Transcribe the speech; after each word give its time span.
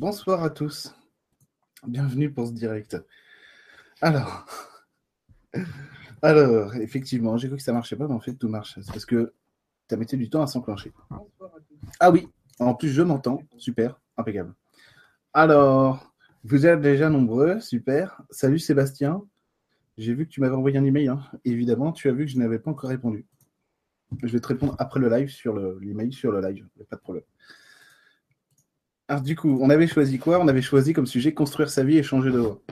bonsoir 0.00 0.42
à 0.42 0.48
tous. 0.48 0.94
Bienvenue 1.86 2.32
pour 2.32 2.46
ce 2.46 2.52
direct. 2.52 2.96
Alors, 4.00 4.46
alors 6.22 6.74
effectivement, 6.76 7.36
j'ai 7.36 7.48
cru 7.48 7.58
que 7.58 7.62
ça 7.62 7.74
marchait 7.74 7.96
pas, 7.96 8.08
mais 8.08 8.14
en 8.14 8.20
fait, 8.20 8.32
tout 8.32 8.48
marche. 8.48 8.78
C'est 8.80 8.86
parce 8.86 9.04
que 9.04 9.34
tu 9.88 9.94
as 9.94 9.98
mis 9.98 10.06
du 10.06 10.30
temps 10.30 10.40
à 10.40 10.46
s'enclencher. 10.46 10.94
Ah 12.00 12.10
oui, 12.10 12.26
en 12.60 12.74
plus, 12.74 12.88
je 12.88 13.02
m'entends. 13.02 13.42
Super, 13.58 14.00
impeccable. 14.16 14.54
Alors, 15.34 16.14
vous 16.44 16.64
êtes 16.64 16.80
déjà 16.80 17.10
nombreux, 17.10 17.60
super. 17.60 18.22
Salut 18.30 18.58
Sébastien. 18.58 19.22
J'ai 19.98 20.14
vu 20.14 20.24
que 20.24 20.30
tu 20.30 20.40
m'avais 20.40 20.56
envoyé 20.56 20.78
un 20.78 20.84
email. 20.86 21.08
Hein. 21.08 21.20
Évidemment, 21.44 21.92
tu 21.92 22.08
as 22.08 22.12
vu 22.12 22.24
que 22.24 22.30
je 22.30 22.38
n'avais 22.38 22.58
pas 22.58 22.70
encore 22.70 22.88
répondu. 22.88 23.26
Je 24.22 24.28
vais 24.28 24.40
te 24.40 24.48
répondre 24.48 24.74
après 24.78 24.98
le 24.98 25.10
live 25.10 25.28
sur 25.28 25.58
l'email 25.78 26.10
sur 26.10 26.32
le 26.32 26.40
live. 26.40 26.66
Pas 26.88 26.96
de 26.96 27.02
problème. 27.02 27.24
Alors 29.10 29.22
du 29.22 29.34
coup, 29.34 29.58
on 29.60 29.70
avait 29.70 29.88
choisi 29.88 30.20
quoi? 30.20 30.38
On 30.38 30.46
avait 30.46 30.62
choisi 30.62 30.92
comme 30.92 31.04
sujet 31.04 31.34
construire 31.34 31.68
sa 31.68 31.82
vie 31.82 31.98
et 31.98 32.02
changer 32.04 32.30
de 32.30 32.38
voie. 32.38 32.62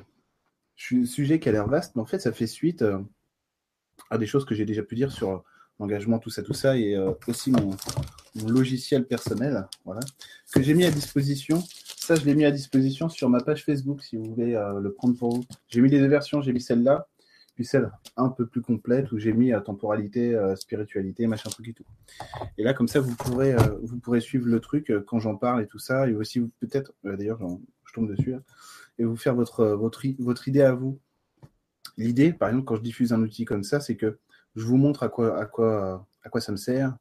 Sujet 0.77 1.41
qui 1.41 1.49
a 1.49 1.53
l'air 1.53 1.67
vaste, 1.67 1.97
mais 1.97 2.03
en 2.03 2.07
fait, 2.07 2.21
ça 2.21 2.31
fait 2.31 2.47
suite 2.47 2.83
euh, 2.83 3.01
à 4.09 4.19
des 4.19 4.27
choses 4.27 4.45
que 4.45 4.55
j'ai 4.55 4.65
déjà 4.65 4.85
pu 4.85 4.95
dire 4.95 5.11
sur 5.11 5.43
l'engagement, 5.81 6.21
tout 6.21 6.31
ça, 6.31 6.45
tout 6.45 6.53
ça, 6.55 6.77
et 6.77 6.95
euh, 6.95 7.11
aussi 7.27 7.51
mon, 7.51 7.77
logiciel 8.47 9.05
personnel, 9.05 9.67
voilà, 9.85 9.99
que 10.55 10.63
j'ai 10.63 10.75
mis 10.75 10.85
à 10.85 10.93
disposition. 10.93 11.61
Ça, 11.97 12.15
je 12.15 12.25
l'ai 12.25 12.37
mis 12.37 12.45
à 12.45 12.53
disposition 12.53 13.09
sur 13.09 13.29
ma 13.29 13.41
page 13.41 13.65
Facebook, 13.65 14.01
si 14.05 14.17
vous 14.17 14.33
voulez 14.33 14.55
euh, 14.55 14.79
le 14.79 14.93
prendre 14.93 15.19
pour 15.19 15.35
vous. 15.35 15.45
J'ai 15.67 15.81
mis 15.81 15.91
les 15.91 15.99
deux 15.99 16.07
versions, 16.07 16.41
j'ai 16.41 16.53
mis 16.53 16.61
celle-là 16.61 17.09
celle 17.65 17.91
un 18.17 18.29
peu 18.29 18.47
plus 18.47 18.63
complète 18.63 19.13
où 19.13 19.19
j'ai 19.19 19.33
mis 19.33 19.53
euh, 19.53 19.61
temporalité, 19.61 20.35
euh, 20.35 20.57
spiritualité, 20.57 21.27
machin 21.27 21.51
truc 21.51 21.69
et 21.69 21.73
tout. 21.73 21.85
Et 22.57 22.63
là, 22.63 22.75
comme 22.75 22.89
ça, 22.89 23.01
vous 23.01 23.15
pourrez, 23.17 23.55
euh, 23.55 23.79
vous 23.83 23.99
pourrez 23.99 24.21
suivre 24.21 24.47
le 24.47 24.61
truc 24.61 24.93
quand 25.07 25.19
j'en 25.19 25.37
parle 25.37 25.63
et 25.63 25.67
tout 25.67 25.79
ça, 25.79 26.09
et 26.09 26.15
aussi 26.15 26.41
peut-être, 26.61 26.93
d'ailleurs, 27.05 27.41
je 27.85 27.93
tombe 27.93 28.09
dessus, 28.09 28.35
hein, 28.35 28.43
et 28.99 29.05
vous 29.05 29.17
faire 29.17 29.35
votre, 29.35 29.65
votre, 29.67 30.03
votre 30.19 30.49
idée 30.49 30.63
à 30.63 30.73
vous. 30.73 30.99
L'idée, 31.97 32.33
par 32.33 32.49
exemple, 32.49 32.65
quand 32.65 32.77
je 32.77 32.83
diffuse 32.83 33.13
un 33.13 33.23
outil 33.23 33.45
comme 33.45 33.65
ça, 33.65 33.81
c'est 33.81 33.97
que 33.97 34.19
je 34.55 34.65
vous 34.65 34.77
montre 34.77 35.03
à 35.03 35.09
quoi, 35.09 35.39
à 35.39 35.47
quoi, 35.47 36.07
à 36.23 36.29
quoi 36.29 36.41
ça 36.41 36.53
me 36.53 36.57
sert, 36.57 36.97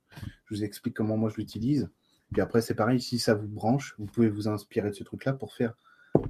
je 0.45 0.55
vous 0.55 0.64
explique 0.64 0.95
comment 0.95 1.17
moi 1.17 1.30
je 1.30 1.38
l'utilise. 1.38 1.89
Puis 2.31 2.42
après, 2.42 2.61
c'est 2.61 2.75
pareil, 2.75 2.99
si 2.99 3.19
ça 3.19 3.36
vous 3.36 3.47
branche, 3.47 3.95
vous 3.97 4.05
pouvez 4.05 4.30
vous 4.30 4.47
inspirer 4.47 4.89
de 4.89 4.95
ce 4.95 5.03
truc-là 5.03 5.33
pour 5.33 5.53
faire 5.53 5.75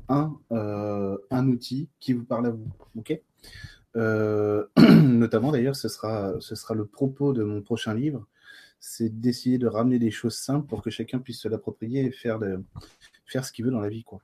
un, 0.09 0.37
un 0.51 1.47
outil 1.47 1.89
qui 1.99 2.13
vous 2.13 2.25
parle 2.25 2.47
à 2.47 2.49
vous. 2.51 2.67
OK? 2.95 3.19
notamment 4.77 5.51
d'ailleurs, 5.51 5.75
ce 5.75 5.89
sera, 5.89 6.33
ce 6.39 6.55
sera 6.55 6.73
le 6.75 6.85
propos 6.85 7.33
de 7.33 7.43
mon 7.43 7.61
prochain 7.61 7.93
livre, 7.93 8.27
c'est 8.79 9.19
d'essayer 9.19 9.57
de 9.57 9.67
ramener 9.67 9.99
des 9.99 10.11
choses 10.11 10.35
simples 10.35 10.67
pour 10.67 10.81
que 10.81 10.89
chacun 10.89 11.19
puisse 11.19 11.39
se 11.41 11.47
l'approprier 11.47 12.05
et 12.05 12.11
faire, 12.11 12.39
faire 13.25 13.45
ce 13.45 13.51
qu'il 13.51 13.65
veut 13.65 13.71
dans 13.71 13.79
la 13.79 13.89
vie. 13.89 14.03
Quoi. 14.03 14.19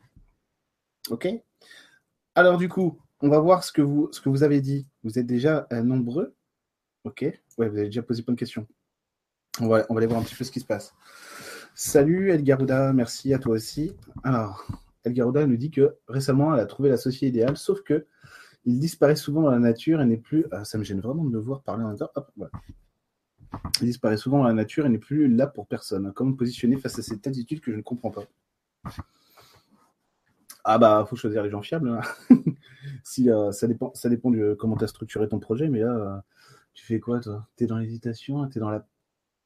Ok? 1.09 1.27
Alors 2.35 2.57
du 2.57 2.69
coup, 2.69 2.99
on 3.21 3.29
va 3.29 3.39
voir 3.39 3.63
ce 3.63 3.71
que 3.71 3.81
vous, 3.81 4.09
ce 4.11 4.21
que 4.21 4.29
vous 4.29 4.43
avez 4.43 4.61
dit. 4.61 4.87
Vous 5.03 5.17
êtes 5.17 5.25
déjà 5.25 5.67
euh, 5.71 5.81
nombreux? 5.81 6.35
Ok? 7.03 7.21
Ouais, 7.57 7.69
vous 7.69 7.77
avez 7.77 7.85
déjà 7.85 8.03
posé 8.03 8.23
plein 8.23 8.33
de 8.33 8.39
questions. 8.39 8.67
On 9.59 9.67
va, 9.67 9.85
on 9.89 9.93
va 9.93 9.99
aller 9.99 10.07
voir 10.07 10.19
un 10.19 10.23
petit 10.23 10.35
peu 10.35 10.43
ce 10.43 10.51
qui 10.51 10.59
se 10.59 10.65
passe. 10.65 10.93
Salut 11.75 12.31
Elgaruda, 12.31 12.93
merci 12.93 13.33
à 13.33 13.39
toi 13.39 13.53
aussi. 13.53 13.95
Alors, 14.23 14.65
Elgaruda 15.03 15.45
nous 15.45 15.57
dit 15.57 15.71
que 15.71 15.95
récemment, 16.07 16.53
elle 16.53 16.59
a 16.59 16.65
trouvé 16.65 16.89
la 16.89 16.97
société 16.97 17.27
idéale, 17.27 17.57
sauf 17.57 17.81
que 17.83 18.07
il 18.65 18.79
disparaît 18.79 19.15
souvent 19.15 19.41
dans 19.41 19.51
la 19.51 19.59
nature 19.59 20.01
et 20.01 20.05
n'est 20.05 20.17
plus. 20.17 20.45
Ah, 20.51 20.63
ça 20.63 20.77
me 20.77 20.83
gêne 20.83 21.01
vraiment 21.01 21.23
de 21.23 21.29
me 21.29 21.39
voir 21.39 21.61
parler 21.61 21.83
en 21.83 21.89
même 21.89 21.97
temps. 21.97 22.09
Il 23.81 23.87
disparaît 23.87 24.17
souvent 24.17 24.39
dans 24.39 24.45
la 24.45 24.53
nature 24.53 24.85
et 24.85 24.89
n'est 24.89 24.97
plus 24.97 25.27
là 25.27 25.47
pour 25.47 25.67
personne. 25.67 26.11
Comment 26.13 26.31
me 26.31 26.35
positionner 26.35 26.77
face 26.77 26.97
à 26.99 27.01
cette 27.01 27.27
attitude 27.27 27.61
que 27.61 27.71
je 27.71 27.77
ne 27.77 27.81
comprends 27.81 28.11
pas? 28.11 28.23
Ah 30.63 30.77
bah, 30.77 31.05
faut 31.07 31.17
choisir 31.17 31.43
les 31.43 31.49
gens 31.49 31.61
fiables. 31.61 31.89
Hein. 31.89 32.01
si 33.03 33.29
euh, 33.29 33.51
ça 33.51 33.67
dépend, 33.67 33.93
ça 33.93 34.09
dépend 34.09 34.31
de 34.31 34.55
comment 34.57 34.77
tu 34.77 34.85
as 34.85 34.87
structuré 34.87 35.27
ton 35.27 35.39
projet, 35.39 35.67
mais 35.67 35.79
là, 35.79 35.93
euh, 35.93 36.17
tu 36.73 36.85
fais 36.85 36.99
quoi 37.01 37.19
toi? 37.19 37.47
Tu 37.57 37.65
es 37.65 37.67
dans 37.67 37.77
l'hésitation, 37.77 38.47
tu 38.47 38.57
es 38.57 38.61
dans 38.61 38.69
la 38.69 38.87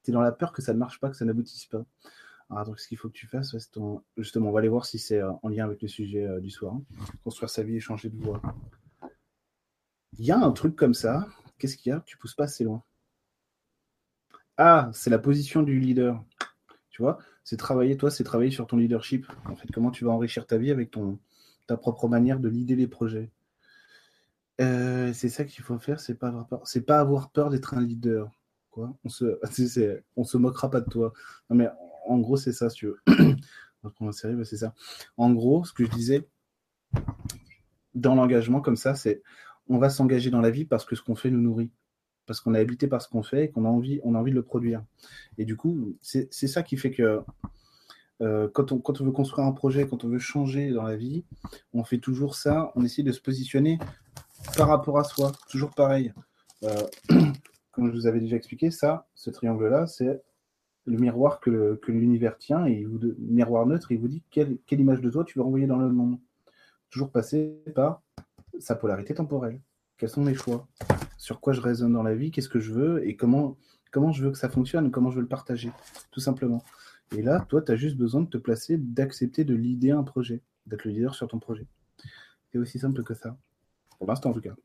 es 0.08 0.12
dans 0.12 0.22
la 0.22 0.31
peur 0.31 0.53
que 0.53 0.62
ça 0.62 0.74
ne 0.74 0.78
marche 0.78 1.02
pas, 1.02 1.09
que 1.09 1.18
ça 1.18 1.25
n'aboutisse 1.25 1.66
pas. 1.66 1.84
Alors, 2.50 2.66
donc, 2.66 2.80
ce 2.80 2.88
qu'il 2.88 2.97
faut 2.97 3.09
que 3.09 3.13
tu 3.13 3.28
fasses, 3.28 3.53
justement, 4.16 4.50
on 4.50 4.52
va 4.53 4.59
aller 4.59 4.69
voir 4.69 4.86
si 4.86 5.00
c'est 5.00 5.19
euh, 5.19 5.34
en 5.44 5.50
lien 5.50 5.66
avec 5.66 5.81
le 5.81 5.90
sujet 5.90 6.25
du 6.40 6.50
soir. 6.50 6.75
Hein. 6.75 6.84
Construire 7.25 7.50
sa 7.50 7.63
vie 7.63 7.75
et 7.75 7.80
changer 7.81 8.09
de 8.09 8.16
voie. 8.16 8.42
Il 10.20 10.26
y 10.26 10.32
a 10.32 10.38
un 10.40 10.52
truc 10.52 10.76
comme 10.76 10.94
ça. 10.94 11.28
Qu'est-ce 11.58 11.78
qu'il 11.78 11.92
y 11.92 11.94
a? 11.94 12.02
Tu 12.06 12.18
pousses 12.18 12.36
pas 12.36 12.46
assez 12.46 12.64
loin. 12.64 12.84
Ah, 14.58 14.90
c'est 14.94 15.10
la 15.10 15.20
position 15.20 15.62
du 15.62 15.80
leader. 15.80 16.24
Tu 16.90 17.04
vois, 17.04 17.20
c'est 17.44 17.58
travailler, 17.58 17.96
toi, 17.96 18.10
c'est 18.10 18.24
travailler 18.24 18.50
sur 18.50 18.66
ton 18.66 18.78
leadership. 18.78 19.28
En 19.46 19.56
fait, 19.56 19.68
comment 19.72 19.92
tu 19.92 20.04
vas 20.04 20.12
enrichir 20.12 20.48
ta 20.48 20.58
vie 20.58 20.72
avec 20.72 20.96
ta 21.68 21.78
propre 21.78 22.08
manière 22.08 22.40
de 22.40 22.50
leader 22.50 22.78
les 22.78 22.88
projets. 22.88 23.32
Euh, 24.60 25.14
c'est 25.14 25.30
ça 25.30 25.46
qu'il 25.46 25.64
faut 25.64 25.78
faire, 25.78 26.00
c'est 26.00 26.16
pas 26.16 26.30
avoir 26.30 26.48
peur. 26.48 26.62
C'est 26.68 26.82
pas 26.82 27.00
avoir 27.00 27.30
peur 27.30 27.52
d'être 27.52 27.76
un 27.76 27.82
leader. 27.82 28.32
Quoi 28.72 28.98
on 29.04 29.10
se, 29.10 29.38
se 30.24 30.38
moquera 30.38 30.72
pas 30.72 30.82
de 30.82 30.90
toi. 30.90 31.14
Non 31.52 31.56
mais 31.56 31.70
en 32.08 32.18
gros, 32.18 32.38
c'est 32.38 32.54
ça, 32.54 32.72
si 32.72 32.78
tu 32.78 32.88
veux. 32.88 33.02
c'est 34.44 34.58
ça. 34.58 34.74
En 35.18 35.32
gros, 35.32 35.64
ce 35.64 35.74
que 35.74 35.86
je 35.86 35.92
disais 35.92 36.28
dans 37.94 38.16
l'engagement 38.16 38.62
comme 38.62 38.76
ça, 38.76 38.96
c'est 38.96 39.22
on 39.70 39.78
va 39.78 39.90
s'engager 39.90 40.30
dans 40.30 40.42
la 40.42 40.50
vie 40.50 40.66
parce 40.66 40.86
que 40.86 40.96
ce 40.96 41.02
qu'on 41.02 41.16
fait 41.16 41.30
nous 41.30 41.42
nourrit. 41.42 41.72
Parce 42.26 42.42
qu'on 42.42 42.54
est 42.54 42.60
habité 42.60 42.88
par 42.88 43.02
ce 43.02 43.08
qu'on 43.08 43.24
fait 43.24 43.46
et 43.46 43.50
qu'on 43.50 43.64
a 43.64 43.70
envie, 43.70 44.02
on 44.04 44.14
a 44.14 44.20
envie 44.20 44.32
de 44.32 44.36
le 44.36 44.44
produire. 44.44 44.84
Et 45.38 45.46
du 45.46 45.56
coup, 45.56 45.96
c'est 46.02 46.30
ça 46.32 46.62
qui 46.62 46.76
fait 46.76 46.92
que 46.92 47.22
euh, 48.22 48.50
quand, 48.54 48.72
on, 48.72 48.82
veut 49.04 49.12
construire 49.12 49.48
un 49.48 49.52
projet, 49.52 49.88
quand 49.88 50.04
on 50.04 50.10
veut 50.10 50.20
changer 50.20 50.72
dans 50.72 50.84
la 50.84 50.96
vie, 50.96 51.24
on 51.74 51.84
fait 51.84 52.00
toujours 52.00 52.36
ça, 52.36 52.72
on 52.76 52.84
essaie 52.84 53.04
de 53.04 53.12
se 53.12 53.22
positionner 53.22 53.78
par 54.58 54.68
rapport 54.68 54.98
à 54.98 55.04
soi, 55.04 55.32
toujours 55.50 55.72
pareil. 55.72 56.14
Euh, 56.64 56.88
comme 57.72 57.88
je 57.88 57.92
vous 57.92 58.08
avais 58.08 58.20
déjà 58.20 58.36
expliqué, 58.36 58.72
ça, 58.72 59.08
ce 59.14 59.30
triangle-là, 59.30 59.88
c'est 59.88 60.22
le 60.86 60.98
miroir 60.98 61.40
que 61.40 61.80
l'univers 61.88 62.38
tient, 62.38 62.66
et 62.66 62.86
miroir 63.20 63.66
neutre, 63.66 63.92
il 63.92 64.00
vous 64.00 64.08
dit 64.08 64.24
quelle, 64.32 64.58
quelle 64.66 64.80
image 64.80 65.02
de 65.02 65.10
toi 65.10 65.24
tu 65.24 65.38
veux 65.38 65.46
envoyer 65.46 65.68
dans 65.68 65.78
le 65.78 65.90
monde. 65.90 66.18
Toujours 66.90 67.12
passer 67.12 67.62
par 67.76 68.02
sa 68.59 68.75
polarité 68.75 69.13
temporelle. 69.13 69.62
Quels 69.97 70.09
sont 70.09 70.23
mes 70.23 70.35
choix? 70.35 70.68
Sur 71.18 71.40
quoi 71.40 71.53
je 71.53 71.62
raisonne 71.62 71.94
dans 71.94 72.03
la 72.03 72.13
vie? 72.13 72.31
Qu'est-ce 72.31 72.50
que 72.50 72.59
je 72.59 72.72
veux? 72.72 73.07
Et 73.07 73.16
comment, 73.16 73.57
comment 73.91 74.12
je 74.12 74.23
veux 74.23 74.31
que 74.31 74.38
ça 74.38 74.50
fonctionne? 74.50 74.91
Comment 74.91 75.09
je 75.09 75.16
veux 75.16 75.22
le 75.22 75.28
partager? 75.28 75.72
Tout 76.12 76.19
simplement. 76.19 76.63
Et 77.16 77.22
là, 77.22 77.45
toi, 77.50 77.62
tu 77.62 77.72
as 77.72 77.75
juste 77.75 77.97
besoin 77.97 78.22
de 78.22 78.28
te 78.28 78.38
placer, 78.38 78.78
d'accepter 78.78 79.44
de 79.44 79.56
l'idée 79.56 79.91
un 79.91 80.03
projet, 80.03 80.41
d'être 80.66 80.85
le 80.85 80.91
leader 80.91 81.16
sur 81.16 81.28
ton 81.28 81.40
projet. 81.40 81.66
C'est 82.51 82.59
aussi 82.59 82.79
simple 82.79 83.03
que 83.03 83.13
ça. 83.13 83.38
Pour 83.97 84.07
l'instant, 84.07 84.29
en 84.29 84.34
tout 84.34 84.41
cas. 84.41 84.56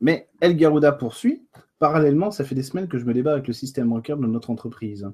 Mais 0.00 0.28
El 0.40 0.56
Garuda 0.56 0.92
poursuit. 0.92 1.46
Parallèlement, 1.78 2.30
ça 2.30 2.44
fait 2.44 2.54
des 2.54 2.62
semaines 2.62 2.88
que 2.88 2.98
je 2.98 3.04
me 3.04 3.14
débat 3.14 3.32
avec 3.32 3.46
le 3.46 3.52
système 3.52 3.88
bancaire 3.88 4.16
de 4.16 4.26
notre 4.26 4.50
entreprise. 4.50 5.08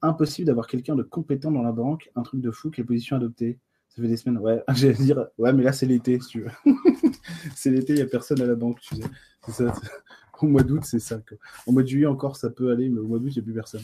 Impossible 0.00 0.46
d'avoir 0.46 0.66
quelqu'un 0.66 0.94
de 0.94 1.02
compétent 1.02 1.50
dans 1.50 1.62
la 1.62 1.72
banque, 1.72 2.10
un 2.16 2.22
truc 2.22 2.40
de 2.40 2.50
fou, 2.50 2.70
quelle 2.70 2.86
position 2.86 3.16
adopter? 3.16 3.58
Des 4.06 4.16
semaines, 4.16 4.38
ouais. 4.38 4.62
J'allais 4.74 4.94
dire, 4.94 5.26
ouais, 5.38 5.52
mais 5.52 5.62
là, 5.62 5.72
c'est 5.72 5.86
l'été, 5.86 6.20
si 6.20 6.28
tu 6.28 6.42
veux. 6.42 6.50
c'est 7.56 7.70
l'été, 7.70 7.94
il 7.94 7.96
n'y 7.96 8.02
a 8.02 8.06
personne 8.06 8.40
à 8.40 8.46
la 8.46 8.54
banque. 8.54 8.80
C'est 9.46 9.52
ça. 9.52 9.72
Au 10.40 10.46
mois 10.46 10.62
d'août, 10.62 10.84
c'est 10.84 11.00
ça. 11.00 11.20
Au 11.66 11.72
mois 11.72 11.82
de 11.82 11.88
juillet, 11.88 12.06
encore, 12.06 12.36
ça 12.36 12.48
peut 12.48 12.70
aller, 12.70 12.88
mais 12.88 13.00
au 13.00 13.08
mois 13.08 13.18
d'août, 13.18 13.32
il 13.34 13.38
n'y 13.38 13.40
a 13.40 13.42
plus 13.42 13.54
personne. 13.54 13.82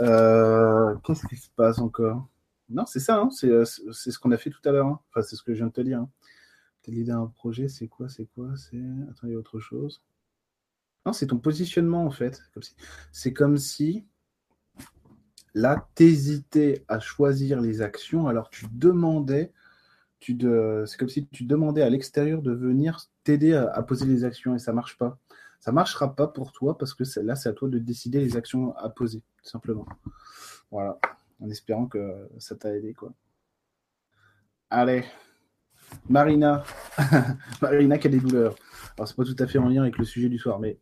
Euh, 0.00 0.94
qu'est-ce 1.02 1.26
qui 1.26 1.36
se 1.36 1.48
passe 1.56 1.78
encore? 1.78 2.28
Non, 2.68 2.84
c'est 2.84 3.00
ça, 3.00 3.16
hein. 3.16 3.30
euh, 3.44 3.64
c'est 3.64 4.10
ce 4.10 4.18
qu'on 4.18 4.30
a 4.30 4.36
fait 4.36 4.50
tout 4.50 4.60
à 4.66 4.72
l'heure. 4.72 4.88
Hein. 4.88 5.00
Enfin, 5.08 5.22
c'est 5.22 5.36
ce 5.36 5.42
que 5.42 5.54
je 5.54 5.58
viens 5.58 5.68
de 5.68 5.72
te 5.72 5.80
dire. 5.80 6.00
Hein. 6.00 6.10
l'idée 6.86 7.04
d'un 7.04 7.26
projet, 7.28 7.68
c'est 7.68 7.88
quoi 7.88 8.10
C'est 8.10 8.26
quoi? 8.26 8.54
C'est. 8.58 8.76
Attends, 9.10 9.26
il 9.26 9.30
y 9.30 9.34
a 9.34 9.38
autre 9.38 9.58
chose. 9.58 10.02
Non, 11.06 11.14
c'est 11.14 11.28
ton 11.28 11.38
positionnement, 11.38 12.04
en 12.04 12.10
fait. 12.10 12.42
C'est 13.10 13.32
comme 13.32 13.56
si 13.56 14.04
Là, 15.56 15.88
t'hésitais 15.94 16.84
à 16.86 17.00
choisir 17.00 17.62
les 17.62 17.80
actions, 17.80 18.28
alors 18.28 18.50
tu 18.50 18.66
demandais, 18.70 19.54
tu 20.20 20.34
de... 20.34 20.84
c'est 20.86 20.98
comme 20.98 21.08
si 21.08 21.26
tu 21.28 21.44
demandais 21.44 21.80
à 21.80 21.88
l'extérieur 21.88 22.42
de 22.42 22.52
venir 22.52 23.00
t'aider 23.24 23.54
à, 23.54 23.82
poser 23.82 24.04
les 24.04 24.24
actions 24.24 24.54
et 24.54 24.58
ça 24.58 24.74
marche 24.74 24.98
pas. 24.98 25.18
Ça 25.60 25.72
marchera 25.72 26.14
pas 26.14 26.26
pour 26.26 26.52
toi 26.52 26.76
parce 26.76 26.92
que 26.92 27.04
là, 27.20 27.36
c'est 27.36 27.48
à 27.48 27.54
toi 27.54 27.70
de 27.70 27.78
décider 27.78 28.20
les 28.20 28.36
actions 28.36 28.76
à 28.76 28.90
poser, 28.90 29.22
tout 29.42 29.48
simplement. 29.48 29.86
Voilà, 30.70 30.98
en 31.40 31.48
espérant 31.48 31.86
que 31.86 32.28
ça 32.38 32.54
t'a 32.54 32.76
aidé, 32.76 32.92
quoi. 32.92 33.14
Allez, 34.68 35.06
Marina, 36.06 36.64
Marina 37.62 37.96
qui 37.96 38.08
a 38.08 38.10
des 38.10 38.20
douleurs. 38.20 38.56
Alors, 38.98 39.08
c'est 39.08 39.16
pas 39.16 39.24
tout 39.24 39.36
à 39.38 39.46
fait 39.46 39.56
en 39.56 39.70
lien 39.70 39.80
avec 39.80 39.96
le 39.96 40.04
sujet 40.04 40.28
du 40.28 40.36
soir, 40.36 40.58
mais 40.58 40.78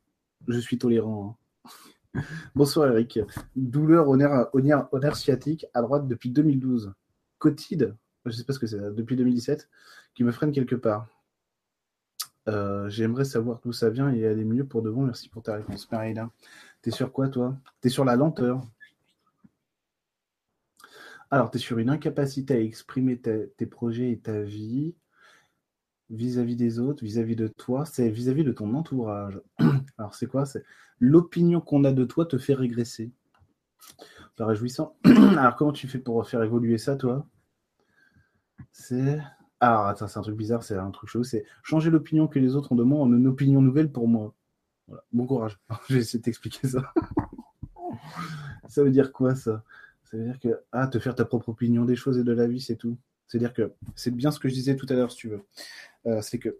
je 0.49 0.59
suis 0.59 0.79
tolérant. 0.79 1.39
Hein. 1.65 1.71
Bonsoir 2.55 2.91
Eric. 2.93 3.19
Douleur 3.57 4.09
au 4.09 4.17
nerf, 4.17 5.17
sciatique 5.17 5.67
à 5.75 5.83
droite 5.83 6.07
depuis 6.07 6.31
2012. 6.31 6.93
Cotide, 7.39 7.97
je 8.25 8.31
sais 8.31 8.45
pas 8.45 8.53
ce 8.53 8.59
que 8.59 8.67
c'est, 8.67 8.79
depuis 8.79 9.17
2017, 9.17 9.69
qui 10.15 10.25
me 10.25 10.33
freine 10.33 10.53
quelque 10.53 10.77
part. 10.77 11.09
Euh, 12.49 12.89
j'aimerais 12.89 13.25
savoir 13.25 13.61
d'où 13.65 13.73
ça 13.73 13.91
vient 13.91 14.13
et 14.13 14.27
aller 14.27 14.45
mieux 14.45 14.65
pour 14.65 14.83
de 14.83 14.91
bon. 14.91 15.03
Merci 15.03 15.29
pour 15.29 15.43
ta 15.43 15.55
réponse. 15.57 15.91
Marina, 15.91 16.31
t'es 16.83 16.91
sur 16.91 17.13
quoi 17.13 17.29
toi? 17.29 17.57
T'es 17.81 17.89
sur 17.89 18.05
la 18.05 18.17
lenteur. 18.17 18.63
Alors, 21.31 21.51
tu 21.51 21.57
es 21.57 21.61
sur 21.61 21.79
une 21.79 21.91
incapacité 21.91 22.55
à 22.55 22.61
exprimer 22.61 23.19
tes 23.19 23.67
projets 23.67 24.13
et 24.13 24.19
ta 24.19 24.43
vie 24.43 24.95
vis-à-vis 26.11 26.57
des 26.57 26.79
autres, 26.79 27.05
vis-à-vis 27.05 27.37
de 27.37 27.49
toi, 27.49 27.85
c'est 27.85 28.11
vis-à-vis 28.11 28.45
de 28.45 28.53
ton 28.53 28.75
entourage. 28.75 29.41
Alors, 29.99 30.15
c'est 30.15 30.27
quoi? 30.27 30.47
C'est 30.47 30.65
l'opinion 31.01 31.61
qu'on 31.61 31.85
a 31.85 31.93
de 31.93 32.05
toi 32.05 32.27
te 32.27 32.39
fait 32.39 32.55
régresser. 32.55 33.11
Pas 34.37 34.47
réjouissant. 34.47 34.97
Alors, 35.05 35.57
comment 35.57 35.73
tu 35.73 35.89
fais 35.89 35.99
pour 35.99 36.29
faire 36.29 36.43
évoluer 36.43 36.79
ça, 36.79 36.97
toi? 36.97 37.27
C'est. 38.73 39.21
Ah, 39.61 39.89
attends, 39.89 40.09
c'est 40.09 40.19
un 40.19 40.23
truc 40.23 40.37
bizarre, 40.37 40.63
c'est 40.63 40.77
un 40.77 40.91
truc 40.91 41.09
chaud. 41.09 41.25
C'est 41.25 41.45
changer 41.63 41.91
l'opinion 41.91 42.29
que 42.29 42.39
les 42.39 42.55
autres 42.55 42.73
ont 42.73 42.77
de 42.77 42.83
moi 42.83 43.01
en 43.01 43.13
une 43.13 43.27
opinion 43.27 43.63
nouvelle 43.63 43.91
pour 43.91 44.09
moi. 44.09 44.35
Voilà. 44.89 45.05
Bon 45.13 45.27
courage. 45.27 45.59
Je 45.89 45.95
vais 45.95 46.01
essayer 46.01 46.19
de 46.19 46.25
t'expliquer 46.25 46.69
ça. 46.69 46.93
ça 48.69 48.83
veut 48.83 48.91
dire 48.91 49.13
quoi, 49.13 49.35
ça? 49.35 49.65
Ça 50.05 50.17
veut 50.17 50.25
dire 50.25 50.39
que, 50.39 50.61
ah, 50.73 50.87
te 50.87 50.99
faire 50.99 51.15
ta 51.15 51.25
propre 51.25 51.49
opinion 51.49 51.85
des 51.85 51.97
choses 51.97 52.19
et 52.19 52.25
de 52.25 52.33
la 52.33 52.47
vie, 52.47 52.61
c'est 52.61 52.77
tout. 52.77 52.99
C'est-à-dire 53.27 53.55
que 53.55 53.73
c'est 53.95 54.11
bien 54.11 54.31
ce 54.31 54.39
que 54.39 54.49
je 54.49 54.55
disais 54.55 54.77
tout 54.77 54.87
à 54.91 54.95
l'heure, 54.95 55.11
si 55.11 55.17
tu 55.17 55.29
veux. 55.29 55.43
Euh, 56.07 56.21
c'est 56.21 56.39
que 56.39 56.59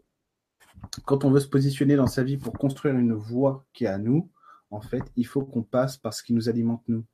quand 1.05 1.25
on 1.25 1.31
veut 1.31 1.41
se 1.41 1.49
positionner 1.49 1.97
dans 1.97 2.07
sa 2.07 2.23
vie 2.23 2.37
pour 2.37 2.53
construire 2.55 2.97
une 2.97 3.15
voie 3.15 3.65
qui 3.73 3.85
est 3.85 3.89
à 3.89 3.99
nous, 3.99 4.31
en 4.71 4.81
fait, 4.81 5.03
il 5.17 5.27
faut 5.27 5.45
qu'on 5.45 5.63
passe 5.63 5.97
par 5.97 6.15
ce 6.15 6.23
qui 6.23 6.33
nous 6.33 6.49
alimente 6.49 6.83
nous. 6.89 7.05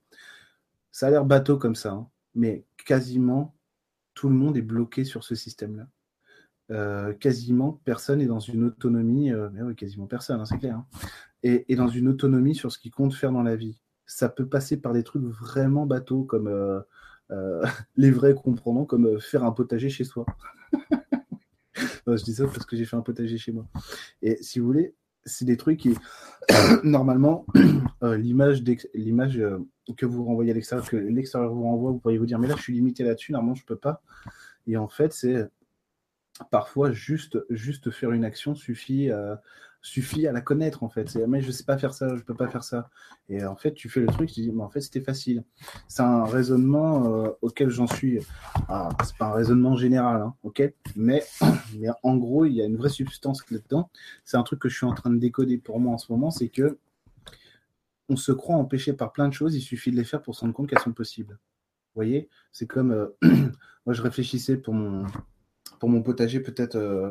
Ça 0.93 1.09
a 1.09 1.11
l'air 1.11 1.25
bateau 1.25 1.57
comme 1.57 1.75
ça, 1.75 1.93
hein, 1.93 2.09
mais 2.35 2.65
quasiment 2.87 3.55
tout 4.15 4.29
le 4.29 4.35
monde 4.35 4.57
est 4.57 4.63
bloqué 4.63 5.05
sur 5.05 5.25
ce 5.25 5.35
système-là. 5.35 5.87
Euh, 6.71 7.13
quasiment 7.15 7.81
personne 7.85 8.21
n'est 8.21 8.27
dans 8.27 8.41
une 8.41 8.65
autonomie, 8.65 9.33
euh, 9.33 9.49
mais 9.53 9.75
quasiment 9.75 10.07
personne, 10.07 10.41
hein, 10.41 10.45
c'est 10.45 10.59
clair, 10.59 10.77
hein, 10.77 10.87
et, 11.43 11.75
dans 11.75 11.89
une 11.89 12.09
autonomie 12.09 12.55
sur 12.55 12.71
ce 12.71 12.79
qui 12.79 12.91
compte 12.91 13.15
faire 13.15 13.33
dans 13.33 13.43
la 13.43 13.57
vie. 13.57 13.81
Ça 14.07 14.29
peut 14.29 14.47
passer 14.47 14.81
par 14.81 14.93
des 14.93 15.03
trucs 15.03 15.23
vraiment 15.23 15.87
bateaux 15.87 16.25
comme 16.25 16.51
les 17.97 18.11
vrais 18.11 18.35
comprenants, 18.35 18.85
comme 18.85 19.21
faire 19.21 19.45
un 19.45 19.53
potager 19.53 19.91
chez 19.91 20.05
soi. 20.05 20.27
je 22.17 22.25
dis 22.25 22.35
ça 22.35 22.47
parce 22.47 22.67
que 22.67 22.77
j'ai 22.77 22.85
fait 22.85 22.97
un 22.97 23.03
potager 23.03 23.39
chez 23.39 23.53
moi. 23.53 23.67
Et 24.23 24.39
si 24.43 24.59
vous 24.59 24.67
voulez, 24.67 24.95
c'est 25.25 25.45
des 25.45 25.57
trucs 25.57 25.81
qui, 25.81 25.95
normalement, 26.85 27.47
euh, 28.03 28.17
l'image, 28.17 28.63
euh, 29.39 29.59
que 29.97 30.07
vous 30.07 30.25
renvoyez 30.25 30.51
à 30.51 30.55
l'extérieur, 30.55 30.89
que 30.89 30.97
l'extérieur 30.97 31.53
vous 31.53 31.63
renvoie, 31.63 31.91
vous 31.91 31.99
pourriez 31.99 32.19
vous 32.19 32.27
dire, 32.27 32.39
mais 32.39 32.49
là, 32.49 32.55
je 32.57 32.63
suis 32.63 32.73
limité 32.73 33.05
là-dessus, 33.05 33.33
normalement, 33.33 33.55
je 33.55 33.65
peux 33.65 33.77
pas. 33.77 34.03
Et 34.67 34.77
en 34.77 34.89
fait, 34.89 35.13
c'est 35.13 35.49
parfois 36.51 36.93
juste, 36.93 37.39
juste 37.51 37.91
faire 37.91 38.13
une 38.13 38.25
action 38.25 38.55
suffit, 38.55 39.11
euh, 39.11 39.35
suffit 39.83 40.27
à 40.27 40.33
la 40.33 40.41
connaître 40.41 40.83
en 40.83 40.89
fait. 40.89 41.09
C'est 41.09 41.27
mais 41.27 41.41
je 41.41 41.51
sais 41.51 41.65
pas 41.65 41.79
faire 41.79 41.95
ça, 41.95 42.15
je 42.17 42.23
peux 42.23 42.35
pas 42.35 42.49
faire 42.49 42.63
ça. 42.63 42.91
Et 43.29 43.45
en 43.45 43.57
fait, 43.57 43.73
tu 43.73 43.89
fais 43.89 44.01
le 44.01 44.07
truc, 44.07 44.31
tu 44.31 44.41
dis 44.41 44.53
mais 44.53 44.63
en 44.63 44.69
fait 44.69 44.81
c'était 44.81 45.01
facile. 45.01 45.45
C'est 45.89 46.03
un 46.03 46.25
raisonnement 46.25 47.07
euh, 47.07 47.31
auquel 47.43 47.71
j'en 47.71 47.87
suis. 47.87 48.21
Ah, 48.69 48.91
c'est 49.05 49.17
pas 49.17 49.27
un 49.27 49.33
raisonnement 49.33 49.77
général, 49.77 50.23
hein, 50.23 50.35
ok? 50.43 50.63
Mais 50.97 51.25
mais 51.79 51.89
en 52.03 52.17
gros, 52.17 52.45
il 52.45 52.55
y 52.55 52.63
a 52.63 52.67
une 52.67 52.77
vraie 52.77 52.89
substance 52.91 53.49
là-dedans. 53.51 53.91
C'est 54.25 54.37
un 54.37 54.43
truc 54.43 54.61
que 54.61 54.69
je 54.69 54.77
suis 54.77 54.87
en 54.87 54.95
train 54.95 55.11
de 55.11 55.19
décoder 55.19 55.59
pour 55.59 55.81
moi 55.81 55.95
en 55.95 55.99
ce 55.99 56.13
moment, 56.13 56.31
c'est 56.31 56.49
que 56.49 56.79
on 58.09 58.17
se 58.17 58.33
croit 58.33 58.57
empêché 58.57 58.93
par 58.93 59.13
plein 59.13 59.29
de 59.29 59.33
choses. 59.35 59.55
Il 59.55 59.63
suffit 59.63 59.93
de 59.93 59.97
les 59.97 60.05
faire 60.05 60.21
pour 60.21 60.35
se 60.35 60.41
rendre 60.41 60.53
compte 60.53 60.69
qu'elles 60.69 60.81
sont 60.81 60.93
possibles. 60.93 61.39
Vous 61.95 61.95
voyez, 61.95 62.29
c'est 62.53 62.67
comme 62.67 62.93
euh, 62.93 63.07
moi 63.87 63.95
je 63.95 64.03
réfléchissais 64.03 64.57
pour 64.57 64.75
mon 64.75 65.07
pour 65.79 65.89
mon 65.89 66.03
potager 66.03 66.41
peut-être 66.41 66.77
euh, 66.77 67.11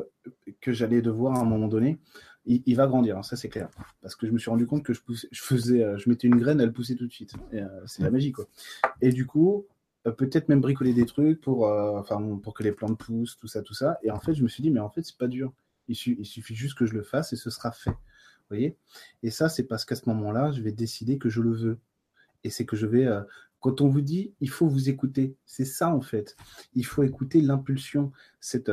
que 0.60 0.72
j'allais 0.72 1.02
devoir 1.02 1.36
à 1.36 1.40
un 1.40 1.44
moment 1.44 1.68
donné 1.68 1.98
il, 2.46 2.74
va 2.74 2.86
grandir, 2.86 3.18
hein, 3.18 3.22
ça 3.22 3.36
c'est 3.36 3.48
clair. 3.48 3.68
Parce 4.00 4.16
que 4.16 4.26
je 4.26 4.32
me 4.32 4.38
suis 4.38 4.50
rendu 4.50 4.66
compte 4.66 4.82
que 4.82 4.92
je, 4.92 5.00
faisais, 5.32 5.84
euh, 5.84 5.98
je 5.98 6.08
mettais 6.08 6.26
une 6.26 6.36
graine, 6.36 6.60
elle 6.60 6.72
poussait 6.72 6.96
tout 6.96 7.06
de 7.06 7.12
suite. 7.12 7.34
Euh, 7.52 7.66
c'est 7.86 8.02
la 8.02 8.10
magie, 8.10 8.32
quoi. 8.32 8.46
Et 9.00 9.10
du 9.10 9.26
coup, 9.26 9.66
euh, 10.06 10.12
peut-être 10.12 10.48
même 10.48 10.60
bricoler 10.60 10.94
des 10.94 11.06
trucs 11.06 11.40
pour, 11.40 11.70
pour 12.42 12.54
que 12.54 12.62
les 12.62 12.72
plantes 12.72 12.98
poussent, 12.98 13.36
tout 13.36 13.46
ça, 13.46 13.62
tout 13.62 13.74
ça. 13.74 13.98
Et 14.02 14.10
en 14.10 14.20
fait, 14.20 14.34
je 14.34 14.42
me 14.42 14.48
suis 14.48 14.62
dit, 14.62 14.70
mais 14.70 14.80
en 14.80 14.90
fait, 14.90 15.02
c'est 15.02 15.18
pas 15.18 15.28
dur. 15.28 15.52
Il, 15.88 15.96
il, 16.18 16.26
suffit 16.26 16.54
juste 16.54 16.76
que 16.78 16.86
je 16.86 16.94
le 16.94 17.02
fasse 17.02 17.32
et 17.32 17.36
ce 17.36 17.50
sera 17.50 17.72
fait. 17.72 17.90
Vous 17.90 18.56
voyez? 18.56 18.76
Et 19.22 19.30
ça, 19.30 19.48
c'est 19.48 19.64
parce 19.64 19.84
qu'à 19.84 19.96
ce 19.96 20.08
moment-là, 20.08 20.50
je 20.52 20.62
vais 20.62 20.72
décider 20.72 21.18
que 21.18 21.28
je 21.28 21.42
le 21.42 21.52
veux. 21.52 21.78
Et 22.42 22.50
c'est 22.50 22.64
que 22.64 22.76
je 22.76 22.86
vais. 22.86 23.06
quand 23.60 23.82
on 23.82 23.88
vous 23.88 24.00
dit, 24.00 24.32
il 24.40 24.48
faut 24.48 24.66
vous 24.66 24.88
écouter, 24.88 25.36
c'est 25.44 25.66
ça 25.66 25.94
en 25.94 26.00
fait. 26.00 26.36
Il 26.74 26.86
faut 26.86 27.02
écouter 27.02 27.42
l'impulsion, 27.42 28.12
cette, 28.40 28.70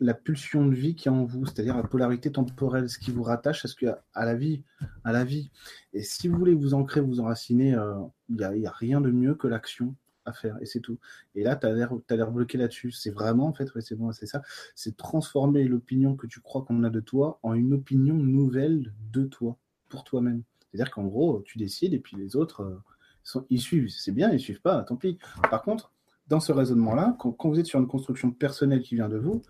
la 0.00 0.14
pulsion 0.14 0.66
de 0.66 0.74
vie 0.74 0.94
qui 0.94 1.08
est 1.08 1.10
en 1.10 1.24
vous, 1.24 1.46
c'est-à-dire 1.46 1.76
la 1.76 1.82
polarité 1.82 2.30
temporelle, 2.30 2.88
ce 2.88 2.98
qui 2.98 3.10
vous 3.10 3.22
rattache 3.22 3.64
à, 3.64 3.68
ce 3.68 3.74
que, 3.74 3.86
à 4.14 4.24
la 4.24 4.34
vie, 4.34 4.62
à 5.04 5.12
la 5.12 5.24
vie. 5.24 5.50
Et 5.92 6.02
si 6.02 6.28
vous 6.28 6.36
voulez 6.36 6.54
vous 6.54 6.74
ancrer, 6.74 7.00
vous 7.00 7.20
enraciner, 7.20 7.74
euh, 7.74 7.94
il 8.28 8.36
n'y 8.36 8.66
a, 8.66 8.70
rien 8.70 9.00
de 9.00 9.10
mieux 9.10 9.34
que 9.34 9.46
l'action 9.46 9.94
à 10.24 10.32
faire, 10.32 10.56
et 10.60 10.66
c'est 10.66 10.80
tout. 10.80 10.98
Et 11.34 11.44
là, 11.44 11.56
tu 11.56 11.66
as 11.66 12.16
l'air 12.16 12.30
bloqué 12.32 12.58
là-dessus. 12.58 12.90
C'est 12.90 13.10
vraiment, 13.10 13.46
en 13.46 13.52
fait, 13.52 13.68
c'est 13.80 13.94
bon, 13.94 14.12
c'est 14.12 14.26
ça, 14.26 14.42
c'est 14.74 14.96
transformer 14.96 15.64
l'opinion 15.64 16.16
que 16.16 16.26
tu 16.26 16.40
crois 16.40 16.62
qu'on 16.62 16.82
a 16.82 16.90
de 16.90 17.00
toi 17.00 17.38
en 17.42 17.54
une 17.54 17.72
opinion 17.72 18.14
nouvelle 18.14 18.92
de 19.12 19.24
toi, 19.24 19.56
pour 19.88 20.04
toi-même. 20.04 20.42
C'est-à-dire 20.72 20.92
qu'en 20.92 21.04
gros, 21.04 21.42
tu 21.46 21.58
décides, 21.58 21.94
et 21.94 22.00
puis 22.00 22.16
les 22.16 22.34
autres, 22.36 22.62
euh, 22.62 22.76
sont, 23.22 23.46
ils 23.50 23.60
suivent. 23.60 23.88
C'est 23.88 24.12
bien, 24.12 24.30
ils 24.32 24.40
suivent 24.40 24.60
pas, 24.60 24.82
tant 24.82 24.96
pis. 24.96 25.18
Par 25.50 25.62
contre, 25.62 25.92
dans 26.28 26.40
ce 26.40 26.52
raisonnement-là, 26.52 27.16
quand, 27.18 27.48
vous 27.48 27.58
êtes 27.58 27.66
sur 27.66 27.78
une 27.78 27.86
construction 27.86 28.30
personnelle 28.30 28.82
qui 28.82 28.94
vient 28.94 29.08
de 29.08 29.16
vous, 29.16 29.42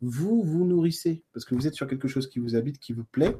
vous 0.00 0.42
vous 0.42 0.64
nourrissez, 0.64 1.22
parce 1.32 1.44
que 1.44 1.54
vous 1.54 1.66
êtes 1.66 1.74
sur 1.74 1.86
quelque 1.86 2.08
chose 2.08 2.28
qui 2.28 2.38
vous 2.38 2.56
habite, 2.56 2.78
qui 2.78 2.92
vous 2.92 3.04
plaît. 3.04 3.36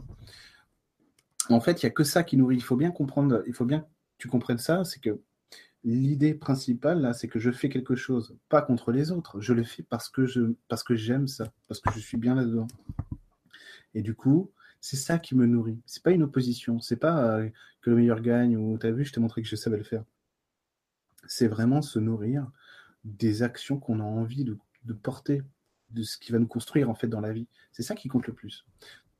En 1.49 1.61
fait, 1.61 1.83
il 1.83 1.87
n'y 1.87 1.91
a 1.91 1.93
que 1.93 2.05
ça 2.05 2.23
qui 2.23 2.37
nourrit. 2.37 2.57
Il 2.57 2.63
faut 2.63 2.77
bien 2.77 2.91
comprendre, 2.91 3.43
il 3.47 3.55
faut 3.55 3.65
bien 3.65 3.81
que 3.81 3.87
tu 4.19 4.29
comprennes 4.29 4.59
ça, 4.59 4.85
c'est 4.85 5.01
que 5.01 5.21
l'idée 5.85 6.35
principale, 6.35 7.01
là, 7.01 7.13
c'est 7.13 7.29
que 7.29 7.41
je 7.41 7.51
fais 7.51 7.69
quelque 7.69 7.97
chose, 7.97 8.37
pas 8.49 8.63
contre 8.63 8.93
les 8.93 9.11
autres, 9.11 9.41
je 9.41 9.53
le 9.53 9.65
fais 9.65 9.83
parce 9.83 10.09
que 10.09 10.27
j'aime 10.27 11.27
ça, 11.27 11.53
parce 11.67 11.81
que 11.81 11.91
je 11.93 11.99
suis 11.99 12.19
bien 12.19 12.35
là-dedans. 12.35 12.69
Et 13.95 14.03
du 14.03 14.15
coup, 14.15 14.53
c'est 14.81 14.97
ça 14.97 15.19
qui 15.19 15.35
me 15.35 15.47
nourrit. 15.47 15.81
C'est 15.87 16.03
pas 16.03 16.13
une 16.13 16.23
opposition, 16.23 16.81
c'est 16.81 16.97
pas 16.97 17.39
euh, 17.39 17.49
que 17.81 17.91
le 17.91 17.97
meilleur 17.97 18.21
gagne 18.21 18.57
ou 18.57 18.79
tu 18.79 18.87
as 18.87 18.93
vu, 18.93 19.05
je 19.05 19.13
t'ai 19.13 19.21
montré 19.21 19.43
que 19.43 19.49
je 19.49 19.57
savais 19.57 19.77
le 19.77 19.85
faire. 19.85 20.05
C'est 21.27 21.47
vraiment 21.47 21.83
se 21.83 21.99
nourrir 21.99 22.51
des 23.05 23.43
actions 23.43 23.79
qu'on 23.79 24.01
a 24.01 24.05
envie 24.05 24.45
de 24.45 24.93
porter 24.93 25.43
de 25.93 26.03
ce 26.03 26.19
qui 26.19 26.33
va 26.33 26.39
nous 26.39 26.47
construire 26.47 26.91
en 26.91 26.95
fait 26.95 27.09
dans 27.09 27.21
la 27.21 27.33
vie. 27.33 27.47
C'est 27.73 27.83
ça 27.83 27.95
qui 27.95 28.09
compte 28.09 28.27
le 28.27 28.33
plus. 28.33 28.67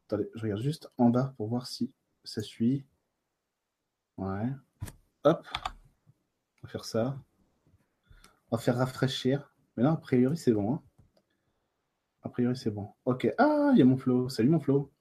Attendez, 0.07 0.29
je 0.35 0.43
regarde 0.43 0.63
juste 0.63 0.91
en 0.99 1.11
bas 1.11 1.35
pour 1.37 1.49
voir 1.49 1.67
si 1.67 1.93
ça 2.25 2.43
suit. 2.43 2.85
Ouais. 4.17 4.51
Hop. 5.25 5.47
On 5.57 6.67
va 6.67 6.69
faire 6.69 6.85
ça. 6.85 7.19
On 8.51 8.57
va 8.57 8.63
faire 8.63 8.77
rafraîchir. 8.77 9.53
Mais 9.77 9.83
là, 9.83 9.93
a 9.93 9.97
priori, 9.97 10.37
c'est 10.37 10.53
bon. 10.53 10.75
Hein. 10.75 10.83
A 12.23 12.29
priori, 12.29 12.57
c'est 12.57 12.71
bon. 12.71 12.91
Ok. 13.05 13.33
Ah, 13.39 13.71
il 13.73 13.79
y 13.79 13.83
a 13.83 13.85
mon 13.85 13.97
flow. 13.97 14.29
Salut 14.29 14.51
mon 14.51 14.61
flow. 14.61 14.93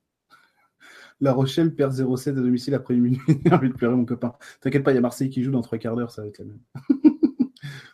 La 1.20 1.34
Rochelle 1.34 1.76
perd 1.76 1.94
0-7 1.94 2.30
à 2.30 2.32
domicile 2.34 2.74
après 2.74 2.96
une 2.96 3.02
minute. 3.02 3.22
J'ai 3.46 3.54
envie 3.54 3.70
de 3.70 3.74
pleurer, 3.74 3.96
mon 3.96 4.06
copain. 4.06 4.36
T'inquiète 4.60 4.84
pas, 4.84 4.92
il 4.92 4.96
y 4.96 4.98
a 4.98 5.02
Marseille 5.02 5.30
qui 5.30 5.44
joue 5.44 5.52
dans 5.52 5.62
trois 5.62 5.78
quarts 5.78 5.96
d'heure, 5.96 6.12
ça 6.12 6.24
va 6.24 6.28
être 6.28 6.40
la 6.40 6.46
même. 6.46 6.60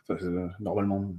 Euh, 0.09 0.47
normalement. 0.59 1.13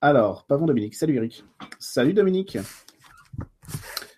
Alors, 0.00 0.44
Pavon 0.46 0.66
Dominique. 0.66 0.94
Salut 0.94 1.16
Eric. 1.16 1.44
Salut 1.78 2.12
Dominique. 2.12 2.58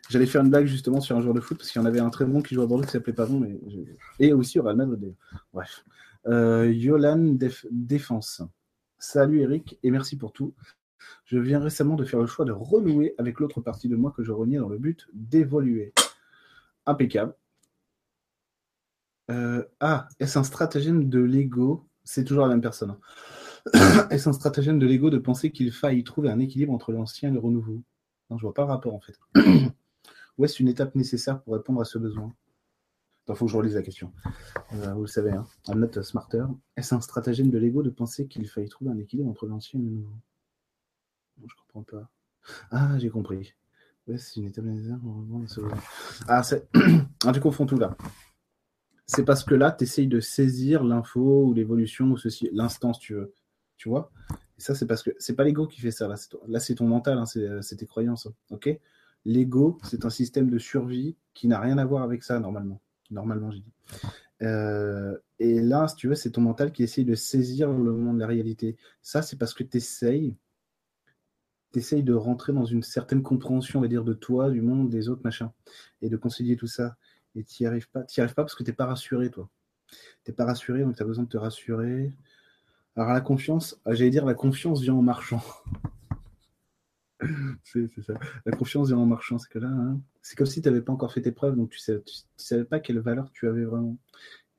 J'allais 0.09 0.27
faire 0.27 0.43
une 0.43 0.51
blague 0.51 0.67
justement 0.67 1.01
sur 1.01 1.17
un 1.17 1.21
joueur 1.21 1.35
de 1.35 1.41
foot 1.41 1.59
parce 1.59 1.71
qu'il 1.71 1.81
y 1.81 1.85
en 1.85 1.87
avait 1.87 2.01
un 2.01 2.11
très 2.11 2.25
bon 2.25 2.43
qui 2.43 2.55
joue 2.55 2.63
à 2.63 2.67
Bordeaux 2.67 2.85
qui 2.85 2.93
s'appelait 2.93 3.13
Pavon, 3.13 3.41
mais 3.41 3.59
et 4.21 4.33
aussi 4.33 4.59
au 4.59 4.63
Real 4.63 4.77
Madrid. 4.77 5.15
Bref. 5.53 5.85
Euh, 6.27 6.71
Yolan 6.71 7.37
Défense. 7.71 8.43
Salut 8.99 9.41
Eric 9.41 9.79
et 9.83 9.91
merci 9.91 10.17
pour 10.17 10.33
tout. 10.33 10.55
Je 11.25 11.39
viens 11.39 11.61
récemment 11.61 11.97
de 11.97 12.05
faire 12.05 12.21
le 12.21 12.27
choix 12.27 12.45
de 12.45 12.53
renouer 12.53 13.15
avec 13.19 13.41
l'autre 13.41 13.61
partie 13.61 13.89
de 13.89 13.97
moi 13.97 14.13
que 14.17 14.23
je 14.23 14.33
reniais 14.33 14.59
dans 14.59 14.69
le 14.69 14.79
but 14.79 15.09
d'évoluer. 15.13 15.93
Impeccable. 16.85 17.35
Euh, 19.31 19.65
ah, 19.81 20.09
est-ce 20.21 20.39
un 20.39 20.45
stratagème 20.45 21.09
de 21.09 21.21
l'ego? 21.21 21.89
C'est 22.05 22.25
toujours 22.25 22.45
la 22.45 22.51
même 22.51 22.61
personne. 22.61 22.91
Hein. 22.91 22.99
Est-ce 24.11 24.29
un 24.29 24.33
stratagème 24.33 24.79
de 24.79 24.87
l'ego 24.87 25.11
de 25.11 25.19
penser 25.19 25.51
qu'il 25.51 25.73
faille 25.73 26.05
trouver 26.05 26.31
un 26.31 26.39
équilibre 26.39 26.73
entre 26.73 26.93
l'ancien 26.93 27.31
et 27.31 27.33
le 27.33 27.41
renouveau? 27.41 27.83
Non, 28.31 28.39
je 28.39 28.43
vois 28.43 28.55
pas 28.55 28.63
le 28.63 28.69
rapport 28.69 28.95
en 28.95 29.01
fait. 29.01 29.19
Ou 30.39 30.45
est-ce 30.45 30.63
une 30.63 30.69
étape 30.69 30.95
nécessaire 30.95 31.43
pour 31.43 31.55
répondre 31.55 31.81
à 31.81 31.85
ce 31.85 31.99
besoin? 31.99 32.33
Il 33.29 33.35
faut 33.35 33.47
que 33.47 33.51
je 33.51 33.57
relise 33.57 33.75
la 33.75 33.83
question. 33.83 34.13
Euh, 34.73 34.95
vous 34.95 35.01
le 35.01 35.07
savez, 35.09 35.33
hein, 35.33 35.47
I'm 35.67 35.89
smarter. 36.03 36.45
Est-ce 36.77 36.95
un 36.95 37.01
stratagème 37.01 37.51
de 37.51 37.59
l'ego 37.59 37.83
de 37.83 37.91
penser 37.91 38.29
qu'il 38.29 38.49
faille 38.49 38.69
trouver 38.69 38.93
un 38.93 38.99
équilibre 38.99 39.29
entre 39.29 39.47
l'ancien 39.47 39.81
et 39.81 39.83
le 39.83 39.91
nouveau? 39.91 40.15
Non, 41.39 41.47
je 41.49 41.55
comprends 41.57 41.83
pas. 41.83 42.09
Ah, 42.71 42.97
j'ai 42.99 43.11
compris. 43.11 43.55
Ouais, 44.07 44.19
c'est 44.19 44.37
une 44.37 44.47
étape 44.47 44.65
nécessaire 44.65 45.01
pour 45.01 45.21
répondre 45.21 45.45
à 45.45 45.49
ce 45.49 45.61
besoin? 45.61 45.79
Ah, 46.29 46.43
c'est. 46.45 46.69
ah, 47.25 47.33
tu 47.33 47.41
confonds 47.41 47.67
tout 47.67 47.79
là 47.79 47.97
c'est 49.07 49.25
parce 49.25 49.45
que 49.45 49.55
là, 49.55 49.71
tu 49.71 49.85
essayes 49.85 50.09
de 50.09 50.21
saisir 50.21 50.83
l'info 50.83 51.45
ou 51.45 51.55
l'évolution 51.55 52.07
ou 52.07 52.17
ceci, 52.17 52.51
l'instant, 52.53 52.93
si 52.93 53.01
tu 53.01 53.15
veux. 53.15 53.33
Tu 53.77 53.89
vois? 53.89 54.11
Et 54.59 54.61
ça, 54.61 54.75
c'est 54.75 54.87
parce 54.87 55.03
que 55.03 55.11
c'est 55.19 55.35
pas 55.35 55.45
l'ego 55.45 55.67
qui 55.67 55.81
fait 55.81 55.91
ça. 55.91 56.09
Là, 56.09 56.17
c'est 56.17 56.31
ton, 56.31 56.41
là, 56.49 56.61
c'est 56.61 56.75
ton 56.75 56.87
mental, 56.87 57.19
hein, 57.19 57.25
euh, 57.37 57.63
c'est, 57.63 57.77
tes 57.77 57.87
croyances. 57.87 58.29
Ok? 58.51 58.69
L'ego, 59.25 59.79
c'est 59.85 60.05
un 60.05 60.11
système 60.11 60.51
de 60.51 60.59
survie 60.59 61.17
qui 61.35 61.47
n'a 61.47 61.61
rien 61.61 61.79
à 61.79 61.85
voir 61.85 62.03
avec 62.03 62.23
ça, 62.23 62.41
normalement. 62.41 62.81
Normalement, 63.11 63.51
j'ai 63.51 63.61
dit. 63.61 63.73
Euh, 64.43 65.17
et 65.39 65.61
là, 65.61 65.89
si 65.89 65.97
tu 65.97 66.09
veux, 66.09 66.15
c'est 66.15 66.31
ton 66.31 66.41
mental 66.41 66.73
qui 66.73 66.83
essaye 66.83 67.05
de 67.05 67.15
saisir 67.15 67.71
le 67.71 67.93
monde 67.93 68.17
de 68.17 68.21
la 68.21 68.27
réalité. 68.27 68.77
Ça, 69.03 69.23
c'est 69.23 69.37
parce 69.37 69.55
que 69.55 69.63
tu 69.63 69.77
essayes, 69.77 70.35
de 71.75 72.15
rentrer 72.15 72.53
dans 72.53 72.65
une 72.65 72.83
certaine 72.83 73.23
compréhension, 73.23 73.79
on 73.79 73.83
va 73.83 73.89
dire, 73.89 74.05
de 74.05 74.15
toi, 74.15 74.51
du 74.51 74.63
monde, 74.63 74.89
des 74.89 75.09
autres, 75.09 75.23
machin, 75.25 75.53
et 76.01 76.09
de 76.09 76.17
concilier 76.17 76.57
tout 76.57 76.67
ça. 76.67 76.97
Et 77.37 77.45
tu 77.45 77.63
n'y 77.63 77.67
arrives 77.67 77.89
pas. 77.91 78.03
Tu 78.05 78.21
arrives 78.21 78.35
pas 78.35 78.43
parce 78.43 78.55
que 78.55 78.65
tu 78.65 78.71
n'es 78.71 78.75
pas 78.75 78.87
rassuré, 78.87 79.31
toi. 79.31 79.49
Tu 80.25 80.31
n'es 80.31 80.35
pas 80.35 80.47
rassuré, 80.47 80.83
donc 80.83 80.97
tu 80.97 81.03
as 81.03 81.07
besoin 81.07 81.25
de 81.25 81.29
te 81.29 81.37
rassurer. 81.37 82.13
Alors, 82.97 83.13
la 83.13 83.21
confiance, 83.21 83.79
ah, 83.85 83.95
j'allais 83.95 84.11
dire, 84.11 84.25
la 84.25 84.35
confiance 84.35 84.81
vient 84.81 84.95
en 84.95 85.03
marchant. 85.03 85.43
c'est 87.65 87.89
ça. 88.03 88.15
La 88.45 88.57
confiance 88.57 88.89
vient 88.89 88.99
en 88.99 89.07
marchant. 89.07 89.39
C'est 89.39 89.63
hein, 89.63 90.01
comme 90.37 90.47
si 90.47 90.63
tu 90.63 90.69
n'avais 90.69 90.81
pas 90.81 90.93
encore 90.93 91.13
fait 91.13 91.21
tes 91.21 91.33
preuves, 91.33 91.57
donc 91.57 91.71
tu 91.71 91.91
ne 91.91 92.01
savais, 92.37 92.65
pas 92.65 92.81
quelle 92.81 93.01
valeur 93.01 93.31
tu 93.33 93.47
avais 93.49 93.65
vraiment. 93.65 93.99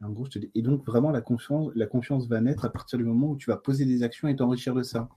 Et 0.01 0.05
en 0.05 0.11
gros, 0.11 0.25
je 0.25 0.31
te 0.31 0.39
dis, 0.39 0.51
et 0.53 0.61
donc 0.61 0.85
vraiment 0.85 1.09
la 1.09 1.21
confiance, 1.21 1.71
la 1.73 1.87
confiance 1.87 2.27
va 2.27 2.39
naître 2.39 2.65
à 2.65 2.69
partir 2.69 2.99
du 2.99 3.05
moment 3.05 3.31
où 3.31 3.37
tu 3.37 3.49
vas 3.49 3.57
poser 3.57 3.85
des 3.85 4.03
actions 4.03 4.27
et 4.27 4.35
t'enrichir 4.35 4.75
de 4.75 4.83
ça. 4.83 5.09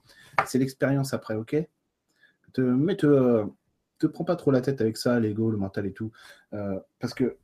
C'est 0.45 0.57
l'expérience 0.57 1.13
après, 1.13 1.35
ok? 1.35 1.55
Te, 2.53 2.61
Mais 2.61 2.95
te, 2.95 3.45
te 3.99 4.07
prends 4.07 4.23
pas 4.23 4.35
trop 4.35 4.51
la 4.51 4.61
tête 4.61 4.81
avec 4.81 4.97
ça, 4.97 5.19
l'ego, 5.19 5.51
le 5.51 5.57
mental 5.57 5.85
et 5.85 5.93
tout, 5.93 6.11
euh, 6.53 6.79
parce 6.99 7.13
que 7.13 7.37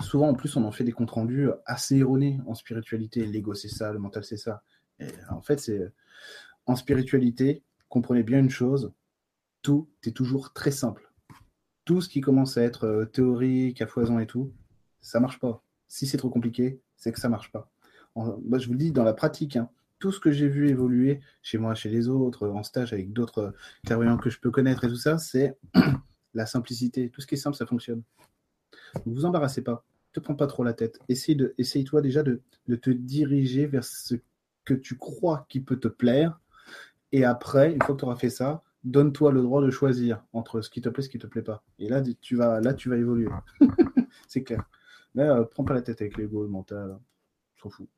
souvent 0.00 0.28
en 0.28 0.34
plus 0.34 0.56
on 0.56 0.64
en 0.64 0.72
fait 0.72 0.84
des 0.84 0.92
comptes 0.92 1.10
rendus 1.10 1.48
assez 1.66 1.96
erronés 1.96 2.40
en 2.46 2.54
spiritualité. 2.54 3.26
L'ego 3.26 3.54
c'est 3.54 3.68
ça, 3.68 3.92
le 3.92 3.98
mental 3.98 4.24
c'est 4.24 4.36
ça. 4.36 4.62
Et 5.00 5.06
en 5.30 5.40
fait, 5.40 5.60
c'est 5.60 5.92
en 6.66 6.76
spiritualité, 6.76 7.62
comprenez 7.88 8.22
bien 8.22 8.38
une 8.38 8.50
chose, 8.50 8.92
tout 9.62 9.88
est 10.04 10.16
toujours 10.16 10.52
très 10.52 10.70
simple. 10.70 11.12
Tout 11.84 12.00
ce 12.00 12.08
qui 12.08 12.20
commence 12.20 12.58
à 12.58 12.62
être 12.62 12.84
euh, 12.84 13.04
théorique, 13.06 13.80
à 13.80 13.86
foison 13.86 14.18
et 14.18 14.26
tout, 14.26 14.52
ça 15.00 15.20
marche 15.20 15.38
pas. 15.38 15.64
Si 15.88 16.06
c'est 16.06 16.18
trop 16.18 16.30
compliqué, 16.30 16.82
c'est 16.96 17.12
que 17.12 17.20
ça 17.20 17.28
marche 17.28 17.50
pas. 17.50 17.70
je 18.16 18.66
vous 18.66 18.72
le 18.72 18.78
dis 18.78 18.92
dans 18.92 19.04
la 19.04 19.14
pratique, 19.14 19.56
hein, 19.56 19.70
tout 19.98 20.12
ce 20.12 20.20
que 20.20 20.30
j'ai 20.30 20.48
vu 20.48 20.68
évoluer 20.68 21.20
chez 21.42 21.58
moi, 21.58 21.74
chez 21.74 21.88
les 21.88 22.08
autres, 22.08 22.48
en 22.48 22.62
stage 22.62 22.92
avec 22.92 23.12
d'autres 23.12 23.54
clairvoyants 23.84 24.18
que 24.18 24.30
je 24.30 24.38
peux 24.38 24.50
connaître 24.50 24.84
et 24.84 24.88
tout 24.88 24.96
ça, 24.96 25.18
c'est 25.18 25.56
la 26.34 26.46
simplicité. 26.46 27.08
Tout 27.10 27.20
ce 27.20 27.26
qui 27.26 27.34
est 27.36 27.38
simple, 27.38 27.56
ça 27.56 27.66
fonctionne. 27.66 28.02
Ne 29.06 29.14
vous 29.14 29.24
embarrassez 29.24 29.62
pas. 29.62 29.84
Ne 30.10 30.20
te 30.20 30.20
prends 30.20 30.34
pas 30.34 30.46
trop 30.46 30.64
la 30.64 30.72
tête. 30.72 30.98
Essaye, 31.08 31.36
de, 31.36 31.54
essaye 31.58 31.84
toi 31.84 32.00
déjà 32.00 32.22
de, 32.22 32.40
de 32.66 32.76
te 32.76 32.90
diriger 32.90 33.66
vers 33.66 33.84
ce 33.84 34.14
que 34.64 34.74
tu 34.74 34.96
crois 34.96 35.46
qui 35.48 35.60
peut 35.60 35.78
te 35.78 35.88
plaire 35.88 36.40
et 37.12 37.24
après, 37.24 37.72
une 37.72 37.82
fois 37.82 37.94
que 37.94 38.00
tu 38.00 38.04
auras 38.04 38.16
fait 38.16 38.30
ça, 38.30 38.62
donne-toi 38.84 39.32
le 39.32 39.42
droit 39.42 39.62
de 39.62 39.70
choisir 39.70 40.24
entre 40.32 40.60
ce 40.60 40.70
qui 40.70 40.80
te 40.80 40.88
plaît 40.88 41.02
et 41.02 41.06
ce 41.06 41.10
qui 41.10 41.18
te 41.18 41.26
plaît 41.26 41.42
pas. 41.42 41.64
Et 41.78 41.88
là, 41.88 42.02
tu 42.20 42.36
vas, 42.36 42.60
là, 42.60 42.74
tu 42.74 42.88
vas 42.88 42.96
évoluer. 42.96 43.30
c'est 44.28 44.44
clair. 44.44 44.64
Mais 45.14 45.22
euh, 45.22 45.44
prends 45.44 45.64
pas 45.64 45.74
la 45.74 45.82
tête 45.82 46.00
avec 46.00 46.16
l'ego, 46.16 46.42
le 46.42 46.48
mental. 46.48 46.98
S'en 47.56 47.70
fout. 47.70 47.88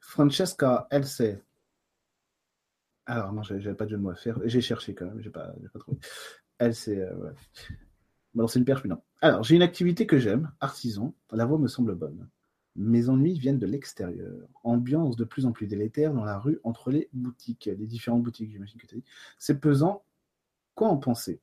Francesca, 0.00 0.88
elle 0.90 1.06
sait. 1.06 1.42
Alors, 3.06 3.32
non, 3.32 3.42
j'avais 3.42 3.74
pas 3.74 3.84
de 3.84 3.90
jeu 3.90 3.96
de 3.96 4.02
mots 4.02 4.10
à 4.10 4.14
faire. 4.14 4.38
J'ai 4.44 4.60
cherché 4.60 4.94
quand 4.94 5.06
même, 5.06 5.20
j'ai 5.20 5.30
pas, 5.30 5.52
pas 5.72 5.78
trouvé. 5.78 5.98
Elle 6.58 6.74
sait. 6.74 7.00
Euh, 7.00 7.14
ouais. 7.16 7.32
Bon, 8.34 8.46
c'est 8.46 8.58
une 8.58 8.64
perche, 8.64 8.82
mais 8.84 8.90
non. 8.90 9.02
Alors, 9.20 9.42
j'ai 9.42 9.56
une 9.56 9.62
activité 9.62 10.06
que 10.06 10.18
j'aime, 10.18 10.52
artisan. 10.60 11.14
La 11.32 11.46
voix 11.46 11.58
me 11.58 11.68
semble 11.68 11.94
bonne. 11.94 12.28
Mes 12.76 13.08
ennuis 13.08 13.38
viennent 13.38 13.58
de 13.58 13.66
l'extérieur. 13.66 14.46
Ambiance 14.62 15.16
de 15.16 15.24
plus 15.24 15.46
en 15.46 15.52
plus 15.52 15.66
délétère 15.66 16.14
dans 16.14 16.24
la 16.24 16.38
rue 16.38 16.60
entre 16.62 16.90
les 16.90 17.08
boutiques, 17.12 17.66
les 17.66 17.86
différentes 17.86 18.22
boutiques, 18.22 18.50
j'imagine 18.50 18.80
que 18.80 18.86
tu 18.86 18.94
as 18.94 18.98
dit. 18.98 19.04
C'est 19.38 19.60
pesant. 19.60 20.04
Quoi 20.74 20.88
en 20.88 20.96
penser? 20.96 21.40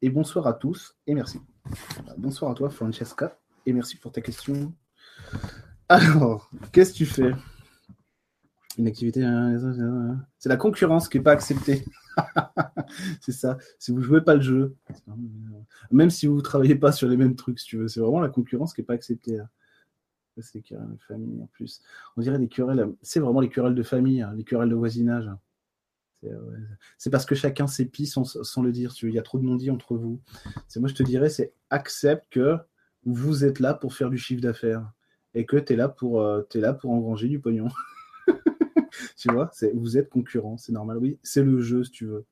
Et 0.00 0.10
bonsoir 0.10 0.46
à 0.46 0.54
tous 0.54 0.96
et 1.06 1.14
merci. 1.14 1.40
Bonsoir 2.16 2.50
à 2.52 2.54
toi, 2.54 2.70
Francesca, 2.70 3.38
et 3.66 3.72
merci 3.72 3.96
pour 3.96 4.10
ta 4.10 4.20
question. 4.20 4.72
Alors, 5.88 6.50
qu'est-ce 6.72 6.92
que 6.92 6.98
tu 6.98 7.06
fais? 7.06 7.32
Une 8.78 8.86
activité. 8.86 9.24
Hein, 9.24 10.24
c'est 10.38 10.48
la 10.48 10.56
concurrence 10.56 11.08
qui 11.08 11.18
n'est 11.18 11.24
pas 11.24 11.32
acceptée. 11.32 11.84
c'est 13.20 13.32
ça. 13.32 13.58
Si 13.78 13.90
vous 13.90 14.00
jouez 14.00 14.20
pas 14.20 14.36
le 14.36 14.40
jeu, 14.40 14.76
même 15.90 16.10
si 16.10 16.26
vous 16.26 16.40
travaillez 16.40 16.76
pas 16.76 16.92
sur 16.92 17.08
les 17.08 17.16
mêmes 17.16 17.34
trucs, 17.34 17.58
tu 17.58 17.76
veux, 17.76 17.88
c'est 17.88 18.00
vraiment 18.00 18.20
la 18.20 18.28
concurrence 18.28 18.72
qui 18.72 18.80
n'est 18.80 18.86
pas 18.86 18.94
acceptée. 18.94 19.40
C'est 20.40 20.58
des 20.58 20.62
querelles 20.62 20.92
de 20.92 21.02
famille 21.02 21.42
en 21.42 21.46
plus. 21.46 21.82
On 22.16 22.20
dirait 22.20 22.38
des 22.38 22.46
querelles, 22.46 22.94
c'est 23.02 23.18
vraiment 23.18 23.40
les 23.40 23.48
querelles 23.48 23.74
de 23.74 23.82
famille, 23.82 24.22
hein, 24.22 24.32
les 24.36 24.44
querelles 24.44 24.68
de 24.68 24.76
voisinage. 24.76 25.28
C'est 26.96 27.10
parce 27.10 27.26
que 27.26 27.34
chacun 27.34 27.66
s'épie 27.66 28.06
sans, 28.06 28.62
le 28.62 28.72
dire. 28.72 28.92
Il 29.02 29.10
y 29.10 29.18
a 29.18 29.22
trop 29.22 29.38
de 29.38 29.44
non-dits 29.44 29.70
entre 29.70 29.96
vous. 29.96 30.20
C'est 30.66 30.80
moi, 30.80 30.88
je 30.88 30.94
te 30.94 31.02
dirais, 31.02 31.28
c'est 31.28 31.52
accepte 31.70 32.26
que 32.30 32.56
vous 33.04 33.44
êtes 33.44 33.60
là 33.60 33.74
pour 33.74 33.94
faire 33.94 34.10
du 34.10 34.18
chiffre 34.18 34.40
d'affaires 34.40 34.92
et 35.34 35.46
que 35.46 35.56
tu 35.56 35.76
là 35.76 35.88
pour 35.88 36.22
euh, 36.22 36.42
es 36.54 36.58
là 36.58 36.72
pour 36.72 36.90
engranger 36.90 37.28
du 37.28 37.40
pognon. 37.40 37.68
tu 39.18 39.32
vois, 39.32 39.50
vous 39.74 39.98
êtes 39.98 40.08
concurrent, 40.08 40.56
c'est 40.58 40.72
normal. 40.72 40.98
Oui, 40.98 41.18
c'est 41.22 41.42
le 41.42 41.60
jeu 41.60 41.84
si 41.84 41.90
tu 41.90 42.06
veux. 42.06 42.24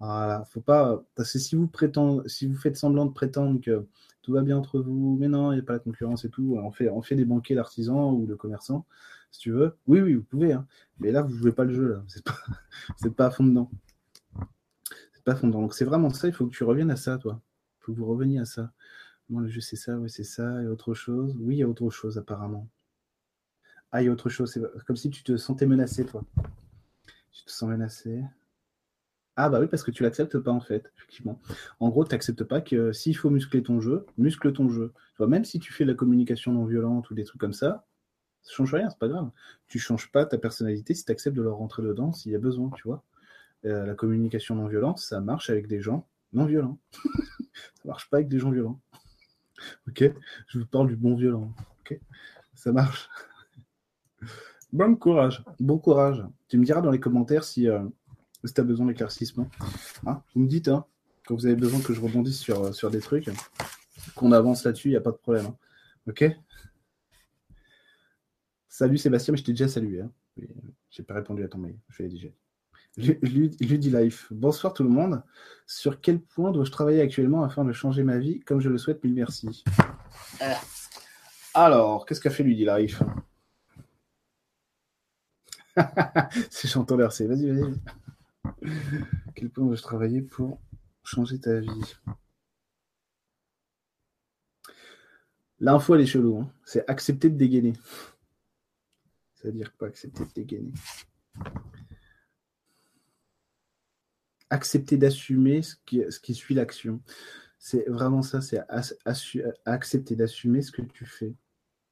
Voilà, 0.00 0.44
faut 0.44 0.60
pas. 0.60 1.02
Si 1.24 1.56
vous 1.56 1.66
prétendez, 1.66 2.28
si 2.28 2.46
vous 2.46 2.56
faites 2.56 2.76
semblant 2.76 3.06
de 3.06 3.12
prétendre 3.12 3.60
que 3.60 3.86
tout 4.22 4.32
va 4.32 4.42
bien 4.42 4.58
entre 4.58 4.80
vous, 4.80 5.16
mais 5.18 5.28
non, 5.28 5.52
il 5.52 5.56
n'y 5.56 5.60
a 5.60 5.64
pas 5.64 5.72
la 5.74 5.78
concurrence 5.78 6.24
et 6.26 6.30
tout. 6.30 6.58
On 6.62 6.70
fait, 6.70 6.90
on 6.90 7.00
fait 7.00 7.16
des 7.16 7.24
banquiers 7.24 7.54
d'artisans 7.54 8.12
ou 8.12 8.26
de 8.26 8.34
commerçants, 8.34 8.86
si 9.30 9.40
tu 9.40 9.50
veux. 9.52 9.76
Oui, 9.86 10.00
oui, 10.00 10.14
vous 10.14 10.24
pouvez. 10.24 10.52
Hein. 10.52 10.66
Mais 10.98 11.10
là, 11.12 11.22
vous 11.22 11.32
ne 11.34 11.38
jouez 11.38 11.52
pas 11.52 11.64
le 11.64 11.72
jeu. 11.72 11.88
Là. 11.88 12.02
Vous 12.06 13.06
n'êtes 13.08 13.16
pas, 13.16 13.26
à 13.26 13.30
fond 13.30 13.44
dedans. 13.44 13.70
C'est 15.14 15.24
pas 15.24 15.32
à 15.32 15.36
fond 15.36 15.46
dedans. 15.48 15.62
Donc 15.62 15.74
c'est 15.74 15.86
vraiment 15.86 16.10
ça. 16.10 16.28
Il 16.28 16.34
faut 16.34 16.46
que 16.46 16.54
tu 16.54 16.64
reviennes 16.64 16.90
à 16.90 16.96
ça, 16.96 17.16
toi. 17.18 17.40
Il 17.80 17.84
faut 17.84 17.92
que 17.94 17.98
vous 17.98 18.06
reveniez 18.06 18.40
à 18.40 18.44
ça. 18.44 18.72
Moi, 19.30 19.42
le 19.42 19.48
jeu, 19.48 19.60
c'est 19.60 19.76
ça, 19.76 19.96
oui, 19.98 20.10
c'est 20.10 20.24
ça. 20.24 20.62
Et 20.62 20.66
autre 20.66 20.94
chose. 20.94 21.36
Oui, 21.40 21.56
il 21.56 21.58
y 21.58 21.62
a 21.62 21.68
autre 21.68 21.88
chose, 21.90 22.18
apparemment. 22.18 22.68
Ah, 23.92 24.02
il 24.02 24.06
y 24.06 24.08
a 24.08 24.12
autre 24.12 24.28
chose. 24.28 24.52
C'est 24.52 24.62
comme 24.86 24.96
si 24.96 25.10
tu 25.10 25.22
te 25.22 25.36
sentais 25.36 25.66
menacé, 25.66 26.04
toi. 26.04 26.24
Tu 27.32 27.44
te 27.44 27.50
sens 27.50 27.68
menacé. 27.68 28.22
Ah 29.36 29.50
bah 29.50 29.60
oui, 29.60 29.66
parce 29.68 29.82
que 29.82 29.90
tu 29.90 30.02
l'acceptes 30.02 30.38
pas 30.38 30.50
en 30.50 30.60
fait, 30.60 30.90
effectivement. 30.96 31.38
En 31.78 31.90
gros, 31.90 32.04
tu 32.04 32.12
n'acceptes 32.12 32.44
pas 32.44 32.62
que 32.62 32.92
s'il 32.92 33.14
faut 33.14 33.28
muscler 33.28 33.62
ton 33.62 33.80
jeu, 33.80 34.06
muscle 34.16 34.50
ton 34.52 34.70
jeu. 34.70 34.92
Tu 35.10 35.18
vois, 35.18 35.28
même 35.28 35.44
si 35.44 35.58
tu 35.58 35.74
fais 35.74 35.84
la 35.84 35.92
communication 35.92 36.52
non 36.52 36.64
violente 36.64 37.10
ou 37.10 37.14
des 37.14 37.24
trucs 37.24 37.40
comme 37.40 37.52
ça, 37.52 37.84
ça 38.42 38.52
change 38.54 38.72
rien, 38.74 38.88
c'est 38.88 38.98
pas 38.98 39.08
grave. 39.08 39.30
Tu 39.68 39.78
changes 39.78 40.10
pas 40.10 40.24
ta 40.24 40.38
personnalité 40.38 40.94
si 40.94 41.04
tu 41.04 41.12
acceptes 41.12 41.36
de 41.36 41.42
leur 41.42 41.56
rentrer 41.56 41.82
dedans 41.82 42.12
s'il 42.12 42.32
y 42.32 42.34
a 42.34 42.38
besoin, 42.38 42.70
tu 42.76 42.84
vois. 42.84 43.04
Euh, 43.66 43.84
la 43.84 43.94
communication 43.94 44.54
non 44.54 44.68
violente, 44.68 45.00
ça 45.00 45.20
marche 45.20 45.50
avec 45.50 45.66
des 45.66 45.82
gens 45.82 46.08
non 46.32 46.46
violents. 46.46 46.78
ça 47.74 47.82
marche 47.84 48.08
pas 48.08 48.18
avec 48.18 48.28
des 48.28 48.38
gens 48.38 48.50
violents. 48.50 48.80
ok? 49.88 50.12
Je 50.48 50.58
vous 50.58 50.66
parle 50.66 50.88
du 50.88 50.96
bon 50.96 51.14
violent. 51.14 51.52
Ok? 51.80 52.00
Ça 52.54 52.72
marche. 52.72 53.10
Bon 54.72 54.96
courage. 54.96 55.44
Bon 55.60 55.78
courage. 55.78 56.24
Tu 56.48 56.58
me 56.58 56.64
diras 56.64 56.80
dans 56.80 56.90
les 56.90 57.00
commentaires 57.00 57.44
si. 57.44 57.68
Euh, 57.68 57.80
si 58.46 58.54
tu 58.54 58.60
as 58.60 58.64
besoin 58.64 58.86
d'éclaircissement. 58.86 59.48
Hein, 60.06 60.22
vous 60.34 60.42
me 60.42 60.46
dites, 60.46 60.68
hein, 60.68 60.84
quand 61.26 61.34
vous 61.34 61.46
avez 61.46 61.56
besoin 61.56 61.80
que 61.80 61.92
je 61.92 62.00
rebondisse 62.00 62.38
sur, 62.38 62.64
euh, 62.64 62.72
sur 62.72 62.90
des 62.90 63.00
trucs, 63.00 63.28
qu'on 64.14 64.32
avance 64.32 64.64
là-dessus, 64.64 64.88
il 64.88 64.92
n'y 64.92 64.96
a 64.96 65.00
pas 65.00 65.10
de 65.10 65.16
problème. 65.16 65.46
Hein. 65.46 65.56
Ok? 66.08 66.24
Salut 68.68 68.98
Sébastien, 68.98 69.32
mais 69.32 69.38
je 69.38 69.44
t'ai 69.44 69.52
déjà 69.52 69.68
salué. 69.68 70.02
Hein. 70.02 70.10
J'ai 70.90 71.02
pas 71.02 71.14
répondu 71.14 71.42
à 71.42 71.48
ton 71.48 71.58
mail, 71.58 71.76
je 71.88 72.02
l'ai 72.02 72.08
déjà. 72.08 72.28
Ludi 72.98 73.90
Life. 73.90 74.26
Bonsoir 74.30 74.72
tout 74.72 74.82
le 74.82 74.88
monde. 74.88 75.22
Sur 75.66 76.00
quel 76.00 76.18
point 76.18 76.50
dois-je 76.50 76.70
travailler 76.70 77.02
actuellement 77.02 77.44
afin 77.44 77.62
de 77.62 77.72
changer 77.72 78.02
ma 78.02 78.16
vie 78.16 78.40
comme 78.40 78.60
je 78.60 78.70
le 78.70 78.78
souhaite? 78.78 79.04
Mille 79.04 79.14
merci. 79.14 79.64
Alors, 81.52 82.06
qu'est-ce 82.06 82.22
qu'a 82.22 82.30
fait 82.30 82.42
Ludi 82.42 82.64
Life? 82.64 83.02
C'est 86.50 86.68
chantant 86.68 86.96
versé. 86.96 87.26
Vas-y, 87.26 87.50
vas-y 87.50 87.74
quel 89.34 89.50
point 89.50 89.64
dois-je 89.64 89.82
travailler 89.82 90.22
pour 90.22 90.60
changer 91.02 91.38
ta 91.38 91.60
vie? 91.60 91.96
L'info, 95.58 95.94
elle 95.94 96.02
est 96.02 96.06
chelou. 96.06 96.40
Hein. 96.40 96.52
C'est 96.64 96.88
accepter 96.88 97.30
de 97.30 97.36
dégainer. 97.36 97.74
C'est-à-dire 99.34 99.72
pas 99.72 99.86
accepter 99.86 100.24
de 100.24 100.32
dégainer? 100.34 100.72
Accepter 104.50 104.96
d'assumer 104.96 105.62
ce 105.62 105.76
qui 106.20 106.34
suit 106.34 106.54
l'action. 106.54 107.00
C'est 107.58 107.88
vraiment 107.88 108.22
ça, 108.22 108.40
c'est 108.40 108.60
accepter 109.64 110.14
d'assumer 110.14 110.62
ce 110.62 110.70
que 110.70 110.82
tu 110.82 111.04
fais. 111.04 111.34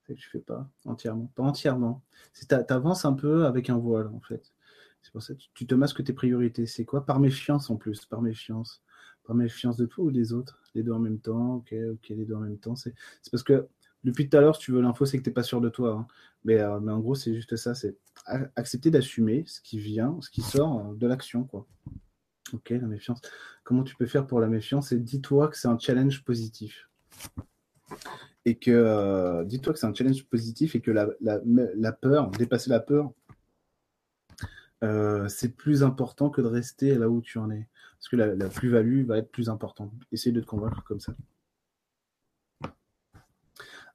Ce 0.06 0.12
que 0.12 0.20
fais 0.20 0.38
pas 0.38 0.68
entièrement. 0.84 1.30
Pas 1.34 1.42
entièrement. 1.42 2.02
Tu 2.34 2.54
avances 2.68 3.04
un 3.04 3.14
peu 3.14 3.46
avec 3.46 3.70
un 3.70 3.78
voile, 3.78 4.08
en 4.08 4.20
fait. 4.20 4.52
C'est 5.02 5.12
pour 5.12 5.23
ça 5.23 5.34
que 5.34 5.40
tu 5.54 5.66
te 5.66 5.75
masques 5.75 6.02
tes 6.04 6.12
priorités. 6.12 6.66
C'est 6.66 6.84
quoi? 6.84 7.04
Par 7.04 7.20
méfiance 7.20 7.70
en 7.70 7.76
plus, 7.76 8.04
par 8.06 8.23
méfiance. 8.23 8.82
Par 9.25 9.34
méfiance 9.34 9.76
de 9.76 9.87
toi 9.87 10.04
ou 10.04 10.11
des 10.11 10.32
autres? 10.32 10.62
Les 10.75 10.82
deux 10.82 10.92
en 10.92 10.99
même 10.99 11.20
temps, 11.20 11.56
ok, 11.56 11.75
ok, 11.92 12.08
les 12.11 12.25
deux 12.25 12.34
en 12.34 12.40
même 12.40 12.58
temps. 12.58 12.76
C'est 12.76 12.94
parce 13.30 13.42
que 13.42 13.66
depuis 14.02 14.28
tout 14.28 14.37
à 14.37 14.40
l'heure, 14.40 14.56
si 14.56 14.62
tu 14.62 14.73
veux 14.73 14.82
l'info, 14.82 15.06
c'est 15.06 15.18
que 15.18 15.23
tu 15.23 15.30
n'es 15.30 15.34
pas 15.34 15.42
sûr 15.42 15.61
de 15.61 15.70
toi. 15.70 15.92
Hein. 15.99 16.06
Mais, 16.44 16.61
euh, 16.61 16.80
mais, 16.80 16.92
en 16.92 17.00
gros, 17.00 17.14
c'est 17.14 17.34
juste 17.34 17.56
ça, 17.56 17.75
c'est 17.75 17.96
accepter 18.56 18.90
d'assumer 18.90 19.44
ce 19.46 19.62
qui 19.62 19.78
vient, 19.78 20.18
ce 20.20 20.28
qui 20.28 20.42
sort 20.42 20.80
euh, 20.80 20.94
de 20.94 21.06
l'action. 21.06 21.44
quoi. 21.44 21.66
Ok, 22.52 22.70
la 22.70 22.87
méfiance. 22.87 23.20
Comment 23.62 23.82
tu 23.82 23.96
peux 23.96 24.06
faire 24.06 24.26
pour 24.26 24.40
la 24.40 24.49
méfiance? 24.49 24.92
Et 24.92 24.99
dis-toi 24.99 25.49
que 25.49 25.56
c'est 25.56 25.68
un 25.68 25.78
challenge 25.78 26.23
positif. 26.25 26.90
Et 28.45 28.57
que 28.57 28.71
euh, 28.71 29.45
dis-toi 29.45 29.73
que 29.73 29.79
c'est 29.79 29.87
un 29.87 29.95
challenge 29.95 30.25
positif 30.25 30.75
et 30.75 30.81
que 30.81 30.91
la, 30.91 31.09
la, 31.21 31.93
peur, 31.93 32.31
dépasser 32.31 32.71
la 32.71 32.81
peur, 32.81 33.13
euh, 34.83 35.29
c'est 35.29 35.57
plus 35.57 35.83
important 35.83 36.29
que 36.29 36.43
de 36.43 36.47
rester 36.47 36.95
là 36.97 37.09
où 37.09 37.23
tu 37.23 37.39
en 37.39 37.51
es. 37.51 37.67
Parce 37.99 38.09
que 38.09 38.17
la, 38.17 38.49
plus-value 38.49 39.05
va 39.05 39.19
être 39.19 39.31
plus 39.31 39.49
importante. 39.49 39.93
Essaye 40.13 40.33
de 40.33 40.41
te 40.41 40.47
convaincre 40.47 40.85
comme 40.85 41.01
ça. 41.01 41.15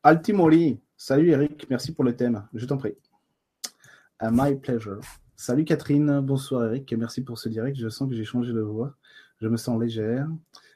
Altimori, 0.01 0.79
salut 0.97 1.29
Eric, 1.29 1.67
merci 1.69 1.93
pour 1.93 2.05
le 2.05 2.15
thème, 2.15 2.47
je 2.53 2.65
t'en 2.65 2.77
prie. 2.77 2.95
A 4.17 4.31
my 4.31 4.55
pleasure. 4.55 5.01
Salut 5.35 5.65
Catherine, 5.65 6.21
bonsoir 6.21 6.65
Eric, 6.65 6.91
merci 6.93 7.21
pour 7.21 7.37
ce 7.37 7.49
direct, 7.49 7.77
je 7.77 7.89
sens 7.89 8.09
que 8.09 8.15
j'ai 8.15 8.23
changé 8.23 8.53
de 8.53 8.61
voix, 8.61 8.95
je 9.41 9.47
me 9.47 9.57
sens 9.57 9.79
légère. 9.79 10.27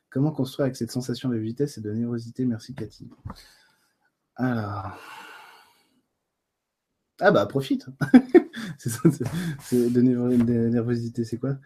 Comment 0.09 0.31
construire 0.31 0.65
avec 0.65 0.75
cette 0.75 0.91
sensation 0.91 1.29
de 1.29 1.37
vitesse 1.37 1.77
et 1.77 1.81
de 1.81 1.91
nervosité? 1.91 2.45
Merci 2.45 2.75
Cathy. 2.75 3.09
Alors. 4.35 4.97
Ah 7.19 7.31
bah 7.31 7.45
profite. 7.45 7.85
c'est 8.77 9.91
de, 9.91 10.01
nervosité, 10.01 11.23
c'est 11.23 11.37
quoi? 11.37 11.57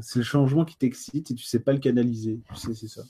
C'est 0.00 0.18
le 0.18 0.24
changement 0.24 0.64
qui 0.64 0.76
t'excite 0.76 1.30
et 1.30 1.34
tu 1.34 1.44
sais 1.44 1.60
pas 1.60 1.72
le 1.72 1.78
canaliser. 1.78 2.40
Tu 2.48 2.56
sais, 2.56 2.74
c'est 2.74 2.88
ça. 2.88 3.02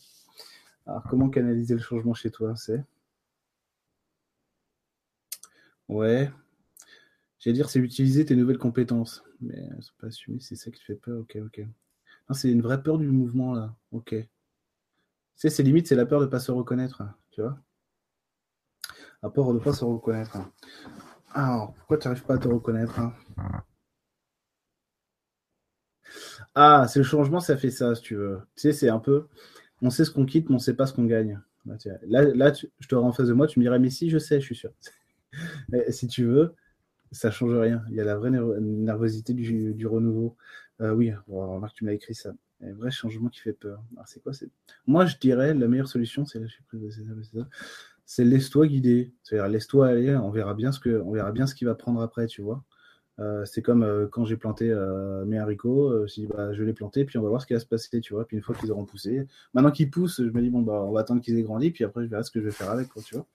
Alors 0.86 1.02
comment 1.10 1.28
canaliser 1.28 1.74
le 1.74 1.80
changement 1.80 2.14
chez 2.14 2.30
toi 2.30 2.56
C'est? 2.56 2.84
Ouais. 5.88 6.30
J'allais 7.38 7.54
dire, 7.54 7.70
c'est 7.70 7.78
utiliser 7.80 8.24
tes 8.24 8.36
nouvelles 8.36 8.58
compétences. 8.58 9.22
Mais 9.40 9.68
c'est 9.80 9.94
pas 9.98 10.08
assumé, 10.08 10.40
c'est 10.40 10.56
ça 10.56 10.70
qui 10.70 10.80
te 10.80 10.84
fait 10.84 10.94
peur. 10.94 11.20
Ok, 11.20 11.36
ok. 11.44 11.62
c'est 12.32 12.50
une 12.50 12.62
vraie 12.62 12.82
peur 12.82 12.98
du 12.98 13.08
mouvement 13.08 13.54
là. 13.54 13.74
Ok. 13.92 14.10
Tu 14.10 14.28
sais, 15.36 15.50
c'est 15.50 15.62
limite, 15.62 15.86
c'est 15.86 15.96
la 15.96 16.06
peur 16.06 16.20
de 16.20 16.26
pas 16.26 16.40
se 16.40 16.50
reconnaître. 16.50 17.02
Tu 17.30 17.42
vois? 17.42 17.60
À 19.22 19.30
peur 19.30 19.48
de 19.48 19.54
ne 19.54 19.58
pas 19.58 19.72
se 19.72 19.84
reconnaître. 19.84 20.38
Alors, 21.32 21.74
pourquoi 21.74 21.98
tu 21.98 22.08
n'arrives 22.08 22.24
pas 22.24 22.34
à 22.34 22.38
te 22.38 22.48
reconnaître 22.48 22.98
hein? 22.98 23.12
Ah, 26.54 26.86
c'est 26.88 26.98
le 26.98 27.04
changement, 27.04 27.40
ça 27.40 27.56
fait 27.56 27.70
ça, 27.70 27.94
si 27.94 28.02
tu 28.02 28.16
veux. 28.16 28.40
Tu 28.54 28.62
sais, 28.62 28.72
c'est 28.72 28.88
un 28.88 28.98
peu. 28.98 29.26
On 29.82 29.90
sait 29.90 30.04
ce 30.04 30.10
qu'on 30.10 30.24
quitte, 30.24 30.48
mais 30.48 30.54
on 30.54 30.58
ne 30.58 30.62
sait 30.62 30.74
pas 30.74 30.86
ce 30.86 30.94
qu'on 30.94 31.04
gagne. 31.04 31.40
Là, 32.06 32.24
là 32.24 32.52
je 32.52 32.88
te 32.88 32.94
rends 32.94 33.08
en 33.08 33.12
face 33.12 33.28
de 33.28 33.32
moi, 33.32 33.46
tu 33.46 33.58
me 33.58 33.64
dirais, 33.64 33.78
mais 33.78 33.90
si, 33.90 34.08
je 34.08 34.18
sais, 34.18 34.40
je 34.40 34.46
suis 34.46 34.54
sûr. 34.54 34.70
si 35.90 36.06
tu 36.06 36.24
veux, 36.24 36.54
ça 37.12 37.30
change 37.30 37.54
rien. 37.54 37.84
Il 37.90 37.96
y 37.96 38.00
a 38.00 38.04
la 38.04 38.16
vraie 38.16 38.30
nervosité 38.30 39.34
du, 39.34 39.86
renouveau. 39.86 40.36
Euh, 40.80 40.92
oui, 40.94 41.12
remarque, 41.28 41.74
tu 41.74 41.84
m'as 41.84 41.92
écrit 41.92 42.14
ça. 42.14 42.32
Un 42.62 42.72
vrai 42.72 42.90
changement 42.90 43.28
qui 43.28 43.40
fait 43.40 43.52
peur. 43.52 43.82
c'est 44.06 44.22
quoi 44.22 44.32
Moi, 44.86 45.04
je 45.06 45.16
dirais 45.18 45.52
la 45.52 45.68
meilleure 45.68 45.88
solution, 45.88 46.24
c'est 46.24 46.38
lâcher 46.38 46.62
prise. 46.68 47.02
C'est 48.06 48.24
laisse-toi 48.24 48.68
guider. 48.68 49.12
C'est-à-dire 49.22 49.48
laisse-toi 49.48 49.88
aller, 49.88 50.16
on 50.16 50.30
verra 50.30 50.54
bien 50.54 50.72
ce 50.72 50.80
que, 50.80 51.02
on 51.04 51.12
verra 51.12 51.32
bien 51.32 51.46
ce 51.46 51.54
qu'il 51.54 51.66
va 51.66 51.74
prendre 51.74 52.00
après, 52.00 52.26
tu 52.26 52.40
vois. 52.40 52.64
Euh, 53.18 53.44
c'est 53.46 53.62
comme 53.62 53.82
euh, 53.82 54.06
quand 54.08 54.26
j'ai 54.26 54.36
planté 54.36 54.70
euh, 54.70 55.24
mes 55.24 55.38
haricots, 55.38 56.06
je 56.06 56.26
bah, 56.26 56.52
les 56.52 56.72
planter, 56.72 57.04
puis 57.04 57.16
on 57.18 57.22
va 57.22 57.28
voir 57.28 57.40
ce 57.40 57.46
qui 57.46 57.54
va 57.54 57.60
se 57.60 57.66
passer, 57.66 58.00
tu 58.00 58.14
vois. 58.14 58.26
Puis 58.26 58.36
une 58.36 58.42
fois 58.42 58.54
qu'ils 58.54 58.70
auront 58.70 58.84
poussé, 58.84 59.26
maintenant 59.54 59.70
qu'ils 59.70 59.90
poussent, 59.90 60.22
je 60.22 60.30
me 60.30 60.40
dis 60.40 60.50
bon 60.50 60.62
bah 60.62 60.84
on 60.86 60.92
va 60.92 61.00
attendre 61.00 61.20
qu'ils 61.22 61.38
aient 61.38 61.42
grandi, 61.42 61.70
puis 61.70 61.84
après 61.84 62.04
je 62.04 62.10
verrai 62.10 62.22
ce 62.22 62.30
que 62.30 62.40
je 62.40 62.44
vais 62.44 62.50
faire 62.50 62.70
avec, 62.70 62.88
tu 63.04 63.14
vois. 63.14 63.26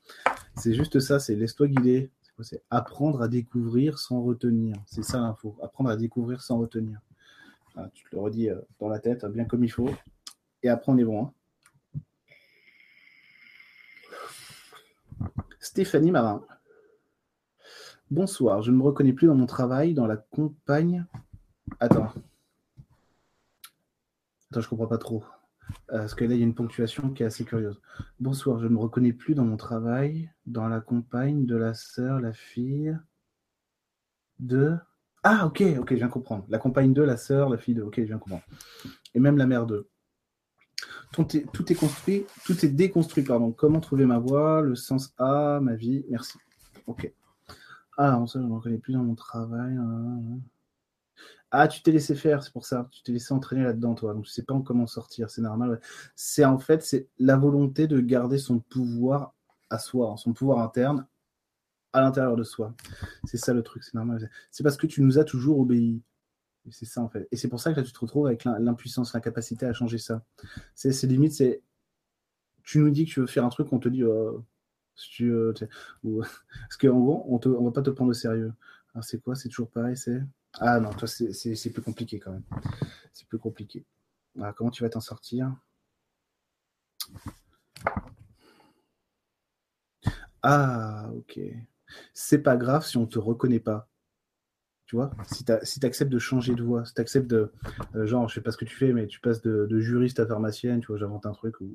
C'est 0.56 0.74
juste 0.74 1.00
ça, 1.00 1.20
c'est 1.20 1.36
laisse-toi 1.36 1.68
guider. 1.68 2.10
C'est 2.44 2.64
apprendre 2.72 3.22
à 3.22 3.28
découvrir 3.28 4.00
sans 4.00 4.24
retenir. 4.24 4.76
C'est 4.88 5.04
ça 5.04 5.20
l'info. 5.20 5.56
Apprendre 5.62 5.92
à 5.92 5.96
découvrir 5.96 6.42
sans 6.42 6.58
retenir. 6.58 7.00
tu 7.94 8.04
te 8.06 8.16
le 8.16 8.20
redis 8.20 8.50
dans 8.80 8.90
la 8.90 8.98
tête, 8.98 9.26
bien 9.28 9.46
comme 9.46 9.64
il 9.64 9.72
faut. 9.72 9.90
Et 10.64 10.70
après 10.70 10.92
on 10.92 10.98
est 10.98 11.04
bon. 11.04 11.26
Hein. 11.26 11.34
Stéphanie 15.62 16.10
Marin. 16.10 16.44
Bonsoir, 18.10 18.64
je 18.64 18.72
ne 18.72 18.78
me 18.78 18.82
reconnais 18.82 19.14
plus 19.14 19.28
dans 19.28 19.36
mon 19.36 19.46
travail, 19.46 19.94
dans 19.94 20.08
la 20.08 20.18
compagne. 20.18 21.06
Attends. 21.80 22.12
Attends, 24.50 24.62
je 24.62 24.68
comprends 24.68 24.88
pas 24.88 24.98
trop. 24.98 25.24
Euh, 25.92 26.00
parce 26.00 26.16
que 26.16 26.26
là, 26.26 26.34
il 26.34 26.40
y 26.40 26.42
a 26.42 26.46
une 26.46 26.56
ponctuation 26.56 27.12
qui 27.12 27.22
est 27.22 27.28
assez 27.28 27.46
curieuse. 27.46 27.80
Bonsoir, 28.20 28.58
je 28.58 28.66
ne 28.66 28.74
me 28.74 28.80
reconnais 28.80 29.14
plus 29.14 29.36
dans 29.36 29.46
mon 29.46 29.56
travail, 29.56 30.32
dans 30.48 30.68
la 30.68 30.82
compagne 30.82 31.46
de 31.46 31.56
la 31.56 31.76
sœur, 31.76 32.20
la 32.20 32.34
fille 32.34 32.98
de. 34.40 34.76
Ah, 35.22 35.46
ok, 35.46 35.64
ok, 35.78 35.92
je 35.92 35.96
viens 35.96 36.10
comprendre. 36.10 36.44
La 36.50 36.58
compagne 36.58 36.92
de, 36.92 37.04
la 37.04 37.18
sœur, 37.18 37.50
la 37.50 37.60
fille 37.60 37.76
de. 37.76 37.84
Ok, 37.84 37.98
je 37.98 38.06
viens 38.06 38.18
comprendre. 38.18 38.44
Et 39.14 39.20
même 39.20 39.38
la 39.38 39.46
mère 39.46 39.68
de 39.68 39.91
tout 41.12 41.28
est, 41.36 41.76
construit, 41.76 42.26
tout 42.46 42.66
est 42.66 42.70
déconstruit, 42.70 43.24
pardon. 43.24 43.52
Comment 43.52 43.80
trouver 43.80 44.06
ma 44.06 44.20
voix, 44.20 44.62
le 44.62 44.76
sens 44.76 45.14
A, 45.18 45.60
ma 45.62 45.76
vie, 45.76 46.06
merci. 46.10 46.38
Ok. 46.88 47.12
Ah, 47.98 48.24
ça, 48.28 48.40
je 48.40 48.46
ne 48.46 48.54
reconnais 48.54 48.78
plus 48.78 48.94
dans 48.94 49.04
mon 49.04 49.16
travail. 49.16 49.76
Hein, 49.76 50.20
hein. 50.34 50.40
Ah, 51.52 51.68
tu 51.68 51.82
t'es 51.82 51.92
laissé 51.92 52.16
faire, 52.16 52.44
c'est 52.44 52.54
pour 52.54 52.66
ça. 52.66 52.88
Tu 52.92 53.04
t'es 53.04 53.12
laissé 53.12 53.34
entraîner 53.34 53.64
là-dedans, 53.64 53.94
toi. 53.94 54.14
Donc, 54.14 54.24
tu 54.24 54.32
sais 54.32 54.44
pas 54.44 54.58
comment 54.66 54.88
sortir, 54.88 55.30
c'est 55.30 55.42
normal. 55.42 55.82
C'est 56.16 56.46
en 56.46 56.58
fait, 56.60 56.82
c'est 56.82 57.10
la 57.20 57.36
volonté 57.36 57.88
de 57.88 58.00
garder 58.00 58.38
son 58.38 58.60
pouvoir 58.60 59.34
à 59.70 59.78
soi, 59.78 60.16
son 60.18 60.34
pouvoir 60.34 60.60
interne 60.60 61.06
à 61.94 62.02
l'intérieur 62.02 62.38
de 62.38 62.44
soi. 62.44 62.74
C'est 63.26 63.38
ça 63.38 63.54
le 63.54 63.64
truc, 63.64 63.84
c'est 63.84 63.96
normal. 63.96 64.30
C'est 64.50 64.64
parce 64.64 64.78
que 64.78 64.88
tu 64.88 65.02
nous 65.02 65.20
as 65.20 65.26
toujours 65.26 65.60
obéi. 65.60 66.02
C'est 66.70 66.86
ça 66.86 67.02
en 67.02 67.10
fait. 67.10 67.28
Et 67.32 67.38
c'est 67.38 67.48
pour 67.48 67.60
ça 67.60 67.72
que 67.72 67.80
là, 67.80 67.84
tu 67.84 67.92
te 67.92 68.00
retrouves 68.00 68.28
avec 68.28 68.44
l'impuissance, 68.44 69.14
l'incapacité 69.14 69.66
à 69.66 69.74
changer 69.74 69.98
ça. 69.98 70.24
C'est 70.76 71.04
limite, 71.04 71.34
c'est 71.34 71.62
tu 72.64 72.80
nous 72.80 72.92
dis 72.92 73.06
que 73.06 73.12
tu 73.12 73.20
veux 73.20 73.28
faire 73.28 73.46
un 73.46 73.50
truc, 73.50 73.74
on 73.74 73.80
te 73.80 73.90
dit 73.90 74.04
oh, 74.04 74.46
si 74.96 75.10
tu, 75.10 75.34
ou... 76.04 76.22
parce 76.62 76.78
qu'en 76.80 77.00
gros, 77.00 77.26
on 77.28 77.40
ne 77.50 77.66
va 77.66 77.72
pas 77.72 77.82
te 77.82 77.90
prendre 77.90 78.12
au 78.12 78.14
sérieux. 78.14 78.54
Alors 78.94 79.04
c'est 79.04 79.20
quoi? 79.22 79.36
C'est 79.36 79.50
toujours 79.50 79.70
pareil, 79.70 79.98
c'est 79.98 80.22
ah 80.60 80.80
non, 80.80 80.92
toi 80.92 81.08
c'est 81.08 81.70
plus 81.72 81.82
compliqué 81.82 82.20
quand 82.20 82.32
même. 82.32 82.44
C'est 83.14 83.28
plus 83.28 83.40
compliqué. 83.40 83.86
Alors, 84.38 84.56
comment 84.56 84.70
tu 84.72 84.84
vas 84.84 84.90
t'en 84.90 85.00
sortir? 85.02 85.54
Ah 90.44 91.10
ok. 91.16 91.40
C'est 92.14 92.40
pas 92.40 92.58
grave 92.58 92.86
si 92.86 92.98
on 92.98 93.06
te 93.06 93.20
reconnaît 93.20 93.60
pas. 93.60 93.88
Tu 94.92 94.98
vois, 94.98 95.10
si 95.32 95.46
tu 95.46 95.54
si 95.64 95.86
acceptes 95.86 96.12
de 96.12 96.20
changer 96.20 96.54
de 96.54 96.62
voix, 96.62 96.84
si 96.84 96.94
tu 96.94 97.00
acceptes 97.00 97.28
de, 97.28 97.50
euh, 97.96 98.06
genre, 98.06 98.28
je 98.28 98.34
sais 98.34 98.42
pas 98.42 98.52
ce 98.52 98.58
que 98.58 98.66
tu 98.66 98.76
fais, 98.76 98.92
mais 98.92 99.08
tu 99.08 99.22
passes 99.22 99.42
de, 99.42 99.80
juriste 99.80 100.20
à 100.20 100.28
pharmacienne, 100.28 100.82
tu 100.82 100.88
vois, 100.88 100.98
j'invente 100.98 101.26
un 101.26 101.32
truc, 101.32 101.62
ou 101.62 101.72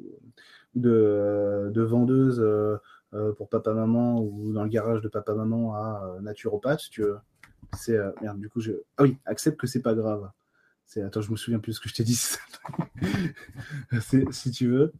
de, 0.74 0.90
euh, 0.90 1.70
de 1.70 1.80
vendeuse 1.80 2.40
euh, 2.40 2.76
pour 3.38 3.48
papa-maman, 3.48 4.20
ou 4.20 4.52
dans 4.52 4.64
le 4.64 4.68
garage 4.68 5.00
de 5.00 5.08
papa-maman 5.08 5.74
à 5.74 6.18
naturopathe, 6.20 6.90
tu 6.90 7.04
veux. 7.04 7.16
C'est, 7.74 7.96
merde, 8.20 8.38
du 8.38 8.50
coup, 8.50 8.60
je. 8.60 8.72
Ah 8.98 9.04
oui, 9.04 9.16
accepte 9.24 9.58
que 9.58 9.66
c'est 9.66 9.80
pas 9.80 9.94
grave. 9.94 10.30
C'est, 10.84 11.00
attends, 11.00 11.22
je 11.22 11.30
me 11.30 11.36
souviens 11.36 11.58
plus 11.58 11.72
de 11.72 11.76
ce 11.76 11.80
que 11.80 11.88
je 11.88 11.94
t'ai 11.94 12.04
dit. 12.04 12.20
si 14.30 14.50
tu 14.50 14.68
veux, 14.68 14.92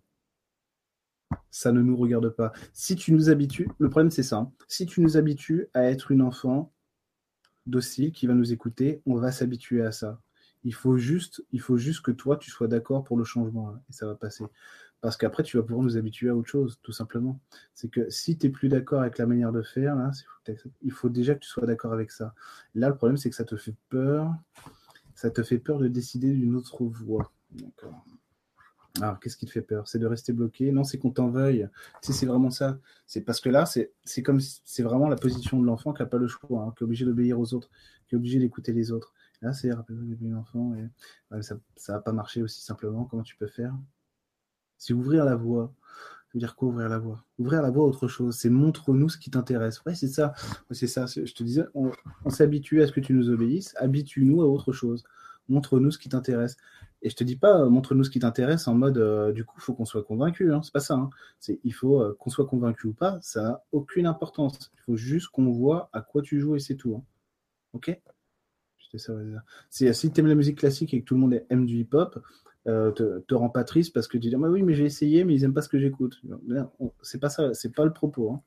ça 1.51 1.71
ne 1.71 1.83
nous 1.83 1.99
regarde 1.99 2.31
pas. 2.31 2.55
Si 2.73 2.97
tu 2.97 3.13
nous 3.13 3.29
habitues, 3.29 3.69
le 3.79 3.91
problème 3.91 4.11
c'est 4.11 4.23
ça. 4.23 4.39
Hein. 4.39 4.53
Si 4.69 4.87
tu 4.87 5.03
nous 5.03 5.19
habitues 5.19 5.69
à 5.75 5.83
être 5.83 6.13
une 6.13 6.23
enfant 6.23 6.73
docile 7.67 8.13
qui 8.13 8.27
va 8.27 8.35
nous 8.35 8.53
écouter, 8.53 9.03
on 9.07 9.17
va 9.17 9.33
s'habituer 9.33 9.83
à 9.83 9.93
ça. 9.93 10.21
Il 10.65 10.75
faut 10.75 10.97
juste, 10.97 11.45
il 11.53 11.61
faut 11.61 11.77
juste 11.77 12.01
que 12.01 12.11
toi, 12.11 12.37
tu 12.37 12.51
sois 12.51 12.69
d'accord 12.69 13.05
pour 13.05 13.17
le 13.17 13.25
changement 13.25 13.71
hein, 13.71 13.81
et 13.89 13.93
ça 13.93 14.07
va 14.07 14.15
passer. 14.15 14.45
Parce 15.01 15.17
qu'après, 15.17 15.43
tu 15.43 15.57
vas 15.57 15.63
pouvoir 15.63 15.85
nous 15.85 15.97
habituer 15.97 16.29
à 16.31 16.35
autre 16.35 16.49
chose, 16.49 16.81
tout 16.83 16.93
simplement. 16.93 17.39
C'est 17.75 17.89
que 17.89 18.11
si 18.11 18.37
tu 18.37 18.47
n'es 18.47 18.53
plus 18.53 18.69
d'accord 18.69 19.03
avec 19.03 19.19
la 19.19 19.27
manière 19.27 19.53
de 19.53 19.63
faire, 19.63 19.97
il 20.83 20.91
faut 20.91 21.09
déjà 21.09 21.35
que 21.35 21.41
tu 21.41 21.49
sois 21.49 21.67
d'accord 21.67 21.93
avec 21.93 22.11
ça. 22.11 22.35
Là, 22.75 22.89
le 22.89 22.97
problème, 22.97 23.17
c'est 23.17 23.31
que 23.31 23.37
ça 23.37 23.45
te 23.45 23.57
fait 23.57 23.75
peur. 23.89 24.35
Ça 25.15 25.31
te 25.31 25.43
fait 25.43 25.59
peur 25.59 25.79
de 25.79 25.89
décider 25.89 26.33
d'une 26.33 26.57
autre 26.57 26.85
voie. 26.85 27.31
D'accord. 27.53 28.05
Alors, 29.01 29.21
qu'est-ce 29.21 29.37
qui 29.37 29.47
te 29.47 29.51
fait 29.51 29.63
peur? 29.63 29.87
C'est 29.89 29.99
de 29.99 30.07
rester 30.07 30.33
bloqué? 30.33 30.73
Non, 30.73 30.85
c'est 30.85 30.99
qu'on 30.99 31.11
t'en 31.11 31.29
veuille. 31.29 31.69
Si 32.03 32.13
c'est 32.13 32.27
vraiment 32.27 32.51
ça. 32.51 32.79
C'est 33.07 33.21
parce 33.21 33.41
que 33.41 33.49
là, 33.49 33.67
c'est 33.67 34.23
comme 34.23 34.41
c'est 34.41 34.83
vraiment 34.83 35.09
la 35.09 35.17
position 35.17 35.61
de 35.61 35.67
l'enfant 35.67 35.93
qui 35.93 36.03
n'a 36.03 36.07
pas 36.07 36.19
le 36.19 36.29
choix, 36.29 36.63
hein, 36.63 36.73
qui 36.77 36.83
est 36.83 36.87
obligé 36.87 37.05
d'obéir 37.05 37.39
aux 37.39 37.55
autres, 37.55 37.69
qui 38.09 38.15
est 38.15 38.19
obligé 38.19 38.39
d'écouter 38.39 38.73
les 38.73 38.93
autres. 38.93 39.13
là, 39.43 39.53
c'est 39.53 39.73
rappelle-moi 39.73 40.17
un 40.33 40.37
enfant. 40.37 40.75
Et... 40.75 41.43
ça 41.43 41.55
ne 41.55 41.95
va 41.95 42.01
pas 42.01 42.13
marcher 42.13 42.43
aussi 42.43 42.63
simplement. 42.63 43.05
Comment 43.05 43.23
tu 43.23 43.37
peux 43.37 43.49
faire? 43.49 43.75
C'est 44.79 44.95
ouvrir 44.95 45.25
la 45.25 45.37
voie. 45.37 45.73
Ça 46.27 46.31
veut 46.35 46.41
dire 46.41 46.57
quoi 46.57 46.69
ouvrir 46.69 46.89
la 46.89 46.99
voie? 46.99 47.25
Ouvrir 47.39 47.63
la 47.63 47.71
voie 47.71 47.85
à 47.85 47.87
autre 47.87 48.09
chose. 48.09 48.37
C'est 48.37 48.51
montre-nous 48.51 49.09
ce 49.09 49.19
qui 49.19 49.31
t'intéresse. 49.31 49.85
Ouais, 49.85 49.95
c'est 49.95 50.09
ça. 50.09 50.35
c'est 50.71 50.87
ça. 50.87 51.07
Je 51.07 51.33
te 51.33 51.43
disais, 51.43 51.65
on, 51.75 51.93
on 52.25 52.31
s'habitue 52.31 52.83
à 52.83 52.87
ce 52.87 52.93
que 52.93 53.01
tu 53.01 53.13
nous 53.13 53.31
obéisses. 53.31 53.75
Habitue-nous 53.79 54.43
à 54.43 54.47
autre 54.47 54.73
chose. 54.73 55.05
Montre-nous 55.49 55.91
ce 55.91 55.99
qui 55.99 56.09
t'intéresse. 56.09 56.57
Et 57.03 57.11
je 57.11 57.17
te 57.17 57.25
dis 57.25 57.37
pas, 57.37 57.61
euh, 57.61 57.69
montre-nous 57.69 58.05
ce 58.05 58.11
qui 58.11 58.19
t'intéresse 58.19 58.67
en 58.69 58.75
mode, 58.75 58.99
euh, 58.99 59.33
du 59.33 59.45
coup, 59.45 59.61
faut 59.61 59.75
qu'on 59.75 59.85
soit 59.85 60.03
convaincu. 60.03 60.53
Hein. 60.53 60.63
C'est 60.63 60.73
pas 60.73 60.81
ça. 60.81 60.95
Hein. 60.95 61.11
C'est, 61.39 61.61
il 61.63 61.73
faut 61.73 62.01
euh, 62.01 62.17
qu'on 62.19 62.31
soit 62.31 62.47
convaincu 62.47 62.89
ou 62.89 62.93
pas. 62.95 63.19
Ça 63.23 63.43
n'a 63.43 63.65
aucune 63.73 64.07
importance. 64.07 64.73
Il 64.75 64.81
faut 64.83 64.97
juste 64.97 65.29
qu'on 65.29 65.51
voit 65.51 65.89
à 65.93 66.01
quoi 66.01 66.23
tu 66.23 66.41
joues 66.41 66.57
et 66.57 66.61
c'est 66.61 66.77
tout. 66.77 66.97
Hein. 66.97 67.05
Ok? 67.75 67.99
Ça, 68.97 69.13
Si 69.71 70.11
tu 70.11 70.21
aimes 70.21 70.27
la 70.27 70.35
musique 70.35 70.59
classique 70.59 70.95
et 70.95 71.01
que 71.01 71.05
tout 71.05 71.15
le 71.15 71.21
monde 71.21 71.43
aime 71.51 71.67
du 71.67 71.81
hip-hop, 71.81 72.19
euh, 72.67 72.91
te, 72.91 73.21
te 73.21 73.35
rend 73.35 73.51
pas 73.51 73.63
triste 73.63 73.95
parce 73.95 74.09
que 74.09 74.19
tu 74.19 74.29
dis 74.29 74.35
ah, 74.35 74.39
oui 74.39 74.63
mais 74.63 74.75
j'ai 74.75 74.85
essayé 74.85 75.23
mais 75.23 75.35
ils 75.35 75.45
aiment 75.45 75.55
pas 75.55 75.63
ce 75.63 75.69
que 75.69 75.79
j'écoute. 75.79 76.21
C'est 77.03 77.21
pas 77.21 77.29
ça, 77.29 77.55
c'est 77.55 77.75
pas 77.75 77.85
le 77.85 77.93
propos. 77.93 78.33
Hein. 78.33 78.43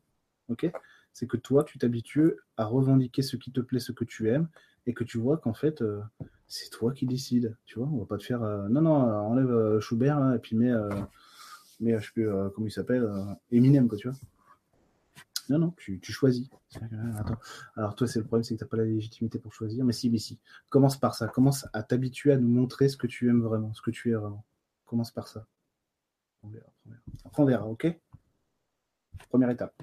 Ok? 0.50 0.70
C'est 1.14 1.28
que 1.28 1.38
toi 1.38 1.64
tu 1.64 1.78
t'habitues 1.78 2.34
à 2.58 2.66
revendiquer 2.66 3.22
ce 3.22 3.38
qui 3.38 3.52
te 3.52 3.62
plaît, 3.62 3.80
ce 3.80 3.92
que 3.92 4.04
tu 4.04 4.30
aimes 4.30 4.50
et 4.88 4.94
que 4.94 5.04
tu 5.04 5.18
vois 5.18 5.38
qu'en 5.38 5.54
fait 5.54 5.84
c'est 6.50 6.70
toi 6.70 6.92
qui 6.92 7.06
décides. 7.06 7.56
Tu 7.66 7.80
vois, 7.80 7.88
on 7.88 8.00
va 8.00 8.06
pas 8.06 8.18
te 8.18 8.24
faire 8.24 8.44
euh, 8.44 8.68
non 8.68 8.82
non 8.82 8.92
enlève 8.92 9.80
Schubert 9.80 10.34
et 10.36 10.40
puis 10.40 10.58
mets 10.58 10.74
mais 11.80 11.98
je 12.00 12.50
comment 12.50 12.68
il 12.68 12.72
s'appelle 12.72 13.10
Eminem 13.52 13.88
quoi 13.88 13.98
tu 13.98 14.10
vois. 14.10 14.18
Non, 15.50 15.58
non, 15.58 15.72
tu, 15.72 16.00
choisis. 16.04 16.48
Alors 17.76 17.96
toi, 17.96 18.08
c'est 18.08 18.20
le 18.20 18.26
problème, 18.26 18.44
c'est 18.44 18.54
que 18.54 18.60
tu 18.60 18.64
n'as 18.64 18.70
pas 18.70 18.78
la 18.78 18.86
légitimité 18.86 19.40
pour 19.40 19.52
choisir. 19.52 19.84
Mais 19.84 19.94
si, 19.94 20.12
mais 20.12 20.20
si. 20.20 20.40
Commence 20.70 21.00
par 21.00 21.16
ça. 21.16 21.28
Commence 21.28 21.68
à 21.74 21.82
t'habituer 21.82 22.34
à 22.34 22.38
nous 22.38 22.48
montrer 22.48 22.88
ce 22.88 22.98
que 22.98 23.08
tu 23.08 23.30
aimes 23.30 23.42
vraiment, 23.42 23.74
ce 23.74 23.82
que 23.82 23.90
tu 23.90 24.12
es 24.12 24.14
vraiment. 24.14 24.46
Commence 24.86 25.12
par 25.12 25.28
ça. 25.28 25.48
On 26.44 26.50
verra. 26.50 26.72
Après, 27.26 27.42
on 27.42 27.46
verra, 27.48 27.66
ok? 27.66 27.88
Première 29.30 29.50
étape. 29.50 29.74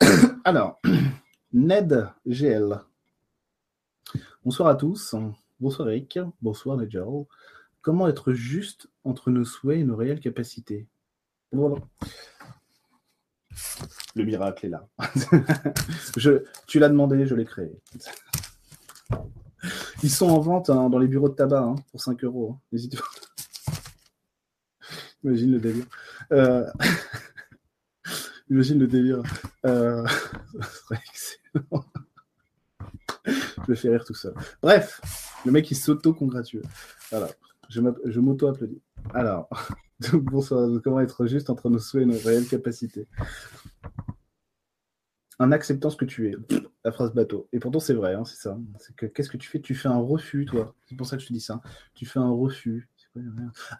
Alors, 0.44 0.80
Ned 1.52 2.08
GL. 2.24 2.80
Bonsoir 4.46 4.68
à 4.68 4.76
tous. 4.76 5.16
Bonsoir 5.58 5.88
Eric. 5.88 6.20
Bonsoir 6.40 6.76
Nigel. 6.76 7.02
Comment 7.80 8.06
être 8.06 8.32
juste 8.32 8.88
entre 9.02 9.32
nos 9.32 9.44
souhaits 9.44 9.80
et 9.80 9.82
nos 9.82 9.96
réelles 9.96 10.20
capacités? 10.20 10.86
Le 11.50 11.80
miracle 14.14 14.66
est 14.66 14.68
là. 14.68 14.88
tu 16.68 16.78
l'as 16.78 16.88
demandé, 16.88 17.26
je 17.26 17.34
l'ai 17.34 17.44
créé. 17.44 17.72
Ils 20.04 20.10
sont 20.12 20.28
en 20.28 20.38
vente 20.38 20.70
hein, 20.70 20.90
dans 20.90 21.00
les 21.00 21.08
bureaux 21.08 21.28
de 21.28 21.34
tabac 21.34 21.62
hein, 21.62 21.74
pour 21.90 22.00
5 22.00 22.22
euros. 22.22 22.52
Hein. 22.52 22.60
N'hésitez 22.70 22.98
pas. 22.98 23.72
Imagine 25.24 25.50
le 25.54 25.58
délire. 25.58 25.86
Euh, 26.30 26.70
imagine 28.48 28.78
le 28.78 28.86
délire. 28.86 29.24
Euh... 29.64 30.06
serait 30.62 31.00
excellent. 31.10 31.84
Je 33.66 33.72
me 33.72 33.76
fais 33.76 33.90
rire 33.90 34.04
tout 34.04 34.14
seul. 34.14 34.34
Bref, 34.62 35.00
le 35.44 35.52
mec 35.52 35.70
il 35.70 35.74
s'auto-congratule. 35.74 36.62
Voilà. 37.10 37.28
Je 37.68 38.20
m'auto-applaudis. 38.20 38.80
Alors, 39.12 39.48
bonsoir. 40.12 40.68
Comment 40.82 41.00
être 41.00 41.26
juste 41.26 41.50
entre 41.50 41.68
nos 41.68 41.78
souhaits 41.78 42.04
et 42.04 42.06
nos 42.06 42.18
réelles 42.18 42.46
capacités? 42.46 43.08
En 45.38 45.52
acceptant 45.52 45.90
ce 45.90 45.96
que 45.96 46.04
tu 46.04 46.28
es. 46.28 46.36
La 46.84 46.92
phrase 46.92 47.12
bateau. 47.12 47.48
Et 47.52 47.58
pourtant, 47.58 47.80
c'est 47.80 47.94
vrai, 47.94 48.14
hein, 48.14 48.24
c'est 48.24 48.36
ça. 48.36 48.58
C'est 48.78 48.94
que 48.94 49.06
qu'est-ce 49.06 49.28
que 49.28 49.36
tu 49.36 49.48
fais? 49.48 49.60
Tu 49.60 49.74
fais 49.74 49.88
un 49.88 49.98
refus, 49.98 50.46
toi. 50.46 50.74
C'est 50.86 50.96
pour 50.96 51.06
ça 51.06 51.16
que 51.16 51.22
je 51.22 51.28
te 51.28 51.32
dis 51.32 51.40
ça. 51.40 51.60
Tu 51.94 52.06
fais 52.06 52.20
un 52.20 52.30
refus. 52.30 52.88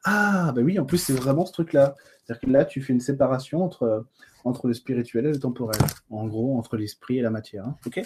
Ah, 0.04 0.52
bah 0.54 0.62
oui, 0.62 0.78
en 0.78 0.84
plus, 0.84 0.98
c'est 0.98 1.12
vraiment 1.12 1.46
ce 1.46 1.52
truc-là. 1.52 1.94
C'est-à-dire 2.24 2.40
que 2.40 2.50
là, 2.50 2.64
tu 2.64 2.82
fais 2.82 2.92
une 2.92 3.00
séparation 3.00 3.62
entre, 3.62 4.06
entre 4.44 4.68
le 4.68 4.74
spirituel 4.74 5.26
et 5.26 5.32
le 5.32 5.38
temporel. 5.38 5.80
En 6.10 6.26
gros, 6.26 6.58
entre 6.58 6.76
l'esprit 6.76 7.18
et 7.18 7.22
la 7.22 7.30
matière. 7.30 7.66
Hein, 7.66 7.76
ok? 7.86 8.02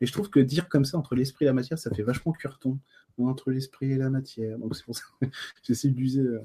Mais 0.00 0.06
je 0.06 0.12
trouve 0.12 0.30
que 0.30 0.40
dire 0.40 0.68
comme 0.68 0.84
ça, 0.84 0.98
entre 0.98 1.14
l'esprit 1.14 1.44
et 1.44 1.48
la 1.48 1.54
matière, 1.54 1.78
ça 1.78 1.90
fait 1.90 2.02
vachement 2.02 2.32
cureton 2.32 2.78
entre 3.22 3.50
l'esprit 3.50 3.92
et 3.92 3.96
la 3.96 4.10
matière. 4.10 4.58
Donc 4.58 4.74
c'est 4.74 4.84
pour 4.84 4.96
ça 4.96 5.04
que 5.20 5.26
j'essaie 5.62 5.88
euh, 5.88 6.40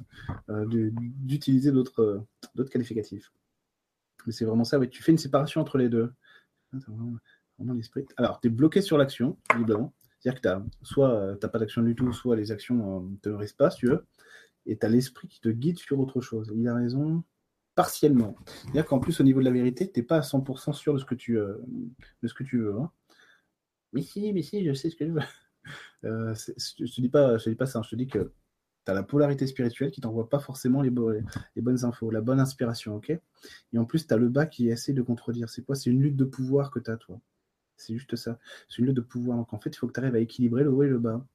euh, 0.49 0.91
d'utiliser 0.93 1.71
d'autres 1.71 2.01
euh, 2.01 2.27
d'autres 2.55 2.69
qualificatifs. 2.69 3.31
Mais 4.25 4.33
c'est 4.33 4.45
vraiment 4.45 4.63
ça, 4.63 4.77
oui. 4.77 4.89
Tu 4.89 5.01
fais 5.01 5.11
une 5.11 5.17
séparation 5.17 5.61
entre 5.61 5.77
les 5.77 5.89
deux. 5.89 6.13
Alors, 8.17 8.39
tu 8.39 8.47
es 8.47 8.51
bloqué 8.51 8.81
sur 8.81 8.97
l'action, 8.97 9.37
évidemment. 9.55 9.93
C'est-à-dire 10.19 10.41
que 10.41 10.49
soit 10.83 11.37
tu 11.39 11.45
n'as 11.45 11.49
pas 11.49 11.59
d'action 11.59 11.81
du 11.81 11.95
tout, 11.95 12.11
soit 12.11 12.35
les 12.35 12.51
actions 12.51 13.01
ne 13.01 13.15
te 13.17 13.29
nourrissent 13.29 13.53
pas, 13.53 13.69
si 13.69 13.79
tu 13.79 13.87
veux. 13.87 14.05
Et 14.65 14.77
tu 14.77 14.85
as 14.85 14.89
l'esprit 14.89 15.27
qui 15.27 15.39
te 15.39 15.49
guide 15.49 15.79
sur 15.79 15.99
autre 15.99 16.21
chose. 16.21 16.51
Il 16.55 16.67
a 16.67 16.75
raison 16.75 17.23
partiellement. 17.75 18.35
C'est-à-dire 18.45 18.85
qu'en 18.85 18.99
plus, 18.99 19.19
au 19.21 19.23
niveau 19.23 19.39
de 19.39 19.45
la 19.45 19.51
vérité, 19.51 19.89
tu 19.89 19.99
n'es 19.99 20.05
pas 20.05 20.17
à 20.17 20.21
100% 20.21 20.73
sûr 20.73 20.93
de 20.93 20.99
ce 20.99 21.05
que 21.05 21.15
tu, 21.15 21.35
de 21.35 22.27
ce 22.27 22.57
veux. 22.57 22.75
Hein. 22.77 22.91
Mais 23.93 24.01
si, 24.01 24.31
mais 24.33 24.41
si, 24.41 24.65
je 24.65 24.73
sais 24.73 24.89
ce 24.89 24.95
que 24.95 25.07
je 25.07 25.13
veux. 25.13 25.21
Euh, 26.05 26.33
je 26.33 26.85
te 26.85 27.01
dis 27.01 27.09
pas, 27.09 27.37
je 27.37 27.43
te 27.43 27.49
dis 27.49 27.55
pas 27.55 27.65
ça, 27.65 27.81
je 27.83 27.89
te 27.89 27.95
dis 27.95 28.07
que 28.07 28.31
tu 28.85 28.91
as 28.91 28.93
la 28.93 29.03
polarité 29.03 29.45
spirituelle 29.45 29.91
qui 29.91 29.99
t'envoie 29.99 30.29
pas 30.29 30.39
forcément 30.39 30.81
les, 30.81 30.89
les, 30.89 31.61
bonnes 31.61 31.83
infos, 31.83 32.09
la 32.09 32.21
bonne 32.21 32.39
inspiration, 32.39 32.95
ok? 32.95 33.09
Et 33.73 33.77
en 33.77 33.83
plus, 33.83 34.07
tu 34.07 34.13
as 34.13 34.17
le 34.17 34.29
bas 34.29 34.45
qui 34.45 34.69
essaie 34.69 34.93
de 34.93 35.01
contredire. 35.01 35.49
C'est 35.49 35.63
quoi? 35.63 35.75
C'est 35.75 35.89
une 35.89 36.01
lutte 36.01 36.15
de 36.15 36.23
pouvoir 36.23 36.71
que 36.71 36.79
tu 36.79 36.89
as, 36.89 36.95
toi. 36.95 37.19
C'est 37.79 37.93
juste 37.93 38.15
ça. 38.15 38.37
C'est 38.67 38.79
une 38.79 38.87
lutte 38.87 38.95
de 38.95 39.01
pouvoir. 39.01 39.37
Donc 39.37 39.53
en 39.53 39.59
fait, 39.59 39.69
il 39.69 39.75
faut 39.77 39.87
que 39.87 39.93
tu 39.93 39.99
arrives 39.99 40.15
à 40.15 40.19
équilibrer 40.19 40.63
le 40.63 40.71
haut 40.71 40.83
et 40.83 40.87
le 40.87 40.99
bas. 40.99 41.25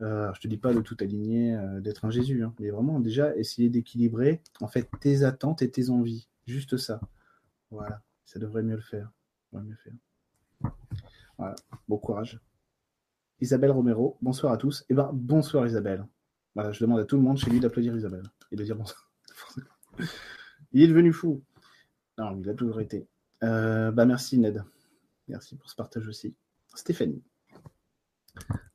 Euh, 0.00 0.32
je 0.34 0.40
te 0.40 0.48
dis 0.48 0.56
pas 0.56 0.74
de 0.74 0.80
tout 0.80 0.96
aligner, 1.00 1.54
euh, 1.54 1.80
d'être 1.80 2.04
un 2.04 2.10
Jésus, 2.10 2.42
hein, 2.42 2.52
mais 2.58 2.70
vraiment 2.70 2.98
déjà 2.98 3.36
essayer 3.36 3.70
d'équilibrer 3.70 4.42
en 4.60 4.66
fait 4.66 4.88
tes 5.00 5.22
attentes 5.22 5.62
et 5.62 5.70
tes 5.70 5.90
envies. 5.90 6.28
Juste 6.46 6.76
ça. 6.76 7.00
Voilà. 7.70 8.02
Ça 8.24 8.38
devrait 8.38 8.62
mieux 8.62 8.76
le 8.76 8.82
faire. 8.82 9.12
mieux 9.52 9.76
faire. 9.76 10.72
Voilà. 11.38 11.54
Bon 11.88 11.98
courage. 11.98 12.40
Isabelle 13.40 13.70
Romero, 13.70 14.16
bonsoir 14.22 14.52
à 14.52 14.56
tous. 14.56 14.84
Eh 14.88 14.94
ben, 14.94 15.10
bonsoir 15.12 15.66
Isabelle. 15.66 16.06
Voilà, 16.54 16.72
je 16.72 16.80
demande 16.80 17.00
à 17.00 17.04
tout 17.04 17.16
le 17.16 17.22
monde 17.22 17.36
chez 17.36 17.50
lui 17.50 17.60
d'applaudir 17.60 17.94
Isabelle 17.96 18.22
et 18.50 18.56
de 18.56 18.64
dire 18.64 18.76
bonsoir. 18.76 19.10
il 20.72 20.82
est 20.82 20.88
devenu 20.88 21.12
fou. 21.12 21.42
Non, 22.16 22.36
il 22.40 22.48
a 22.48 22.54
toujours 22.54 22.80
été. 22.80 23.06
Euh, 23.42 23.90
bah, 23.90 24.06
merci 24.06 24.38
Ned. 24.38 24.64
Merci 25.28 25.56
pour 25.56 25.70
ce 25.70 25.76
partage 25.76 26.06
aussi. 26.08 26.34
Stéphanie. 26.74 27.22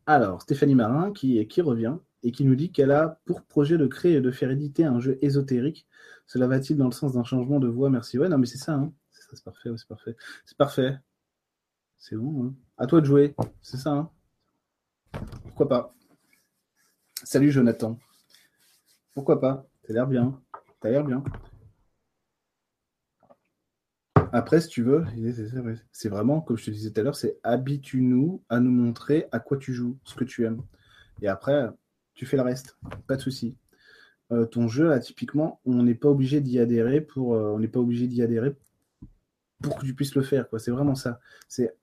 Alors, 0.05 0.41
Stéphanie 0.41 0.75
Marin 0.75 1.11
qui, 1.11 1.45
revient 1.61 1.97
et 2.23 2.31
qui 2.31 2.45
nous 2.45 2.55
dit 2.55 2.71
qu'elle 2.71 2.91
a 2.91 3.21
pour 3.25 3.43
projet 3.43 3.77
de 3.77 3.87
créer 3.87 4.15
et 4.15 4.21
de 4.21 4.31
faire 4.31 4.49
éditer 4.51 4.83
un 4.83 4.99
jeu 4.99 5.17
ésotérique. 5.21 5.87
Cela 6.25 6.47
va-t-il 6.47 6.77
dans 6.77 6.85
le 6.85 6.91
sens 6.91 7.13
d'un 7.13 7.23
changement 7.23 7.59
de 7.59 7.67
voix? 7.67 7.89
Merci. 7.89 8.17
Ouais, 8.17 8.29
non, 8.29 8.37
mais 8.37 8.45
c'est 8.45 8.57
ça. 8.57 8.73
Hein. 8.73 8.93
C'est 9.11 9.43
parfait. 9.43 9.69
c'est 9.75 9.87
parfait. 9.87 10.15
C'est 10.45 10.57
parfait. 10.57 10.97
C'est 11.97 12.15
bon. 12.15 12.45
Hein. 12.45 12.55
À 12.77 12.87
toi 12.87 13.01
de 13.01 13.05
jouer. 13.05 13.35
C'est 13.61 13.77
ça. 13.77 13.91
Hein. 13.91 14.09
Pourquoi 15.43 15.67
pas 15.67 15.93
Salut 17.23 17.51
Jonathan. 17.51 17.99
Pourquoi 19.13 19.39
pas 19.39 19.67
T'as 19.83 19.93
l'air 19.93 20.07
bien. 20.07 20.41
T'as 20.79 20.89
l'air 20.89 21.03
bien. 21.03 21.23
Après, 24.31 24.61
si 24.61 24.67
tu 24.67 24.83
veux, 24.83 25.05
c'est 25.91 26.09
vraiment, 26.09 26.41
comme 26.41 26.57
je 26.57 26.65
te 26.65 26.71
disais 26.71 26.91
tout 26.91 26.99
à 26.99 27.03
l'heure, 27.03 27.15
c'est 27.15 27.39
habitue-nous 27.43 28.43
à 28.49 28.59
nous 28.59 28.71
montrer 28.71 29.27
à 29.31 29.39
quoi 29.39 29.57
tu 29.57 29.73
joues, 29.73 29.97
ce 30.03 30.15
que 30.15 30.23
tu 30.23 30.45
aimes. 30.45 30.61
Et 31.21 31.27
après, 31.27 31.69
tu 32.13 32.25
fais 32.25 32.37
le 32.37 32.43
reste. 32.43 32.77
Pas 33.07 33.15
de 33.15 33.21
souci. 33.21 33.55
Euh, 34.31 34.45
ton 34.45 34.67
jeu, 34.67 34.87
là, 34.87 34.99
typiquement, 34.99 35.59
on 35.65 35.83
n'est 35.83 35.95
pas 35.95 36.09
obligé 36.09 36.41
d'y 36.41 36.59
adhérer 36.59 37.01
pour, 37.01 37.33
euh, 37.33 37.51
on 37.51 37.59
n'est 37.59 37.67
pas 37.67 37.79
obligé 37.79 38.07
d'y 38.07 38.21
adhérer 38.21 38.55
pour 39.61 39.77
que 39.77 39.85
tu 39.85 39.95
puisses 39.95 40.15
le 40.15 40.21
faire. 40.21 40.45
C'est 40.57 40.71
vraiment 40.71 40.95
ça. 40.95 41.19
C'est 41.47 41.75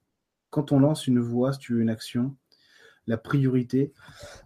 quand 0.50 0.72
on 0.72 0.78
lance 0.78 1.06
une 1.06 1.20
voix, 1.20 1.52
si 1.52 1.58
tu 1.58 1.74
veux, 1.74 1.80
une 1.80 1.90
action, 1.90 2.36
la 3.06 3.18
priorité, 3.18 3.92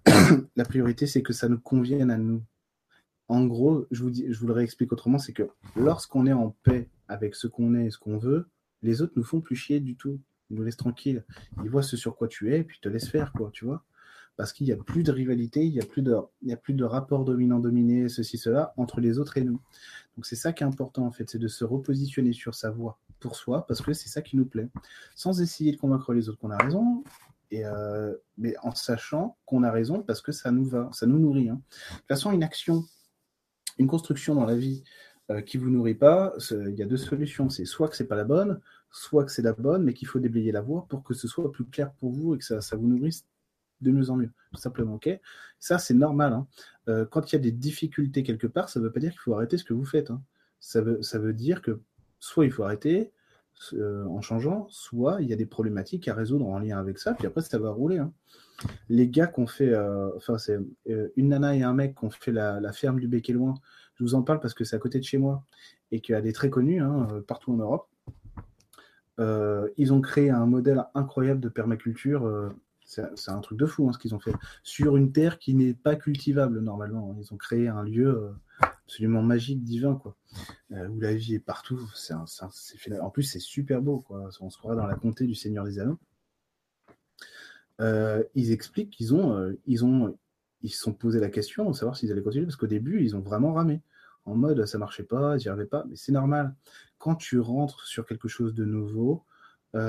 la 0.57 0.65
priorité, 0.65 1.07
c'est 1.07 1.23
que 1.23 1.33
ça 1.33 1.49
nous 1.49 1.61
convienne 1.61 2.11
à 2.11 2.17
nous. 2.17 2.43
En 3.29 3.45
gros, 3.45 3.87
je 3.91 4.03
vous, 4.03 4.13
je 4.13 4.39
vous 4.39 4.47
le 4.47 4.55
réexplique 4.55 4.93
autrement, 4.93 5.19
c'est 5.19 5.33
que 5.33 5.49
lorsqu'on 5.77 6.27
est 6.27 6.33
en 6.33 6.57
paix 6.65 6.89
avec 7.11 7.35
ce 7.35 7.47
qu'on 7.47 7.75
est 7.75 7.87
et 7.87 7.91
ce 7.91 7.99
qu'on 7.99 8.17
veut, 8.17 8.49
les 8.83 9.03
autres 9.03 9.13
nous 9.17 9.25
font 9.25 9.41
plus 9.41 9.57
chier 9.57 9.81
du 9.81 9.97
tout. 9.97 10.19
Ils 10.49 10.57
nous 10.57 10.63
laissent 10.63 10.77
tranquilles. 10.77 11.25
Ils 11.63 11.71
voient 11.71 11.83
ce 11.83 11.97
sur 11.97 12.17
quoi 12.17 12.29
tu 12.29 12.53
es 12.55 12.61
et 12.61 12.65
puis 12.65 12.79
ils 12.79 12.81
te 12.81 12.89
laissent 12.89 13.09
faire, 13.09 13.33
quoi, 13.33 13.51
tu 13.53 13.65
vois. 13.65 13.85
Parce 14.37 14.53
qu'il 14.53 14.67
n'y 14.67 14.73
a 14.73 14.77
plus 14.77 15.03
de 15.03 15.13
rivalité, 15.13 15.65
il 15.65 15.73
n'y 15.73 15.81
a, 15.81 15.85
plus 15.85 16.03
de, 16.03 16.17
il 16.43 16.53
a 16.53 16.57
plus 16.57 16.73
de 16.73 16.85
rapport 16.85 17.25
dominant-dominé, 17.25 18.09
ceci, 18.09 18.39
cela, 18.39 18.73
entre 18.77 19.01
les 19.01 19.19
autres 19.19 19.37
et 19.37 19.43
nous. 19.43 19.61
Donc 20.17 20.25
c'est 20.25 20.37
ça 20.37 20.53
qui 20.53 20.63
est 20.63 20.67
important, 20.67 21.05
en 21.05 21.11
fait, 21.11 21.29
c'est 21.29 21.39
de 21.39 21.49
se 21.49 21.65
repositionner 21.65 22.33
sur 22.33 22.55
sa 22.55 22.71
voie 22.71 22.99
pour 23.19 23.37
soi, 23.37 23.67
parce 23.67 23.83
que 23.83 23.93
c'est 23.93 24.09
ça 24.09 24.23
qui 24.23 24.37
nous 24.37 24.47
plaît. 24.47 24.71
Sans 25.15 25.43
essayer 25.43 25.73
de 25.73 25.77
convaincre 25.77 26.15
les 26.15 26.29
autres 26.29 26.39
qu'on 26.39 26.51
a 26.51 26.57
raison, 26.57 27.05
euh, 27.53 28.17
mais 28.39 28.55
en 28.63 28.75
sachant 28.75 29.37
qu'on 29.45 29.65
a 29.65 29.73
raison 29.73 30.03
parce 30.03 30.23
que 30.23 30.31
ça 30.31 30.53
nous 30.53 30.65
va, 30.65 30.89
ça 30.93 31.07
nous 31.07 31.19
nourrit. 31.19 31.49
Hein. 31.49 31.61
De 31.91 31.97
toute 31.97 32.07
façon, 32.09 32.31
une 32.33 32.45
action, 32.45 32.85
une 33.79 33.89
construction 33.89 34.35
dans 34.35 34.47
la 34.47 34.57
vie 34.57 34.85
euh, 35.31 35.41
qui 35.41 35.57
vous 35.59 35.71
nourrit 35.71 35.95
pas, 35.95 36.35
il 36.51 36.75
y 36.75 36.83
a 36.83 36.87
deux 36.87 36.97
solutions. 36.97 37.49
C'est 37.49 37.65
soit 37.65 37.89
que 37.89 37.97
c'est 37.97 38.07
pas 38.07 38.17
la 38.17 38.25
bonne, 38.25 38.61
soit 38.91 39.25
que 39.25 39.33
c'est 39.33 39.43
la 39.43 39.53
bonne, 39.53 39.85
mais 39.85 39.95
qu'il 39.95 40.09
faut 40.09 40.19
déblayer 40.19 40.53
la 40.53 40.61
voie 40.61 40.87
pour 40.89 41.03
que 41.03 41.15
ce 41.15 41.29
soit 41.29 41.51
plus 41.53 41.65
clair 41.65 41.93
pour 41.93 42.11
vous 42.11 42.35
et 42.35 42.39
que 42.39 42.45
ça, 42.45 42.77
vous 42.77 42.87
nourrisse 42.87 43.25
de 43.81 43.91
mieux 43.91 44.11
en 44.11 44.17
mieux, 44.17 44.31
tout 44.53 44.61
simplement. 44.61 44.95
ok? 44.95 45.09
Ça, 45.59 45.79
c'est 45.79 45.95
normal. 45.95 46.33
Hein. 46.33 46.47
Euh, 46.89 47.07
quand 47.07 47.33
il 47.33 47.37
y 47.37 47.39
a 47.39 47.43
des 47.43 47.53
difficultés 47.53 48.23
quelque 48.23 48.47
part, 48.47 48.69
ça 48.69 48.81
ne 48.81 48.85
veut 48.85 48.93
pas 48.93 49.01
dire 49.01 49.13
qu'il 49.13 49.21
faut 49.21 49.35
arrêter 49.35 49.57
ce 49.57 49.65
que 49.65 49.73
vous 49.73 49.85
faites. 49.85 50.11
Hein. 50.11 50.23
Ça, 50.59 50.81
veut, 50.81 51.03
ça 51.03 51.19
veut 51.19 51.33
dire 51.33 51.63
que 51.63 51.81
soit 52.19 52.45
il 52.45 52.51
faut 52.51 52.65
arrêter, 52.65 53.13
euh, 53.75 54.05
en 54.07 54.21
changeant, 54.21 54.67
soit 54.71 55.21
il 55.21 55.29
y 55.29 55.33
a 55.33 55.37
des 55.37 55.47
problématiques 55.47 56.09
à 56.09 56.15
résoudre 56.15 56.47
en 56.47 56.59
lien 56.59 56.79
avec 56.79 56.99
ça, 56.99 57.15
puis 57.15 57.27
après 57.27 57.43
ça 57.43 57.59
va 57.59 57.71
rouler. 57.71 57.99
Hein. 57.99 58.13
Les 58.89 59.09
gars 59.09 59.27
qu'on 59.27 59.47
fait, 59.47 59.69
euh, 59.69 60.11
enfin 60.17 60.39
c'est 60.39 60.59
une 61.17 61.29
nana 61.29 61.55
et 61.55 61.63
un 61.63 61.75
mec 61.75 61.97
qui 61.99 62.05
ont 62.05 62.11
fait 62.11 62.33
la, 62.33 62.73
ferme 62.73 63.01
du 63.01 63.07
Bec 63.07 63.29
et 63.29 63.33
Loin, 63.35 63.55
je 64.01 64.05
vous 64.05 64.15
en 64.15 64.23
parle 64.23 64.41
parce 64.41 64.55
que 64.55 64.65
c'est 64.65 64.77
à 64.77 64.79
côté 64.79 64.99
de 64.99 65.05
chez 65.05 65.19
moi 65.19 65.45
et 65.93 66.01
qu'elle 66.01 66.27
est 66.27 66.33
très 66.33 66.49
connue 66.49 66.81
hein, 66.81 67.07
partout 67.29 67.53
en 67.53 67.57
Europe. 67.57 67.87
ils 69.77 69.93
ont 69.93 70.01
créé 70.01 70.31
un 70.31 70.47
modèle 70.47 70.83
incroyable 70.95 71.41
de 71.41 71.51
permaculture. 71.51 72.51
C'est 72.91 73.31
un 73.31 73.41
truc 73.41 73.57
de 73.57 73.67
fou 73.67 73.89
hein, 73.89 73.93
ce 73.93 73.99
qu'ils 73.99 74.17
ont 74.17 74.19
fait. 74.19 74.33
Sur 74.65 74.97
une 74.97 75.13
terre 75.13 75.39
qui 75.39 75.55
n'est 75.55 75.75
pas 75.75 75.95
cultivable 75.95 76.61
normalement. 76.61 77.15
Ils 77.21 77.33
ont 77.33 77.37
créé 77.37 77.69
un 77.69 77.85
lieu 77.85 78.09
euh, 78.09 78.67
absolument 78.85 79.23
magique, 79.23 79.63
divin, 79.63 79.95
quoi. 79.95 80.17
Euh, 80.73 80.89
où 80.89 80.99
la 80.99 81.15
vie 81.15 81.35
est 81.35 81.39
partout. 81.39 81.79
En 82.11 83.11
plus, 83.11 83.23
c'est 83.23 83.39
super 83.39 83.81
beau, 83.81 84.01
quoi. 84.01 84.31
On 84.41 84.51
se 84.51 84.59
croirait 84.59 84.77
dans 84.77 84.87
la 84.87 84.97
comté 84.97 85.27
du 85.27 85.37
Seigneur 85.37 85.65
des 85.65 85.79
Anneaux. 85.79 85.99
Euh, 87.81 88.25
ils 88.35 88.51
expliquent 88.51 88.91
qu'ils 88.91 89.15
ont, 89.15 89.55
ils 89.67 89.85
ont, 89.85 90.19
ils 90.63 90.71
se 90.71 90.81
sont 90.81 90.93
posé 90.93 91.21
la 91.21 91.31
question 91.31 91.71
de 91.71 91.75
savoir 91.75 91.97
s'ils 91.97 92.11
allaient 92.13 92.23
continuer 92.23 92.47
parce 92.47 92.57
qu'au 92.57 92.67
début, 92.67 93.03
ils 93.03 93.17
ont 93.17 93.21
vraiment 93.21 93.53
ramé 93.53 93.83
en 94.27 94.35
mode 94.35 94.67
ça 94.67 94.79
marchait 94.79 95.03
pas, 95.03 95.39
j'y 95.39 95.49
arrivais 95.49 95.67
pas, 95.67 95.85
mais 95.89 95.97
c'est 95.97 96.13
normal. 96.13 96.55
Quand 96.99 97.15
tu 97.15 97.41
rentres 97.41 97.87
sur 97.87 98.07
quelque 98.07 98.29
chose 98.29 98.55
de 98.55 98.65
nouveau, 98.65 99.25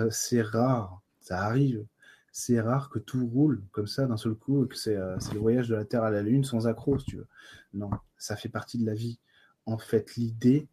c'est 0.09 0.41
rare, 0.41 1.01
ça 1.19 1.41
arrive 1.41 1.85
c'est 2.31 2.61
rare 2.61 2.89
que 2.89 2.99
tout 2.99 3.27
roule 3.27 3.61
comme 3.71 3.87
ça 3.87 4.05
d'un 4.05 4.17
seul 4.17 4.35
coup, 4.35 4.65
que 4.65 4.89
euh, 4.89 5.17
c'est 5.19 5.33
le 5.33 5.39
voyage 5.39 5.67
de 5.67 5.75
la 5.75 5.85
Terre 5.85 6.03
à 6.03 6.11
la 6.11 6.21
Lune 6.21 6.43
sans 6.43 6.67
accroc, 6.67 6.99
si 6.99 7.05
tu 7.05 7.17
veux. 7.17 7.27
Non, 7.73 7.89
ça 8.17 8.35
fait 8.35 8.49
partie 8.49 8.77
de 8.77 8.85
la 8.85 8.93
vie. 8.93 9.19
En 9.65 9.77
fait, 9.77 10.15
l'idée, 10.15 10.67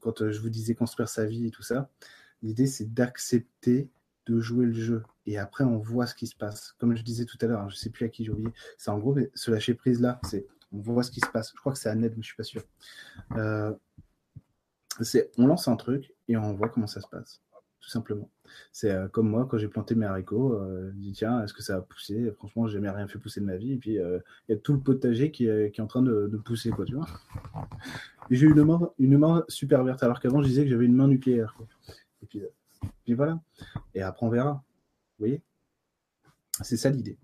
quand 0.00 0.22
euh, 0.22 0.30
je 0.30 0.40
vous 0.40 0.50
disais 0.50 0.74
construire 0.74 1.08
sa 1.08 1.26
vie 1.26 1.46
et 1.46 1.50
tout 1.50 1.62
ça, 1.62 1.90
l'idée 2.42 2.66
c'est 2.66 2.92
d'accepter 2.94 3.90
de 4.26 4.40
jouer 4.40 4.66
le 4.66 4.72
jeu. 4.72 5.02
Et 5.26 5.38
après, 5.38 5.64
on 5.64 5.78
voit 5.78 6.06
ce 6.06 6.14
qui 6.14 6.26
se 6.26 6.36
passe. 6.36 6.74
Comme 6.78 6.96
je 6.96 7.02
disais 7.02 7.24
tout 7.24 7.38
à 7.40 7.46
l'heure, 7.46 7.60
hein, 7.60 7.68
je 7.68 7.76
sais 7.76 7.90
plus 7.90 8.04
à 8.04 8.08
qui 8.08 8.24
j'ai 8.24 8.32
oublié, 8.32 8.50
c'est 8.78 8.90
en 8.90 8.98
gros 8.98 9.16
ce 9.34 9.50
lâcher 9.50 9.74
prise 9.74 10.00
là, 10.00 10.20
c'est 10.24 10.46
on 10.72 10.78
voit 10.78 11.02
ce 11.02 11.10
qui 11.10 11.20
se 11.20 11.26
passe. 11.26 11.52
Je 11.54 11.60
crois 11.60 11.72
que 11.72 11.78
c'est 11.78 11.88
à 11.88 11.94
Ned, 11.94 12.12
mais 12.16 12.22
je 12.22 12.28
suis 12.28 12.36
pas 12.36 12.44
sûr. 12.44 12.62
Euh, 13.36 13.72
c'est 15.00 15.30
on 15.38 15.46
lance 15.46 15.68
un 15.68 15.76
truc 15.76 16.14
et 16.28 16.36
on 16.36 16.54
voit 16.54 16.68
comment 16.68 16.86
ça 16.86 17.00
se 17.00 17.08
passe, 17.08 17.40
tout 17.80 17.88
simplement. 17.88 18.30
C'est 18.72 18.90
euh, 18.90 19.08
comme 19.08 19.28
moi, 19.28 19.46
quand 19.50 19.58
j'ai 19.58 19.68
planté 19.68 19.94
mes 19.94 20.06
haricots, 20.06 20.54
euh, 20.54 20.90
je 20.92 20.98
dis 20.98 21.12
tiens, 21.12 21.42
est-ce 21.42 21.54
que 21.54 21.62
ça 21.62 21.76
va 21.76 21.82
pousser 21.82 22.30
Franchement, 22.36 22.66
j'ai 22.66 22.74
jamais 22.74 22.90
rien 22.90 23.06
fait 23.08 23.18
pousser 23.18 23.40
de 23.40 23.46
ma 23.46 23.56
vie. 23.56 23.72
Et 23.72 23.76
puis, 23.76 23.98
euh, 23.98 24.18
il 24.48 24.52
y 24.52 24.54
a 24.54 24.58
tout 24.58 24.72
le 24.72 24.80
potager 24.80 25.30
qui 25.30 25.46
est, 25.46 25.72
qui 25.72 25.80
est 25.80 25.84
en 25.84 25.88
train 25.88 26.02
de, 26.02 26.28
pousser, 26.44 26.70
quoi, 26.70 26.84
tu 26.84 26.94
vois. 26.94 27.06
J'ai 28.30 28.46
eu 28.46 28.52
une 28.52 28.64
main, 28.64 28.90
une 28.98 29.18
main 29.18 29.44
super 29.48 29.82
verte, 29.84 30.02
alors 30.02 30.20
qu'avant, 30.20 30.42
je 30.42 30.48
disais 30.48 30.64
que 30.64 30.70
j'avais 30.70 30.86
une 30.86 30.94
main 30.94 31.08
nucléaire. 31.08 31.56
Et 32.22 32.26
puis, 32.26 32.42
puis 33.04 33.14
voilà. 33.14 33.40
Et 33.94 34.02
après, 34.02 34.26
on 34.26 34.30
verra. 34.30 34.64
Vous 35.18 35.26
voyez? 35.26 35.42
C'est 36.62 36.76
ça 36.76 36.90
l'idée. 36.90 37.18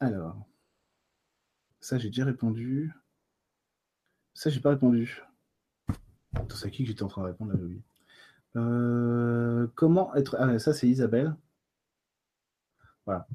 Alors, 0.00 0.46
ça, 1.80 1.98
j'ai 1.98 2.08
déjà 2.08 2.24
répondu. 2.24 2.92
Ça, 4.34 4.50
j'ai 4.50 4.60
pas 4.60 4.70
répondu. 4.70 5.22
C'est 6.50 6.66
à 6.66 6.70
qui 6.70 6.82
que 6.82 6.88
j'étais 6.88 7.02
en 7.02 7.08
train 7.08 7.22
de 7.22 7.28
répondre 7.28 7.52
là. 7.52 7.58
Euh, 8.56 9.66
comment 9.74 10.14
être. 10.14 10.36
Ah, 10.38 10.58
ça, 10.58 10.72
c'est 10.72 10.88
Isabelle. 10.88 11.34
Voilà. 13.04 13.26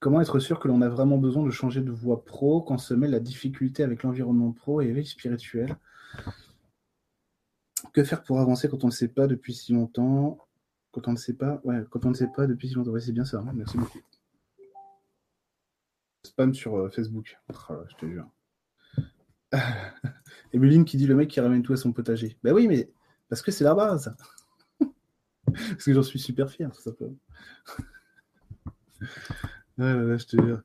Comment 0.00 0.20
être 0.20 0.38
sûr 0.38 0.60
que 0.60 0.68
l'on 0.68 0.82
a 0.82 0.88
vraiment 0.88 1.18
besoin 1.18 1.44
de 1.44 1.50
changer 1.50 1.80
de 1.80 1.90
voie 1.90 2.24
pro 2.24 2.62
quand 2.62 2.78
se 2.78 2.94
met 2.94 3.08
la 3.08 3.20
difficulté 3.20 3.82
avec 3.82 4.02
l'environnement 4.02 4.52
pro 4.52 4.82
et 4.82 4.86
éveil 4.86 5.06
spirituel 5.06 5.76
Que 7.92 8.04
faire 8.04 8.22
pour 8.22 8.40
avancer 8.40 8.68
quand 8.68 8.84
on 8.84 8.88
ne 8.88 8.92
sait 8.92 9.08
pas 9.08 9.26
depuis 9.26 9.54
si 9.54 9.72
longtemps? 9.72 10.38
Quand 10.94 11.08
on 11.08 11.12
ne 11.12 11.16
sait 11.16 11.34
pas 11.34 11.60
Ouais, 11.64 11.84
quand 11.90 12.06
on 12.06 12.10
ne 12.10 12.14
sait 12.14 12.28
pas 12.28 12.46
depuis 12.46 12.68
si 12.68 12.74
longtemps. 12.74 12.92
C'est 13.00 13.10
bien 13.10 13.24
ça. 13.24 13.40
Hein. 13.40 13.50
Merci 13.52 13.76
beaucoup. 13.76 13.98
Spam 16.22 16.54
sur 16.54 16.76
euh, 16.76 16.88
Facebook. 16.88 17.36
Oh 17.48 17.74
je 17.90 17.96
te 17.96 18.06
jure. 18.06 18.30
Emeline 20.52 20.84
qui 20.84 20.96
dit 20.96 21.08
le 21.08 21.16
mec 21.16 21.28
qui 21.28 21.40
ramène 21.40 21.64
tout 21.64 21.72
à 21.72 21.76
son 21.76 21.92
potager. 21.92 22.38
Ben 22.44 22.54
oui, 22.54 22.68
mais 22.68 22.92
parce 23.28 23.42
que 23.42 23.50
c'est 23.50 23.64
la 23.64 23.74
base. 23.74 24.14
Parce 25.46 25.84
que 25.84 25.92
j'en 25.92 26.02
suis 26.02 26.18
super 26.18 26.50
fier, 26.50 26.72
tout 26.72 26.80
simplement. 26.80 27.14
ouais, 29.78 30.18
je 30.18 30.26
te 30.26 30.42
jure. 30.42 30.62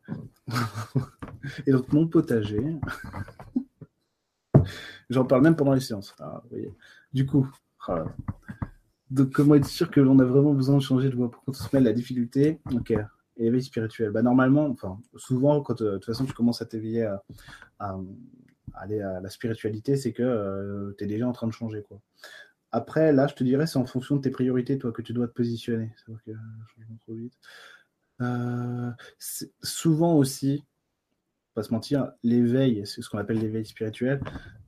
Et 1.68 1.72
donc, 1.72 1.94
mon 1.94 2.08
potager, 2.08 2.80
j'en 5.10 5.26
parle 5.26 5.44
même 5.44 5.56
pendant 5.56 5.74
les 5.74 5.80
séances. 5.80 6.16
Ah, 6.20 6.42
du 7.14 7.28
coup, 7.28 7.48
ah, 7.88 8.06
donc, 9.10 9.32
comment 9.32 9.56
être 9.56 9.66
sûr 9.66 9.90
que 9.90 10.00
l'on 10.00 10.20
a 10.20 10.26
vraiment 10.26 10.54
besoin 10.54 10.78
de 10.78 10.82
changer 10.82 11.10
de 11.10 11.16
voie 11.16 11.32
pour 11.32 11.44
qu'on 11.44 11.54
se 11.54 11.68
met 11.74 11.82
la 11.82 11.94
difficulté 11.94 12.60
Ok, 12.74 12.94
éveil 13.38 13.64
spirituel? 13.64 14.12
Bah, 14.12 14.22
normalement, 14.22 14.68
enfin, 14.68 15.00
souvent, 15.16 15.62
quand 15.62 15.82
euh, 15.82 15.94
de 15.94 15.98
toute 15.98 16.06
façon 16.06 16.26
tu 16.26 16.34
commences 16.34 16.62
à 16.62 16.66
t'éveiller 16.66 17.10
à, 17.80 17.98
aller 18.74 19.02
à 19.02 19.20
la 19.20 19.30
spiritualité, 19.30 19.96
c'est 19.96 20.14
que 20.14 20.24
euh, 20.24 20.94
tu 20.98 21.04
es 21.04 21.08
déjà 21.08 21.28
en 21.28 21.32
train 21.32 21.48
de 21.48 21.54
changer. 21.54 21.84
quoi. 21.84 22.00
Après, 22.72 23.12
là, 23.12 23.28
je 23.28 23.34
te 23.34 23.44
dirais, 23.44 23.66
c'est 23.66 23.80
en 23.80 23.86
fonction 23.86 24.16
de 24.16 24.22
tes 24.22 24.30
priorités, 24.30 24.78
toi, 24.78 24.92
que 24.92 25.02
tu 25.02 25.14
dois 25.14 25.28
te 25.28 25.34
positionner. 25.34 25.92
Que, 26.26 26.32
trop 27.02 27.16
vite. 27.16 27.34
Euh, 28.22 28.92
souvent 29.64 30.16
aussi, 30.16 30.64
pas 31.54 31.64
se 31.64 31.74
mentir, 31.74 32.12
l'éveil, 32.24 32.86
c'est 32.86 33.02
ce 33.02 33.10
qu'on 33.10 33.18
appelle 33.18 33.40
l'éveil 33.40 33.66
spirituel, 33.66 34.22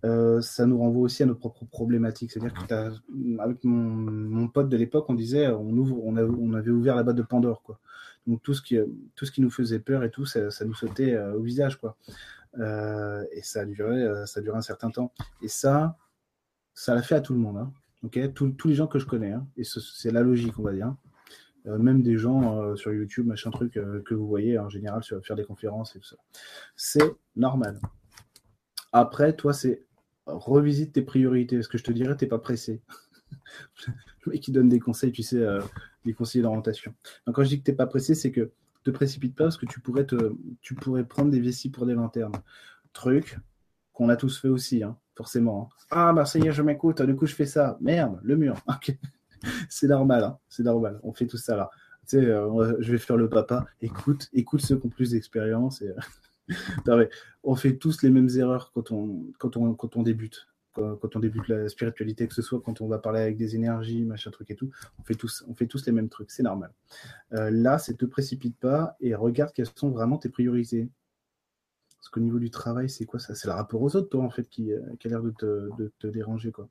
euh, 0.04 0.42
ça 0.42 0.66
nous 0.66 0.78
renvoie 0.78 1.04
aussi 1.04 1.24
à 1.24 1.26
nos 1.26 1.36
propres 1.36 1.66
problématiques. 1.66 2.32
C'est-à-dire 2.32 2.54
que 2.54 3.40
avec 3.40 3.64
mon, 3.64 4.48
pote 4.48 4.70
de 4.70 4.78
l'époque, 4.78 5.06
on 5.10 5.14
disait, 5.14 5.48
on, 5.48 5.70
ouvre, 5.70 6.00
on, 6.04 6.16
avait 6.54 6.72
ouvert 6.72 6.96
la 6.96 7.04
boîte 7.04 7.16
de 7.16 7.22
Pandore, 7.22 7.62
quoi. 7.64 7.80
Donc 8.28 8.42
tout 8.44 8.54
ce 8.54 8.62
qui, 8.62 8.78
tout 9.16 9.26
ce 9.26 9.32
qui 9.32 9.42
nous 9.42 9.50
faisait 9.50 9.80
peur 9.80 10.04
et 10.04 10.12
tout, 10.12 10.26
ça, 10.26 10.50
nous 10.66 10.76
sautait 10.76 11.14
euh, 11.14 11.34
au 11.34 11.42
visage, 11.42 11.78
quoi. 11.78 11.98
et 12.58 13.42
ça 13.42 13.62
a 13.62 13.66
duré, 13.66 14.26
ça 14.26 14.40
a 14.40 14.58
un 14.58 14.62
certain 14.62 14.92
temps. 14.92 15.12
Et 15.42 15.48
ça, 15.48 15.98
ça 16.74 16.94
l'a 16.96 17.02
fait 17.02 17.16
à 17.16 17.22
tout 17.22 17.34
le 17.34 17.40
monde. 17.40 17.58
Hein 17.58 17.72
tous 18.10 18.68
les 18.68 18.76
gens 18.76 18.88
que 18.88 19.00
je 19.00 19.06
connais, 19.06 19.32
hein, 19.32 19.48
et 19.58 19.64
c'est 19.64 20.12
la 20.12 20.22
logique, 20.22 20.58
on 20.58 20.64
va 20.64 20.74
dire. 20.74 20.96
Euh, 21.68 21.78
même 21.78 22.02
des 22.02 22.18
gens 22.18 22.60
euh, 22.60 22.76
sur 22.76 22.92
YouTube, 22.92 23.28
machin 23.28 23.52
truc 23.52 23.78
euh, 23.78 24.02
que 24.04 24.16
vous 24.16 24.28
voyez 24.28 24.58
en 24.58 24.70
général 24.70 25.04
sur 25.04 25.24
faire 25.24 25.36
des 25.36 25.44
conférences 25.44 25.96
et 25.96 26.00
tout 26.00 26.06
ça. 26.06 26.18
C'est 26.76 27.16
normal. 27.36 27.80
Après, 28.92 29.36
toi, 29.36 29.54
c'est 29.54 29.86
revisite 30.26 30.94
tes 30.94 31.02
priorités. 31.02 31.58
Parce 31.58 31.68
que 31.68 31.78
je 31.78 31.84
te 31.84 31.92
dirais, 31.92 32.16
t'es 32.16 32.28
pas 32.28 32.40
pressé. 32.40 32.82
Le 34.26 34.32
mec 34.32 34.42
qui 34.42 34.52
donne 34.52 34.70
des 34.70 34.80
conseils, 34.80 35.12
tu 35.12 35.24
sais, 35.24 35.44
des 36.06 36.14
conseillers 36.14 36.44
d'orientation. 36.44 36.94
Donc 37.26 37.36
quand 37.36 37.44
je 37.44 37.50
dis 37.50 37.60
que 37.60 37.64
t'es 37.64 37.74
pas 37.74 37.88
pressé, 37.88 38.14
c'est 38.14 38.32
que 38.32 38.52
te 38.84 38.92
précipite 38.92 39.36
pas 39.36 39.46
parce 39.46 39.58
que 39.58 39.66
tu 39.66 39.80
pourrais 40.76 41.04
prendre 41.06 41.32
des 41.32 41.40
vessies 41.40 41.70
pour 41.70 41.86
des 41.86 41.94
lanternes. 41.94 42.36
Truc 42.94 43.40
qu'on 43.94 44.10
a 44.10 44.16
tous 44.16 44.40
fait 44.40 44.50
aussi. 44.50 44.84
Hein 44.84 44.98
forcément. 45.22 45.70
Hein. 45.72 45.86
Ah, 45.92 46.14
bah 46.14 46.24
je 46.26 46.62
m'écoute, 46.62 47.02
du 47.02 47.16
coup 47.16 47.26
je 47.26 47.36
fais 47.36 47.46
ça. 47.46 47.78
Merde, 47.82 48.20
le 48.24 48.36
mur. 48.38 48.56
c'est 49.70 49.88
normal, 49.88 50.24
hein. 50.24 50.38
c'est 50.50 50.64
normal. 50.64 51.00
On 51.04 51.14
fait 51.14 51.28
tout 51.28 51.38
ça 51.38 51.56
là. 51.56 51.70
Euh, 52.14 52.76
je 52.80 52.92
vais 52.92 52.98
faire 52.98 53.18
le 53.18 53.30
papa. 53.30 53.66
Écoute, 53.82 54.30
écoute 54.34 54.62
ceux 54.62 54.78
qui 54.78 54.88
ont 54.88 54.90
plus 54.90 55.12
d'expérience. 55.12 55.84
On 57.44 57.56
fait 57.56 57.78
tous 57.78 58.02
les 58.02 58.10
mêmes 58.10 58.30
erreurs 58.36 58.72
quand 58.74 58.92
on, 58.92 60.04
débute. 60.04 60.48
Quand, 60.74 61.16
on 61.16 61.20
débute 61.20 61.48
la 61.48 61.70
spiritualité, 61.70 62.28
que 62.28 62.34
ce 62.34 62.42
soit 62.42 62.62
quand 62.62 62.82
on 62.82 62.88
va 62.88 62.98
parler 62.98 63.22
avec 63.22 63.38
des 63.38 63.56
énergies, 63.56 64.04
machin 64.04 64.32
truc 64.32 64.52
et 64.52 64.56
tout, 64.56 64.70
on 65.00 65.04
fait 65.04 65.16
tous, 65.16 65.86
les 65.86 65.92
mêmes 65.92 66.10
trucs, 66.10 66.32
c'est 66.32 66.44
normal. 66.44 66.72
Euh, 67.34 67.50
là, 67.52 67.78
c'est 67.78 67.96
te 67.96 68.06
précipite 68.06 68.58
pas 68.58 68.96
et 69.00 69.16
regarde 69.16 69.54
quelles 69.54 69.70
sont 69.76 69.90
vraiment 69.90 70.18
tes 70.18 70.30
priorités. 70.30 70.90
Parce 71.98 72.10
qu'au 72.10 72.20
niveau 72.20 72.40
du 72.40 72.50
travail, 72.50 72.90
c'est 72.90 73.06
quoi 73.06 73.20
ça? 73.20 73.36
C'est 73.36 73.48
le 73.48 73.54
rapport 73.54 73.82
aux 73.82 73.96
autres, 73.96 74.10
toi, 74.10 74.24
en 74.24 74.30
fait, 74.30 74.50
qui, 74.50 74.74
euh, 74.74 74.82
a 75.04 75.08
l'air 75.08 75.22
de 75.24 75.32
te, 76.00 76.08
déranger, 76.08 76.52
quoi. 76.52 76.68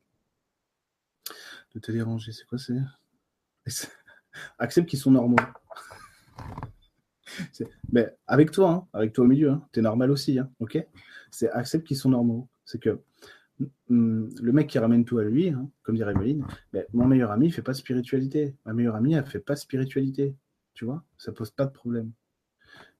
De 1.74 1.80
te 1.80 1.92
déranger, 1.92 2.32
c'est 2.32 2.46
quoi 2.46 2.58
C'est? 2.58 2.80
Accepte 4.58 4.88
qu'ils 4.88 4.98
sont 4.98 5.10
normaux. 5.10 5.36
Mais 7.92 8.14
avec 8.26 8.50
toi, 8.50 8.70
hein, 8.70 8.88
avec 8.92 9.12
toi 9.12 9.24
au 9.24 9.28
milieu, 9.28 9.50
hein, 9.50 9.66
t'es 9.72 9.82
normal 9.82 10.10
aussi, 10.10 10.38
hein, 10.38 10.50
ok? 10.60 10.78
C'est 11.30 11.50
accepte 11.50 11.86
qu'ils 11.86 11.96
sont 11.96 12.10
normaux. 12.10 12.48
C'est 12.64 12.80
que 12.80 13.00
mm, 13.88 14.28
le 14.40 14.52
mec 14.52 14.68
qui 14.68 14.78
ramène 14.78 15.04
tout 15.04 15.18
à 15.18 15.24
lui, 15.24 15.52
comme 15.82 15.96
dirait 15.96 16.12
Emeline, 16.12 16.44
mais 16.72 16.86
mon 16.92 17.06
meilleur 17.06 17.30
ami, 17.30 17.46
il 17.46 17.52
fait 17.52 17.62
pas 17.62 17.74
spiritualité. 17.74 18.56
Ma 18.64 18.72
meilleure 18.72 18.96
amie, 18.96 19.14
elle 19.14 19.26
fait 19.26 19.40
pas 19.40 19.56
spiritualité. 19.56 20.34
Tu 20.74 20.84
vois? 20.84 21.04
Ça 21.18 21.32
pose 21.32 21.50
pas 21.50 21.66
de 21.66 21.72
problème. 21.72 22.12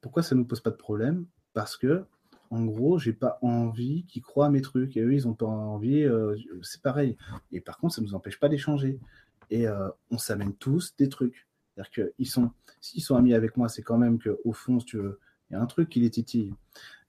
Pourquoi 0.00 0.22
ça 0.22 0.34
nous 0.34 0.44
pose 0.44 0.60
pas 0.60 0.70
de 0.70 0.76
problème? 0.76 1.26
Parce 1.52 1.76
que 1.76 2.04
en 2.50 2.64
gros, 2.64 2.98
j'ai 2.98 3.12
pas 3.12 3.38
envie 3.42 4.04
qu'ils 4.06 4.22
croient 4.22 4.46
à 4.46 4.50
mes 4.50 4.60
trucs. 4.60 4.96
Et 4.96 5.00
eux, 5.00 5.14
ils 5.14 5.28
ont 5.28 5.34
pas 5.34 5.46
envie. 5.46 6.02
Euh, 6.02 6.36
c'est 6.62 6.82
pareil. 6.82 7.16
Et 7.52 7.60
par 7.60 7.78
contre, 7.78 7.94
ça 7.94 8.02
nous 8.02 8.14
empêche 8.14 8.38
pas 8.38 8.48
d'échanger. 8.48 8.98
Et 9.50 9.68
euh, 9.68 9.88
on 10.10 10.18
s'amène 10.18 10.54
tous 10.54 10.94
des 10.96 11.08
trucs. 11.08 11.46
C'est-à-dire 11.74 12.12
qu'ils 12.16 12.28
sont, 12.28 12.50
s'ils 12.80 13.02
sont 13.02 13.16
amis 13.16 13.34
avec 13.34 13.56
moi, 13.56 13.68
c'est 13.68 13.82
quand 13.82 13.98
même 13.98 14.18
qu'au 14.18 14.52
fond, 14.52 14.78
tu 14.78 14.98
il 14.98 15.54
y 15.54 15.56
a 15.56 15.60
un 15.60 15.66
truc 15.66 15.88
qui 15.88 16.00
les 16.00 16.10
titille. 16.10 16.54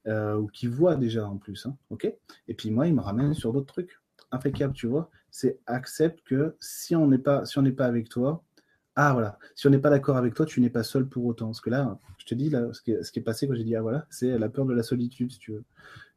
Euh, 0.08 0.34
ou 0.34 0.48
qui 0.48 0.66
voit 0.66 0.96
déjà 0.96 1.28
en 1.28 1.36
plus. 1.36 1.64
Hein, 1.64 1.76
ok? 1.90 2.12
Et 2.48 2.54
puis 2.54 2.72
moi, 2.72 2.88
ils 2.88 2.94
me 2.94 3.00
ramènent 3.00 3.34
sur 3.34 3.52
d'autres 3.52 3.72
trucs. 3.72 4.00
Impeccable, 4.32 4.74
tu 4.74 4.88
vois? 4.88 5.10
C'est 5.30 5.60
accepte 5.66 6.26
que 6.26 6.56
si 6.58 6.96
on 6.96 7.06
n'est 7.06 7.18
pas, 7.18 7.46
si 7.46 7.58
on 7.58 7.62
n'est 7.62 7.70
pas 7.70 7.86
avec 7.86 8.08
toi, 8.08 8.42
ah 8.96 9.12
voilà, 9.12 9.38
si 9.54 9.68
on 9.68 9.70
n'est 9.70 9.78
pas 9.78 9.90
d'accord 9.90 10.16
avec 10.16 10.34
toi, 10.34 10.44
tu 10.44 10.60
n'es 10.60 10.70
pas 10.70 10.82
seul 10.82 11.08
pour 11.08 11.24
autant. 11.24 11.46
Parce 11.46 11.60
que 11.60 11.70
là, 11.70 11.98
je 12.22 12.26
te 12.26 12.34
dis, 12.36 12.50
là, 12.50 12.72
ce 12.72 12.80
qui 12.80 12.92
est, 12.92 13.02
ce 13.02 13.10
qui 13.10 13.18
est 13.18 13.22
passé 13.22 13.48
quand 13.48 13.54
j'ai 13.54 13.64
dit, 13.64 13.74
ah 13.74 13.82
voilà, 13.82 14.06
c'est 14.10 14.38
la 14.38 14.48
peur 14.48 14.64
de 14.64 14.72
la 14.72 14.84
solitude, 14.84 15.32
si 15.32 15.38
tu 15.40 15.52
veux. 15.52 15.64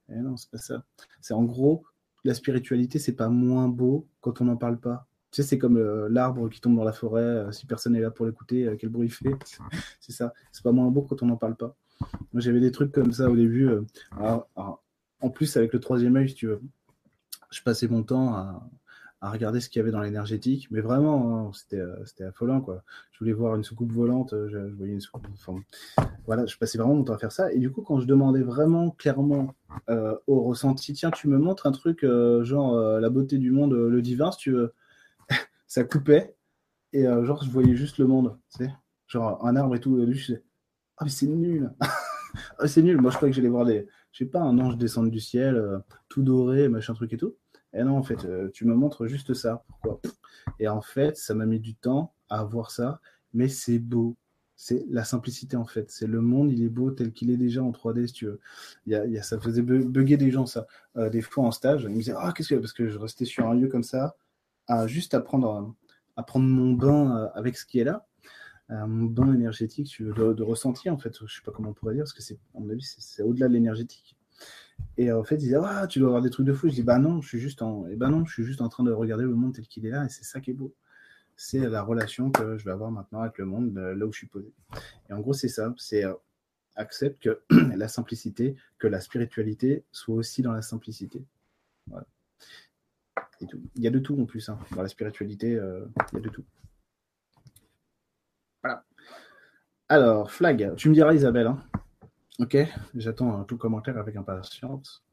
Et 0.10 0.14
eh 0.16 0.20
non, 0.20 0.38
c'est 0.38 0.52
pas 0.52 0.60
ça. 0.60 0.84
C'est 1.20 1.34
en 1.34 1.44
gros, 1.44 1.84
la 2.24 2.36
spiritualité, 2.36 3.00
c'est 3.00 3.16
pas 3.16 3.30
moins 3.30 3.68
beau 3.68 4.08
quand 4.22 4.40
on 4.40 4.46
n'en 4.46 4.56
parle 4.56 4.80
pas. 4.80 5.08
Tu 5.32 5.42
sais, 5.42 5.48
c'est 5.48 5.58
comme 5.58 5.78
euh, 5.78 6.08
l'arbre 6.10 6.48
qui 6.48 6.62
tombe 6.62 6.76
dans 6.76 6.84
la 6.84 6.94
forêt, 6.94 7.24
euh, 7.24 7.52
si 7.52 7.66
personne 7.66 7.94
n'est 7.94 8.02
là 8.02 8.12
pour 8.12 8.28
l'écouter, 8.28 8.76
quel 8.80 8.90
bruit 8.90 9.08
il 9.08 9.12
fait. 9.12 9.36
c'est 10.00 10.12
ça. 10.12 10.32
C'est 10.52 10.64
pas 10.64 10.72
moins 10.72 10.92
beau 10.92 11.02
quand 11.02 11.24
on 11.24 11.26
n'en 11.26 11.38
parle 11.38 11.56
pas. 11.56 11.76
Moi, 12.34 12.42
j'avais 12.42 12.60
des 12.60 12.72
trucs 12.72 12.92
comme 12.92 13.12
ça 13.12 13.32
au 13.32 13.36
début. 13.36 13.68
en 14.16 15.30
plus, 15.32 15.58
avec 15.58 15.74
le 15.74 15.80
troisième 15.80 16.16
œil, 16.18 16.30
si 16.30 16.36
tu 16.36 16.48
veux, 16.48 16.62
je 17.50 17.64
passais 17.64 17.88
mon 17.88 18.04
temps 18.04 18.36
à, 18.36 18.70
à 19.26 19.32
regarder 19.32 19.60
ce 19.60 19.70
qu'il 19.70 19.80
y 19.80 19.82
avait 19.82 19.92
dans 19.92 20.02
l'énergétique. 20.02 20.68
Mais 20.70 20.82
vraiment, 20.82 21.48
hein, 21.48 21.52
c'était, 21.54 21.80
euh, 21.80 22.06
c'était 22.06 22.26
affolant, 22.26 22.62
quoi. 22.62 22.84
Je 23.12 23.20
voulais 23.20 23.34
voir 23.34 23.56
une 23.56 23.64
soucoupe 23.64 23.92
volante, 23.92 24.34
euh, 24.34 24.48
je, 24.50 24.58
voyais 24.76 24.94
une 24.94 25.02
soucoupe. 25.02 25.26
Enfin, 25.34 25.60
voilà, 26.28 26.46
je 26.46 26.56
passais 26.58 26.78
vraiment 26.78 26.94
mon 26.94 27.04
temps 27.04 27.14
à 27.14 27.18
faire 27.18 27.32
ça. 27.32 27.52
Et 27.52 27.58
du 27.58 27.72
coup, 27.72 27.82
quand 27.82 28.00
je 28.00 28.06
demandais 28.06 28.44
vraiment 28.44 28.92
clairement 28.92 29.56
euh, 29.90 30.16
au 30.28 30.42
ressenti, 30.42 30.94
tiens, 30.94 31.10
tu 31.10 31.28
me 31.28 31.40
montres 31.40 31.66
un 31.66 31.72
truc, 31.72 32.06
genre 32.44 33.00
la 33.00 33.10
beauté 33.10 33.40
du 33.40 33.50
monde, 33.50 33.74
le 33.74 34.02
divin, 34.02 34.32
si 34.32 34.38
tu 34.38 34.52
veux, 34.52 34.74
ça 35.68 35.84
coupait. 35.84 36.36
Et 36.94 37.04
genre, 37.04 37.44
je 37.44 37.50
voyais 37.50 37.76
juste 37.76 37.98
le 37.98 38.06
monde, 38.06 38.38
tu 38.52 38.66
sais, 38.66 38.72
genre 39.08 39.46
un 39.46 39.56
arbre 39.56 39.76
et 39.76 39.80
tout. 39.80 40.00
je 40.00 40.12
disais, 40.12 40.44
ah, 40.98 41.04
mais 41.04 41.10
c'est 41.10 41.28
nul! 41.28 41.72
ah, 42.60 42.68
c'est 42.68 42.84
nul. 42.84 43.02
Moi, 43.02 43.12
je 43.12 43.18
croyais 43.18 43.32
que 43.32 43.36
j'allais 43.36 43.50
voir 43.50 43.66
des, 43.66 43.88
je 44.12 44.20
sais 44.20 44.30
pas, 44.30 44.42
un 44.42 44.58
ange 44.60 44.78
descendre 44.78 45.10
du 45.10 45.20
ciel, 45.20 45.82
tout 46.10 46.22
doré, 46.22 46.70
machin 46.70 46.94
truc 46.94 47.12
et 47.14 47.18
tout. 47.18 47.36
Et 47.76 47.84
non, 47.84 47.98
en 47.98 48.04
fait, 48.04 48.24
euh, 48.26 48.50
tu 48.54 48.66
me 48.66 48.74
montres 48.74 49.06
juste 49.06 49.34
ça. 49.34 49.64
Pourquoi? 49.68 50.00
Et 50.60 50.68
en 50.68 50.82
fait, 50.82 51.18
ça 51.18 51.36
m'a 51.36 51.46
mis 51.46 51.60
du 51.60 51.76
temps 51.76 52.14
à 52.30 52.44
voir 52.44 52.72
ça, 52.72 53.02
mais 53.34 53.50
c'est 53.50 53.80
beau. 53.80 54.16
C'est 54.56 54.86
la 54.90 55.04
simplicité, 55.04 55.58
en 55.58 55.66
fait. 55.66 55.92
C'est 55.92 56.08
le 56.08 56.22
monde, 56.22 56.52
il 56.52 56.64
est 56.64 56.70
beau 56.70 56.92
tel 56.92 57.12
qu'il 57.12 57.30
est 57.30 57.38
déjà 57.38 57.62
en 57.62 57.72
3D, 57.72 58.08
si 58.08 58.14
tu 58.14 58.26
veux. 58.28 58.40
Ça 59.22 59.40
faisait 59.42 59.62
bugger 59.62 60.16
des 60.16 60.32
gens, 60.32 60.46
ça. 60.46 60.68
Euh, 60.96 61.10
des 61.10 61.22
fois 61.22 61.44
en 61.44 61.52
stage, 61.52 61.84
ils 61.84 61.90
me 61.90 61.96
disaient 61.96 62.14
Ah, 62.18 62.32
qu'est-ce 62.34 62.50
que. 62.50 62.56
Parce 62.56 62.72
que 62.72 62.88
je 62.88 62.98
restais 62.98 63.26
sur 63.26 63.46
un 63.48 63.54
lieu 63.54 63.68
comme 63.68 63.84
ça, 63.84 64.16
à 64.68 64.88
juste 64.88 65.14
à 65.14 65.20
prendre, 65.20 65.76
à 66.16 66.26
mon 66.40 66.74
bain 66.74 67.18
euh, 67.18 67.28
avec 67.34 67.58
ce 67.58 67.66
qui 67.66 67.80
est 67.80 67.84
là. 67.84 68.08
mon 68.70 69.06
bain 69.06 69.34
énergétique, 69.34 69.88
tu 69.88 70.06
veux, 70.06 70.14
de, 70.14 70.34
de, 70.34 70.44
ressenti, 70.44 70.90
en 70.90 70.98
fait. 70.98 71.14
Je 71.26 71.36
sais 71.36 71.42
pas 71.44 71.52
comment 71.52 71.72
on 71.72 71.74
pourrait 71.74 71.96
dire, 71.96 72.04
parce 72.04 72.14
que 72.14 72.24
c'est, 72.24 72.40
à 72.56 72.60
mon 72.60 72.70
avis, 72.70 72.84
c'est 72.84 73.24
au-delà 73.24 73.50
de 73.50 73.54
l'énergétique. 73.54 74.16
Et 74.98 75.12
en 75.12 75.24
fait, 75.24 75.36
il 75.36 75.40
disait, 75.40 75.58
ah, 75.62 75.88
tu 75.88 76.00
dois 76.00 76.10
avoir 76.10 76.22
des 76.22 76.30
trucs 76.30 76.46
de 76.46 76.54
fou. 76.54 76.70
Je 76.70 76.76
dis, 76.76 76.84
bah 76.84 77.00
non, 77.00 77.22
je 77.22 77.28
suis 77.28 77.40
juste 77.40 77.62
en, 77.62 77.86
eh 77.88 77.96
ben 77.96 78.10
non, 78.10 78.26
je 78.26 78.34
suis 78.34 78.44
juste 78.44 78.62
en 78.62 78.70
train 78.70 78.84
de 78.84 78.92
regarder 78.92 79.24
le 79.24 79.36
monde 79.36 79.54
tel 79.54 79.68
qu'il 79.68 79.86
est 79.86 79.90
là, 79.90 80.06
et 80.06 80.10
c'est 80.10 80.24
ça 80.24 80.40
qui 80.40 80.52
est 80.52 80.54
beau. 80.54 80.74
C'est 81.36 81.60
la 81.68 81.82
relation 81.82 82.32
que 82.32 82.58
je 82.58 82.64
vais 82.64 82.72
avoir 82.72 82.92
maintenant 82.92 83.22
avec 83.22 83.38
le 83.38 83.46
monde, 83.46 83.78
euh, 83.78 83.94
là 83.94 84.06
où 84.06 84.14
je 84.14 84.20
suis 84.20 84.28
posé. 84.28 84.54
Et 85.10 85.14
en 85.14 85.20
gros, 85.20 85.34
c'est 85.34 85.50
ça. 85.50 85.74
C'est 85.78 86.06
euh, 86.06 86.14
accepte 86.76 87.22
que 87.24 87.42
la 87.76 87.90
simplicité, 87.90 88.56
que 88.78 88.88
la 88.88 89.02
spiritualité 89.02 89.84
soit 89.92 90.16
aussi 90.16 90.42
dans 90.42 90.54
la 90.54 90.62
simplicité. 90.62 91.26
Voilà. 91.88 92.06
Il 93.42 93.84
y 93.84 93.88
a 93.88 93.92
de 93.92 94.00
tout 94.00 94.20
en 94.20 94.26
plus. 94.26 94.48
Hein. 94.48 94.58
Dans 94.72 94.82
la 94.82 94.88
spiritualité, 94.88 95.56
euh, 95.56 95.86
il 96.14 96.16
y 96.16 96.18
a 96.20 96.22
de 96.22 96.30
tout. 96.30 96.46
Voilà. 98.64 98.86
Alors, 99.90 100.32
flag, 100.32 100.74
tu 100.76 100.90
me 100.90 100.94
diras, 100.94 101.14
Isabelle. 101.14 101.48
Hein. 101.48 101.64
Ok, 102.38 102.58
j'attends 102.96 103.46
tout 103.46 103.58
commentaire 103.58 103.98
avec 103.98 104.18
impatience. 104.18 105.06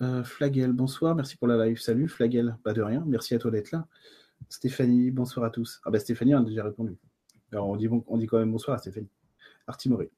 Euh, 0.00 0.22
Flagel, 0.22 0.72
bonsoir, 0.72 1.16
merci 1.16 1.36
pour 1.36 1.48
la 1.48 1.66
live. 1.66 1.80
Salut 1.80 2.06
Flagel, 2.06 2.56
pas 2.62 2.72
de 2.72 2.82
rien, 2.82 3.02
merci 3.04 3.34
à 3.34 3.40
toi 3.40 3.50
d'être 3.50 3.72
là. 3.72 3.88
Stéphanie, 4.48 5.10
bonsoir 5.10 5.44
à 5.44 5.50
tous. 5.50 5.80
Ah 5.84 5.90
bah 5.90 5.98
Stéphanie 5.98 6.32
a 6.34 6.40
déjà 6.40 6.62
répondu. 6.62 6.96
Alors 7.50 7.68
on 7.68 7.74
dit, 7.74 7.88
on 7.88 8.02
quand 8.26 8.38
même 8.38 8.52
bonsoir 8.52 8.76
à 8.76 8.78
Stéphanie. 8.78 9.10
Artimoré. 9.66 10.12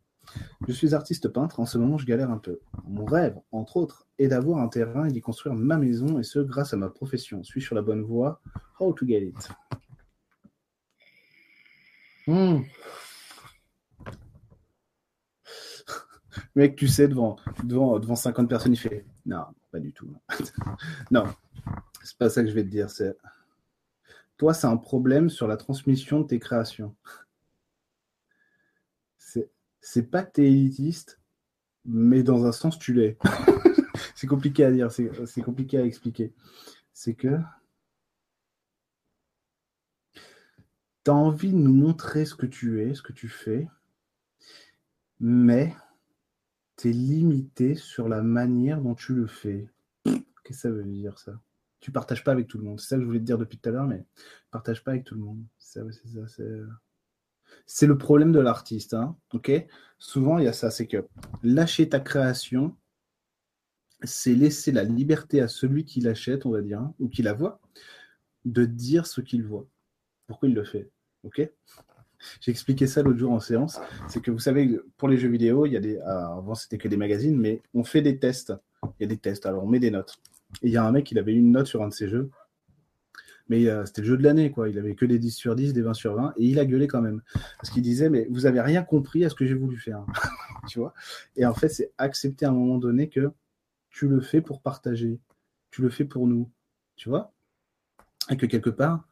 Je 0.68 0.72
suis 0.72 0.94
artiste 0.94 1.28
peintre, 1.30 1.60
en 1.60 1.66
ce 1.66 1.78
moment 1.78 1.96
je 1.96 2.04
galère 2.04 2.30
un 2.30 2.36
peu. 2.36 2.60
Mon 2.84 3.06
rêve, 3.06 3.38
entre 3.50 3.78
autres, 3.78 4.06
est 4.18 4.28
d'avoir 4.28 4.58
un 4.58 4.68
terrain 4.68 5.06
et 5.06 5.12
d'y 5.12 5.22
construire 5.22 5.54
ma 5.54 5.78
maison, 5.78 6.18
et 6.18 6.24
ce 6.24 6.40
grâce 6.40 6.74
à 6.74 6.76
ma 6.76 6.90
profession. 6.90 7.42
Suis 7.42 7.62
sur 7.62 7.74
la 7.74 7.80
bonne 7.80 8.02
voie? 8.02 8.42
How 8.78 8.92
to 8.92 9.06
get 9.06 9.22
it? 9.22 9.48
mec, 16.54 16.76
tu 16.76 16.88
sais, 16.88 17.08
devant, 17.08 17.36
devant, 17.64 17.98
devant 17.98 18.16
50 18.16 18.48
personnes, 18.48 18.72
il 18.72 18.78
fait 18.78 19.04
Non, 19.26 19.44
pas 19.70 19.80
du 19.80 19.92
tout. 19.92 20.14
non, 21.10 21.24
c'est 22.02 22.16
pas 22.18 22.30
ça 22.30 22.42
que 22.42 22.48
je 22.48 22.54
vais 22.54 22.64
te 22.64 22.68
dire. 22.68 22.90
C'est 22.90 23.16
toi, 24.36 24.54
c'est 24.54 24.66
un 24.66 24.76
problème 24.76 25.30
sur 25.30 25.46
la 25.46 25.56
transmission 25.56 26.20
de 26.20 26.26
tes 26.26 26.38
créations. 26.38 26.96
C'est, 29.16 29.50
c'est 29.80 30.10
pas 30.10 30.24
que 30.24 30.32
t'es 30.32 30.46
élitiste, 30.46 31.20
mais 31.84 32.22
dans 32.22 32.44
un 32.44 32.52
sens, 32.52 32.78
tu 32.78 32.92
l'es. 32.92 33.18
c'est 34.14 34.26
compliqué 34.26 34.64
à 34.64 34.72
dire, 34.72 34.90
c'est, 34.90 35.10
c'est 35.26 35.42
compliqué 35.42 35.78
à 35.78 35.84
expliquer. 35.84 36.32
C'est 36.92 37.14
que 37.14 37.38
tu 41.04 41.10
as 41.10 41.14
envie 41.14 41.52
de 41.52 41.58
nous 41.58 41.74
montrer 41.74 42.24
ce 42.24 42.34
que 42.34 42.46
tu 42.46 42.82
es, 42.82 42.94
ce 42.94 43.02
que 43.02 43.12
tu 43.12 43.28
fais, 43.28 43.68
mais 45.20 45.74
limité 46.84 47.74
sur 47.74 48.08
la 48.08 48.22
manière 48.22 48.80
dont 48.80 48.94
tu 48.94 49.14
le 49.14 49.26
fais. 49.26 49.68
Qu'est-ce 50.04 50.22
que 50.42 50.54
ça 50.54 50.70
veut 50.70 50.84
dire 50.84 51.18
ça? 51.18 51.40
Tu 51.80 51.90
partages 51.92 52.24
pas 52.24 52.32
avec 52.32 52.46
tout 52.48 52.58
le 52.58 52.64
monde. 52.64 52.80
C'est 52.80 52.88
ça 52.88 52.96
que 52.96 53.02
je 53.02 53.06
voulais 53.06 53.20
te 53.20 53.24
dire 53.24 53.38
depuis 53.38 53.58
tout 53.58 53.68
à 53.68 53.72
l'heure, 53.72 53.86
mais 53.86 54.04
partage 54.50 54.84
pas 54.84 54.92
avec 54.92 55.04
tout 55.04 55.14
le 55.14 55.20
monde. 55.20 55.42
C'est 57.66 57.86
le 57.86 57.98
problème 57.98 58.32
de 58.32 58.40
l'artiste. 58.40 58.94
Hein, 58.94 59.16
Souvent, 59.98 60.38
il 60.38 60.44
y 60.44 60.48
a 60.48 60.52
ça, 60.52 60.70
c'est 60.70 60.86
que 60.86 61.06
lâcher 61.42 61.88
ta 61.88 62.00
création, 62.00 62.76
c'est 64.02 64.34
laisser 64.34 64.72
la 64.72 64.84
liberté 64.84 65.40
à 65.40 65.48
celui 65.48 65.84
qui 65.84 66.00
l'achète, 66.00 66.46
on 66.46 66.50
va 66.50 66.62
dire, 66.62 66.80
hein, 66.80 66.94
ou 66.98 67.08
qui 67.08 67.22
la 67.22 67.34
voit, 67.34 67.60
de 68.44 68.64
dire 68.64 69.06
ce 69.06 69.20
qu'il 69.20 69.44
voit. 69.44 69.66
Pourquoi 70.26 70.48
il 70.48 70.54
le 70.54 70.64
fait 70.64 70.90
j'ai 72.40 72.50
expliqué 72.50 72.86
ça 72.86 73.02
l'autre 73.02 73.18
jour 73.18 73.32
en 73.32 73.40
séance. 73.40 73.80
C'est 74.08 74.20
que 74.20 74.30
vous 74.30 74.38
savez, 74.38 74.78
pour 74.96 75.08
les 75.08 75.18
jeux 75.18 75.28
vidéo, 75.28 75.66
il 75.66 75.72
y 75.72 75.76
a 75.76 75.80
des. 75.80 75.98
Ah, 76.04 76.36
avant, 76.38 76.54
c'était 76.54 76.78
que 76.78 76.88
des 76.88 76.96
magazines, 76.96 77.38
mais 77.38 77.60
on 77.74 77.84
fait 77.84 78.02
des 78.02 78.18
tests. 78.18 78.52
Il 78.98 79.02
y 79.02 79.04
a 79.04 79.06
des 79.06 79.16
tests, 79.16 79.46
alors 79.46 79.64
on 79.64 79.68
met 79.68 79.78
des 79.78 79.90
notes. 79.90 80.16
Et 80.62 80.68
il 80.68 80.72
y 80.72 80.76
a 80.76 80.84
un 80.84 80.92
mec, 80.92 81.10
il 81.10 81.18
avait 81.18 81.32
une 81.32 81.52
note 81.52 81.66
sur 81.66 81.82
un 81.82 81.88
de 81.88 81.94
ses 81.94 82.08
jeux. 82.08 82.30
Mais 83.48 83.66
euh, 83.66 83.84
c'était 83.84 84.02
le 84.02 84.06
jeu 84.06 84.16
de 84.16 84.22
l'année, 84.22 84.50
quoi. 84.50 84.68
Il 84.68 84.78
avait 84.78 84.94
que 84.94 85.04
des 85.04 85.18
10 85.18 85.30
sur 85.30 85.54
10, 85.54 85.72
des 85.72 85.82
20 85.82 85.94
sur 85.94 86.14
20, 86.14 86.34
et 86.36 86.44
il 86.44 86.58
a 86.58 86.64
gueulé 86.64 86.86
quand 86.86 87.02
même. 87.02 87.22
Parce 87.58 87.70
qu'il 87.70 87.82
disait, 87.82 88.08
mais 88.08 88.26
vous 88.30 88.46
avez 88.46 88.60
rien 88.60 88.82
compris 88.82 89.24
à 89.24 89.30
ce 89.30 89.34
que 89.34 89.44
j'ai 89.44 89.54
voulu 89.54 89.78
faire. 89.78 90.04
tu 90.68 90.78
vois? 90.78 90.94
Et 91.36 91.44
en 91.44 91.54
fait, 91.54 91.68
c'est 91.68 91.92
accepter 91.98 92.46
à 92.46 92.50
un 92.50 92.52
moment 92.52 92.78
donné 92.78 93.08
que 93.08 93.30
tu 93.90 94.08
le 94.08 94.20
fais 94.20 94.40
pour 94.40 94.62
partager. 94.62 95.20
Tu 95.70 95.82
le 95.82 95.90
fais 95.90 96.04
pour 96.04 96.26
nous. 96.26 96.50
Tu 96.96 97.08
vois? 97.08 97.32
Et 98.30 98.36
que 98.36 98.46
quelque 98.46 98.70
part, 98.70 99.06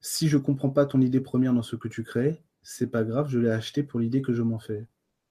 si 0.00 0.28
je 0.28 0.38
comprends 0.38 0.70
pas 0.70 0.86
ton 0.86 1.00
idée 1.00 1.20
première 1.20 1.52
dans 1.52 1.62
ce 1.62 1.76
que 1.76 1.88
tu 1.88 2.02
crées, 2.02 2.42
c'est 2.62 2.88
pas 2.88 3.04
grave, 3.04 3.28
je 3.28 3.38
l'ai 3.38 3.50
acheté 3.50 3.82
pour 3.82 4.00
l'idée 4.00 4.22
que 4.22 4.32
je 4.32 4.42
m'en 4.42 4.58
fais. 4.58 4.86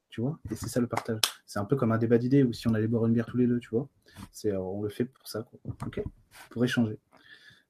Tu 0.08 0.20
vois? 0.20 0.38
Et 0.50 0.56
c'est 0.56 0.68
ça 0.68 0.80
le 0.80 0.88
partage. 0.88 1.20
C'est 1.46 1.60
un 1.60 1.64
peu 1.64 1.76
comme 1.76 1.92
un 1.92 1.98
débat 1.98 2.18
d'idées 2.18 2.42
ou 2.42 2.52
si 2.52 2.66
on 2.66 2.74
allait 2.74 2.88
boire 2.88 3.06
une 3.06 3.12
bière 3.12 3.26
tous 3.26 3.36
les 3.36 3.46
deux, 3.46 3.60
tu 3.60 3.68
vois 3.68 3.88
C'est 4.32 4.56
on 4.56 4.82
le 4.82 4.88
fait 4.88 5.04
pour 5.04 5.28
ça, 5.28 5.42
quoi. 5.42 5.58
Ok? 5.86 6.02
Pour 6.50 6.64
échanger. 6.64 6.98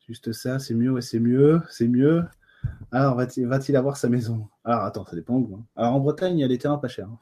Juste 0.06 0.32
ça, 0.32 0.58
c'est 0.58 0.74
mieux, 0.74 0.90
ouais, 0.90 1.02
c'est 1.02 1.20
mieux, 1.20 1.60
c'est 1.68 1.86
mieux. 1.86 2.24
Alors, 2.92 3.14
va-t-il 3.16 3.76
avoir 3.76 3.96
sa 3.96 4.08
maison? 4.08 4.48
Alors, 4.64 4.84
attends, 4.84 5.04
ça 5.04 5.14
dépend. 5.14 5.38
Hein. 5.38 5.64
Alors, 5.76 5.94
en 5.94 6.00
Bretagne, 6.00 6.38
il 6.38 6.40
y 6.40 6.44
a 6.44 6.48
des 6.48 6.58
terrains 6.58 6.78
pas 6.78 6.88
chers. 6.88 7.08
Hein. 7.08 7.18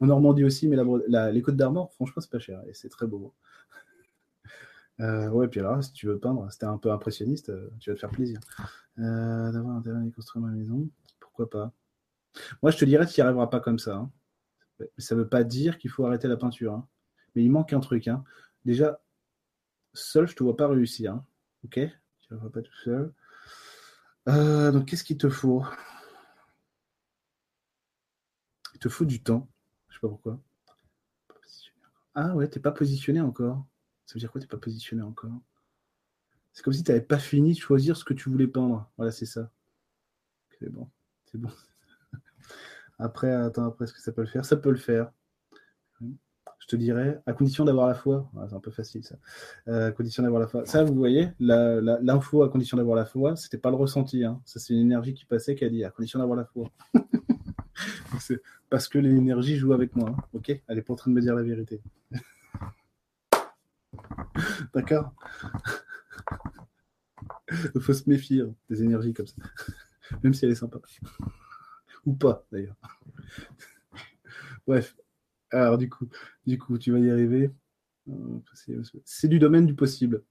En 0.00 0.06
Normandie 0.06 0.44
aussi, 0.44 0.68
mais 0.68 0.76
les 1.32 1.42
Côtes 1.42 1.56
d'Armor, 1.56 1.92
franchement, 1.92 2.20
c'est 2.20 2.30
pas 2.30 2.38
cher 2.38 2.60
et 2.68 2.74
c'est 2.74 2.88
très 2.88 3.06
beau. 3.06 3.34
Euh, 5.00 5.28
ouais, 5.28 5.48
puis 5.48 5.60
alors, 5.60 5.82
si 5.82 5.92
tu 5.92 6.06
veux 6.06 6.18
peindre, 6.18 6.50
c'était 6.50 6.66
un 6.66 6.78
peu 6.78 6.92
impressionniste, 6.92 7.50
euh, 7.50 7.70
tu 7.80 7.90
vas 7.90 7.94
te 7.94 8.00
faire 8.00 8.10
plaisir. 8.10 8.38
Euh, 8.98 9.50
d'avoir 9.52 9.76
un 9.76 9.82
terrain 9.82 10.04
et 10.04 10.10
construire 10.12 10.44
ma 10.44 10.52
maison, 10.52 10.88
pourquoi 11.20 11.50
pas 11.50 11.72
Moi, 12.62 12.70
je 12.70 12.78
te 12.78 12.84
dirais, 12.84 13.06
tu 13.06 13.20
n'y 13.20 13.24
arriveras 13.24 13.48
pas 13.48 13.60
comme 13.60 13.78
ça. 13.78 13.96
Hein. 13.96 14.10
Ça 14.98 15.14
ne 15.14 15.20
veut 15.20 15.28
pas 15.28 15.44
dire 15.44 15.78
qu'il 15.78 15.90
faut 15.90 16.06
arrêter 16.06 16.28
la 16.28 16.36
peinture. 16.36 16.74
Hein. 16.74 16.88
Mais 17.34 17.42
il 17.44 17.50
manque 17.50 17.72
un 17.72 17.80
truc. 17.80 18.08
Hein. 18.08 18.24
Déjà, 18.64 19.00
seul, 19.92 20.26
je 20.26 20.32
ne 20.32 20.36
te 20.36 20.42
vois 20.44 20.56
pas 20.56 20.68
réussir. 20.68 21.20
Ok? 21.64 21.80
Tu 22.20 22.34
ne 22.34 22.38
vois 22.38 22.52
pas 22.52 22.62
tout 22.62 22.76
seul. 22.84 23.12
donc, 24.26 24.86
qu'est-ce 24.86 25.04
qu'il 25.04 25.18
te 25.18 25.28
faut? 25.28 25.64
Il 28.74 28.78
te 28.78 28.88
faut 28.88 29.04
du 29.04 29.22
temps. 29.22 29.48
Je 29.88 29.94
ne 29.94 29.94
sais 29.94 30.00
pas 30.00 30.08
pourquoi. 30.08 30.40
Ah 32.16 32.34
ouais, 32.36 32.48
t'es 32.48 32.60
pas 32.60 32.70
positionné 32.70 33.20
encore. 33.20 33.66
Ça 34.06 34.14
veut 34.14 34.20
dire 34.20 34.30
quoi, 34.30 34.40
tu 34.40 34.46
n'es 34.46 34.50
pas 34.50 34.58
positionné 34.58 35.02
encore? 35.02 35.32
C'est 36.52 36.62
comme 36.62 36.72
si 36.72 36.84
tu 36.84 36.90
n'avais 36.90 37.04
pas 37.04 37.18
fini 37.18 37.54
de 37.54 37.58
choisir 37.58 37.96
ce 37.96 38.04
que 38.04 38.14
tu 38.14 38.30
voulais 38.30 38.46
peindre. 38.46 38.88
Voilà, 38.96 39.10
c'est 39.10 39.26
ça. 39.26 39.50
C'est 40.58 40.70
bon. 40.70 40.88
C'est 41.26 41.38
bon. 41.38 41.50
après, 42.98 43.32
attends, 43.32 43.66
après, 43.66 43.84
est-ce 43.84 43.92
que 43.92 44.00
ça 44.00 44.12
peut 44.12 44.22
le 44.22 44.28
faire? 44.28 44.44
Ça 44.44 44.56
peut 44.56 44.70
le 44.70 44.76
faire. 44.76 45.10
Je 46.64 46.68
te 46.68 46.76
dirais, 46.76 47.20
à 47.26 47.34
condition 47.34 47.66
d'avoir 47.66 47.86
la 47.88 47.94
foi. 47.94 48.30
Ah, 48.38 48.46
c'est 48.48 48.54
un 48.54 48.60
peu 48.60 48.70
facile, 48.70 49.04
ça. 49.04 49.16
Euh, 49.68 49.88
à 49.88 49.92
condition 49.92 50.22
d'avoir 50.22 50.40
la 50.40 50.46
foi. 50.46 50.64
Ça, 50.64 50.82
vous 50.82 50.94
voyez, 50.94 51.28
l'info 51.38 52.42
à 52.42 52.48
condition 52.48 52.78
d'avoir 52.78 52.96
la 52.96 53.04
foi, 53.04 53.36
c'était 53.36 53.58
pas 53.58 53.68
le 53.68 53.76
ressenti. 53.76 54.24
Hein. 54.24 54.40
Ça, 54.46 54.60
c'est 54.60 54.72
une 54.72 54.80
énergie 54.80 55.12
qui 55.12 55.26
passait 55.26 55.56
qui 55.56 55.64
a 55.66 55.68
dit 55.68 55.84
à 55.84 55.90
condition 55.90 56.20
d'avoir 56.20 56.38
la 56.38 56.46
foi. 56.46 56.70
parce 58.70 58.88
que 58.88 58.98
l'énergie 58.98 59.56
joue 59.56 59.74
avec 59.74 59.94
moi. 59.94 60.10
Hein. 60.10 60.22
Ok? 60.32 60.48
Elle 60.66 60.76
n'est 60.76 60.82
pas 60.82 60.94
en 60.94 60.96
train 60.96 61.10
de 61.10 61.16
me 61.16 61.20
dire 61.20 61.34
la 61.34 61.42
vérité. 61.42 61.82
D'accord 64.74 65.14
Il 67.74 67.80
faut 67.80 67.92
se 67.92 68.08
méfier 68.08 68.42
hein, 68.42 68.54
des 68.70 68.82
énergies 68.82 69.12
comme 69.12 69.26
ça. 69.26 69.36
Même 70.22 70.34
si 70.34 70.44
elle 70.44 70.52
est 70.52 70.56
sympa. 70.56 70.78
Ou 72.06 72.14
pas, 72.14 72.46
d'ailleurs. 72.52 72.76
Bref. 74.66 74.96
Alors, 75.50 75.78
du 75.78 75.88
coup, 75.88 76.08
du 76.46 76.58
coup, 76.58 76.78
tu 76.78 76.92
vas 76.92 76.98
y 76.98 77.10
arriver. 77.10 77.50
Euh, 78.08 78.38
c'est 79.04 79.28
du 79.28 79.38
domaine 79.38 79.66
du 79.66 79.74
possible. 79.74 80.24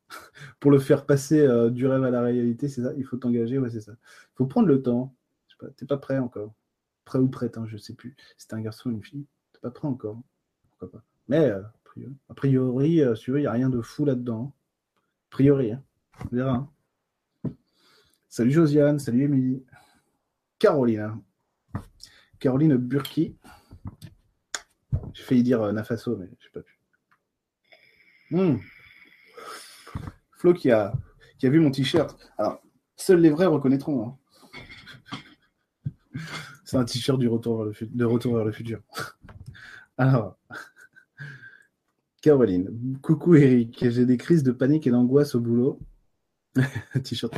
Pour 0.59 0.71
le 0.71 0.79
faire 0.79 1.05
passer 1.05 1.39
euh, 1.39 1.69
du 1.69 1.87
rêve 1.87 2.03
à 2.03 2.11
la 2.11 2.21
réalité, 2.21 2.67
c'est 2.67 2.83
ça. 2.83 2.93
Il 2.97 3.05
faut 3.05 3.17
t'engager, 3.17 3.57
ouais, 3.57 3.69
c'est 3.69 3.81
ça. 3.81 3.93
Il 3.93 4.35
faut 4.35 4.45
prendre 4.45 4.67
le 4.67 4.81
temps. 4.81 5.15
T'es 5.77 5.85
pas 5.85 5.97
prêt 5.97 6.17
encore. 6.17 6.53
Prêt 7.05 7.19
ou 7.19 7.29
prête, 7.29 7.57
hein, 7.57 7.65
je 7.67 7.77
sais 7.77 7.93
plus. 7.93 8.15
Si 8.37 8.47
t'es 8.47 8.55
un 8.55 8.61
garçon 8.61 8.89
ou 8.89 8.93
une 8.93 9.03
fille, 9.03 9.25
t'es 9.53 9.59
pas 9.59 9.71
prêt 9.71 9.87
encore. 9.87 10.21
Pourquoi 10.71 10.91
pas. 10.91 11.03
Mais 11.27 11.49
euh, 11.49 11.61
a 12.29 12.33
priori, 12.33 13.01
si 13.15 13.23
tu 13.23 13.31
veux, 13.31 13.39
il 13.39 13.41
n'y 13.41 13.47
a 13.47 13.51
rien 13.51 13.69
de 13.69 13.81
fou 13.81 14.05
là-dedans. 14.05 14.53
A 15.27 15.29
priori, 15.29 15.71
hein. 15.71 15.83
on 16.25 16.35
verra. 16.35 16.53
Hein. 16.55 16.69
Salut 18.29 18.51
Josiane, 18.51 18.99
salut 18.99 19.23
Émilie. 19.23 19.63
Caroline. 20.57 21.21
Caroline 22.39 22.77
Burki. 22.77 23.35
J'ai 25.13 25.23
failli 25.23 25.43
dire 25.43 25.71
Nafaso, 25.71 26.17
mais 26.17 26.29
je 26.39 26.45
sais 26.45 26.51
pas 26.51 26.61
pu. 26.61 26.79
Hmm. 28.31 28.57
Flo 30.31 30.53
qui 30.53 30.71
a, 30.71 30.93
qui 31.37 31.45
a 31.45 31.49
vu 31.49 31.59
mon 31.59 31.69
t-shirt. 31.69 32.17
Alors, 32.37 32.61
seuls 32.95 33.19
les 33.19 33.29
vrais 33.29 33.45
reconnaîtront. 33.45 34.17
Hein. 35.13 35.19
C'est 36.65 36.77
un 36.77 36.85
t-shirt 36.85 37.19
du 37.19 37.27
retour 37.27 37.63
vers 37.63 37.65
le, 37.65 37.87
de 37.87 38.05
retour 38.05 38.35
vers 38.35 38.45
le 38.45 38.51
futur. 38.51 38.81
Alors, 39.97 40.39
Caroline, 42.23 42.97
coucou 43.01 43.35
Eric, 43.35 43.89
j'ai 43.89 44.05
des 44.05 44.15
crises 44.15 44.43
de 44.43 44.53
panique 44.53 44.87
et 44.87 44.91
d'angoisse 44.91 45.35
au 45.35 45.41
boulot. 45.41 45.77
t-shirt 47.03 47.37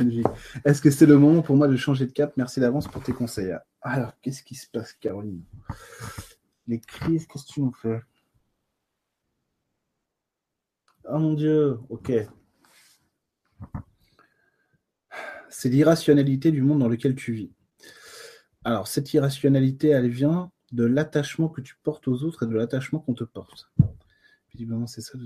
Est-ce 0.64 0.80
que 0.80 0.92
c'est 0.92 1.06
le 1.06 1.18
moment 1.18 1.42
pour 1.42 1.56
moi 1.56 1.66
de 1.66 1.74
changer 1.74 2.06
de 2.06 2.12
cap? 2.12 2.32
Merci 2.36 2.60
d'avance 2.60 2.86
pour 2.86 3.02
tes 3.02 3.12
conseils. 3.12 3.52
Alors, 3.80 4.12
qu'est-ce 4.20 4.44
qui 4.44 4.54
se 4.54 4.70
passe, 4.70 4.92
Caroline? 4.92 5.42
Les 6.68 6.78
crises, 6.78 7.26
qu'est-ce 7.26 7.46
que 7.46 7.52
tu 7.52 7.62
nous 7.62 7.72
fais 7.72 8.00
Oh 11.10 11.18
mon 11.18 11.32
Dieu, 11.32 11.80
ok. 11.88 12.12
C'est 15.48 15.68
l'irrationalité 15.68 16.52
du 16.52 16.62
monde 16.62 16.78
dans 16.78 16.88
lequel 16.88 17.16
tu 17.16 17.32
vis. 17.32 17.50
Alors, 18.62 18.86
cette 18.86 19.12
irrationalité, 19.12 19.88
elle 19.88 20.10
vient 20.10 20.52
de 20.70 20.84
l'attachement 20.84 21.48
que 21.48 21.60
tu 21.60 21.74
portes 21.82 22.06
aux 22.06 22.22
autres 22.22 22.44
et 22.44 22.46
de 22.46 22.54
l'attachement 22.54 23.00
qu'on 23.00 23.14
te 23.14 23.24
porte. 23.24 23.68
Visiblement, 24.56 24.86
c'est 24.86 25.02
ça, 25.02 25.18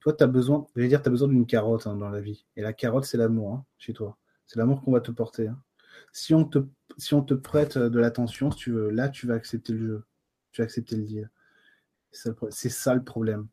Toi, 0.00 0.12
tu 0.12 0.24
as 0.24 0.26
besoin, 0.26 0.66
je 0.74 0.84
dire, 0.84 1.00
tu 1.00 1.08
as 1.08 1.10
besoin 1.12 1.28
d'une 1.28 1.46
carotte 1.46 1.86
hein, 1.86 1.94
dans 1.94 2.08
la 2.08 2.20
vie. 2.20 2.44
Et 2.56 2.62
la 2.62 2.72
carotte, 2.72 3.04
c'est 3.04 3.16
l'amour 3.16 3.54
hein, 3.54 3.64
chez 3.78 3.92
toi. 3.92 4.18
C'est 4.48 4.58
l'amour 4.58 4.82
qu'on 4.82 4.90
va 4.90 5.00
te 5.00 5.12
porter. 5.12 5.46
Hein. 5.46 5.62
Si, 6.12 6.34
on 6.34 6.44
te, 6.44 6.58
si 6.96 7.14
on 7.14 7.22
te 7.22 7.34
prête 7.34 7.78
de 7.78 8.00
l'attention, 8.00 8.50
si 8.50 8.58
tu 8.58 8.72
veux, 8.72 8.90
là, 8.90 9.10
tu 9.10 9.28
vas 9.28 9.34
accepter 9.34 9.74
le 9.74 9.78
jeu. 9.78 10.04
Tu 10.50 10.60
vas 10.60 10.64
accepter 10.64 10.96
le 10.96 11.04
deal. 11.04 11.30
C'est 12.10 12.68
ça 12.68 12.94
le 12.94 13.04
problème. 13.04 13.46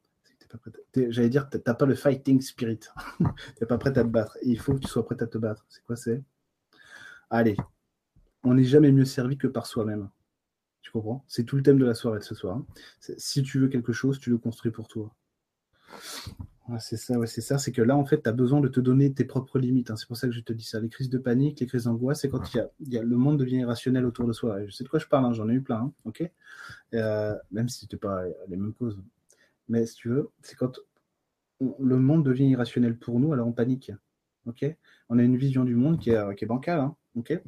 J'allais 0.96 1.30
dire, 1.30 1.48
tu 1.52 1.60
n'as 1.64 1.76
pas 1.76 1.86
le 1.86 1.94
fighting 1.94 2.42
spirit. 2.42 2.80
tu 3.20 3.24
n'es 3.62 3.68
pas 3.68 3.78
prêt 3.78 3.92
à 3.92 4.04
te 4.04 4.08
battre. 4.08 4.40
il 4.42 4.60
faut 4.60 4.74
que 4.74 4.80
tu 4.80 4.88
sois 4.88 5.06
prêt 5.06 5.22
à 5.22 5.28
te 5.28 5.38
battre. 5.38 5.68
C'est 5.70 5.84
quoi 5.84 5.96
c'est? 5.96 6.24
Allez, 7.30 7.58
on 8.44 8.56
n'est 8.56 8.64
jamais 8.64 8.92
mieux 8.92 9.06
servi 9.06 9.38
que 9.38 9.46
par 9.46 9.68
soi-même. 9.68 10.10
Tu 10.82 10.92
comprends? 10.92 11.24
C'est 11.28 11.44
tout 11.44 11.56
le 11.56 11.64
thème 11.64 11.80
de 11.80 11.86
la 11.86 11.94
soirée 11.94 12.20
de 12.20 12.24
ce 12.24 12.36
soir. 12.36 12.58
Hein. 12.58 12.66
Si 13.00 13.44
tu 13.44 13.60
veux 13.60 13.68
quelque 13.68 13.94
chose, 13.94 14.20
tu 14.20 14.30
le 14.30 14.38
construis 14.38 14.72
pour 14.72 14.88
toi. 14.88 15.14
c'est 16.80 16.98
ça, 16.98 17.18
ouais, 17.18 17.28
c'est 17.28 17.42
ça. 17.42 17.58
C'est 17.58 17.72
que 17.72 17.82
là, 17.82 17.98
en 17.98 18.06
fait, 18.06 18.22
tu 18.24 18.30
as 18.30 18.32
besoin 18.32 18.62
de 18.62 18.68
te 18.68 18.80
donner 18.80 19.14
tes 19.14 19.26
propres 19.26 19.60
limites. 19.60 19.92
Hein. 19.92 19.96
C'est 19.98 20.08
pour 20.08 20.18
ça 20.18 20.28
que 20.28 20.34
je 20.34 20.40
te 20.42 20.54
dis 20.54 20.64
ça. 20.64 20.80
Les 20.80 20.90
crises 20.90 21.10
de 21.10 21.18
panique, 21.18 21.60
les 21.60 21.66
crises 21.66 21.86
d'angoisse, 21.86 22.22
c'est 22.22 22.30
quand 22.30 22.54
il 22.54 22.70
y, 22.88 22.98
a, 22.98 23.04
le 23.04 23.18
monde 23.18 23.38
devient 23.38 23.58
irrationnel 23.58 24.06
autour 24.06 24.28
de 24.28 24.34
soi. 24.34 24.66
je 24.66 24.72
sais 24.72 24.84
de 24.84 24.90
quoi 24.90 25.00
je 25.00 25.08
parle, 25.08 25.26
hein. 25.26 25.34
j'en 25.34 25.50
ai 25.50 25.54
eu 25.54 25.62
plein. 25.62 25.92
ok? 26.06 26.30
Euh, 26.94 27.36
même 27.52 27.68
si 27.70 27.82
c'était 27.82 27.98
pas 27.98 28.24
les 28.48 28.56
mêmes 28.58 28.74
causes. 28.74 29.00
Mais 29.68 29.86
si 29.86 29.96
tu 29.96 30.10
veux, 30.10 30.30
c'est 30.42 30.56
quand 30.56 30.80
le 31.60 31.98
monde 31.98 32.24
devient 32.24 32.48
irrationnel 32.48 32.98
pour 32.98 33.20
nous, 33.20 33.34
alors 33.34 33.48
on 33.48 33.52
panique. 33.52 33.92
Ok? 34.46 34.66
On 35.10 35.20
a 35.20 35.24
une 35.24 35.36
vision 35.36 35.66
du 35.66 35.76
monde 35.76 36.00
qui 36.00 36.12
est, 36.12 36.36
qui 36.36 36.46
est 36.46 36.48
bancale. 36.48 36.80
Hein, 36.80 36.96
ok 37.18 37.42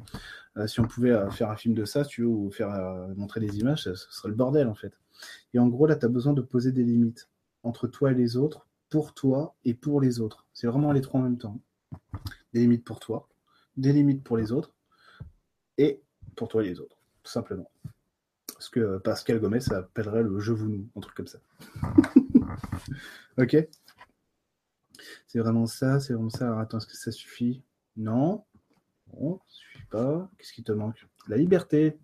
euh, 0.56 0.66
si 0.66 0.80
on 0.80 0.84
pouvait 0.84 1.12
euh, 1.12 1.30
faire 1.30 1.50
un 1.50 1.56
film 1.56 1.74
de 1.74 1.84
ça, 1.84 2.04
tu 2.04 2.22
veux, 2.22 2.28
ou 2.28 2.50
faire 2.50 2.70
euh, 2.70 3.14
montrer 3.14 3.40
des 3.40 3.58
images, 3.58 3.84
ce 3.84 3.94
serait 3.94 4.28
le 4.28 4.34
bordel 4.34 4.66
en 4.66 4.74
fait. 4.74 4.98
Et 5.54 5.58
en 5.58 5.68
gros, 5.68 5.86
là, 5.86 5.96
tu 5.96 6.04
as 6.04 6.08
besoin 6.08 6.32
de 6.32 6.42
poser 6.42 6.72
des 6.72 6.82
limites 6.82 7.28
entre 7.62 7.86
toi 7.86 8.10
et 8.10 8.14
les 8.14 8.36
autres, 8.36 8.66
pour 8.88 9.14
toi 9.14 9.54
et 9.64 9.74
pour 9.74 10.00
les 10.00 10.20
autres. 10.20 10.46
C'est 10.52 10.66
vraiment 10.66 10.92
les 10.92 11.00
trois 11.00 11.20
en 11.20 11.22
même 11.22 11.38
temps. 11.38 11.60
Des 12.52 12.60
limites 12.60 12.84
pour 12.84 12.98
toi, 12.98 13.28
des 13.76 13.92
limites 13.92 14.24
pour 14.24 14.36
les 14.36 14.50
autres, 14.50 14.74
et 15.78 16.02
pour 16.36 16.48
toi 16.48 16.64
et 16.64 16.68
les 16.68 16.80
autres, 16.80 16.96
tout 17.22 17.30
simplement 17.30 17.70
ce 18.60 18.68
que 18.68 18.98
Pascal 18.98 19.40
Gomez 19.40 19.72
appellerait 19.72 20.22
le 20.22 20.38
je 20.38 20.52
vous 20.52 20.68
nous, 20.68 20.88
un 20.94 21.00
truc 21.00 21.16
comme 21.16 21.26
ça. 21.26 21.38
ok 23.38 23.56
C'est 25.26 25.38
vraiment 25.38 25.66
ça, 25.66 25.98
c'est 25.98 26.12
vraiment 26.12 26.30
ça. 26.30 26.46
Alors 26.46 26.60
attends, 26.60 26.78
est-ce 26.78 26.86
que 26.86 26.96
ça 26.96 27.10
suffit? 27.10 27.62
Non. 27.96 28.44
Bon, 29.12 29.40
ça 29.46 29.54
suffit 29.54 29.86
pas. 29.90 30.30
Qu'est-ce 30.38 30.52
qui 30.52 30.62
te 30.62 30.72
manque? 30.72 31.06
La 31.28 31.36
liberté. 31.36 31.98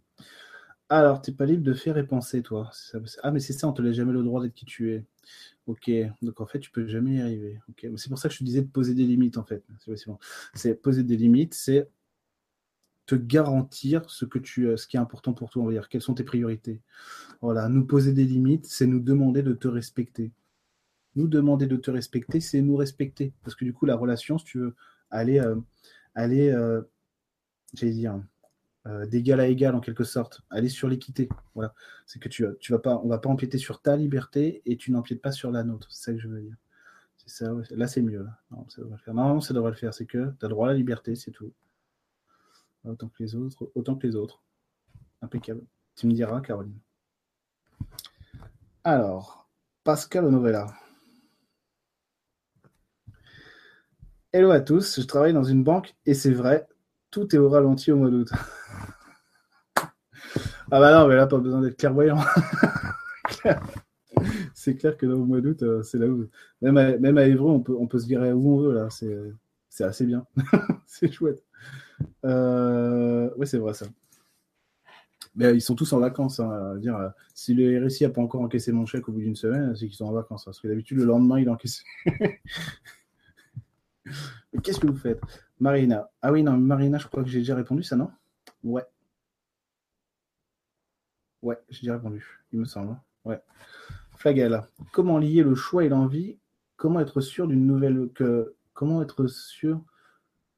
Alors, 0.89 1.21
tu 1.21 1.31
n'es 1.31 1.37
pas 1.37 1.47
libre 1.47 1.65
de 1.65 1.75
faire 1.75 1.99
et 1.99 2.07
penser, 2.07 2.43
toi. 2.43 2.71
Ah, 3.23 3.33
mais 3.33 3.41
c'est 3.41 3.53
ça, 3.53 3.67
on 3.67 3.73
te 3.73 3.83
laisse 3.83 3.97
jamais 3.97 4.13
le 4.13 4.23
droit 4.23 4.41
d'être 4.41 4.55
qui 4.55 4.67
tu 4.67 4.93
es. 4.93 5.05
Ok, 5.67 5.91
donc 6.23 6.41
en 6.41 6.47
fait, 6.47 6.61
tu 6.61 6.71
peux 6.71 6.87
jamais 6.87 7.17
y 7.17 7.21
arriver. 7.21 7.61
C'est 7.97 8.09
pour 8.09 8.19
ça 8.19 8.29
que 8.29 8.35
je 8.35 8.39
te 8.39 8.45
disais 8.45 8.63
de 8.63 8.69
poser 8.69 8.95
des 8.95 9.05
limites, 9.05 9.37
en 9.37 9.45
fait. 9.45 9.65
C'est 10.55 10.81
poser 10.81 11.03
des 11.03 11.17
limites, 11.17 11.55
c'est 11.55 11.89
te 13.07 13.17
garantir 13.17 14.09
ce, 14.11 14.25
que 14.25 14.39
tu, 14.39 14.67
euh, 14.67 14.77
ce 14.77 14.87
qui 14.87 14.97
est 14.97 15.01
important 15.01 15.33
pour 15.33 15.51
toi, 15.51 15.63
on 15.63 15.67
va 15.67 15.73
dire, 15.73 15.89
quelles 15.89 16.03
sont 16.03 16.15
tes 16.15 16.25
priorités? 16.25 16.81
Voilà, 17.41 17.69
nous 17.69 17.85
poser 17.85 18.13
des 18.13 18.25
limites, 18.25 18.67
c'est 18.67 18.87
nous 18.87 19.01
demander 19.01 19.43
de 19.43 19.53
te 19.53 19.69
respecter. 19.69 20.33
Nous 21.15 21.29
demander 21.29 21.67
de 21.67 21.77
te 21.77 21.91
respecter, 21.91 22.41
c'est 22.41 22.61
nous 22.61 22.77
respecter. 22.77 23.33
Parce 23.43 23.55
que 23.55 23.65
du 23.65 23.73
coup, 23.73 23.87
la 23.87 23.97
relation, 23.97 24.39
si 24.39 24.45
tu 24.45 24.59
veux 24.59 24.75
aller, 25.11 25.41
aller 26.15 26.53
j'allais 27.77 27.93
dire, 27.93 28.21
d'égal 29.07 29.41
à 29.41 29.47
égal 29.47 29.75
en 29.75 29.81
quelque 29.81 30.05
sorte, 30.05 30.43
aller 30.51 30.69
sur 30.69 30.89
l'équité. 30.89 31.29
Voilà, 31.55 31.75
c'est 32.07 32.19
que 32.19 32.29
tu, 32.29 32.47
tu 32.61 32.73
vas 32.73 32.79
pas, 32.79 33.01
on 33.03 33.09
va 33.09 33.19
pas 33.19 33.29
empiéter 33.29 33.59
sur 33.59 33.83
ta 33.83 33.97
liberté 33.97 34.63
et 34.65 34.77
tu 34.77 34.93
n'empiètes 34.93 35.23
pas 35.23 35.33
sur 35.33 35.51
la 35.51 35.65
nôtre. 35.65 35.89
C'est 35.91 36.05
ça 36.05 36.13
que 36.13 36.19
je 36.19 36.29
veux 36.29 36.41
dire. 36.41 36.57
C'est 37.17 37.45
ça, 37.45 37.53
là 37.71 37.87
c'est 37.89 38.03
mieux. 38.03 38.27
Non, 38.51 38.69
ça 38.69 38.83
devrait 38.83 38.97
le 38.97 39.03
faire. 39.03 39.15
Non, 39.15 39.41
ça 39.41 39.55
devrait 39.55 39.71
le 39.71 39.77
faire. 39.77 39.93
C'est 39.93 40.07
que 40.07 40.33
tu 40.39 40.47
as 40.47 40.49
droit 40.49 40.69
à 40.69 40.73
la 40.73 40.77
liberté, 40.77 41.15
c'est 41.17 41.33
tout 41.33 41.53
autant 42.91 43.09
que 43.09 43.23
les 43.23 43.35
autres, 43.35 43.71
autant 43.75 43.97
que 43.97 44.07
les 44.07 44.17
autres. 44.17 44.43
Impeccable. 45.23 45.63
Tu 45.97 46.07
me 46.07 46.13
diras, 46.13 46.41
Caroline. 46.41 46.79
Alors, 48.85 49.49
Pascal 49.85 50.29
Novella. 50.29 50.67
Hello 54.33 54.51
à 54.51 54.61
tous, 54.61 55.01
je 55.01 55.07
travaille 55.07 55.33
dans 55.33 55.45
une 55.45 55.65
banque 55.65 55.95
et 56.05 56.13
c'est 56.13 56.33
vrai, 56.33 56.69
tout 57.17 57.35
est 57.35 57.39
au 57.39 57.49
ralenti 57.49 57.91
au 57.91 57.97
mois 57.97 58.11
d'août. 58.11 58.31
ah 59.77 59.89
bah 60.69 60.93
non, 60.93 61.09
mais 61.09 61.17
là, 61.17 61.27
pas 61.27 61.39
besoin 61.39 61.63
d'être 61.63 61.79
clairvoyant. 61.79 62.19
c'est 64.55 64.77
clair 64.77 64.99
que 64.99 65.07
dans 65.07 65.15
le 65.15 65.25
mois 65.25 65.41
d'août, 65.41 65.63
euh, 65.63 65.83
c'est 65.83 65.97
là 65.97 66.09
où. 66.09 66.29
Même 66.61 66.77
à, 66.77 66.99
même 66.99 67.17
à 67.17 67.23
on 67.23 67.61
peut, 67.61 67.75
on 67.79 67.87
peut 67.87 67.99
se 67.99 68.07
virer 68.07 68.35
où 68.35 68.57
on 68.57 68.59
veut, 68.59 68.75
là. 68.75 68.89
C'est 68.91 69.85
assez 69.85 70.05
bien. 70.05 70.27
c'est 70.87 71.11
chouette. 71.11 71.43
Euh, 72.27 73.31
oui, 73.39 73.47
c'est 73.47 73.57
vrai 73.57 73.73
ça. 73.73 73.87
Mais 75.37 75.55
ils 75.55 75.63
sont 75.63 75.75
tous 75.75 75.95
en 75.95 76.01
vacances. 76.01 76.39
Hein, 76.39 76.77
dire, 76.77 76.97
euh, 76.97 77.09
si 77.33 77.55
le 77.55 77.83
RSI 77.87 78.05
n'a 78.05 78.11
pas 78.11 78.21
encore 78.21 78.43
encaissé 78.43 78.73
mon 78.73 78.85
chèque 78.85 79.09
au 79.09 79.13
bout 79.13 79.21
d'une 79.21 79.37
semaine, 79.37 79.75
c'est 79.75 79.87
qu'ils 79.87 79.97
sont 79.97 80.05
en 80.05 80.13
vacances. 80.13 80.45
Parce 80.45 80.61
que 80.61 80.69
d'habitude, 80.69 80.99
le 80.99 81.07
lendemain, 81.07 81.41
il 81.41 81.49
encaisse. 81.49 81.83
Qu'est-ce 84.63 84.81
que 84.81 84.87
vous 84.87 84.97
faites? 84.97 85.21
Marina. 85.61 86.11
Ah 86.23 86.33
oui, 86.33 86.43
non, 86.43 86.57
Marina, 86.57 86.99
je 86.99 87.07
crois 87.07 87.23
que 87.23 87.29
j'ai 87.29 87.39
déjà 87.41 87.55
répondu 87.55 87.83
ça, 87.83 87.97
non? 87.97 88.11
Ouais. 88.63 88.85
Ouais, 91.43 91.59
j'ai 91.69 91.83
déjà 91.83 91.95
répondu, 91.95 92.25
il 92.53 92.61
me 92.61 92.65
semble. 92.65 92.97
Ouais. 93.25 93.41
Flagel. 94.17 94.63
Comment 94.93 95.19
lier 95.19 95.43
le 95.43 95.55
choix 95.55 95.85
et 95.85 95.89
l'envie? 95.89 96.39
Comment 96.77 97.01
être 97.01 97.21
sûr 97.21 97.47
d'une 97.47 97.67
nouvelle 97.67 98.11
que 98.15 98.55
Comment 98.75 99.01
être 99.01 99.27
sûr 99.27 99.83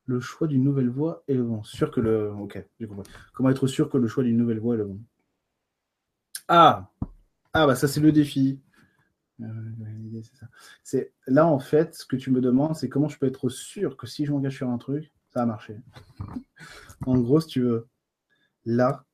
le 0.06 0.20
choix 0.20 0.48
d'une 0.48 0.64
nouvelle 0.64 0.88
voie 0.88 1.22
est 1.28 1.34
le 1.34 1.44
bon. 1.44 1.62
Sûr 1.62 1.90
que 1.90 2.00
le. 2.00 2.32
Comment 3.34 3.50
être 3.50 3.66
sûr 3.66 3.90
que 3.90 3.98
le 3.98 4.08
choix 4.08 4.24
d'une 4.24 4.38
nouvelle 4.38 4.58
voie 4.58 4.74
est 4.74 4.78
le 4.78 4.86
bon 4.86 5.00
Ah 6.48 6.90
Ah, 7.52 7.66
bah 7.66 7.76
ça, 7.76 7.86
c'est 7.86 8.00
le 8.00 8.10
défi. 8.10 8.58
Euh, 9.40 10.22
c'est 10.82 11.12
là, 11.26 11.46
en 11.46 11.58
fait, 11.58 11.94
ce 11.94 12.04
que 12.04 12.16
tu 12.16 12.30
me 12.30 12.40
demandes, 12.40 12.74
c'est 12.74 12.88
comment 12.88 13.08
je 13.08 13.18
peux 13.18 13.26
être 13.26 13.48
sûr 13.48 13.96
que 13.96 14.06
si 14.06 14.24
je 14.24 14.32
m'engage 14.32 14.56
sur 14.56 14.68
un 14.68 14.78
truc, 14.78 15.12
ça 15.32 15.40
va 15.40 15.46
marcher. 15.46 15.76
en 17.06 17.18
gros, 17.18 17.40
si 17.40 17.48
tu 17.48 17.60
veux, 17.62 17.86
là, 18.64 19.04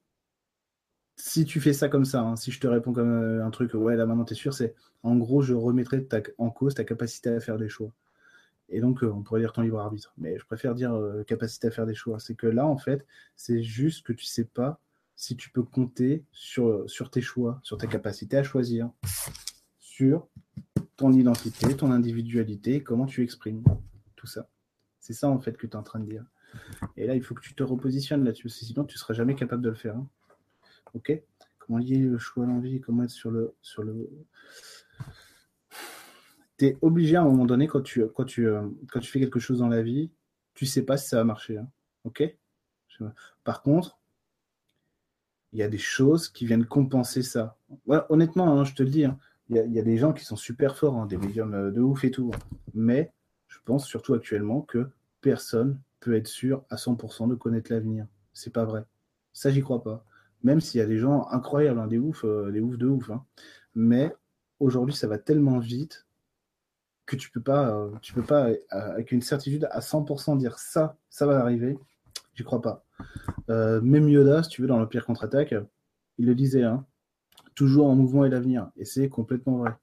si 1.16 1.44
tu 1.44 1.60
fais 1.60 1.72
ça 1.72 1.88
comme 1.88 2.04
ça, 2.04 2.22
hein, 2.22 2.36
si 2.36 2.50
je 2.50 2.60
te 2.60 2.66
réponds 2.66 2.92
comme 2.92 3.10
euh, 3.10 3.44
un 3.44 3.50
truc, 3.50 3.74
ouais, 3.74 3.96
là 3.96 4.06
maintenant 4.06 4.24
t'es 4.24 4.34
sûr, 4.34 4.54
c'est 4.54 4.74
en 5.02 5.16
gros, 5.16 5.42
je 5.42 5.54
remettrai 5.54 6.06
en 6.38 6.50
cause 6.50 6.74
ta 6.74 6.84
capacité 6.84 7.30
à 7.30 7.40
faire 7.40 7.58
des 7.58 7.68
choix. 7.68 7.92
Et 8.70 8.80
donc, 8.80 9.02
on 9.02 9.22
pourrait 9.22 9.40
dire 9.40 9.52
ton 9.52 9.60
libre 9.60 9.78
arbitre. 9.78 10.14
Mais 10.16 10.38
je 10.38 10.46
préfère 10.46 10.74
dire 10.74 10.98
capacité 11.26 11.66
à 11.66 11.70
faire 11.70 11.84
des 11.84 11.94
choix. 11.94 12.18
C'est 12.18 12.34
que 12.34 12.46
là, 12.46 12.66
en 12.66 12.78
fait, 12.78 13.06
c'est 13.36 13.62
juste 13.62 14.06
que 14.06 14.14
tu 14.14 14.24
sais 14.24 14.46
pas 14.46 14.80
si 15.16 15.36
tu 15.36 15.50
peux 15.50 15.62
compter 15.62 16.24
sur, 16.32 16.88
sur 16.88 17.10
tes 17.10 17.20
choix, 17.20 17.60
sur 17.62 17.78
ta 17.78 17.86
capacité 17.86 18.36
à 18.36 18.42
choisir, 18.42 18.90
sur 19.94 20.26
ton 20.96 21.12
identité, 21.12 21.76
ton 21.76 21.92
individualité, 21.92 22.82
comment 22.82 23.06
tu 23.06 23.22
exprimes 23.22 23.62
tout 24.16 24.26
ça. 24.26 24.48
C'est 24.98 25.12
ça 25.12 25.28
en 25.28 25.38
fait 25.38 25.56
que 25.56 25.68
tu 25.68 25.74
es 25.74 25.76
en 25.76 25.84
train 25.84 26.00
de 26.00 26.06
dire. 26.06 26.24
Et 26.96 27.06
là, 27.06 27.14
il 27.14 27.22
faut 27.22 27.34
que 27.34 27.40
tu 27.40 27.54
te 27.54 27.62
repositionnes 27.62 28.24
là-dessus, 28.24 28.48
sinon 28.48 28.84
tu 28.84 28.96
ne 28.96 28.98
seras 28.98 29.14
jamais 29.14 29.36
capable 29.36 29.62
de 29.62 29.68
le 29.68 29.76
faire. 29.76 29.96
Hein. 29.96 30.08
Ok? 30.94 31.12
Comment 31.58 31.78
lier 31.78 31.98
le 31.98 32.18
choix 32.18 32.42
à 32.44 32.46
l'envie 32.48 32.80
Comment 32.80 33.04
être 33.04 33.10
sur 33.10 33.30
le. 33.30 33.54
Sur 33.62 33.84
le... 33.84 34.10
Tu 36.58 36.66
es 36.66 36.78
obligé 36.82 37.14
à 37.14 37.22
un 37.22 37.26
moment 37.26 37.46
donné, 37.46 37.68
quand 37.68 37.82
tu, 37.82 38.04
quand, 38.16 38.24
tu, 38.24 38.48
euh, 38.48 38.68
quand 38.90 38.98
tu 38.98 39.10
fais 39.10 39.20
quelque 39.20 39.38
chose 39.38 39.60
dans 39.60 39.68
la 39.68 39.82
vie, 39.82 40.10
tu 40.54 40.66
sais 40.66 40.82
pas 40.82 40.96
si 40.96 41.06
ça 41.06 41.18
va 41.18 41.24
marcher. 41.24 41.58
Hein. 41.58 41.68
Ok? 42.02 42.22
Par 43.44 43.62
contre, 43.62 43.98
il 45.52 45.60
y 45.60 45.62
a 45.62 45.68
des 45.68 45.78
choses 45.78 46.28
qui 46.28 46.46
viennent 46.46 46.66
compenser 46.66 47.22
ça. 47.22 47.56
honnêtement, 48.08 48.58
hein, 48.58 48.64
je 48.64 48.74
te 48.74 48.82
le 48.82 48.90
dis, 48.90 49.04
il 49.50 49.56
y, 49.56 49.78
a 49.78 49.82
des 49.82 49.98
gens 49.98 50.12
qui 50.12 50.24
sont 50.24 50.36
super 50.36 50.76
forts, 50.76 51.06
des 51.06 51.18
médiums 51.18 51.54
euh, 51.54 51.70
de 51.70 51.80
ouf 51.80 52.04
et 52.04 52.10
tout. 52.10 52.30
Mais 52.72 53.12
je 53.46 53.58
pense 53.64 53.86
surtout 53.86 54.14
actuellement 54.14 54.62
que 54.62 54.88
personne 55.20 55.78
peut 56.00 56.16
être 56.16 56.28
sûr 56.28 56.64
à 56.70 56.76
100% 56.76 57.28
de 57.28 57.34
connaître 57.34 57.72
l'avenir. 57.72 58.06
C'est 58.32 58.52
pas 58.52 58.64
vrai. 58.64 58.84
Ça, 59.32 59.50
j'y 59.50 59.60
crois 59.60 59.82
pas. 59.82 60.04
Même 60.42 60.60
s'il 60.60 60.78
y 60.78 60.82
a 60.82 60.86
des 60.86 60.98
gens 60.98 61.26
incroyables, 61.30 61.80
hein, 61.80 61.86
des 61.86 61.98
oufs, 61.98 62.24
euh, 62.24 62.50
des 62.50 62.60
oufs 62.60 62.78
de 62.78 62.86
ouf. 62.86 63.10
Hein. 63.10 63.24
Mais 63.74 64.14
aujourd'hui, 64.60 64.94
ça 64.94 65.08
va 65.08 65.18
tellement 65.18 65.58
vite 65.58 66.06
que 67.06 67.16
tu 67.16 67.30
peux 67.30 67.40
pas, 67.40 67.70
euh, 67.70 67.90
tu 68.02 68.12
peux 68.12 68.22
pas 68.22 68.48
euh, 68.48 68.56
avec 68.70 69.12
une 69.12 69.22
certitude 69.22 69.66
à 69.70 69.80
100% 69.80 70.38
dire 70.38 70.58
ça, 70.58 70.96
ça 71.10 71.26
va 71.26 71.38
arriver. 71.40 71.78
J'y 72.34 72.44
crois 72.44 72.62
pas. 72.62 72.84
même 73.48 74.08
Yoda, 74.08 74.42
si 74.42 74.50
tu 74.50 74.62
veux, 74.62 74.68
dans 74.68 74.78
l'Empire 74.78 75.06
contre-attaque, 75.06 75.54
il 76.18 76.26
le 76.26 76.34
disait, 76.34 76.64
hein, 76.64 76.84
toujours 77.54 77.86
en 77.86 77.94
mouvement 77.94 78.24
et 78.24 78.28
l'avenir. 78.28 78.70
Et 78.76 78.84
c'est 78.84 79.08
complètement 79.08 79.58
vrai 79.58 79.76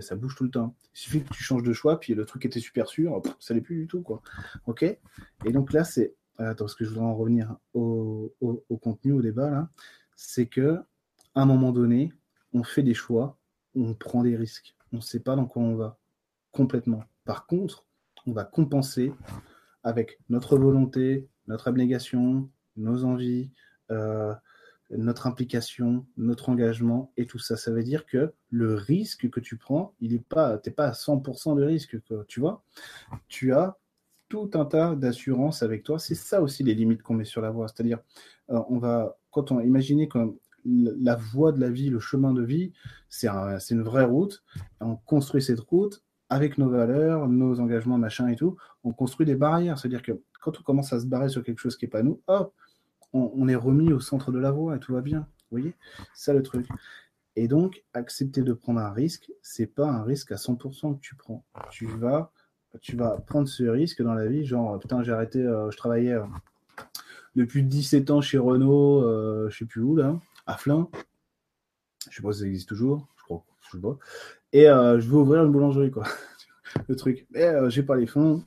ça 0.00 0.16
bouge 0.16 0.34
tout 0.36 0.44
le 0.44 0.50
temps. 0.50 0.74
Il 0.94 0.98
suffit 0.98 1.22
que 1.22 1.32
tu 1.32 1.42
changes 1.42 1.62
de 1.62 1.72
choix, 1.72 2.00
puis 2.00 2.14
le 2.14 2.24
truc 2.24 2.44
était 2.44 2.60
super 2.60 2.88
sûr, 2.88 3.22
ça 3.38 3.54
n'est 3.54 3.60
plus 3.60 3.76
du 3.76 3.86
tout, 3.86 4.02
quoi. 4.02 4.22
Ok? 4.66 4.82
Et 4.82 5.52
donc 5.52 5.72
là, 5.72 5.84
c'est. 5.84 6.14
Attends, 6.38 6.66
parce 6.66 6.76
que 6.76 6.84
je 6.84 6.90
voudrais 6.90 7.04
en 7.04 7.16
revenir 7.16 7.56
au, 7.74 8.32
contenu, 8.80 9.12
au 9.12 9.22
débat, 9.22 9.50
là. 9.50 9.68
C'est 10.14 10.46
que, 10.46 10.78
à 11.34 11.42
un 11.42 11.46
moment 11.46 11.72
donné, 11.72 12.12
on 12.52 12.62
fait 12.62 12.82
des 12.82 12.94
choix, 12.94 13.38
on 13.74 13.94
prend 13.94 14.22
des 14.22 14.36
risques. 14.36 14.74
On 14.92 14.96
ne 14.96 15.02
sait 15.02 15.20
pas 15.20 15.36
dans 15.36 15.46
quoi 15.46 15.62
on 15.62 15.74
va. 15.74 15.98
Complètement. 16.52 17.04
Par 17.24 17.46
contre, 17.46 17.86
on 18.26 18.32
va 18.32 18.44
compenser 18.44 19.12
avec 19.84 20.18
notre 20.28 20.58
volonté, 20.58 21.28
notre 21.46 21.68
abnégation, 21.68 22.50
nos 22.76 23.04
envies, 23.04 23.50
euh, 23.90 24.34
notre 24.90 25.26
implication, 25.26 26.06
notre 26.16 26.48
engagement 26.48 27.12
et 27.16 27.26
tout 27.26 27.38
ça. 27.38 27.56
Ça 27.56 27.70
veut 27.70 27.82
dire 27.82 28.06
que 28.06 28.32
le 28.50 28.74
risque 28.74 29.28
que 29.28 29.40
tu 29.40 29.56
prends, 29.56 29.94
il 30.00 30.14
est 30.14 30.24
pas, 30.24 30.58
t'es 30.58 30.70
pas 30.70 30.86
à 30.86 30.92
100% 30.92 31.56
de 31.56 31.64
risque, 31.64 31.96
tu 32.26 32.40
vois. 32.40 32.64
Tu 33.28 33.52
as 33.52 33.76
tout 34.28 34.50
un 34.54 34.64
tas 34.64 34.94
d'assurances 34.94 35.62
avec 35.62 35.82
toi. 35.82 35.98
C'est 35.98 36.14
ça 36.14 36.42
aussi 36.42 36.62
les 36.62 36.74
limites 36.74 37.02
qu'on 37.02 37.14
met 37.14 37.24
sur 37.24 37.40
la 37.40 37.50
voie. 37.50 37.68
C'est-à-dire, 37.68 37.98
euh, 38.50 38.60
on 38.68 38.78
va, 38.78 39.18
quand 39.30 39.52
on 39.52 39.60
imagine 39.60 40.08
comme 40.08 40.36
la 40.64 41.16
voie 41.16 41.52
de 41.52 41.60
la 41.60 41.70
vie, 41.70 41.88
le 41.88 42.00
chemin 42.00 42.32
de 42.32 42.42
vie, 42.42 42.72
c'est 43.08 43.28
une 43.70 43.82
vraie 43.82 44.04
route. 44.04 44.42
On 44.80 44.96
construit 44.96 45.42
cette 45.42 45.60
route 45.60 46.02
avec 46.30 46.58
nos 46.58 46.68
valeurs, 46.68 47.28
nos 47.28 47.58
engagements, 47.60 47.96
machin 47.96 48.28
et 48.28 48.36
tout. 48.36 48.56
On 48.84 48.92
construit 48.92 49.24
des 49.24 49.36
barrières. 49.36 49.78
C'est-à-dire 49.78 50.02
que 50.02 50.20
quand 50.40 50.58
on 50.58 50.62
commence 50.62 50.92
à 50.92 51.00
se 51.00 51.06
barrer 51.06 51.28
sur 51.28 51.42
quelque 51.42 51.58
chose 51.58 51.76
qui 51.76 51.86
n'est 51.86 51.90
pas 51.90 52.02
nous, 52.02 52.20
hop, 52.26 52.54
on, 53.12 53.48
est 53.48 53.54
remis 53.54 53.92
au 53.92 54.00
centre 54.00 54.32
de 54.32 54.38
la 54.38 54.50
voie 54.50 54.76
et 54.76 54.78
tout 54.78 54.92
va 54.92 55.00
bien. 55.00 55.20
Vous 55.20 55.58
voyez? 55.58 55.74
C'est 56.14 56.26
ça 56.26 56.32
le 56.32 56.42
truc. 56.42 56.66
Et 57.36 57.48
donc, 57.48 57.84
accepter 57.94 58.42
de 58.42 58.52
prendre 58.52 58.80
un 58.80 58.90
risque, 58.90 59.30
c'est 59.42 59.66
pas 59.66 59.88
un 59.88 60.02
risque 60.02 60.32
à 60.32 60.36
100% 60.36 60.96
que 60.96 61.00
tu 61.00 61.14
prends. 61.14 61.44
Tu 61.70 61.86
vas, 61.86 62.32
tu 62.80 62.96
vas 62.96 63.18
prendre 63.18 63.48
ce 63.48 63.64
risque 63.64 64.02
dans 64.02 64.14
la 64.14 64.26
vie, 64.26 64.44
genre, 64.44 64.78
putain, 64.78 65.02
j'ai 65.02 65.12
arrêté, 65.12 65.38
euh, 65.38 65.70
je 65.70 65.76
travaillais 65.76 66.14
euh, 66.14 66.24
depuis 67.36 67.62
17 67.62 68.10
ans 68.10 68.20
chez 68.20 68.38
Renault, 68.38 69.02
euh, 69.04 69.48
je 69.50 69.58
sais 69.58 69.64
plus 69.64 69.82
où, 69.82 69.96
là, 69.96 70.18
à 70.46 70.56
Flin. 70.56 70.88
Je 72.10 72.16
sais 72.16 72.22
pas 72.22 72.32
si 72.32 72.40
ça 72.40 72.46
existe 72.46 72.68
toujours, 72.68 73.06
je 73.16 73.22
crois, 73.22 73.44
je 73.60 73.76
sais 73.76 73.82
pas. 73.82 73.96
Et 74.52 74.64
je 74.64 75.08
veux 75.08 75.18
ouvrir 75.18 75.44
une 75.44 75.52
boulangerie, 75.52 75.90
quoi. 75.90 76.04
le 76.88 76.96
truc. 76.96 77.26
Mais 77.30 77.70
j'ai 77.70 77.82
pas 77.82 77.96
les 77.96 78.06
fonds, 78.06 78.42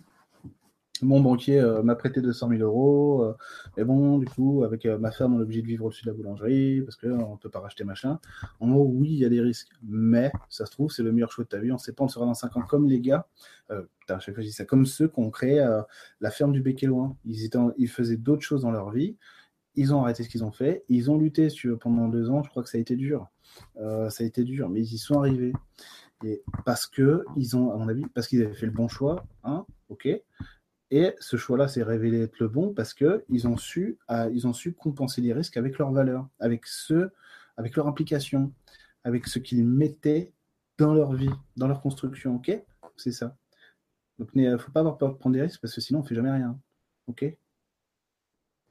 mon 1.01 1.19
banquier 1.21 1.59
euh, 1.59 1.83
m'a 1.83 1.95
prêté 1.95 2.21
200 2.21 2.49
000 2.49 2.61
euros. 2.61 3.23
Euh, 3.23 3.33
mais 3.77 3.83
bon, 3.83 4.17
du 4.17 4.25
coup, 4.25 4.63
avec 4.63 4.85
euh, 4.85 4.97
ma 4.97 5.11
femme, 5.11 5.33
on 5.35 5.39
est 5.39 5.43
obligé 5.43 5.61
de 5.61 5.67
vivre 5.67 5.85
au-dessus 5.85 6.05
de 6.05 6.11
la 6.11 6.15
boulangerie 6.15 6.81
parce 6.81 6.95
qu'on 6.95 7.31
ne 7.31 7.37
peut 7.37 7.49
pas 7.49 7.59
racheter 7.59 7.83
machin. 7.83 8.19
En 8.59 8.69
gros, 8.69 8.85
oui, 8.85 9.09
il 9.11 9.17
y 9.17 9.25
a 9.25 9.29
des 9.29 9.41
risques. 9.41 9.69
Mais 9.83 10.31
ça 10.49 10.65
se 10.65 10.71
trouve, 10.71 10.91
c'est 10.91 11.03
le 11.03 11.11
meilleur 11.11 11.31
choix 11.31 11.43
de 11.43 11.49
ta 11.49 11.59
vie. 11.59 11.71
On 11.71 11.75
ne 11.75 11.79
sait 11.79 11.93
pas, 11.93 12.03
on 12.03 12.07
sera 12.07 12.25
dans 12.25 12.33
5 12.33 12.57
ans 12.57 12.61
comme 12.61 12.87
les 12.87 12.99
gars. 12.99 13.27
putain, 13.99 14.19
chaque 14.19 14.35
fois, 14.35 14.43
je 14.43 14.47
dis 14.47 14.53
ça. 14.53 14.65
Comme 14.65 14.85
ceux 14.85 15.07
qui 15.07 15.19
ont 15.19 15.31
créé 15.31 15.65
la 16.19 16.31
ferme 16.31 16.51
du 16.51 16.61
Bec 16.61 16.83
et 16.83 16.87
Loin. 16.87 17.15
Ils, 17.25 17.45
étaient 17.45 17.59
ils 17.77 17.89
faisaient 17.89 18.17
d'autres 18.17 18.43
choses 18.43 18.61
dans 18.61 18.71
leur 18.71 18.91
vie. 18.91 19.17
Ils 19.75 19.93
ont 19.93 20.03
arrêté 20.03 20.23
ce 20.23 20.29
qu'ils 20.29 20.43
ont 20.43 20.51
fait. 20.51 20.83
Ils 20.89 21.09
ont 21.09 21.17
lutté 21.17 21.47
pendant 21.79 22.07
deux 22.07 22.29
ans. 22.29 22.43
Je 22.43 22.49
crois 22.49 22.63
que 22.63 22.69
ça 22.69 22.77
a 22.77 22.81
été 22.81 22.95
dur. 22.95 23.27
ça 23.75 24.23
a 24.23 24.23
été 24.23 24.43
dur, 24.43 24.69
mais 24.69 24.81
ils 24.81 24.93
y 24.93 24.97
sont 24.97 25.19
arrivés. 25.19 25.53
Et 26.23 26.43
parce 26.65 26.85
que 26.87 27.25
ils 27.35 27.55
ont, 27.55 27.71
à 27.71 27.77
mon 27.77 27.87
avis, 27.87 28.05
parce 28.13 28.27
qu'ils 28.27 28.43
avaient 28.43 28.53
fait 28.53 28.65
le 28.65 28.71
bon 28.71 28.87
choix, 28.87 29.25
hein, 29.43 29.65
ok, 29.89 30.07
et 30.91 31.15
ce 31.19 31.37
choix-là 31.37 31.69
s'est 31.69 31.83
révélé 31.83 32.21
être 32.21 32.37
le 32.39 32.49
bon 32.49 32.73
parce 32.73 32.93
qu'ils 32.93 33.47
ont, 33.47 33.57
su, 33.57 33.97
euh, 34.11 34.45
ont 34.45 34.53
su 34.53 34.73
compenser 34.73 35.21
les 35.21 35.31
risques 35.31 35.55
avec 35.55 35.77
leurs 35.77 35.91
valeurs, 35.91 36.27
avec, 36.39 36.65
ce, 36.65 37.09
avec 37.55 37.77
leur 37.77 37.87
implication, 37.87 38.53
avec 39.05 39.27
ce 39.27 39.39
qu'ils 39.39 39.65
mettaient 39.65 40.33
dans 40.77 40.93
leur 40.93 41.13
vie, 41.13 41.29
dans 41.55 41.67
leur 41.69 41.81
construction. 41.81 42.35
Ok? 42.35 42.51
C'est 42.97 43.13
ça. 43.13 43.37
Donc, 44.19 44.29
il 44.35 44.43
ne 44.43 44.57
faut 44.57 44.71
pas 44.71 44.81
avoir 44.81 44.97
peur 44.97 45.13
de 45.13 45.17
prendre 45.17 45.33
des 45.33 45.41
risques 45.41 45.61
parce 45.61 45.73
que 45.73 45.81
sinon, 45.81 45.99
on 45.99 46.03
ne 46.03 46.07
fait 46.07 46.15
jamais 46.15 46.31
rien. 46.31 46.59
Ok? 47.07 47.23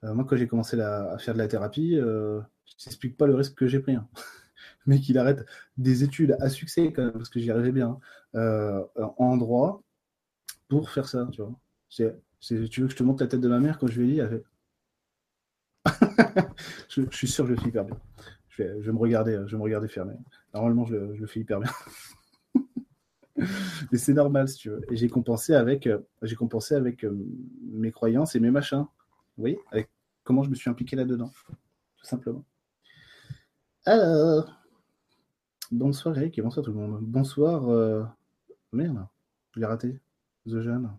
Euh, 0.05 0.15
Moi, 0.15 0.25
quand 0.25 0.37
j'ai 0.37 0.47
commencé 0.47 0.79
à 0.81 1.17
faire 1.19 1.35
de 1.35 1.39
la 1.39 1.49
thérapie, 1.49 1.97
euh, 1.97 2.41
je 2.67 2.85
t'explique 2.85 3.17
pas 3.17 3.27
le 3.27 3.35
risque 3.35 3.55
que 3.55 3.67
j'ai 3.67 3.81
pris. 3.81 3.95
Hein. 3.95 4.09
Mais 4.87 5.01
qu'il 5.01 5.19
arrête 5.19 5.45
des 5.79 6.05
études 6.05 6.37
à 6.41 6.51
succès, 6.51 6.93
quand 6.93 7.03
même, 7.03 7.13
parce 7.13 7.31
que 7.31 7.41
j'y 7.41 7.51
arrivais 7.51 7.73
bien, 7.73 7.99
euh, 8.35 8.85
en 9.19 9.37
droit, 9.37 9.83
pour 10.69 10.91
faire 10.91 11.09
ça, 11.09 11.29
tu 11.33 11.43
vois. 11.43 11.59
Tu 11.91 12.05
veux 12.05 12.87
que 12.87 12.89
je 12.89 12.97
te 12.97 13.03
montre 13.03 13.23
la 13.23 13.29
tête 13.29 13.41
de 13.41 13.49
ma 13.49 13.59
mère 13.59 13.79
quand 13.79 13.87
je 13.87 14.01
vais 14.01 14.07
lire? 14.07 14.31
Elle 14.33 14.45
je, 16.89 17.03
suis 17.11 17.29
sûr 17.29 17.45
que 17.45 17.51
je 17.51 17.55
le 17.55 17.61
fais 17.61 17.69
hyper 17.69 17.85
bien. 17.85 17.99
Je 18.49 18.63
vais, 18.63 18.93
me 18.93 18.99
regarder, 18.99 19.41
je 19.47 19.57
me 19.57 19.87
fermer. 19.89 20.15
Normalement, 20.55 20.85
je, 20.85 20.95
le 20.95 21.27
fais 21.27 21.41
hyper 21.41 21.61
bien. 21.61 21.71
Mais 23.91 23.99
c'est 23.99 24.13
normal, 24.13 24.49
si 24.49 24.59
tu 24.59 24.71
veux. 24.71 24.83
Et 24.93 24.97
j'ai 24.97 25.09
compensé 25.09 25.55
avec, 25.55 25.87
euh, 25.87 26.01
j'ai 26.23 26.37
compensé 26.37 26.75
avec 26.75 27.05
euh, 27.05 27.17
mes 27.73 27.91
croyances 27.91 28.35
et 28.35 28.41
mes 28.41 28.51
machins. 28.51 28.87
Vous 29.37 29.43
voyez? 29.43 29.59
Avec 29.71 29.89
comment 30.25 30.43
je 30.43 30.51
me 30.51 30.55
suis 30.55 30.69
impliqué 30.69 30.97
là-dedans. 30.97 31.31
Tout 31.97 32.07
simplement. 32.07 32.45
Alors, 33.87 34.61
bonsoir 35.71 36.19
Eric 36.19 36.39
et 36.39 36.43
bonsoir 36.43 36.65
tout 36.65 36.73
le 36.73 36.79
monde. 36.79 36.99
Bonsoir. 37.01 37.69
Euh... 37.69 38.05
Merde, 38.73 39.07
je 39.55 39.61
l'ai 39.61 39.67
raté. 39.67 39.99
The 40.47 40.61
Jeanne. 40.61 40.91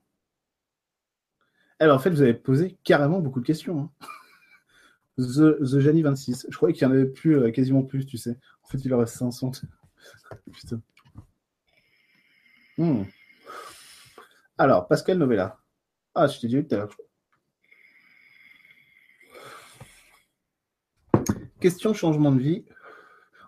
Eh 1.81 1.85
ben, 1.85 1.95
en 1.95 1.99
fait, 1.99 2.11
vous 2.11 2.21
avez 2.21 2.35
posé 2.35 2.77
carrément 2.83 3.19
beaucoup 3.19 3.39
de 3.39 3.45
questions. 3.45 3.81
Hein. 3.81 3.91
The, 5.17 5.57
The 5.59 6.03
26. 6.03 6.45
Je 6.47 6.55
croyais 6.55 6.75
qu'il 6.75 6.87
n'y 6.87 6.93
en 6.93 6.95
avait 6.95 7.07
plus, 7.07 7.39
euh, 7.39 7.49
quasiment 7.49 7.81
plus, 7.81 8.05
tu 8.05 8.19
sais. 8.19 8.37
En 8.63 8.67
fait, 8.67 8.77
il 8.85 8.93
en 8.93 8.99
reste 8.99 9.15
500. 9.17 9.51
Putain. 10.53 10.79
Hmm. 12.77 13.03
Alors, 14.59 14.87
Pascal 14.87 15.17
Novella. 15.17 15.57
Ah, 16.13 16.27
je 16.27 16.39
t'ai 16.39 16.47
dit 16.47 16.63
tout 16.63 16.75
à 16.75 16.77
l'heure. 16.77 16.95
Question 21.59 21.95
changement 21.95 22.31
de 22.31 22.39
vie. 22.39 22.65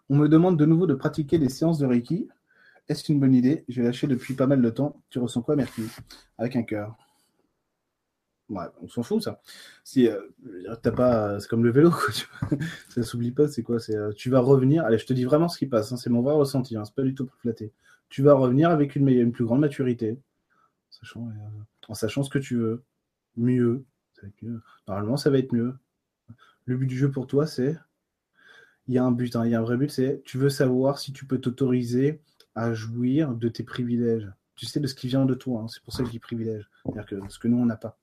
On 0.09 0.15
me 0.15 0.27
demande 0.27 0.57
de 0.57 0.65
nouveau 0.65 0.88
de 0.88 0.95
pratiquer 0.95 1.38
des 1.38 1.49
séances 1.49 1.77
de 1.77 1.86
Reiki. 1.86 2.27
Est-ce 2.88 3.11
une 3.11 3.19
bonne 3.19 3.36
idée? 3.36 3.63
J'ai 3.67 3.84
lâché 3.84 4.07
depuis 4.07 4.34
pas 4.34 4.47
mal 4.47 4.61
de 4.61 4.69
temps. 4.71 5.03
Tu 5.11 5.19
ressens 5.19 5.43
quoi, 5.43 5.55
Mercure? 5.55 5.89
Avec 6.39 6.55
un 6.55 6.63
cœur 6.63 6.97
on 8.82 8.88
s'en 8.88 9.04
fout 9.04 9.22
ça. 9.24 9.41
Si 9.84 10.08
euh, 10.08 10.20
t'as 10.82 10.91
pas, 10.91 11.39
c'est 11.39 11.47
comme 11.49 11.64
le 11.64 11.72
vélo, 11.72 11.91
quoi, 11.91 12.58
ça 12.89 13.04
s'oublie 13.04 13.32
pas. 13.32 13.47
C'est 13.47 13.64
quoi 13.64 13.80
C'est 13.80 13.95
euh, 13.95 14.12
tu 14.14 14.30
vas 14.30 14.39
revenir. 14.39 14.86
Allez, 14.86 14.97
je 14.97 15.06
te 15.06 15.14
dis 15.14 15.26
vraiment 15.26 15.47
ce 15.49 15.58
qui 15.58 15.68
passe. 15.68 15.91
Hein, 15.91 15.97
c'est 15.97 16.10
mon 16.10 16.22
vrai 16.22 16.34
ressenti. 16.34 16.76
Hein, 16.78 16.86
c'est 16.86 16.95
pas 16.95 17.04
du 17.04 17.14
tout 17.16 17.26
pour 17.26 17.38
flatter. 17.39 17.72
Tu 18.10 18.22
vas 18.22 18.34
revenir 18.34 18.70
avec 18.70 18.95
une, 18.95 19.08
une 19.10 19.32
plus 19.32 19.45
grande 19.45 19.60
maturité, 19.62 20.20
sachant, 20.89 21.28
euh, 21.30 21.32
en 21.88 21.93
sachant 21.93 22.24
ce 22.24 22.30
que 22.30 22.39
tu 22.39 22.58
veux, 22.58 22.84
mieux. 23.38 23.84
Normalement, 24.88 25.18
ça 25.18 25.30
va 25.30 25.38
être 25.39 25.51
mieux. 25.54 25.76
Le 26.66 26.78
but 26.78 26.88
du 26.88 26.97
jeu 26.97 27.12
pour 27.12 27.28
toi, 27.28 27.45
c'est 27.47 27.78
il 28.88 28.93
y 28.93 28.97
a 28.97 29.04
un 29.04 29.12
but, 29.12 29.36
hein, 29.36 29.45
il 29.45 29.51
y 29.51 29.56
a 29.56 29.60
un 29.60 29.64
vrai 29.64 29.78
but, 29.78 29.89
c'est 29.89 30.22
tu 30.26 30.38
veux 30.38 30.49
savoir 30.49 30.99
si 30.99 31.14
tu 31.14 31.26
peux 31.26 31.39
t'autoriser 31.39 32.22
à 32.56 32.74
jouir 32.74 33.34
de 33.34 33.47
tes 33.49 33.64
privilèges. 33.64 34.30
tu 34.56 34.66
sais 34.66 34.80
de 34.80 34.88
ce 34.88 34.95
qui 34.95 35.08
vient 35.08 35.26
de 35.26 35.34
toi. 35.34 35.62
hein. 35.62 35.68
C'est 35.68 35.82
pour 35.84 35.93
ça 35.93 35.99
que 36.04 36.08
je 36.08 36.12
dis 36.12 36.20
privilège. 36.20 36.70
C'est-à-dire 36.86 37.06
que 37.06 37.16
ce 37.30 37.39
que 37.39 37.47
nous, 37.47 37.58
on 37.58 37.66
n'a 37.66 37.78
pas. 37.78 37.97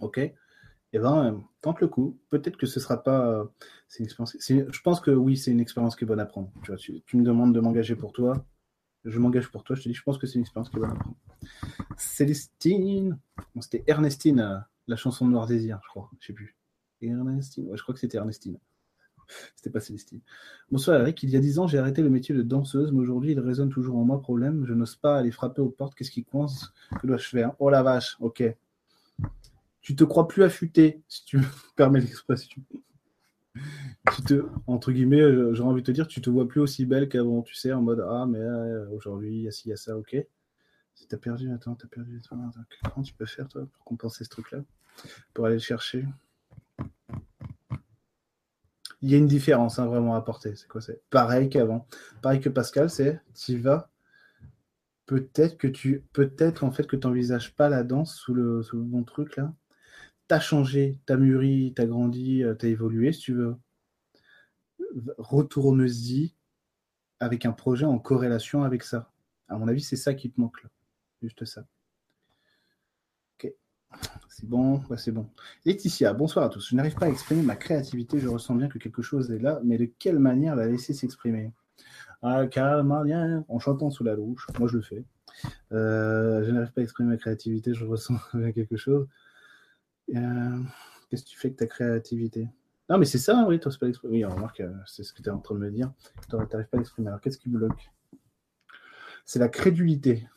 OK 0.00 0.18
Eh 0.18 0.98
ben, 0.98 1.24
euh, 1.24 1.38
tente 1.60 1.80
le 1.80 1.88
coup. 1.88 2.18
Peut-être 2.30 2.56
que 2.56 2.66
ce 2.66 2.80
sera 2.80 3.02
pas. 3.02 3.26
euh, 3.26 3.44
une 3.98 4.04
expérience. 4.04 4.36
Je 4.48 4.80
pense 4.82 5.00
que 5.00 5.10
oui, 5.10 5.36
c'est 5.36 5.50
une 5.50 5.60
expérience 5.60 5.96
qui 5.96 6.04
est 6.04 6.06
bonne 6.06 6.20
à 6.20 6.26
prendre. 6.26 6.50
Tu, 6.78 7.16
me 7.16 7.24
demandes 7.24 7.54
de 7.54 7.60
m'engager 7.60 7.96
pour 7.96 8.12
toi. 8.12 8.44
Je 9.04 9.18
m'engage 9.18 9.50
pour 9.50 9.64
toi. 9.64 9.76
Je 9.76 9.82
te 9.82 9.88
dis, 9.88 9.94
je 9.94 10.02
pense 10.02 10.18
que 10.18 10.26
c'est 10.26 10.34
une 10.34 10.42
expérience 10.42 10.70
qui 10.70 10.76
est 10.76 10.80
bonne 10.80 10.92
à 10.92 10.94
prendre. 10.94 11.16
Célestine. 11.96 13.18
C'était 13.60 13.84
Ernestine, 13.86 14.40
euh, 14.40 14.58
la 14.86 14.96
chanson 14.96 15.26
de 15.26 15.32
Noir 15.32 15.46
Désir, 15.46 15.80
je 15.84 15.88
crois. 15.88 16.10
Je 16.20 16.26
sais 16.26 16.32
plus. 16.32 16.56
Ernestine. 17.02 17.68
Je 17.74 17.82
crois 17.82 17.94
que 17.94 18.00
c'était 18.00 18.18
Ernestine. 18.18 18.58
C'était 19.56 19.70
pas 19.70 19.80
Célestine. 19.80 20.20
Bonsoir 20.70 21.00
Eric, 21.00 21.22
il 21.22 21.30
y 21.30 21.36
a 21.36 21.40
dix 21.40 21.58
ans 21.60 21.66
j'ai 21.68 21.78
arrêté 21.78 22.02
le 22.02 22.10
métier 22.10 22.34
de 22.34 22.42
danseuse, 22.42 22.90
mais 22.90 22.98
aujourd'hui 22.98 23.32
il 23.32 23.40
résonne 23.40 23.70
toujours 23.70 23.96
en 23.96 24.04
moi. 24.04 24.20
Problème, 24.20 24.66
je 24.66 24.74
n'ose 24.74 24.96
pas 24.96 25.18
aller 25.18 25.30
frapper 25.30 25.62
aux 25.62 25.68
portes. 25.68 25.94
Qu'est-ce 25.94 26.10
qui 26.10 26.24
coince? 26.24 26.72
Que 27.00 27.06
dois-je 27.06 27.28
faire? 27.28 27.52
Oh 27.60 27.70
la 27.70 27.82
vache, 27.82 28.16
ok. 28.20 28.42
Tu 29.80 29.96
te 29.96 30.04
crois 30.04 30.28
plus 30.28 30.42
affûté, 30.42 31.02
si 31.08 31.24
tu 31.24 31.38
me 31.38 31.44
permets 31.76 32.00
l'expression. 32.00 32.62
Tu 34.14 34.22
te, 34.22 34.46
entre 34.66 34.92
guillemets, 34.92 35.20
euh, 35.20 35.54
j'aurais 35.54 35.70
envie 35.70 35.82
de 35.82 35.86
te 35.86 35.92
dire, 35.92 36.06
tu 36.06 36.20
te 36.20 36.30
vois 36.30 36.46
plus 36.46 36.60
aussi 36.60 36.86
belle 36.86 37.08
qu'avant, 37.08 37.42
tu 37.42 37.54
sais, 37.54 37.72
en 37.72 37.82
mode 37.82 38.04
Ah, 38.08 38.26
mais 38.26 38.38
euh, 38.38 38.88
aujourd'hui, 38.90 39.34
il 39.36 39.42
y 39.42 39.48
a 39.48 39.50
ci, 39.50 39.68
il 39.68 39.70
y 39.70 39.72
a 39.72 39.76
ça, 39.76 39.96
ok. 39.96 40.16
Si 40.94 41.06
t'as 41.06 41.16
perdu, 41.16 41.50
attends, 41.52 41.74
t'as 41.74 41.88
perdu, 41.88 42.20
attends, 42.24 42.50
comment 42.84 43.02
tu 43.02 43.14
peux 43.14 43.26
faire 43.26 43.48
toi 43.48 43.66
pour 43.72 43.84
compenser 43.84 44.24
ce 44.24 44.28
truc-là 44.28 44.60
Pour 45.32 45.46
aller 45.46 45.54
le 45.54 45.60
chercher? 45.60 46.04
Il 49.02 49.10
y 49.10 49.14
a 49.14 49.18
une 49.18 49.26
différence 49.26 49.78
hein, 49.78 49.86
vraiment 49.86 50.14
à 50.14 50.18
apporter. 50.18 50.54
C'est 50.56 50.68
quoi 50.68 50.80
c'est 50.80 51.00
Pareil 51.08 51.48
qu'avant. 51.48 51.86
Pareil 52.20 52.40
que 52.40 52.50
Pascal, 52.50 52.90
c'est 52.90 53.20
tu 53.34 53.58
vas. 53.58 53.90
Peut-être 55.10 55.58
que 55.58 55.66
tu. 55.66 56.04
Peut-être 56.12 56.62
en 56.62 56.70
fait 56.70 56.86
que 56.86 56.94
tu 56.94 57.04
n'envisages 57.04 57.56
pas 57.56 57.68
la 57.68 57.82
danse 57.82 58.14
sous 58.14 58.32
le, 58.32 58.62
sous 58.62 58.80
bon 58.80 59.02
truc 59.02 59.34
là. 59.34 59.52
T'as 60.28 60.38
changé, 60.38 61.00
t'as 61.04 61.16
mûri, 61.16 61.72
t'as 61.74 61.86
grandi, 61.86 62.44
euh, 62.44 62.54
t'as 62.54 62.68
évolué 62.68 63.12
si 63.12 63.18
tu 63.18 63.34
veux. 63.34 63.56
Retourne-y 65.18 66.36
avec 67.18 67.44
un 67.44 67.50
projet 67.50 67.86
en 67.86 67.98
corrélation 67.98 68.62
avec 68.62 68.84
ça. 68.84 69.10
À 69.48 69.58
mon 69.58 69.66
avis, 69.66 69.82
c'est 69.82 69.96
ça 69.96 70.14
qui 70.14 70.30
te 70.30 70.40
manque 70.40 70.62
là. 70.62 70.70
Juste 71.20 71.44
ça. 71.44 71.66
Ok. 73.34 73.52
C'est 74.28 74.48
bon, 74.48 74.80
c'est 74.96 75.10
bon. 75.10 75.28
Laetitia, 75.64 76.12
bonsoir 76.12 76.44
à 76.44 76.48
tous. 76.50 76.68
Je 76.68 76.76
n'arrive 76.76 76.94
pas 76.94 77.06
à 77.06 77.10
exprimer 77.10 77.42
ma 77.42 77.56
créativité. 77.56 78.20
Je 78.20 78.28
ressens 78.28 78.54
bien 78.54 78.68
que 78.68 78.78
quelque 78.78 79.02
chose 79.02 79.32
est 79.32 79.40
là, 79.40 79.60
mais 79.64 79.76
de 79.76 79.86
quelle 79.86 80.20
manière 80.20 80.54
la 80.54 80.66
laisser 80.66 80.94
s'exprimer? 80.94 81.52
Quelle 82.22 82.82
manière 82.82 83.42
En 83.48 83.58
chantant 83.58 83.90
sous 83.90 84.04
la 84.04 84.14
louche. 84.14 84.46
Moi, 84.58 84.68
je 84.68 84.76
le 84.76 84.82
fais. 84.82 85.04
Euh, 85.72 86.44
je 86.44 86.50
n'arrive 86.50 86.72
pas 86.72 86.80
à 86.80 86.84
exprimer 86.84 87.10
ma 87.10 87.16
créativité. 87.16 87.74
Je 87.74 87.84
ressens 87.84 88.18
quelque 88.54 88.76
chose. 88.76 89.06
Euh, 90.14 90.58
Qu'est-ce 91.08 91.24
que 91.24 91.28
tu 91.28 91.38
fais 91.38 91.48
avec 91.48 91.58
ta 91.58 91.66
créativité? 91.66 92.48
Non, 92.88 92.98
mais 92.98 93.04
c'est 93.04 93.18
ça, 93.18 93.44
oui. 93.48 93.58
Toi, 93.58 93.72
c'est 93.72 93.78
pas 93.78 93.86
l'exprimer. 93.86 94.24
Oui, 94.24 94.24
remarque, 94.24 94.60
euh, 94.60 94.72
c'est 94.86 95.02
ce 95.02 95.12
que 95.12 95.22
tu 95.22 95.28
es 95.28 95.32
en 95.32 95.38
train 95.38 95.54
de 95.54 95.60
me 95.60 95.70
dire. 95.70 95.92
Tu 96.28 96.36
n'arrives 96.36 96.48
pas 96.48 96.58
à 96.72 96.76
l'exprimer. 96.76 97.08
Alors, 97.08 97.20
qu'est-ce 97.20 97.38
qui 97.38 97.48
bloque? 97.48 97.90
C'est 99.24 99.38
la 99.38 99.48
crédulité. 99.48 100.28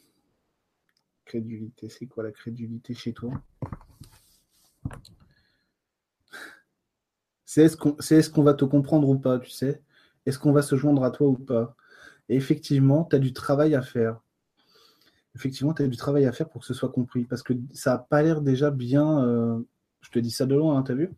Crédulité, 1.25 1.89
c'est 1.89 2.05
quoi 2.05 2.23
la 2.23 2.31
crédulité 2.31 2.93
chez 2.93 3.13
toi? 3.13 3.31
C'est 7.45 7.65
est 7.65 8.31
qu'on 8.31 8.43
va 8.43 8.53
te 8.53 8.65
comprendre 8.65 9.07
ou 9.07 9.17
pas, 9.17 9.39
tu 9.39 9.49
sais? 9.49 9.81
Est-ce 10.25 10.39
qu'on 10.39 10.51
va 10.53 10.61
se 10.61 10.75
joindre 10.75 11.03
à 11.03 11.11
toi 11.11 11.27
ou 11.27 11.37
pas? 11.37 11.75
Et 12.29 12.35
effectivement, 12.35 13.05
tu 13.05 13.15
as 13.15 13.19
du 13.19 13.33
travail 13.33 13.75
à 13.75 13.81
faire. 13.81 14.21
Effectivement, 15.35 15.73
tu 15.73 15.83
as 15.83 15.87
du 15.87 15.97
travail 15.97 16.25
à 16.25 16.31
faire 16.31 16.49
pour 16.49 16.61
que 16.61 16.67
ce 16.67 16.73
soit 16.73 16.89
compris. 16.91 17.25
Parce 17.25 17.43
que 17.43 17.53
ça 17.73 17.91
n'a 17.93 17.97
pas 17.99 18.21
l'air 18.21 18.41
déjà 18.41 18.71
bien. 18.71 19.23
euh, 19.25 19.59
je 20.01 20.09
te 20.09 20.19
dis 20.19 20.31
ça 20.31 20.45
de 20.45 20.55
loin, 20.55 20.77
hein, 20.77 20.83
tu 20.83 20.91
as 20.91 20.95
vu? 20.95 21.11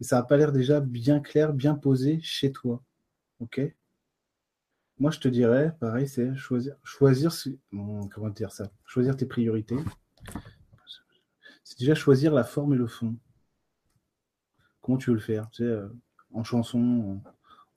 Mais 0.00 0.06
ça 0.06 0.16
n'a 0.16 0.22
pas 0.22 0.36
l'air 0.36 0.52
déjà 0.52 0.80
bien 0.80 1.20
clair, 1.20 1.52
bien 1.52 1.74
posé 1.74 2.20
chez 2.22 2.52
toi. 2.52 2.82
Ok? 3.40 3.60
Moi, 4.98 5.10
je 5.10 5.18
te 5.20 5.28
dirais, 5.28 5.74
pareil, 5.80 6.06
c'est 6.06 6.34
choisir, 6.36 6.76
choisir 6.84 7.32
hum, 7.72 8.08
comment 8.10 8.30
dire 8.30 8.52
ça? 8.52 8.70
Choisir 8.84 9.16
tes 9.16 9.26
priorités. 9.26 9.76
C'est 11.62 11.78
déjà 11.78 11.94
choisir 11.94 12.34
la 12.34 12.44
forme 12.44 12.74
et 12.74 12.76
le 12.76 12.86
fond. 12.86 13.16
Comment 14.80 14.98
tu 14.98 15.10
veux 15.10 15.16
le 15.16 15.22
faire? 15.22 15.48
Tu 15.50 15.58
sais, 15.58 15.68
euh, 15.68 15.88
En 16.32 16.42
chanson, 16.42 17.20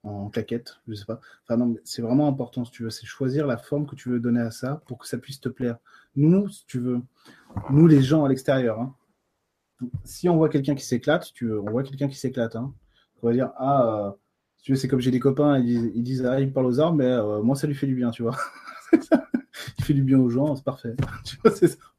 en 0.04 0.30
claquette, 0.30 0.80
je 0.88 0.96
sais 0.96 1.06
pas. 1.06 1.20
Enfin, 1.44 1.58
non, 1.58 1.76
c'est 1.84 2.02
vraiment 2.02 2.28
important 2.28 2.66
si 2.66 2.72
tu 2.72 2.84
veux. 2.84 2.90
C'est 2.90 3.06
choisir 3.06 3.48
la 3.48 3.58
forme 3.58 3.86
que 3.86 3.96
tu 3.96 4.10
veux 4.10 4.20
donner 4.20 4.42
à 4.42 4.52
ça 4.52 4.82
pour 4.88 4.98
que 4.98 5.08
ça 5.08 5.18
puisse 5.18 5.40
te 5.40 5.50
plaire. 5.50 5.78
Nous, 6.16 6.50
si 6.50 6.66
tu 6.66 6.80
veux, 6.80 7.02
nous 7.70 7.88
les 7.88 8.02
gens 8.02 8.26
à 8.26 8.30
l'extérieur, 8.30 8.80
hein, 8.80 8.96
si 10.04 10.30
on 10.30 10.38
voit 10.38 10.50
quelqu'un 10.50 10.76
qui 10.76 10.86
s'éclate, 10.86 11.32
tu 11.34 11.52
on 11.54 11.70
voit 11.70 11.84
quelqu'un 11.84 12.08
qui 12.08 12.18
s'éclate, 12.18 12.56
hein, 12.56 12.74
on 13.22 13.28
va 13.28 13.34
dire 13.34 13.52
Ah, 13.58 14.08
euh, 14.08 14.12
si 14.58 14.66
tu 14.66 14.72
veux, 14.74 14.78
c'est 14.78 14.88
comme 14.88 15.00
j'ai 15.00 15.12
des 15.12 15.20
copains, 15.20 15.58
ils 15.60 15.66
disent, 15.66 15.92
ils 15.96 16.04
disent 16.04 16.26
Ah, 16.26 16.40
il 16.40 16.52
parle 16.52 16.66
aux 16.68 16.80
arbres, 16.80 16.98
mais 16.98 17.06
euh, 17.06 17.42
moi, 17.42 17.56
ça 17.56 17.68
lui 17.68 17.76
fait 17.76 17.88
du 17.88 17.96
bien, 17.96 18.12
tu 18.12 18.24
vois. 18.24 18.38
il 19.80 19.86
fait 19.86 19.94
du 19.94 20.04
bien 20.04 20.20
aux 20.20 20.30
gens, 20.30 20.56
c'est 20.56 20.64
parfait. 20.64 20.96
tu 21.26 21.38
vois. 21.44 21.54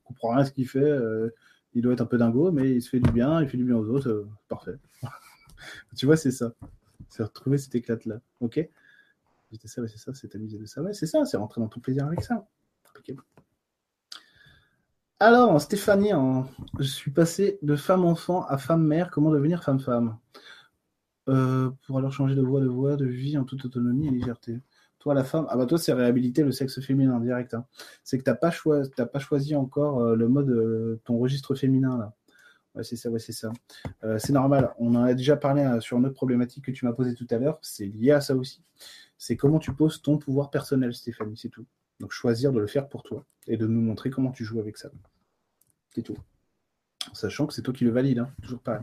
On 0.04 0.08
comprend 0.08 0.34
rien 0.36 0.44
ce 0.44 0.52
qu'il 0.52 0.68
fait. 0.68 0.80
euh, 0.80 1.30
il 1.74 1.82
doit 1.82 1.94
être 1.94 2.02
un 2.02 2.06
peu 2.06 2.18
dingo, 2.18 2.52
mais 2.52 2.70
il 2.70 2.82
se 2.82 2.90
fait 2.90 3.00
du 3.00 3.10
bien, 3.10 3.40
il 3.40 3.48
fait 3.48 3.56
du 3.56 3.64
bien 3.64 3.76
aux 3.76 3.88
autres, 3.88 4.28
parfait. 4.48 4.76
tu 5.96 6.06
vois, 6.06 6.16
c'est 6.16 6.30
ça. 6.30 6.52
C'est 7.12 7.22
retrouver 7.22 7.58
cette 7.58 7.74
éclate-là. 7.74 8.20
Ok 8.40 8.66
C'était 9.50 9.68
ça, 9.68 9.86
c'est 9.86 9.98
ça, 9.98 10.14
c'est 10.14 10.28
t'amuser 10.28 10.58
de 10.58 10.64
ça. 10.64 10.80
C'est 10.94 11.04
ça, 11.06 11.26
c'est 11.26 11.36
rentrer 11.36 11.60
dans 11.60 11.68
ton 11.68 11.78
plaisir 11.78 12.06
avec 12.06 12.22
ça. 12.22 12.46
Alors, 15.20 15.60
Stéphanie, 15.60 16.12
hein, 16.12 16.48
je 16.78 16.84
suis 16.84 17.10
passé 17.10 17.58
de 17.60 17.76
femme-enfant 17.76 18.44
à 18.46 18.56
femme-mère. 18.56 19.10
Comment 19.10 19.30
devenir 19.30 19.62
femme-femme? 19.62 20.16
Euh, 21.28 21.70
Pour 21.86 21.98
alors 21.98 22.12
changer 22.12 22.34
de 22.34 22.40
voie, 22.42 22.62
de 22.62 22.66
voie, 22.66 22.96
de 22.96 23.04
vie 23.04 23.36
en 23.36 23.44
toute 23.44 23.64
autonomie 23.66 24.08
et 24.08 24.10
légèreté. 24.10 24.60
Toi, 24.98 25.12
la 25.12 25.22
femme, 25.22 25.46
ah 25.50 25.56
bah 25.58 25.66
toi, 25.66 25.76
c'est 25.78 25.92
réhabiliter 25.92 26.42
le 26.44 26.50
sexe 26.50 26.80
féminin 26.80 27.20
direct. 27.20 27.52
hein. 27.52 27.66
C'est 28.04 28.16
que 28.18 28.22
t'as 28.24 28.34
pas 28.34 28.50
choisi, 28.50 28.90
t'as 28.96 29.04
pas 29.06 29.18
choisi 29.18 29.54
encore 29.54 30.00
euh, 30.00 30.16
le 30.16 30.28
mode, 30.28 30.48
euh, 30.48 30.98
ton 31.04 31.18
registre 31.18 31.54
féminin 31.54 31.98
là. 31.98 32.14
Ouais, 32.74 32.84
c'est 32.84 32.96
ça, 32.96 33.10
c'est 33.18 33.32
ça. 33.32 33.52
Euh, 34.02 34.18
c'est 34.18 34.32
normal. 34.32 34.72
On 34.78 34.94
en 34.94 35.02
a 35.02 35.14
déjà 35.14 35.36
parlé 35.36 35.62
euh, 35.62 35.80
sur 35.80 35.98
une 35.98 36.06
autre 36.06 36.14
problématique 36.14 36.64
que 36.64 36.70
tu 36.70 36.86
m'as 36.86 36.92
posée 36.92 37.14
tout 37.14 37.26
à 37.30 37.36
l'heure. 37.36 37.58
C'est 37.62 37.86
lié 37.86 38.12
à 38.12 38.20
ça 38.20 38.34
aussi. 38.34 38.62
C'est 39.18 39.36
comment 39.36 39.58
tu 39.58 39.72
poses 39.74 40.00
ton 40.00 40.18
pouvoir 40.18 40.50
personnel, 40.50 40.94
Stéphanie, 40.94 41.36
c'est 41.36 41.50
tout. 41.50 41.66
Donc 42.00 42.12
choisir 42.12 42.52
de 42.52 42.58
le 42.58 42.66
faire 42.66 42.88
pour 42.88 43.02
toi 43.02 43.24
et 43.46 43.56
de 43.56 43.66
nous 43.66 43.80
montrer 43.80 44.10
comment 44.10 44.32
tu 44.32 44.44
joues 44.44 44.58
avec 44.58 44.78
ça. 44.78 44.90
C'est 45.94 46.02
tout. 46.02 46.16
Sachant 47.12 47.46
que 47.46 47.52
c'est 47.52 47.62
toi 47.62 47.74
qui 47.74 47.84
le 47.84 47.90
valide, 47.90 48.20
hein, 48.20 48.30
toujours 48.42 48.60
pareil. 48.60 48.82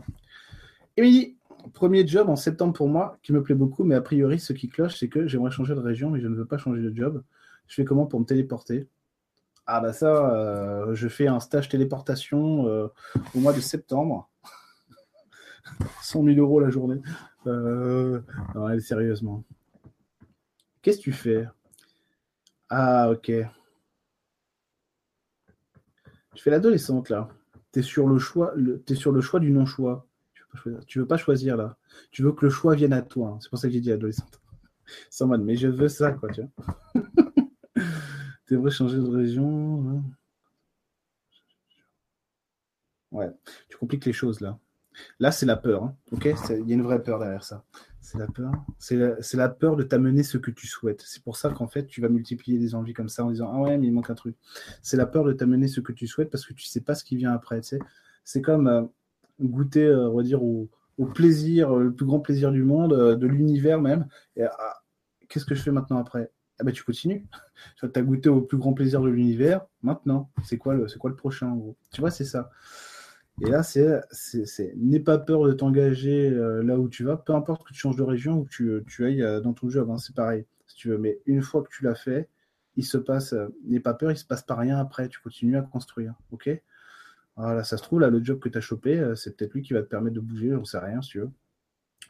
Émilie, 0.96 1.36
premier 1.72 2.06
job 2.06 2.28
en 2.28 2.36
septembre 2.36 2.72
pour 2.72 2.88
moi, 2.88 3.18
qui 3.22 3.32
me 3.32 3.42
plaît 3.42 3.54
beaucoup, 3.54 3.84
mais 3.84 3.94
a 3.94 4.00
priori, 4.00 4.38
ce 4.38 4.52
qui 4.52 4.68
cloche, 4.68 4.96
c'est 4.96 5.08
que 5.08 5.26
j'aimerais 5.26 5.50
changer 5.50 5.74
de 5.74 5.80
région, 5.80 6.10
mais 6.10 6.20
je 6.20 6.28
ne 6.28 6.34
veux 6.34 6.46
pas 6.46 6.58
changer 6.58 6.82
de 6.82 6.94
job. 6.94 7.22
Je 7.66 7.74
fais 7.74 7.84
comment 7.84 8.06
pour 8.06 8.20
me 8.20 8.24
téléporter? 8.24 8.88
Ah 9.72 9.80
bah 9.80 9.92
ça, 9.92 10.34
euh, 10.34 10.96
je 10.96 11.06
fais 11.06 11.28
un 11.28 11.38
stage 11.38 11.68
téléportation 11.68 12.66
euh, 12.66 12.88
au 13.36 13.38
mois 13.38 13.52
de 13.52 13.60
septembre. 13.60 14.28
100 16.02 16.24
000 16.24 16.38
euros 16.38 16.58
la 16.58 16.70
journée. 16.70 17.00
Euh, 17.46 18.20
non, 18.56 18.66
allez, 18.66 18.80
sérieusement. 18.80 19.44
Qu'est-ce 20.82 20.98
que 20.98 21.02
tu 21.04 21.12
fais? 21.12 21.46
Ah, 22.68 23.10
ok. 23.10 23.30
Tu 26.34 26.42
fais 26.42 26.50
l'adolescente 26.50 27.08
là. 27.08 27.28
Tu 27.72 27.78
es 27.78 27.82
sur 27.82 28.08
le 28.08 28.18
choix, 28.18 28.52
es 28.88 28.94
sur 28.96 29.12
le 29.12 29.20
choix 29.20 29.38
du 29.38 29.52
non-choix. 29.52 30.04
Tu 30.34 30.42
veux 30.42 30.48
pas 30.50 30.58
choisir, 30.58 30.86
tu 30.86 30.98
veux 30.98 31.06
pas 31.06 31.16
choisir 31.16 31.56
là. 31.56 31.76
Tu 32.10 32.22
veux 32.24 32.32
que 32.32 32.44
le 32.44 32.50
choix 32.50 32.74
vienne 32.74 32.92
à 32.92 33.02
toi. 33.02 33.28
hein. 33.28 33.38
C'est 33.40 33.50
pour 33.50 33.58
ça 33.60 33.68
que 33.68 33.74
j'ai 33.74 33.80
dit 33.80 33.92
adolescente. 33.92 34.40
En 35.20 35.26
mode, 35.28 35.42
mais 35.44 35.54
je 35.54 35.68
veux 35.68 35.86
ça, 35.86 36.10
quoi, 36.10 36.28
tu 36.32 36.40
vois. 36.40 37.04
aimerais 38.54 38.70
changer 38.70 38.98
de 38.98 39.08
région. 39.08 39.84
hein. 39.88 40.02
Ouais, 43.12 43.30
tu 43.68 43.76
compliques 43.76 44.04
les 44.04 44.12
choses 44.12 44.40
là. 44.40 44.58
Là, 45.18 45.32
c'est 45.32 45.46
la 45.46 45.56
peur. 45.56 45.84
hein. 45.84 45.96
Ok, 46.12 46.26
il 46.50 46.68
y 46.68 46.72
a 46.72 46.74
une 46.74 46.82
vraie 46.82 47.02
peur 47.02 47.18
derrière 47.18 47.44
ça. 47.44 47.64
C'est 48.00 48.18
la 48.18 48.26
peur. 48.26 48.52
C'est 48.78 48.96
la, 49.34 49.48
peur 49.48 49.76
de 49.76 49.82
t'amener 49.82 50.22
ce 50.22 50.38
que 50.38 50.50
tu 50.50 50.66
souhaites. 50.66 51.02
C'est 51.06 51.22
pour 51.22 51.36
ça 51.36 51.50
qu'en 51.50 51.68
fait, 51.68 51.86
tu 51.86 52.00
vas 52.00 52.08
multiplier 52.08 52.58
des 52.58 52.74
envies 52.74 52.92
comme 52.92 53.08
ça 53.08 53.24
en 53.24 53.30
disant 53.30 53.50
ah 53.52 53.60
ouais, 53.60 53.78
mais 53.78 53.86
il 53.86 53.92
manque 53.92 54.10
un 54.10 54.14
truc. 54.14 54.36
C'est 54.82 54.96
la 54.96 55.06
peur 55.06 55.24
de 55.24 55.32
t'amener 55.32 55.68
ce 55.68 55.80
que 55.80 55.92
tu 55.92 56.06
souhaites 56.06 56.30
parce 56.30 56.46
que 56.46 56.54
tu 56.54 56.66
sais 56.66 56.80
pas 56.80 56.94
ce 56.94 57.04
qui 57.04 57.16
vient 57.16 57.32
après. 57.32 57.60
C'est 58.24 58.42
comme 58.42 58.66
euh, 58.68 58.82
goûter, 59.40 59.86
euh, 59.86 60.10
on 60.10 60.16
va 60.16 60.22
dire, 60.22 60.42
au, 60.42 60.68
plaisir, 61.14 61.76
euh, 61.76 61.84
le 61.84 61.92
plus 61.94 62.06
grand 62.06 62.20
plaisir 62.20 62.52
du 62.52 62.62
monde, 62.62 63.16
de 63.16 63.26
l'univers 63.26 63.80
même. 63.80 64.06
Ah, 64.40 64.82
qu'est-ce 65.28 65.44
que 65.44 65.54
je 65.54 65.62
fais 65.62 65.70
maintenant 65.70 65.98
après? 65.98 66.30
Ah 66.60 66.64
ben 66.64 66.72
tu 66.72 66.84
continues. 66.84 67.26
Tu 67.76 67.86
as 67.94 68.02
goûté 68.02 68.28
au 68.28 68.40
plus 68.40 68.56
grand 68.58 68.72
plaisir 68.72 69.02
de 69.02 69.08
l'univers. 69.08 69.66
Maintenant, 69.82 70.30
c'est 70.44 70.56
quoi 70.56 70.74
le, 70.74 70.86
quoi 70.98 71.10
le 71.10 71.16
prochain 71.16 71.48
en 71.48 71.56
gros? 71.56 71.76
Tu 71.92 72.00
vois, 72.00 72.10
c'est 72.10 72.24
ça. 72.24 72.50
Et 73.42 73.48
là, 73.48 73.62
c'est, 73.62 74.02
n'aie 74.76 75.00
pas 75.00 75.18
peur 75.18 75.44
de 75.44 75.52
t'engager 75.52 76.30
euh, 76.30 76.62
là 76.62 76.78
où 76.78 76.88
tu 76.88 77.04
vas, 77.04 77.16
peu 77.16 77.34
importe 77.34 77.66
que 77.66 77.72
tu 77.72 77.78
changes 77.80 77.96
de 77.96 78.02
région 78.02 78.40
ou 78.40 78.44
que 78.44 78.80
tu, 78.86 79.04
ailles 79.06 79.22
euh, 79.22 79.40
dans 79.40 79.54
ton 79.54 79.70
job, 79.70 79.90
hein, 79.90 79.96
c'est 79.96 80.14
pareil, 80.14 80.44
tu 80.76 80.88
veux. 80.90 80.98
Mais 80.98 81.20
une 81.26 81.40
fois 81.40 81.62
que 81.62 81.68
tu 81.70 81.82
l'as 81.84 81.94
fait, 81.94 82.28
il 82.76 82.84
se 82.84 82.98
passe, 82.98 83.32
euh, 83.32 83.48
n'aie 83.64 83.80
pas 83.80 83.94
peur, 83.94 84.10
il 84.10 84.18
se 84.18 84.26
passe 84.26 84.42
pas 84.42 84.56
rien 84.56 84.78
après, 84.78 85.08
tu 85.08 85.20
continues 85.20 85.56
à 85.56 85.62
construire, 85.62 86.14
ok? 86.32 86.50
Voilà, 87.36 87.64
ça 87.64 87.78
se 87.78 87.82
trouve, 87.82 88.00
là, 88.00 88.10
le 88.10 88.22
job 88.22 88.38
que 88.40 88.50
tu 88.50 88.58
as 88.58 88.60
chopé, 88.60 89.12
c'est 89.16 89.36
peut-être 89.36 89.54
lui 89.54 89.62
qui 89.62 89.72
va 89.72 89.82
te 89.82 89.88
permettre 89.88 90.16
de 90.16 90.20
bouger, 90.20 90.54
on 90.54 90.64
sait 90.64 90.78
rien, 90.78 91.00
si 91.00 91.10
tu 91.10 91.20
veux. 91.20 91.30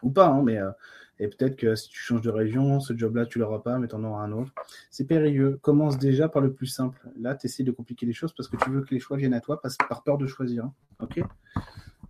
Ou 0.03 0.11
pas, 0.11 0.29
hein, 0.29 0.43
mais 0.43 0.59
euh, 0.59 0.71
et 1.19 1.29
peut-être 1.29 1.57
que 1.57 1.75
si 1.75 1.89
tu 1.89 1.99
changes 1.99 2.23
de 2.23 2.31
région, 2.31 2.81
ce 2.81 2.97
job-là, 2.97 3.27
tu 3.27 3.39
l'auras 3.39 3.59
pas, 3.59 3.79
mais 3.79 3.89
tu 3.89 3.95
en 3.95 4.05
auras 4.05 4.23
un 4.23 4.33
autre. 4.33 4.53
C'est 4.91 5.05
périlleux. 5.05 5.59
Commence 5.61 5.99
déjà 5.99 6.29
par 6.29 6.41
le 6.41 6.53
plus 6.53 6.67
simple. 6.67 6.99
Là, 7.19 7.35
tu 7.35 7.47
essaies 7.47 7.63
de 7.63 7.73
compliquer 7.73 8.07
les 8.07 8.15
choses 8.15 8.33
parce 8.33 8.49
que 8.49 8.57
tu 8.57 8.71
veux 8.71 8.83
que 8.83 8.95
les 8.95 9.01
choix 9.01 9.19
viennent 9.19 9.35
à 9.35 9.41
toi 9.41 9.61
parce, 9.61 9.77
par 9.77 10.03
peur 10.03 10.17
de 10.17 10.27
choisir. 10.27 10.65
Hein. 10.65 10.75
Ok? 11.01 11.21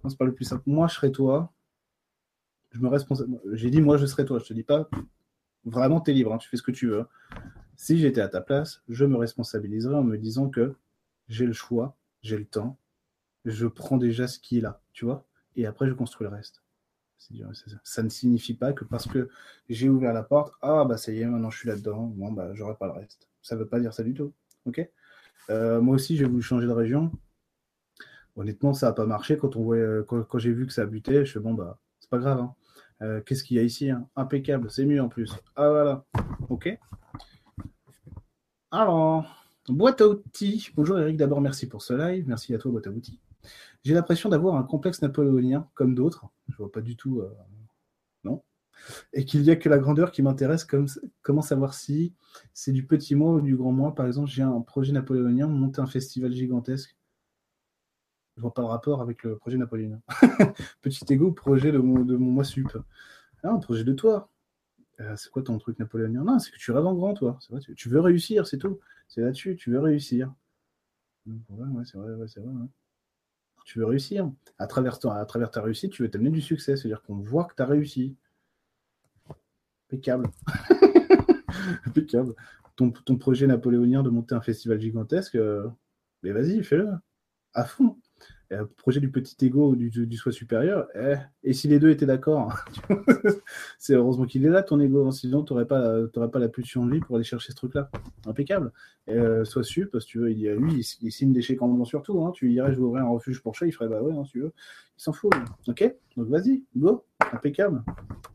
Commence 0.00 0.14
par 0.14 0.28
le 0.28 0.32
plus 0.32 0.44
simple. 0.44 0.62
Moi, 0.66 0.86
je 0.86 0.94
serais 0.94 1.10
toi. 1.10 1.52
Je 2.70 2.78
me. 2.80 3.56
J'ai 3.56 3.70
dit, 3.70 3.80
moi, 3.80 3.96
je 3.96 4.06
serais 4.06 4.24
toi. 4.24 4.38
Je 4.38 4.44
te 4.44 4.54
dis 4.54 4.62
pas. 4.62 4.88
Vraiment, 5.64 6.00
tu 6.00 6.12
es 6.12 6.14
libre. 6.14 6.32
Hein. 6.32 6.38
Tu 6.38 6.48
fais 6.48 6.56
ce 6.56 6.62
que 6.62 6.70
tu 6.70 6.86
veux. 6.86 7.04
Si 7.74 7.98
j'étais 7.98 8.20
à 8.20 8.28
ta 8.28 8.40
place, 8.40 8.82
je 8.88 9.06
me 9.06 9.16
responsabiliserais 9.16 9.96
en 9.96 10.04
me 10.04 10.18
disant 10.18 10.50
que 10.50 10.74
j'ai 11.28 11.46
le 11.46 11.52
choix, 11.52 11.96
j'ai 12.22 12.36
le 12.36 12.44
temps, 12.44 12.76
je 13.44 13.66
prends 13.66 13.96
déjà 13.96 14.28
ce 14.28 14.38
qui 14.38 14.58
est 14.58 14.60
là, 14.60 14.82
tu 14.92 15.06
vois, 15.06 15.24
et 15.56 15.64
après 15.64 15.88
je 15.88 15.94
construis 15.94 16.26
le 16.26 16.34
reste. 16.34 16.62
Ça. 17.84 18.02
ne 18.02 18.08
signifie 18.08 18.54
pas 18.54 18.72
que 18.72 18.84
parce 18.84 19.06
que 19.06 19.28
j'ai 19.68 19.88
ouvert 19.90 20.14
la 20.14 20.22
porte, 20.22 20.54
ah 20.62 20.84
bah 20.86 20.96
ça 20.96 21.12
y 21.12 21.20
est, 21.20 21.26
maintenant 21.26 21.50
je 21.50 21.58
suis 21.58 21.68
là-dedans, 21.68 22.06
bon 22.06 22.32
bah 22.32 22.54
j'aurai 22.54 22.74
pas 22.76 22.86
le 22.86 22.92
reste. 22.92 23.28
Ça 23.42 23.56
veut 23.56 23.66
pas 23.66 23.78
dire 23.78 23.92
ça 23.92 24.02
du 24.02 24.14
tout. 24.14 24.32
Ok? 24.64 24.88
Euh, 25.50 25.80
Moi 25.80 25.96
aussi 25.96 26.16
j'ai 26.16 26.24
voulu 26.24 26.42
changer 26.42 26.66
de 26.66 26.72
région. 26.72 27.12
Honnêtement, 28.36 28.72
ça 28.72 28.86
n'a 28.86 28.92
pas 28.92 29.06
marché. 29.06 29.36
Quand 29.36 29.56
on 29.56 29.62
voit, 29.62 30.02
quand, 30.04 30.38
j'ai 30.38 30.52
vu 30.52 30.66
que 30.66 30.72
ça 30.72 30.86
butait, 30.86 31.24
je 31.26 31.32
fais 31.32 31.40
bon 31.40 31.52
bah 31.54 31.78
c'est 32.00 32.08
pas 32.08 32.18
grave. 32.18 32.40
Hein. 32.40 32.54
Euh, 33.02 33.20
qu'est-ce 33.20 33.44
qu'il 33.44 33.56
y 33.56 33.60
a 33.60 33.62
ici 33.62 33.90
hein? 33.90 34.08
Impeccable, 34.16 34.70
c'est 34.70 34.86
mieux 34.86 35.02
en 35.02 35.08
plus. 35.08 35.32
Ah 35.56 35.68
voilà. 35.68 36.04
Ok. 36.48 36.78
Alors, 38.70 39.44
boîte 39.68 40.00
à 40.00 40.08
outils. 40.08 40.70
Bonjour 40.74 40.98
Eric, 40.98 41.16
d'abord 41.16 41.40
merci 41.40 41.68
pour 41.68 41.82
ce 41.82 41.92
live. 41.92 42.24
Merci 42.26 42.54
à 42.54 42.58
toi, 42.58 42.70
boîte 42.70 42.86
à 42.86 42.90
outils. 42.90 43.20
J'ai 43.82 43.94
l'impression 43.94 44.28
d'avoir 44.28 44.56
un 44.56 44.62
complexe 44.62 45.00
napoléonien, 45.00 45.68
comme 45.74 45.94
d'autres. 45.94 46.26
Je 46.48 46.56
vois 46.56 46.70
pas 46.70 46.82
du 46.82 46.96
tout. 46.96 47.20
Euh, 47.20 47.34
non. 48.24 48.42
Et 49.12 49.24
qu'il 49.24 49.42
n'y 49.42 49.50
a 49.50 49.56
que 49.56 49.68
la 49.68 49.78
grandeur 49.78 50.10
qui 50.12 50.22
m'intéresse. 50.22 50.64
Comme, 50.64 50.86
comment 51.22 51.42
savoir 51.42 51.74
si 51.74 52.14
c'est 52.52 52.72
du 52.72 52.86
petit 52.86 53.14
mot 53.14 53.36
ou 53.38 53.40
du 53.40 53.56
grand 53.56 53.72
moi 53.72 53.94
Par 53.94 54.06
exemple, 54.06 54.28
j'ai 54.28 54.42
un 54.42 54.60
projet 54.60 54.92
napoléonien, 54.92 55.46
monter 55.48 55.80
un 55.80 55.86
festival 55.86 56.32
gigantesque. 56.32 56.96
Je 58.36 58.42
vois 58.42 58.54
pas 58.54 58.62
le 58.62 58.68
rapport 58.68 59.02
avec 59.02 59.22
le 59.22 59.36
projet 59.36 59.56
napoléonien. 59.58 60.00
Petit 60.82 61.04
ego, 61.12 61.32
projet 61.32 61.72
de 61.72 61.78
mon, 61.78 62.04
moi 62.18 62.44
sup. 62.44 62.68
Ah, 63.42 63.50
un 63.50 63.58
projet 63.58 63.84
de 63.84 63.92
toi. 63.92 64.30
Euh, 65.00 65.16
c'est 65.16 65.30
quoi 65.30 65.42
ton 65.42 65.58
truc 65.58 65.78
napoléonien? 65.78 66.22
Non, 66.24 66.38
c'est 66.38 66.50
que 66.50 66.58
tu 66.58 66.70
rêves 66.72 66.86
en 66.86 66.94
grand, 66.94 67.14
toi. 67.14 67.38
Vrai, 67.48 67.60
tu, 67.60 67.88
veux 67.88 68.00
réussir, 68.00 68.46
c'est 68.46 68.58
tout. 68.58 68.80
C'est 69.08 69.22
là-dessus, 69.22 69.56
tu 69.56 69.70
veux 69.70 69.80
réussir. 69.80 70.32
Ouais, 71.26 71.84
c'est 71.84 71.98
vrai, 71.98 72.28
c'est 72.28 72.40
vrai 72.40 72.52
tu 73.64 73.78
veux 73.78 73.86
réussir. 73.86 74.30
À 74.58 74.66
travers, 74.66 74.98
à 75.06 75.24
travers 75.26 75.50
ta 75.50 75.62
réussite, 75.62 75.92
tu 75.92 76.02
veux 76.02 76.10
t'amener 76.10 76.30
du 76.30 76.40
succès. 76.40 76.76
C'est-à-dire 76.76 77.02
qu'on 77.02 77.16
voit 77.16 77.44
que 77.44 77.54
tu 77.54 77.62
as 77.62 77.66
réussi. 77.66 78.16
Impeccable. 79.88 80.30
Impeccable. 81.86 82.34
Ton, 82.76 82.90
ton, 82.90 83.16
projet 83.16 83.46
napoléonien 83.46 84.02
de 84.02 84.10
monter 84.10 84.34
un 84.34 84.40
festival 84.40 84.80
gigantesque, 84.80 85.34
euh, 85.34 85.68
mais 86.22 86.32
vas-y, 86.32 86.62
fais-le. 86.62 86.88
À 87.52 87.64
fond. 87.64 87.98
Euh, 88.52 88.64
projet 88.78 88.98
du 88.98 89.12
petit 89.12 89.36
ego 89.46 89.76
du, 89.76 89.90
du, 89.90 90.16
soi 90.16 90.32
supérieur, 90.32 90.88
eh, 90.96 91.14
et 91.44 91.52
si 91.52 91.68
les 91.68 91.78
deux 91.78 91.90
étaient 91.90 92.06
d'accord, 92.06 92.52
c'est 93.78 93.94
heureusement 93.94 94.24
qu'il 94.24 94.44
est 94.44 94.48
là 94.48 94.64
ton 94.64 94.80
ego, 94.80 95.06
hein, 95.06 95.12
sinon 95.12 95.44
tu 95.44 95.52
n'aurais 95.52 95.66
pas, 95.66 96.08
pas 96.08 96.38
la 96.40 96.48
pulsion 96.48 96.84
de 96.84 96.94
vie 96.94 96.98
pour 96.98 97.14
aller 97.14 97.24
chercher 97.24 97.52
ce 97.52 97.56
truc-là. 97.56 97.88
Impeccable. 98.26 98.72
Euh, 99.08 99.44
sois 99.44 99.62
sup, 99.62 99.92
parce 99.92 100.04
que 100.04 100.10
tu 100.10 100.18
veux, 100.18 100.32
il, 100.32 100.50
lui, 100.50 100.84
il, 101.00 101.12
signe 101.12 101.32
des 101.32 101.42
chèques 101.42 101.62
en 101.62 101.84
surtout. 101.84 102.24
Hein. 102.24 102.32
Tu 102.34 102.50
irais, 102.50 102.74
je 102.74 102.80
ouvrir 102.80 103.04
un 103.04 103.10
refuge 103.10 103.40
pour 103.40 103.54
chat, 103.54 103.66
il 103.66 103.72
ferait 103.72 103.88
bah 103.88 104.02
ouais, 104.02 104.12
hein, 104.12 104.24
tu 104.28 104.40
veux. 104.40 104.52
Il 104.98 105.02
s'en 105.02 105.12
fout. 105.12 105.32
Ok? 105.68 105.94
Donc 106.16 106.28
vas-y, 106.28 106.64
go, 106.76 107.04
impeccable. 107.32 107.84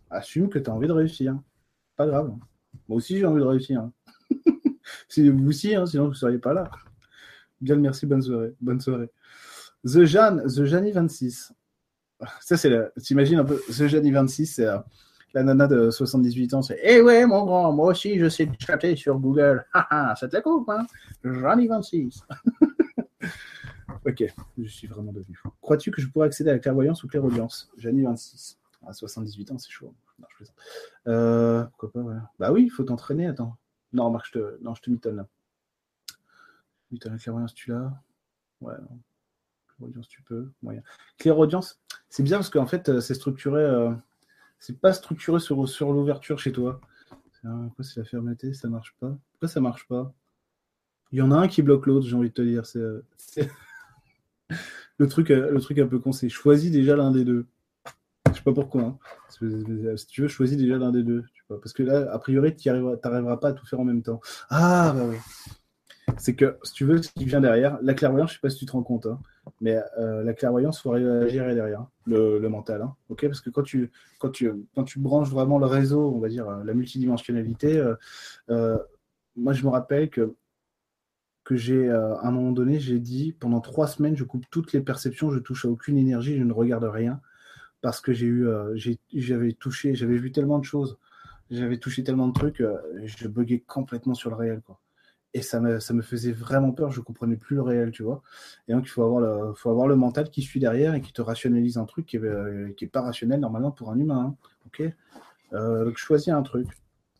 Assume 0.10 0.48
que 0.48 0.60
tu 0.60 0.70
as 0.70 0.74
envie 0.74 0.88
de 0.88 0.94
réussir. 0.94 1.38
Pas 1.98 2.08
grave. 2.08 2.34
Moi 2.88 2.98
aussi, 2.98 3.18
j'ai 3.18 3.26
envie 3.26 3.42
de 3.42 3.48
réussir. 3.48 3.90
si 5.10 5.28
vous 5.28 5.50
aussi, 5.50 5.76
sinon 5.88 6.06
vous 6.06 6.12
ne 6.12 6.14
seriez 6.14 6.40
pas 6.40 6.54
là. 6.54 6.70
Bien, 7.60 7.76
merci, 7.76 8.06
bonne 8.06 8.22
soirée. 8.22 8.54
Bonne 8.62 8.80
soirée. 8.80 9.10
The 9.86 10.04
Jeanne, 10.06 10.44
The 10.48 10.66
Jeannie 10.66 10.92
26. 10.92 11.54
Ça, 12.42 12.58
c'est 12.58 12.70
la... 12.70 12.90
T'imagines 13.02 13.40
un 13.40 13.46
peu, 13.46 13.62
The 13.68 13.88
Jeannie 13.88 14.12
26, 14.12 14.46
c'est 14.48 14.66
euh, 14.66 14.80
la 15.34 15.44
nana 15.44 15.68
de 15.68 15.92
78 15.92 16.54
ans. 16.56 16.62
C'est 16.62 16.80
Eh 16.82 17.02
ouais, 17.02 17.26
mon 17.26 17.46
grand, 17.46 17.72
moi 17.72 17.92
aussi, 17.92 18.18
je 18.18 18.28
sais 18.28 18.50
chatter 18.60 18.96
sur 18.96 19.20
Google. 19.20 19.66
Ça 19.74 20.28
te 20.28 20.36
la 20.36 20.42
coupe, 20.42 20.70
hein 20.70 20.88
Jeannie 21.24 21.68
26. 21.68 22.24
ok, 24.06 24.24
je 24.58 24.68
suis 24.68 24.88
vraiment 24.88 25.14
devenu 25.14 25.36
fou. 25.36 25.50
Crois-tu 25.62 25.92
que 25.92 26.02
je 26.02 26.08
pourrais 26.08 26.28
accéder 26.28 26.50
à 26.50 26.54
la 26.54 26.60
clairvoyance 26.60 27.04
ou 27.04 27.08
clairaudience? 27.08 27.70
Jeannie 27.78 28.04
26. 28.04 28.58
À 28.88 28.94
78 28.94 29.52
ans, 29.52 29.58
c'est 29.58 29.72
chaud. 29.72 29.94
Non, 30.20 30.28
je 30.30 30.36
plaisante. 30.38 30.56
Euh, 31.08 31.64
pourquoi 31.66 31.92
pas, 31.92 32.00
ouais. 32.00 32.16
Bah 32.40 32.52
oui, 32.52 32.64
il 32.64 32.70
faut 32.70 32.84
t'entraîner, 32.84 33.28
attends. 33.28 33.58
Non, 33.94 34.10
Marc, 34.10 34.28
je 34.28 34.40
te, 34.40 34.64
non, 34.64 34.74
je 34.74 34.82
te 34.82 34.90
mitonne 34.90 35.18
là. 35.18 35.28
Putain, 36.90 37.12
la 37.12 37.18
clairvoyance, 37.18 37.54
tu 37.54 37.72
l'as? 37.72 37.92
Ouais, 38.62 38.74
non 38.80 39.00
audience, 39.82 40.07
tu 40.07 40.21
peux. 40.21 40.49
Moyen. 40.61 40.82
audience, 41.26 41.82
c'est 42.09 42.23
bien 42.23 42.38
parce 42.38 42.49
qu'en 42.49 42.65
fait, 42.65 42.89
euh, 42.89 43.01
c'est 43.01 43.13
structuré. 43.13 43.61
Euh, 43.61 43.91
c'est 44.59 44.80
pas 44.80 44.93
structuré 44.93 45.39
sur, 45.39 45.93
l'ouverture 45.93 46.39
chez 46.39 46.51
toi. 46.51 46.80
Quoi, 47.41 47.84
c'est 47.84 47.99
la 47.99 48.05
fermeté 48.05 48.53
Ça 48.53 48.69
marche 48.69 48.95
pas? 48.99 49.15
Pourquoi 49.32 49.47
ça 49.47 49.61
marche 49.61 49.88
pas? 49.88 50.13
Il 51.11 51.19
y 51.19 51.21
en 51.21 51.32
a 51.32 51.36
un 51.36 51.47
qui 51.47 51.61
bloque 51.61 51.86
l'autre, 51.86 52.07
j'ai 52.07 52.15
envie 52.15 52.30
de 52.30 52.34
te 52.34 52.41
dire. 52.41 52.65
C'est, 52.65 52.80
euh, 52.80 53.03
le, 54.97 55.07
truc, 55.07 55.30
le 55.30 55.59
truc 55.59 55.78
un 55.78 55.88
peu 55.88 55.99
con, 55.99 56.11
c'est 56.11 56.30
choisis 56.30 56.71
déjà 56.71 56.95
l'un 56.95 57.11
des 57.11 57.23
deux. 57.23 57.45
Je 58.30 58.38
sais 58.38 58.43
pas 58.43 58.53
pourquoi. 58.53 58.82
Hein. 58.82 58.97
Si 59.30 60.07
tu 60.07 60.23
veux, 60.23 60.28
choisis 60.28 60.57
déjà 60.57 60.78
l'un 60.78 60.91
des 60.91 61.03
deux. 61.03 61.23
Parce 61.47 61.73
que 61.73 61.84
là, 61.84 62.11
a 62.11 62.17
priori, 62.17 62.55
tu 62.55 62.69
n'arriveras 62.69 63.38
pas 63.38 63.49
à 63.49 63.53
tout 63.53 63.65
faire 63.67 63.80
en 63.80 63.86
même 63.86 64.01
temps. 64.01 64.19
Ah, 64.49 64.93
bah 64.95 65.05
oui 65.07 65.17
c'est 66.18 66.36
que, 66.36 66.57
si 66.63 66.74
tu 66.74 66.86
veux, 66.86 67.01
ce 67.01 67.11
qui 67.11 67.26
vient 67.26 67.41
derrière, 67.41 67.78
la 67.82 67.93
clairvoyance, 67.93 68.32
je 68.32 68.36
sais 68.36 68.41
pas 68.41 68.49
si 68.49 68.57
tu 68.57 68.66
te 68.66 68.72
rends 68.72 68.84
compte, 68.84 69.05
hein, 69.05 69.20
mais 69.61 69.80
euh, 69.97 70.24
la 70.24 70.34
clairvoyance, 70.34 70.80
il 70.80 70.82
faut 70.84 70.97
gérer 71.28 71.55
derrière 71.55 71.86
le, 72.05 72.39
mental. 72.47 72.82
Hein, 72.82 72.95
Parce 73.09 73.41
que 73.41 73.49
quand 73.49 73.63
tu, 73.63 73.91
quand, 74.20 74.30
tu, 74.30 74.51
quand 74.76 74.84
tu 74.84 74.99
branches 74.99 75.30
vraiment 75.30 75.59
le 75.59 75.66
réseau, 75.66 76.11
on 76.13 76.20
va 76.20 76.30
dire 76.30 76.47
euh, 76.47 76.63
la 76.63 76.74
multidimensionnalité, 76.74 77.84
euh, 78.49 78.78
moi 79.36 79.53
je 79.53 79.63
me 79.63 79.70
rappelle 79.70 80.09
que, 80.09 80.36
que 81.43 81.55
j'ai, 81.55 81.89
à 81.89 82.22
un 82.24 82.32
moment 82.32 82.51
donné, 82.51 82.80
j'ai 82.80 82.99
dit 82.99 83.34
pendant 83.34 83.61
trois 83.61 83.88
semaines, 83.88 84.16
je 84.16 84.24
coupe 84.24 84.45
toutes 84.49 84.74
les 84.74 84.82
perceptions, 84.82 85.32
je 85.32 85.39
touche 85.39 85.66
à 85.66 85.70
aucune 85.70 85.97
énergie, 85.97 86.38
je 86.38 86.43
ne 86.43 86.53
regarde 86.53 86.86
rien, 86.86 87.22
parce 87.82 88.01
que 88.01 88.13
j'ai 88.13 88.28
eu, 88.28 88.47
j'avais 89.13 89.53
touché, 89.53 89.95
j'avais 89.95 90.18
vu 90.18 90.32
tellement 90.32 90.59
de 90.59 90.66
choses, 90.66 90.97
j'avais 91.51 91.78
touché 91.78 92.03
tellement 92.03 92.28
de 92.28 92.34
trucs, 92.34 92.63
je 93.03 93.28
buguais 93.28 93.59
complètement 93.59 94.16
sur 94.16 94.32
le 94.32 94.38
réel. 94.38 94.61
Quoi 94.66 94.80
et 95.36 95.42
ça 95.42 95.60
me, 95.60 95.82
ça 95.82 95.94
me 95.94 96.02
faisait 96.02 96.32
vraiment 96.32 96.72
peur, 96.72 96.92
je 96.92 97.02
comprenais 97.02 97.36
plus 97.36 97.58
le 97.58 97.62
réel, 97.62 97.92
tu 97.92 98.04
vois. 98.04 98.24
Et 98.70 98.74
donc, 98.74 98.86
il 98.86 98.90
faut 98.90 99.04
avoir, 99.04 99.20
le, 99.20 99.54
faut 99.54 99.70
avoir 99.70 99.86
le 99.86 99.98
mental 99.98 100.30
qui 100.30 100.42
suit 100.42 100.62
derrière 100.62 100.96
et 100.96 101.02
qui 101.02 101.12
te 101.12 101.22
rationalise 101.22 101.78
un 101.78 101.84
truc 101.84 102.06
qui 102.06 102.18
n'est 102.18 102.26
euh, 102.26 102.74
pas 102.90 103.02
rationnel 103.02 103.42
normalement 103.42 103.72
pour 103.72 103.92
un 103.92 104.00
humain. 104.00 104.34
Hein. 104.80 104.92
euh, 105.52 105.84
donc, 105.84 105.98
choisis 105.98 106.30
un 106.30 106.42
truc. 106.42 106.70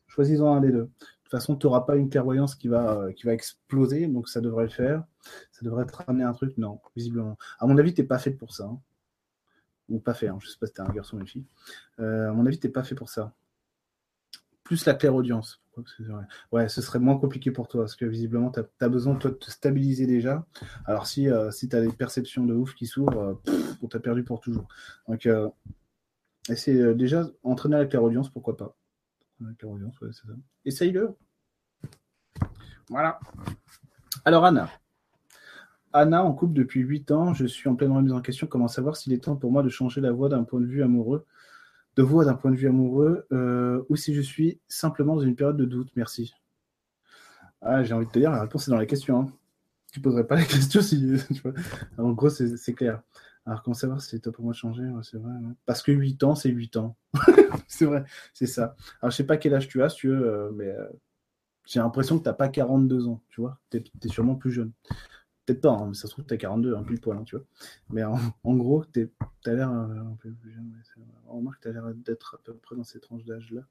Choisis-en 0.08 0.56
un 0.56 0.62
des 0.62 0.72
deux. 0.72 0.84
De 0.84 0.90
toute 1.24 1.32
façon, 1.32 1.58
tu 1.58 1.68
n'auras 1.68 1.82
pas 1.82 1.98
une 1.98 2.10
clairvoyance 2.10 2.56
qui 2.56 2.70
va, 2.70 3.00
euh, 3.00 3.12
qui 3.12 3.26
va 3.26 3.34
exploser, 3.34 4.08
donc 4.08 4.30
ça 4.30 4.40
devrait 4.40 4.64
le 4.64 4.70
faire. 4.70 5.04
Ça 5.52 5.66
devrait 5.66 5.86
te 5.86 5.98
ramener 5.98 6.24
un 6.24 6.34
truc, 6.34 6.58
non, 6.58 6.80
visiblement. 6.96 7.38
À 7.60 7.68
mon 7.68 7.78
avis, 7.78 7.94
tu 7.94 8.00
n'es 8.00 8.08
pas 8.08 8.18
fait 8.18 8.32
pour 8.32 8.54
ça. 8.54 8.64
Hein. 8.64 8.80
Ou 9.90 10.00
pas 10.00 10.14
fait, 10.14 10.30
hein. 10.30 10.38
je 10.40 10.48
ne 10.48 10.52
sais 10.52 10.58
pas 10.58 10.68
si 10.68 10.74
tu 10.74 10.80
un 10.80 10.86
garçon 10.86 11.18
ou 11.18 11.20
une 11.20 11.28
fille. 11.28 11.46
à 11.98 12.32
mon 12.32 12.46
avis, 12.46 12.58
tu 12.58 12.68
n'es 12.68 12.72
pas 12.72 12.84
fait 12.84 12.96
pour 12.96 13.10
ça. 13.10 13.34
Plus 14.66 14.86
la 14.86 14.96
clairaudience. 14.96 15.62
Ouais, 16.52 16.70
ce 16.70 16.82
serait 16.82 17.00
moins 17.00 17.18
compliqué 17.18 17.52
pour 17.52 17.68
toi 17.68 17.82
parce 17.82 17.96
que 17.96 18.06
visiblement, 18.06 18.52
tu 18.52 18.62
as, 18.80 18.90
besoin 18.90 19.14
de 19.14 19.30
te 19.30 19.52
stabiliser 19.52 20.08
déjà. 20.08 20.46
Alors, 20.86 21.06
si, 21.06 21.30
euh, 21.30 21.52
si 21.52 21.70
tu 21.70 21.76
as 21.76 21.82
des 21.82 21.92
perceptions 21.92 22.46
de 22.46 22.54
ouf 22.54 22.74
qui 22.74 22.88
s'ouvrent, 22.88 23.40
euh, 23.48 23.52
on 23.82 23.88
t'a 23.88 24.00
perdu 24.00 24.24
pour 24.24 24.40
toujours. 24.40 24.68
Donc, 25.08 25.28
euh, 25.28 25.50
déjà 26.96 27.30
entraîner 27.44 27.76
avec 27.76 27.94
la 27.94 28.02
audience, 28.02 28.30
pourquoi 28.30 28.58
pas. 28.58 28.76
Essaye-le. 30.66 31.16
Voilà. 32.90 33.20
Alors, 34.24 34.46
Anna. 34.46 34.70
Anna, 35.94 36.24
en 36.24 36.34
couple 36.34 36.54
depuis 36.54 36.82
8 36.82 37.12
ans, 37.12 37.34
je 37.34 37.46
suis 37.46 37.70
en 37.70 37.76
pleine 37.76 37.92
remise 37.92 38.12
en 38.12 38.22
question. 38.22 38.48
Comment 38.48 38.68
savoir 38.68 38.96
s'il 38.98 39.14
est 39.14 39.24
temps 39.24 39.36
pour 39.36 39.52
moi 39.52 39.64
de 39.64 39.70
changer 39.70 40.02
la 40.02 40.12
voie 40.12 40.28
d'un 40.28 40.44
point 40.44 40.60
de 40.60 40.66
vue 40.66 40.84
amoureux? 40.84 41.26
De 41.96 42.04
voix 42.04 42.26
d'un 42.26 42.34
point 42.34 42.52
de 42.52 42.56
vue 42.56 42.68
amoureux 42.68 43.26
euh, 43.32 43.84
ou 43.90 43.96
si 43.96 44.14
je 44.14 44.22
suis 44.22 44.60
simplement 44.68 45.16
dans 45.16 45.22
une 45.22 45.36
période 45.36 45.58
de 45.58 45.66
doute 45.66 45.90
Merci. 45.96 46.34
Ah, 47.62 47.84
j'ai 47.84 47.94
envie 47.94 48.06
de 48.06 48.12
te 48.12 48.20
dire, 48.20 48.32
la 48.32 48.42
réponse 48.42 48.68
est 48.68 48.72
dans 48.72 48.78
la 48.78 48.86
question. 48.86 49.22
Hein. 49.22 49.28
Tu 49.92 50.00
ne 50.00 50.04
poserais 50.04 50.28
pas 50.28 50.36
la 50.36 50.44
question 50.44 50.82
si. 50.82 51.14
En 51.98 52.12
gros, 52.12 52.30
c'est 52.30 52.74
clair. 52.74 53.02
Alors, 53.46 53.64
comment 53.64 53.74
savoir 53.74 54.02
si 54.02 54.10
c'est 54.10 54.32
pour 54.32 54.44
moi 54.44 54.54
de 54.54 54.58
changer 54.58 54.84
C'est 55.04 55.18
vrai. 55.18 55.34
Parce 55.66 55.82
que 55.82 55.92
8 55.92 56.24
ans, 56.24 56.36
c'est 56.36 56.50
8 56.50 56.78
ans. 56.78 56.96
c'est 57.68 57.86
vrai, 57.86 58.04
c'est 58.34 58.48
ça. 58.48 58.76
Alors, 59.02 59.12
je 59.12 59.18
sais 59.18 59.26
pas 59.26 59.38
quel 59.38 59.54
âge 59.54 59.68
tu 59.68 59.82
as, 59.84 59.90
si 59.90 59.98
tu 59.98 60.10
veux, 60.10 60.28
euh, 60.28 60.52
mais 60.54 60.74
J'ai 61.66 61.80
l'impression 61.80 62.18
que 62.18 62.24
tu 62.24 62.30
n'as 62.30 62.34
pas 62.34 62.50
42 62.50 63.08
ans, 63.08 63.22
tu 63.30 63.42
vois. 63.42 63.60
Tu 63.72 63.78
es, 63.78 64.08
sûrement 64.10 64.36
plus 64.36 64.52
jeune. 64.52 64.72
Peut-être 65.46 65.62
pas, 65.62 65.72
hein, 65.72 65.88
mais 65.90 65.94
ça 65.94 66.08
se 66.08 66.14
trouve, 66.14 66.26
tu 66.26 66.34
as 66.34 66.38
42, 66.38 66.76
un 66.76 66.84
pile 66.84 67.00
poil, 67.00 67.18
hein, 67.18 67.24
tu 67.24 67.36
vois. 67.36 67.46
Mais 67.90 68.04
en, 68.04 68.56
gros, 68.56 68.84
tu 68.86 69.12
as 69.46 69.54
l'air 69.54 69.72
euh. 69.72 70.04
On 71.28 71.38
remarque 71.38 71.58
que 71.58 71.64
tu 71.64 71.68
as 71.70 71.72
l'air 71.74 71.94
d'être 71.94 72.36
à 72.36 72.44
peu 72.44 72.56
près 72.56 72.76
dans 72.76 72.84
ces 72.84 73.00
tranches 73.00 73.26
d'âge-là. 73.26 73.62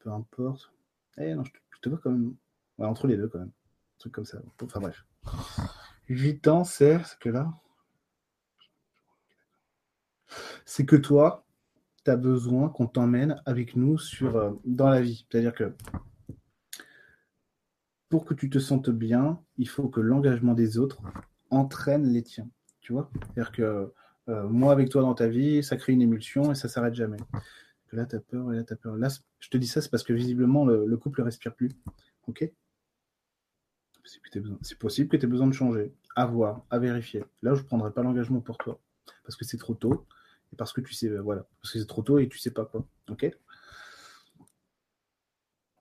Peu 0.00 0.10
importe. 0.10 0.72
Eh 1.18 1.34
non, 1.34 1.44
je 1.44 1.52
te, 1.80 1.88
vois 1.88 1.98
quand 2.02 2.10
même. 2.10 2.34
entre 2.78 3.06
les 3.06 3.16
deux, 3.16 3.28
quand 3.28 3.38
même. 3.38 3.48
Un 3.48 3.98
truc 3.98 4.12
comme 4.12 4.24
ça. 4.24 4.40
Enfin 4.60 4.80
bref. 4.80 5.04
8 6.08 6.48
ans, 6.48 6.64
c'est 6.64 7.02
ce 7.04 7.16
que 7.16 7.28
là. 7.28 7.52
C'est 10.64 10.86
que 10.86 10.96
toi, 10.96 11.44
tu 12.04 12.10
as 12.10 12.16
besoin 12.16 12.70
qu'on 12.70 12.86
t'emmène 12.86 13.40
avec 13.46 13.76
nous 13.76 13.98
sur, 13.98 14.36
euh, 14.36 14.52
dans 14.64 14.88
la 14.88 15.00
vie. 15.00 15.26
C'est-à-dire 15.30 15.54
que 15.54 15.74
pour 18.10 18.24
que 18.24 18.34
tu 18.34 18.50
te 18.50 18.58
sentes 18.58 18.90
bien, 18.90 19.40
il 19.56 19.68
faut 19.68 19.88
que 19.88 20.00
l'engagement 20.00 20.52
des 20.52 20.78
autres 20.78 21.00
entraîne 21.48 22.12
les 22.12 22.22
tiens. 22.22 22.50
Tu 22.80 22.92
vois? 22.92 23.10
C'est-à-dire 23.14 23.52
que 23.52 23.92
euh, 24.28 24.48
moi, 24.48 24.72
avec 24.72 24.90
toi 24.90 25.02
dans 25.02 25.14
ta 25.14 25.28
vie, 25.28 25.62
ça 25.62 25.76
crée 25.76 25.92
une 25.92 26.02
émulsion 26.02 26.50
et 26.52 26.54
ça 26.54 26.68
s'arrête 26.68 26.94
jamais. 26.94 27.18
là, 27.92 28.04
tu 28.06 28.16
as 28.16 28.20
peur 28.20 28.52
et 28.52 28.56
là, 28.56 28.64
tu 28.64 28.72
as 28.72 28.76
peur. 28.76 28.96
Là, 28.96 29.08
je 29.38 29.48
te 29.48 29.56
dis 29.56 29.68
ça, 29.68 29.80
c'est 29.80 29.90
parce 29.90 30.02
que 30.02 30.12
visiblement, 30.12 30.66
le, 30.66 30.96
couple 30.96 31.20
ne 31.20 31.26
respire 31.26 31.54
plus. 31.54 31.70
Ok? 32.26 32.50
C'est 34.62 34.78
possible 34.78 35.08
que 35.08 35.16
tu 35.16 35.24
aies 35.24 35.28
besoin 35.28 35.46
de 35.46 35.52
changer. 35.52 35.94
À 36.16 36.26
voir, 36.26 36.64
à 36.70 36.80
vérifier. 36.80 37.24
Là, 37.42 37.54
je 37.54 37.62
ne 37.62 37.66
prendrai 37.66 37.92
pas 37.92 38.02
l'engagement 38.02 38.40
pour 38.40 38.58
toi. 38.58 38.80
Parce 39.22 39.36
que 39.36 39.44
c'est 39.44 39.56
trop 39.56 39.74
tôt. 39.74 40.04
Et 40.52 40.56
parce 40.56 40.72
que 40.72 40.80
tu 40.80 40.94
sais, 40.94 41.08
euh, 41.08 41.20
voilà. 41.22 41.46
Parce 41.62 41.72
que 41.72 41.78
c'est 41.78 41.86
trop 41.86 42.02
tôt 42.02 42.18
et 42.18 42.28
tu 42.28 42.38
sais 42.38 42.50
pas 42.50 42.64
quoi. 42.64 42.84
Ok? 43.08 43.30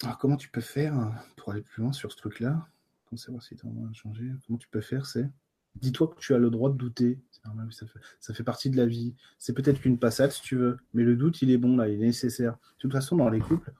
Alors, 0.03 0.17
comment 0.17 0.37
tu 0.37 0.49
peux 0.49 0.61
faire 0.61 0.97
euh, 0.97 1.09
pour 1.35 1.51
aller 1.51 1.61
plus 1.61 1.81
loin 1.81 1.91
sur 1.91 2.11
ce 2.11 2.17
truc-là? 2.17 2.67
Comment 3.05 3.39
si 3.39 3.55
tu 3.55 3.65
as 3.65 3.93
changer? 3.93 4.31
Comment 4.47 4.57
tu 4.57 4.69
peux 4.69 4.81
faire 4.81 5.05
C'est 5.05 5.29
dis-toi 5.75 6.07
que 6.07 6.19
tu 6.19 6.33
as 6.33 6.37
le 6.37 6.49
droit 6.49 6.69
de 6.69 6.77
douter. 6.77 7.19
Normal, 7.45 7.69
ça, 7.71 8.33
fait, 8.33 8.43
partie 8.43 8.69
de 8.69 8.77
la 8.77 8.85
vie. 8.85 9.15
C'est 9.37 9.53
peut-être 9.53 9.79
qu'une 9.79 9.97
passade 9.97 10.31
si 10.31 10.41
tu 10.41 10.55
veux, 10.55 10.77
mais 10.93 11.03
le 11.03 11.15
doute, 11.15 11.41
il 11.41 11.51
est 11.51 11.57
bon 11.57 11.77
là, 11.77 11.87
il 11.87 11.95
est 11.95 12.05
nécessaire. 12.05 12.53
De 12.53 12.79
toute 12.79 12.91
façon, 12.91 13.15
dans 13.15 13.29
les 13.29 13.39
couples, 13.39 13.71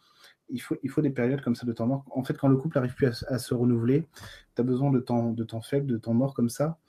il 0.49 0.59
faut, 0.59 1.01
des 1.01 1.09
périodes 1.09 1.41
comme 1.41 1.55
ça 1.55 1.65
de 1.65 1.73
temps 1.73 1.85
mort. 1.85 2.05
En 2.11 2.23
fait, 2.23 2.35
quand 2.35 2.47
le 2.47 2.57
couple 2.57 2.77
n'arrive 2.77 2.95
plus 2.95 3.07
à, 3.27 3.37
se 3.37 3.53
renouveler, 3.53 4.07
tu 4.55 4.61
as 4.61 4.63
besoin 4.63 4.91
de 4.91 4.99
temps, 4.99 5.31
de 5.31 5.43
temps 5.43 5.61
faible, 5.61 5.87
de 5.87 5.97
temps 5.97 6.13
mort 6.13 6.33
comme 6.33 6.49
ça, 6.49 6.79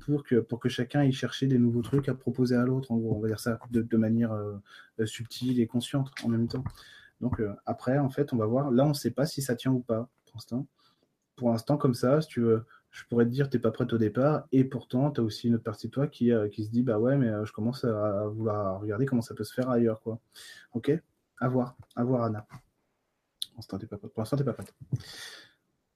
pour 0.00 0.22
que, 0.24 0.36
pour 0.36 0.60
que 0.60 0.68
chacun 0.68 1.02
ait 1.02 1.12
cherché 1.12 1.46
des 1.46 1.58
nouveaux 1.58 1.82
trucs 1.82 2.08
à 2.08 2.14
proposer 2.14 2.56
à 2.56 2.64
l'autre. 2.64 2.92
En 2.92 2.98
gros, 2.98 3.16
on 3.16 3.20
va 3.20 3.28
dire 3.28 3.40
ça 3.40 3.58
de, 3.70 3.96
manière 3.96 4.32
euh, 4.32 4.58
subtile 5.06 5.60
et 5.60 5.66
consciente 5.66 6.10
en 6.24 6.28
même 6.28 6.48
temps. 6.48 6.64
Donc 7.20 7.40
euh, 7.40 7.54
après, 7.64 7.98
en 7.98 8.10
fait, 8.10 8.32
on 8.32 8.36
va 8.36 8.46
voir. 8.46 8.70
Là, 8.70 8.84
on 8.84 8.90
ne 8.90 8.94
sait 8.94 9.10
pas 9.10 9.26
si 9.26 9.42
ça 9.42 9.56
tient 9.56 9.72
ou 9.72 9.80
pas 9.80 10.08
pour 10.24 10.36
l'instant. 10.36 10.66
Pour 11.36 11.50
l'instant, 11.50 11.76
comme 11.76 11.94
ça, 11.94 12.20
si 12.20 12.28
tu 12.28 12.40
veux, 12.40 12.64
je 12.90 13.04
pourrais 13.04 13.26
te 13.26 13.30
dire, 13.30 13.50
tu 13.50 13.56
n'es 13.56 13.60
pas 13.60 13.70
prête 13.70 13.92
au 13.92 13.98
départ. 13.98 14.46
Et 14.52 14.64
pourtant, 14.64 15.10
tu 15.10 15.20
as 15.20 15.24
aussi 15.24 15.48
une 15.48 15.54
autre 15.56 15.64
partie 15.64 15.88
de 15.88 15.92
toi 15.92 16.06
qui, 16.06 16.32
euh, 16.32 16.48
qui 16.48 16.64
se 16.64 16.70
dit, 16.70 16.82
bah 16.82 16.98
ouais, 16.98 17.16
mais 17.16 17.28
euh, 17.28 17.44
je 17.44 17.52
commence 17.52 17.84
à, 17.84 18.26
vouloir 18.26 18.80
regarder 18.80 19.06
comment 19.06 19.22
ça 19.22 19.34
peut 19.34 19.44
se 19.44 19.52
faire 19.52 19.68
ailleurs. 19.68 20.00
quoi. 20.00 20.18
Ok? 20.72 20.90
À 21.38 21.48
voir. 21.48 21.76
À 21.94 22.04
voir, 22.04 22.22
Anna. 22.24 22.46
Pour 22.48 23.56
l'instant, 23.56 23.78
tu 23.78 23.84
n'es 23.84 24.44
pas 24.44 24.52
prête. 24.52 24.74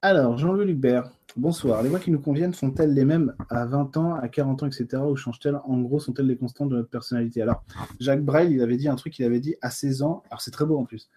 Alors, 0.02 0.38
Jean-Louis 0.38 0.66
Lucbert, 0.66 1.10
bonsoir. 1.36 1.82
Les 1.82 1.88
voix 1.88 1.98
qui 1.98 2.10
nous 2.10 2.20
conviennent 2.20 2.54
sont-elles 2.54 2.94
les 2.94 3.04
mêmes 3.04 3.34
à 3.48 3.66
20 3.66 3.96
ans, 3.96 4.14
à 4.14 4.28
40 4.28 4.62
ans, 4.62 4.66
etc. 4.66 5.02
Ou 5.02 5.16
changent-elles 5.16 5.58
En 5.64 5.80
gros, 5.80 6.00
sont-elles 6.00 6.26
les 6.26 6.36
constantes 6.36 6.68
de 6.68 6.76
notre 6.76 6.90
personnalité? 6.90 7.42
Alors, 7.42 7.64
Jacques 7.98 8.24
Brel, 8.24 8.52
il 8.52 8.62
avait 8.62 8.76
dit 8.76 8.88
un 8.88 8.96
truc, 8.96 9.18
il 9.18 9.24
avait 9.24 9.40
dit 9.40 9.56
à 9.60 9.70
16 9.70 10.02
ans, 10.02 10.22
alors 10.30 10.40
c'est 10.40 10.50
très 10.50 10.64
beau 10.64 10.78
en 10.78 10.84
plus, 10.84 11.08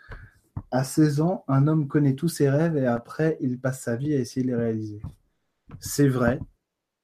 à 0.71 0.83
16 0.83 1.21
ans, 1.21 1.43
un 1.47 1.67
homme 1.67 1.87
connaît 1.87 2.15
tous 2.15 2.29
ses 2.29 2.49
rêves 2.49 2.77
et 2.77 2.85
après, 2.85 3.37
il 3.41 3.59
passe 3.59 3.81
sa 3.81 3.95
vie 3.95 4.13
à 4.13 4.19
essayer 4.19 4.45
de 4.45 4.51
les 4.51 4.55
réaliser. 4.55 5.01
C'est 5.79 6.07
vrai, 6.07 6.39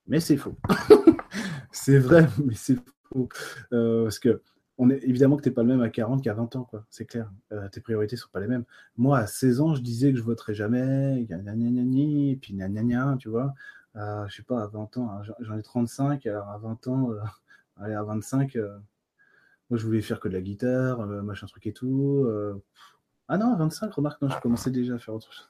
mais 0.07 0.19
c'est 0.19 0.37
faux. 0.37 0.55
c'est 1.71 1.99
vrai, 1.99 2.27
mais 2.43 2.55
c'est 2.55 2.77
faux. 3.11 3.29
Euh, 3.73 4.03
parce 4.03 4.19
que 4.19 4.41
on 4.79 4.89
est, 4.89 5.03
évidemment 5.03 5.37
que 5.37 5.43
tu 5.43 5.49
n'es 5.49 5.53
pas 5.53 5.61
le 5.61 5.67
même 5.67 5.81
à 5.81 5.89
40 5.89 6.23
qu'à 6.23 6.33
20 6.33 6.55
ans, 6.55 6.63
quoi. 6.63 6.85
C'est 6.89 7.05
clair. 7.05 7.31
Euh, 7.51 7.67
tes 7.69 7.81
priorités 7.81 8.15
ne 8.15 8.19
sont 8.19 8.29
pas 8.31 8.39
les 8.39 8.47
mêmes. 8.47 8.63
Moi, 8.97 9.19
à 9.19 9.27
16 9.27 9.61
ans, 9.61 9.75
je 9.75 9.81
disais 9.81 10.11
que 10.11 10.17
je 10.17 10.23
voterais 10.23 10.53
jamais, 10.53 11.21
et 11.21 12.35
puis 12.41 12.53
gna 12.53 13.17
tu 13.17 13.29
vois. 13.29 13.53
Euh, 13.95 14.27
je 14.27 14.37
sais 14.37 14.43
pas, 14.43 14.63
à 14.63 14.67
20 14.67 14.97
ans, 14.97 15.09
hein, 15.11 15.21
j'en 15.39 15.57
ai 15.57 15.63
35, 15.63 16.25
alors 16.27 16.49
à 16.49 16.57
20 16.57 16.87
ans, 16.87 17.11
euh, 17.11 17.19
allez, 17.77 17.93
à 17.93 18.03
25, 18.03 18.55
euh, 18.55 18.77
moi 19.69 19.77
je 19.77 19.85
voulais 19.85 20.01
faire 20.01 20.19
que 20.19 20.27
de 20.27 20.33
la 20.33 20.41
guitare, 20.41 21.05
machin 21.05 21.47
truc 21.47 21.67
et 21.67 21.73
tout. 21.73 22.27
Ah 23.27 23.37
non, 23.37 23.53
à 23.53 23.57
25, 23.57 23.93
remarque, 23.93 24.21
non, 24.21 24.29
je 24.29 24.39
commençais 24.39 24.71
déjà 24.71 24.95
à 24.95 24.99
faire 24.99 25.13
autre 25.13 25.31
chose. 25.31 25.49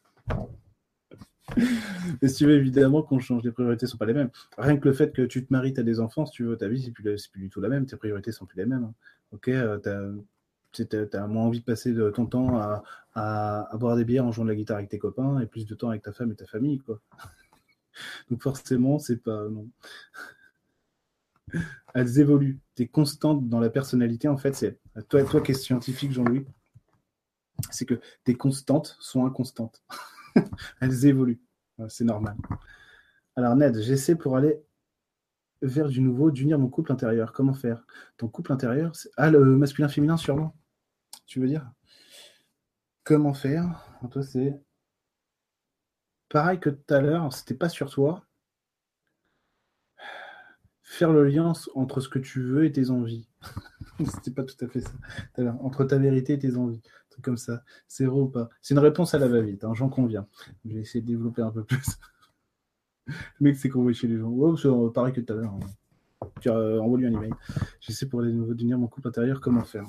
Mais 2.21 2.27
si 2.27 2.35
tu 2.35 2.45
veux, 2.45 2.55
évidemment 2.55 3.01
qu'on 3.01 3.19
change, 3.19 3.43
les 3.43 3.51
priorités 3.51 3.85
ne 3.85 3.89
sont 3.89 3.97
pas 3.97 4.05
les 4.05 4.13
mêmes. 4.13 4.29
Rien 4.57 4.77
que 4.77 4.87
le 4.87 4.93
fait 4.93 5.11
que 5.13 5.23
tu 5.23 5.45
te 5.45 5.53
maries, 5.53 5.73
tu 5.73 5.79
as 5.79 5.83
des 5.83 5.99
enfants, 5.99 6.25
si 6.25 6.33
tu 6.33 6.43
veux, 6.43 6.57
ta 6.57 6.67
vie, 6.67 6.81
c'est 6.81 6.91
plus, 6.91 7.27
plus 7.27 7.41
du 7.41 7.49
tout 7.49 7.61
la 7.61 7.69
même, 7.69 7.85
tes 7.85 7.97
priorités 7.97 8.31
sont 8.31 8.45
plus 8.45 8.57
les 8.57 8.65
mêmes. 8.65 8.83
Hein. 8.83 8.93
Ok, 9.31 9.47
euh, 9.49 9.77
tu 10.71 10.85
as, 11.13 11.27
moins 11.27 11.43
envie 11.43 11.59
de 11.59 11.65
passer 11.65 11.95
ton 12.13 12.25
temps 12.25 12.59
à, 13.15 13.69
boire 13.77 13.95
des 13.95 14.05
bières 14.05 14.25
en 14.25 14.31
jouant 14.31 14.45
de 14.45 14.49
la 14.49 14.55
guitare 14.55 14.77
avec 14.77 14.89
tes 14.89 14.99
copains 14.99 15.39
et 15.39 15.45
plus 15.45 15.65
de 15.65 15.75
temps 15.75 15.89
avec 15.89 16.01
ta 16.01 16.11
femme 16.11 16.31
et 16.31 16.35
ta 16.35 16.45
famille, 16.45 16.79
quoi. 16.79 16.99
Donc 18.29 18.41
forcément, 18.41 18.99
c'est 18.99 19.17
pas. 19.17 19.45
Elles 21.93 22.19
évoluent. 22.19 22.59
Tu 22.75 22.83
es 22.83 22.87
constante 22.87 23.49
dans 23.49 23.59
la 23.59 23.69
personnalité, 23.69 24.27
en 24.27 24.37
fait, 24.37 24.55
c'est 24.55 24.79
toi, 25.09 25.23
toi 25.23 25.41
qui 25.41 25.51
es 25.51 25.55
scientifique, 25.55 26.11
Jean-Louis, 26.11 26.45
c'est 27.71 27.85
que 27.85 27.99
tes 28.23 28.35
constantes 28.35 28.95
sont 28.99 29.25
inconstantes. 29.25 29.83
Elles 30.81 31.05
évoluent. 31.05 31.41
C'est 31.87 32.03
normal. 32.03 32.35
Alors 33.35 33.55
Ned, 33.55 33.79
j'essaie 33.81 34.15
pour 34.15 34.35
aller 34.35 34.61
vers 35.61 35.87
du 35.87 36.01
nouveau, 36.01 36.31
d'unir 36.31 36.59
mon 36.59 36.69
couple 36.69 36.91
intérieur. 36.91 37.33
Comment 37.33 37.53
faire? 37.53 37.85
Ton 38.17 38.27
couple 38.27 38.51
intérieur, 38.51 38.93
ah 39.17 39.29
le 39.29 39.43
masculin-féminin 39.57 40.17
sûrement. 40.17 40.55
Tu 41.25 41.39
veux 41.39 41.47
dire? 41.47 41.69
Comment 43.03 43.33
faire? 43.33 43.85
Toi 44.11 44.23
c'est 44.23 44.59
pareil 46.29 46.59
que 46.59 46.69
tout 46.69 46.93
à 46.93 47.01
l'heure. 47.01 47.33
C'était 47.33 47.55
pas 47.55 47.69
sur 47.69 47.89
toi. 47.89 48.25
Faire 50.83 51.13
le 51.13 51.23
lien 51.23 51.53
entre 51.75 52.01
ce 52.01 52.09
que 52.09 52.19
tu 52.19 52.41
veux 52.41 52.65
et 52.65 52.71
tes 52.71 52.89
envies. 52.89 53.29
C'était 54.05 54.31
pas 54.31 54.43
tout 54.43 54.65
à 54.65 54.67
fait 54.67 54.81
ça. 54.81 54.91
Entre 55.61 55.83
ta 55.85 55.97
vérité 55.97 56.33
et 56.33 56.39
tes 56.39 56.55
envies 56.55 56.81
comme 57.21 57.37
ça. 57.37 57.63
C'est 57.87 58.05
vrai 58.05 58.19
ou 58.19 58.27
pas 58.27 58.49
C'est 58.61 58.73
une 58.73 58.79
réponse 58.79 59.13
à 59.13 59.19
la 59.19 59.27
va-vite, 59.27 59.63
hein, 59.63 59.73
j'en 59.73 59.89
conviens. 59.89 60.27
Je 60.65 60.75
vais 60.75 60.81
essayer 60.81 61.01
de 61.01 61.07
développer 61.07 61.41
un 61.41 61.51
peu 61.51 61.63
plus. 61.63 61.85
Le 63.07 63.13
mec 63.39 63.55
s'est 63.55 63.69
convoqué 63.69 63.93
chez 63.93 64.07
les 64.07 64.17
gens. 64.17 64.29
Ouais, 64.29 64.55
c'est 64.57 64.93
pareil 64.93 65.13
que 65.13 65.21
tout 65.21 65.33
à 65.33 65.35
l'heure. 65.35 65.53
Hein. 65.53 66.27
Tu 66.41 66.49
euh, 66.49 66.97
lui 66.97 67.07
un 67.07 67.11
email. 67.11 67.33
J'essaie 67.79 68.07
pour 68.07 68.21
aller 68.21 68.31
devenir 68.31 68.77
mon 68.77 68.87
couple 68.87 69.07
intérieur, 69.07 69.41
comment 69.41 69.63
faire 69.63 69.85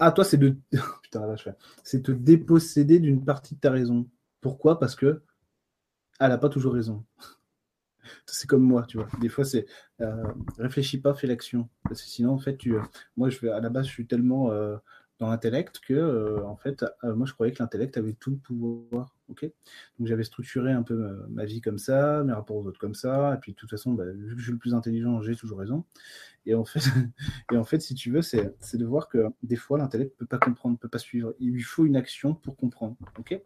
Ah, 0.00 0.12
toi, 0.12 0.24
c'est 0.24 0.36
de. 0.36 0.56
Putain, 1.02 1.26
là, 1.26 1.36
je 1.36 1.50
C'est 1.84 2.02
te 2.02 2.12
déposséder 2.12 3.00
d'une 3.00 3.24
partie 3.24 3.54
de 3.54 3.60
ta 3.60 3.70
raison. 3.70 4.08
Pourquoi? 4.40 4.78
Parce 4.78 4.94
que 4.94 5.22
elle 6.20 6.30
n'a 6.30 6.38
pas 6.38 6.48
toujours 6.48 6.74
raison 6.74 7.04
c'est 8.26 8.48
comme 8.48 8.62
moi, 8.62 8.84
tu 8.88 8.98
vois. 8.98 9.08
Des 9.20 9.28
fois, 9.28 9.44
c'est 9.44 9.66
euh, 10.00 10.24
réfléchis 10.58 11.00
pas, 11.00 11.14
fais 11.14 11.26
l'action. 11.26 11.68
Parce 11.84 12.02
que 12.02 12.08
sinon, 12.08 12.32
en 12.32 12.38
fait, 12.38 12.56
tu, 12.56 12.74
euh, 12.74 12.82
moi, 13.16 13.30
je 13.30 13.38
vais, 13.40 13.50
à 13.50 13.60
la 13.60 13.70
base, 13.70 13.86
je 13.86 13.92
suis 13.92 14.06
tellement 14.06 14.50
euh, 14.52 14.76
dans 15.18 15.28
l'intellect 15.28 15.80
que, 15.80 16.42
en 16.44 16.56
fait, 16.56 16.84
moi, 17.02 17.26
je 17.26 17.32
croyais 17.32 17.52
que 17.52 17.60
l'intellect 17.60 17.96
avait 17.96 18.12
tout 18.12 18.30
le 18.30 18.36
pouvoir. 18.36 19.16
Ok? 19.28 19.42
Donc, 19.98 20.06
j'avais 20.06 20.22
structuré 20.22 20.72
un 20.72 20.82
peu 20.84 21.26
ma, 21.28 21.44
vie 21.44 21.60
comme 21.60 21.78
ça, 21.78 22.22
mes 22.22 22.32
rapports 22.32 22.56
aux 22.56 22.66
autres 22.66 22.78
comme 22.78 22.94
ça. 22.94 23.34
Et 23.34 23.38
puis, 23.40 23.52
de 23.52 23.56
toute 23.56 23.70
façon, 23.70 23.94
bah, 23.94 24.04
vu 24.06 24.34
que 24.34 24.38
je 24.38 24.44
suis 24.44 24.52
le 24.52 24.58
plus 24.58 24.74
intelligent, 24.74 25.20
j'ai 25.22 25.34
toujours 25.34 25.58
raison. 25.58 25.84
Et 26.46 26.54
en 26.54 26.64
fait, 26.64 26.80
et 27.52 27.56
en 27.56 27.64
fait 27.64 27.80
si 27.80 27.94
tu 27.94 28.10
veux, 28.10 28.22
c'est 28.22 28.54
de 28.74 28.84
voir 28.84 29.08
que 29.08 29.26
des 29.42 29.56
fois, 29.56 29.78
l'intellect 29.78 30.16
peut 30.16 30.26
pas 30.26 30.38
comprendre, 30.38 30.78
peut 30.78 30.88
pas 30.88 30.98
suivre. 30.98 31.34
Il 31.40 31.50
lui 31.50 31.62
faut 31.62 31.84
une 31.84 31.96
action 31.96 32.34
pour 32.34 32.56
comprendre. 32.56 32.96
Ok? 33.18 33.40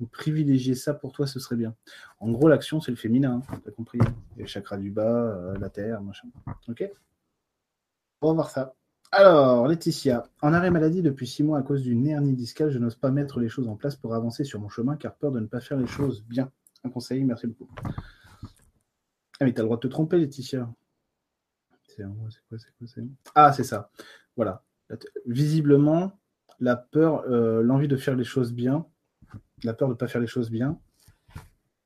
Donc 0.00 0.10
privilégier 0.10 0.74
ça 0.74 0.94
pour 0.94 1.12
toi, 1.12 1.26
ce 1.26 1.40
serait 1.40 1.56
bien. 1.56 1.74
En 2.20 2.30
gros, 2.30 2.48
l'action, 2.48 2.80
c'est 2.80 2.90
le 2.90 2.96
féminin, 2.96 3.42
hein, 3.48 3.58
tu 3.62 3.68
as 3.68 3.72
compris. 3.72 3.98
Les 4.36 4.46
chakras 4.46 4.76
du 4.76 4.90
bas, 4.90 5.02
euh, 5.02 5.58
la 5.58 5.70
terre, 5.70 6.02
machin. 6.02 6.28
Ok? 6.68 6.88
On 8.20 8.28
va 8.28 8.34
voir 8.34 8.50
ça. 8.50 8.74
Alors, 9.10 9.66
Laetitia, 9.66 10.28
en 10.42 10.52
arrêt 10.52 10.70
maladie 10.70 11.02
depuis 11.02 11.26
six 11.26 11.42
mois 11.42 11.58
à 11.58 11.62
cause 11.62 11.82
d'une 11.82 12.06
hernie 12.06 12.34
discale, 12.34 12.70
je 12.70 12.78
n'ose 12.78 12.94
pas 12.94 13.10
mettre 13.10 13.40
les 13.40 13.48
choses 13.48 13.68
en 13.68 13.76
place 13.76 13.96
pour 13.96 14.14
avancer 14.14 14.44
sur 14.44 14.60
mon 14.60 14.68
chemin 14.68 14.96
car 14.96 15.14
peur 15.16 15.32
de 15.32 15.40
ne 15.40 15.46
pas 15.46 15.60
faire 15.60 15.78
les 15.78 15.86
choses 15.86 16.22
bien. 16.24 16.50
Un 16.84 16.90
conseil, 16.90 17.24
merci 17.24 17.46
beaucoup. 17.46 17.70
Ah 19.40 19.44
mais 19.44 19.52
t'as 19.52 19.62
le 19.62 19.66
droit 19.66 19.76
de 19.78 19.82
te 19.82 19.86
tromper, 19.88 20.18
Laetitia. 20.18 20.68
Ah, 23.34 23.52
c'est 23.52 23.64
ça. 23.64 23.90
Voilà. 24.36 24.62
Visiblement, 25.26 26.12
la 26.60 26.76
peur, 26.76 27.22
euh, 27.28 27.62
l'envie 27.62 27.88
de 27.88 27.96
faire 27.96 28.14
les 28.14 28.24
choses 28.24 28.52
bien, 28.52 28.86
la 29.64 29.74
peur 29.74 29.88
de 29.88 29.94
ne 29.94 29.98
pas 29.98 30.08
faire 30.08 30.20
les 30.20 30.26
choses 30.26 30.50
bien, 30.50 30.78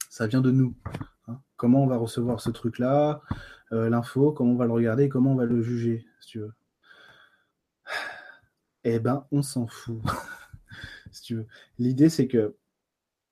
ça 0.09 0.27
vient 0.27 0.41
de 0.41 0.51
nous. 0.51 0.75
Hein. 1.29 1.41
Comment 1.57 1.83
on 1.83 1.87
va 1.87 1.97
recevoir 1.97 2.41
ce 2.41 2.51
truc-là, 2.51 3.23
euh, 3.73 3.89
l'info, 3.89 4.33
comment 4.33 4.53
on 4.53 4.57
va 4.57 4.67
le 4.67 4.73
regarder, 4.73 5.09
comment 5.09 5.33
on 5.33 5.37
va 5.37 5.47
le 5.47 5.63
juger, 5.63 6.07
si 6.21 6.29
tu 6.29 6.39
veux. 6.41 6.53
Eh 8.85 8.99
ben, 8.99 9.29
on 9.31 9.43
s'en 9.43 9.69
fout. 9.69 10.03
si. 11.13 11.37
L'idée, 11.79 12.09
c'est 12.09 12.27
que 12.27 12.57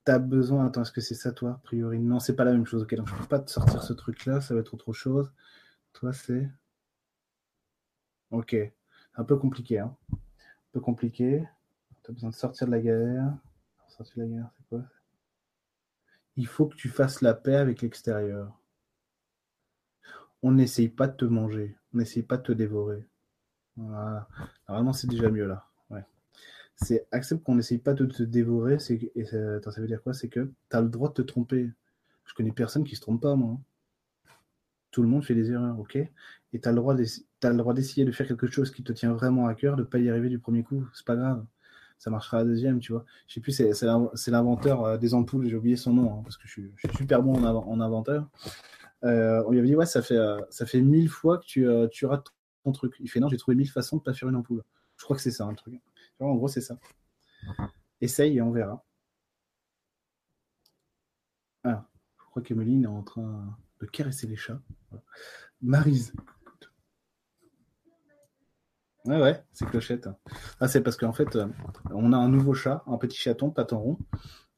tu 0.07 0.13
as 0.13 0.21
besoin. 0.21 0.67
Attends, 0.67 0.83
est-ce 0.83 0.93
que 0.93 1.01
c'est 1.01 1.17
ça, 1.17 1.33
toi, 1.33 1.51
a 1.51 1.61
priori? 1.65 1.99
Non, 1.99 2.21
c'est 2.21 2.37
pas 2.37 2.45
la 2.45 2.53
même 2.53 2.67
chose. 2.67 2.83
Ok, 2.83 2.95
donc 2.95 3.09
je 3.09 3.15
peux 3.17 3.27
pas 3.27 3.41
te 3.41 3.51
sortir 3.51 3.83
ce 3.83 3.93
truc-là, 3.93 4.41
ça 4.41 4.55
va 4.55 4.61
être 4.61 4.75
autre 4.75 4.93
chose. 4.93 5.33
Toi, 5.93 6.13
c'est. 6.13 6.49
Ok. 8.31 8.57
Un 9.17 9.25
peu 9.25 9.37
compliqué, 9.37 9.81
hein. 9.81 9.97
Un 10.13 10.17
peu 10.73 10.81
compliqué. 10.81 11.45
Tu 12.05 12.11
as 12.11 12.15
besoin 12.15 12.31
de 12.31 12.35
sortir 12.35 12.67
de 12.69 12.73
la 12.73 12.81
galère. 12.81 13.33
Il 16.37 16.47
faut 16.47 16.67
que 16.67 16.77
tu 16.77 16.89
fasses 16.89 17.21
la 17.21 17.35
paix 17.35 17.57
avec 17.57 17.83
l'extérieur. 17.83 18.59
On 20.43 20.53
n'essaye 20.53 20.89
pas 20.89 21.07
de 21.07 21.17
te 21.17 21.25
manger. 21.25 21.77
On 21.93 21.99
n'essaye 21.99 22.23
pas 22.23 22.39
de 22.39 22.43
te 22.43 22.53
dévorer. 22.53 23.07
Voilà. 23.77 24.29
Normalement, 24.69 24.93
c'est 24.93 25.07
déjà 25.07 25.31
mieux 25.31 25.47
là. 25.47 25.67
Ouais. 25.91 26.05
C'est 26.77 27.07
accepte 27.13 27.45
qu'on 27.45 27.57
n'essaye 27.57 27.79
pas 27.79 27.95
de 27.95 28.07
te 28.07 28.23
dévorer. 28.23 28.79
C'est, 28.79 29.11
et 29.15 29.25
ça, 29.25 29.61
ça 29.61 29.81
veut 29.81 29.87
dire 29.87 30.03
quoi? 30.03 30.15
C'est 30.15 30.29
que 30.29 30.51
tu 30.71 30.77
as 30.77 30.81
le 30.81 30.89
droit 30.89 31.09
de 31.11 31.15
te 31.15 31.23
tromper. 31.23 31.71
Je 32.25 32.35
connais 32.35 32.53
personne 32.53 32.85
qui 32.85 32.97
se 32.97 33.01
trompe 33.01 33.21
pas, 33.21 33.35
moi. 33.37 33.59
Tout 34.93 35.03
le 35.03 35.09
monde 35.09 35.25
fait 35.25 35.35
des 35.35 35.51
erreurs, 35.51 35.79
ok? 35.79 35.97
Et 35.97 36.61
tu 36.61 36.69
as 36.69 36.73
le 36.73 36.79
droit 37.57 37.75
d'essayer 37.75 38.05
de 38.05 38.13
faire 38.13 38.27
quelque 38.27 38.47
chose 38.47 38.71
qui 38.71 38.83
te 38.83 38.93
tient 38.93 39.13
vraiment 39.13 39.47
à 39.47 39.55
cœur, 39.55 39.77
de 39.77 39.83
ne 39.83 39.87
pas 39.87 39.99
y 39.99 40.09
arriver 40.09 40.29
du 40.29 40.39
premier 40.39 40.63
coup. 40.63 40.89
C'est 40.95 41.07
pas 41.07 41.17
grave. 41.17 41.45
Ça 42.01 42.09
marchera 42.09 42.39
la 42.39 42.45
deuxième, 42.45 42.81
tu 42.81 42.93
vois. 42.93 43.05
Je 43.29 43.35
sais 43.35 43.41
plus, 43.41 43.53
c'est 43.53 44.31
l'inventeur 44.31 44.85
euh, 44.85 44.97
des 44.97 45.13
ampoules, 45.13 45.47
j'ai 45.47 45.55
oublié 45.55 45.77
son 45.77 45.93
nom, 45.93 46.15
hein, 46.15 46.23
parce 46.25 46.39
que 46.39 46.49
je 46.49 46.53
suis, 46.53 46.73
super 46.97 47.23
bon 47.23 47.35
en, 47.45 47.81
inventeur. 47.83 48.27
Euh, 49.05 49.45
on 49.47 49.51
lui 49.51 49.59
avait 49.59 49.69
dit, 49.69 49.77
ouais, 49.77 49.85
ça 49.85 50.01
fait, 50.01 50.17
euh, 50.17 50.41
ça 50.49 50.65
fait 50.65 50.81
mille 50.81 51.11
fois 51.11 51.37
que 51.37 51.45
tu, 51.45 51.67
tu 51.93 52.07
rates 52.07 52.29
ton 52.65 52.73
truc. 52.73 52.97
Il 53.01 53.11
fait, 53.11 53.21
non, 53.21 53.29
j'ai 53.29 53.37
trouvé 53.37 53.55
mille 53.55 53.71
façons 53.71 53.99
de 53.99 54.03
pas 54.03 54.15
faire 54.15 54.31
une 54.31 54.37
ampoule. 54.37 54.63
Je 54.97 55.05
crois 55.05 55.15
que 55.15 55.21
c'est 55.21 55.31
ça, 55.31 55.45
un 55.45 55.53
truc. 55.53 55.75
en 56.21 56.35
gros, 56.37 56.49
c'est 56.49 56.63
ça. 56.63 56.79
Essaye 58.01 58.39
et 58.39 58.41
on 58.41 58.51
verra. 58.51 58.83
Alors, 61.65 61.85
je 62.17 62.25
crois 62.31 62.41
qu'Emeline 62.41 62.85
est 62.85 62.87
en 62.87 63.03
train 63.03 63.59
de 63.79 63.87
caresser 63.87 64.27
les 64.27 64.37
chats. 64.37 64.63
Marise. 65.61 66.15
Ouais, 69.11 69.21
ouais, 69.21 69.43
c'est 69.53 69.67
Clochette. 69.67 70.09
Ah, 70.61 70.69
c'est 70.69 70.83
parce 70.83 70.97
qu'en 70.97 71.13
fait, 71.13 71.35
euh, 71.35 71.49
on 71.93 72.13
a 72.13 72.17
un 72.17 72.29
nouveau 72.29 72.55
chat, 72.55 72.85
un 72.87 72.97
petit 72.97 73.19
chaton, 73.19 73.51
patin 73.51 73.75
rond. 73.75 73.99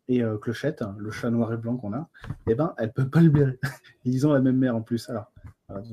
Et 0.08 0.22
euh, 0.22 0.36
Clochette, 0.36 0.84
le 0.98 1.10
chat 1.10 1.30
noir 1.30 1.50
et 1.54 1.56
blanc 1.56 1.78
qu'on 1.78 1.94
a, 1.94 2.10
eh 2.46 2.54
ben, 2.54 2.74
elle 2.76 2.92
peut 2.92 3.08
pas 3.08 3.22
le 3.22 3.30
blairer. 3.30 3.58
Ils 4.04 4.26
ont 4.26 4.32
la 4.34 4.42
même 4.42 4.58
mère 4.58 4.76
en 4.76 4.82
plus. 4.82 5.08
Alors, 5.08 5.32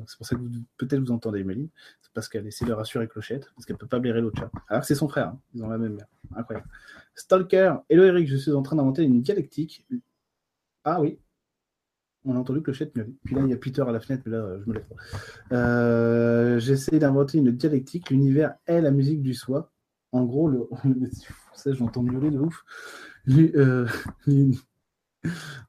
c'est 0.07 0.17
pour 0.17 0.25
ça 0.25 0.35
que 0.35 0.41
peut-être 0.75 0.99
vous 0.99 1.11
entendez 1.11 1.45
Mélie. 1.45 1.71
C'est 2.01 2.11
parce 2.11 2.27
qu'elle 2.27 2.45
essaie 2.47 2.65
de 2.65 2.73
rassurer 2.73 3.07
Clochette, 3.07 3.49
parce 3.55 3.65
qu'elle 3.65 3.77
peut 3.77 3.87
pas 3.87 3.99
blairer 3.99 4.19
l'autre 4.19 4.41
chat. 4.41 4.51
Alors 4.67 4.81
que 4.81 4.87
c'est 4.87 4.95
son 4.95 5.07
frère, 5.07 5.29
hein. 5.29 5.39
ils 5.53 5.63
ont 5.63 5.69
la 5.69 5.77
même 5.77 5.93
mère. 5.93 6.07
Incroyable. 6.35 6.67
Stalker, 7.15 7.75
hello 7.87 8.03
Eric, 8.03 8.27
je 8.27 8.35
suis 8.35 8.51
en 8.51 8.61
train 8.61 8.75
d'inventer 8.75 9.03
une 9.03 9.21
dialectique. 9.21 9.87
Ah 10.83 10.99
oui, 10.99 11.17
on 12.25 12.35
a 12.35 12.39
entendu 12.39 12.61
Clochette 12.61 12.93
Puis 12.93 13.35
là, 13.35 13.41
il 13.43 13.49
y 13.49 13.53
a 13.53 13.57
Peter 13.57 13.81
à 13.81 13.91
la 13.91 13.99
fenêtre, 13.99 14.23
mais 14.25 14.33
là, 14.33 14.57
je 14.59 14.69
me 14.69 14.73
lève 14.75 14.85
euh, 15.51 16.59
J'essaie 16.59 16.99
d'inventer 16.99 17.37
une 17.37 17.51
dialectique. 17.51 18.09
L'univers 18.09 18.55
est 18.65 18.81
la 18.81 18.91
musique 18.91 19.21
du 19.21 19.33
soi. 19.33 19.71
En 20.11 20.25
gros, 20.25 20.47
le... 20.49 20.69
ça, 21.53 21.71
j'entends 21.73 22.03
de 22.03 22.39
ouf. 22.39 22.63
Euh, 23.29 23.87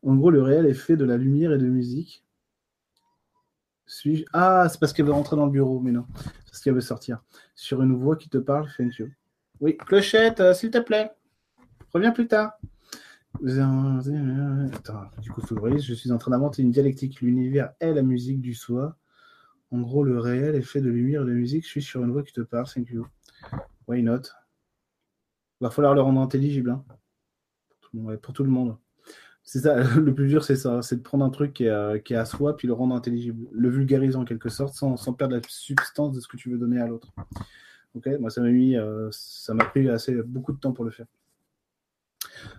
en 0.03 0.15
gros, 0.17 0.31
le 0.31 0.43
réel 0.43 0.67
est 0.67 0.75
fait 0.75 0.97
de 0.97 1.05
la 1.05 1.17
lumière 1.17 1.53
et 1.53 1.59
de 1.59 1.67
musique. 1.67 2.25
Ah, 4.33 4.69
c'est 4.71 4.79
parce 4.79 4.93
qu'elle 4.93 5.07
veut 5.07 5.13
rentrer 5.13 5.37
dans 5.37 5.47
le 5.47 5.53
bureau, 5.53 5.81
mais 5.81 5.91
non. 5.91 6.07
C'est 6.17 6.45
parce 6.47 6.63
qu'elle 6.63 6.75
veut 6.75 6.81
sortir. 6.81 7.23
Sur 7.55 7.83
une 7.83 7.95
voix 7.95 8.17
qui 8.17 8.29
te 8.29 8.39
parle, 8.39 8.69
thank. 8.77 9.03
Oui, 9.61 9.77
Clochette, 9.77 10.41
euh, 10.41 10.55
s'il 10.55 10.71
te 10.71 10.79
plaît. 10.79 11.11
Reviens 11.93 12.13
plus 12.13 12.29
tard. 12.29 12.53
Attends, 13.35 15.11
du 15.21 15.31
coup, 15.31 15.41
je 15.79 15.95
suis 15.95 16.13
en 16.13 16.19
train 16.19 16.31
d'inventer 16.33 16.63
une 16.63 16.71
dialectique. 16.71 17.21
L'univers 17.21 17.73
est 17.81 17.95
la 17.95 18.03
musique 18.03 18.41
du 18.41 18.55
soi. 18.55 18.97
En 19.71 19.81
gros, 19.81 20.03
le 20.05 20.19
réel 20.19 20.57
est 20.57 20.63
fait 20.63 20.81
de 20.81 20.91
lumière 20.91 21.23
et 21.23 21.27
de 21.27 21.33
musique. 21.33 21.65
Je 21.65 21.69
suis 21.69 21.83
sur 21.83 22.03
une 22.03 22.11
voix 22.11 22.23
qui 22.23 22.33
te 22.33 22.41
parle. 22.41 22.67
Thank 22.67 22.91
you. 22.91 23.07
Why 23.87 24.03
not? 24.03 24.23
Va 25.61 25.71
falloir 25.71 25.95
le 25.95 26.01
rendre 26.01 26.21
intelligible. 26.21 26.71
Hein. 26.71 26.85
Pour, 28.23 28.33
tout 28.33 28.45
le 28.45 28.51
monde. 28.51 28.77
C'est 29.43 29.61
ça, 29.61 29.83
le 29.97 30.15
plus 30.15 30.29
dur, 30.29 30.45
c'est 30.45 30.57
ça. 30.57 30.83
C'est 30.83 30.97
de 30.97 31.03
prendre 31.03 31.25
un 31.25 31.31
truc 31.31 31.55
qui 31.55 31.65
est, 31.65 32.15
à, 32.15 32.25
soi, 32.25 32.57
puis 32.57 32.67
le 32.67 32.75
rendre 32.75 32.95
intelligible. 32.95 33.49
Le 33.53 33.71
vulgariser 33.71 34.17
en 34.17 34.25
quelque 34.25 34.49
sorte, 34.49 34.75
sans, 34.75 34.97
perdre 35.15 35.37
la 35.37 35.43
substance 35.49 36.15
de 36.15 36.21
ce 36.21 36.29
que 36.29 36.37
tu 36.37 36.51
veux 36.51 36.59
donner 36.59 36.81
à 36.81 36.87
l'autre. 36.87 37.13
Ok, 37.95 38.09
moi, 38.21 38.31
ça 38.31 38.41
m'a 38.43 38.49
euh, 38.49 39.11
pris 39.71 39.89
beaucoup 40.27 40.53
de 40.53 40.59
temps 40.59 40.73
pour 40.73 40.85
le 40.85 40.91
faire. 40.91 41.07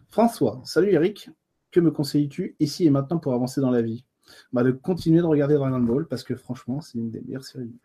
François, 0.10 0.62
salut 0.66 0.92
Eric, 0.92 1.30
que 1.72 1.80
me 1.80 1.92
conseilles-tu 1.92 2.56
ici 2.60 2.86
et 2.86 2.90
maintenant 2.90 3.18
pour 3.18 3.34
avancer 3.34 3.62
dans 3.62 3.72
la 3.72 3.82
vie? 3.82 4.06
Bah, 4.54 4.64
De 4.64 4.72
continuer 4.72 5.20
de 5.20 5.26
regarder 5.26 5.56
Dragon 5.56 5.80
Ball 5.80 6.08
parce 6.08 6.24
que 6.24 6.36
franchement, 6.36 6.82
c'est 6.82 6.98
une 6.98 7.12
des 7.12 7.22
meilleures 7.22 7.46
séries. 7.46 7.76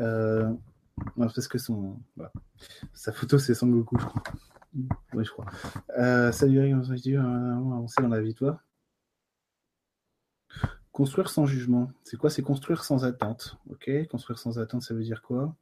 Euh, 0.00 0.52
parce 1.16 1.48
que 1.48 1.58
sa 2.94 3.12
photo, 3.12 3.38
c'est 3.38 3.54
Son 3.54 3.68
Goku, 3.68 3.98
je 3.98 4.06
crois. 4.06 4.22
Oui, 5.14 5.24
je 5.24 5.30
crois. 5.30 5.46
Euh, 5.98 6.32
salut 6.32 6.58
Eric, 6.58 6.74
va 6.74 7.22
avancer 7.22 8.02
dans 8.02 8.08
la 8.08 8.20
vie, 8.20 8.34
toi 8.34 8.60
Construire 10.92 11.28
sans 11.28 11.44
jugement. 11.44 11.90
C'est 12.04 12.16
quoi? 12.16 12.30
C'est 12.30 12.40
construire 12.42 12.82
sans 12.82 13.04
attente. 13.04 13.58
Ok 13.68 13.90
Construire 14.08 14.38
sans 14.38 14.58
attente, 14.58 14.82
ça 14.82 14.94
veut 14.94 15.02
dire 15.02 15.20
quoi? 15.20 15.54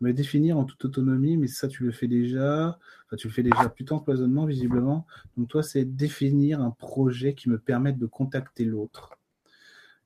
Me 0.00 0.12
définir 0.12 0.58
en 0.58 0.64
toute 0.64 0.84
autonomie, 0.84 1.36
mais 1.36 1.46
ça, 1.46 1.68
tu 1.68 1.84
le 1.84 1.92
fais 1.92 2.08
déjà. 2.08 2.78
Enfin, 3.06 3.16
tu 3.16 3.28
le 3.28 3.32
fais 3.32 3.42
déjà 3.42 3.68
plutôt 3.68 3.94
en 3.94 4.00
cloisonnement, 4.00 4.44
visiblement. 4.44 5.06
Donc, 5.36 5.48
toi, 5.48 5.62
c'est 5.62 5.84
définir 5.84 6.60
un 6.60 6.70
projet 6.70 7.34
qui 7.34 7.48
me 7.48 7.58
permette 7.58 7.98
de 7.98 8.06
contacter 8.06 8.64
l'autre 8.64 9.18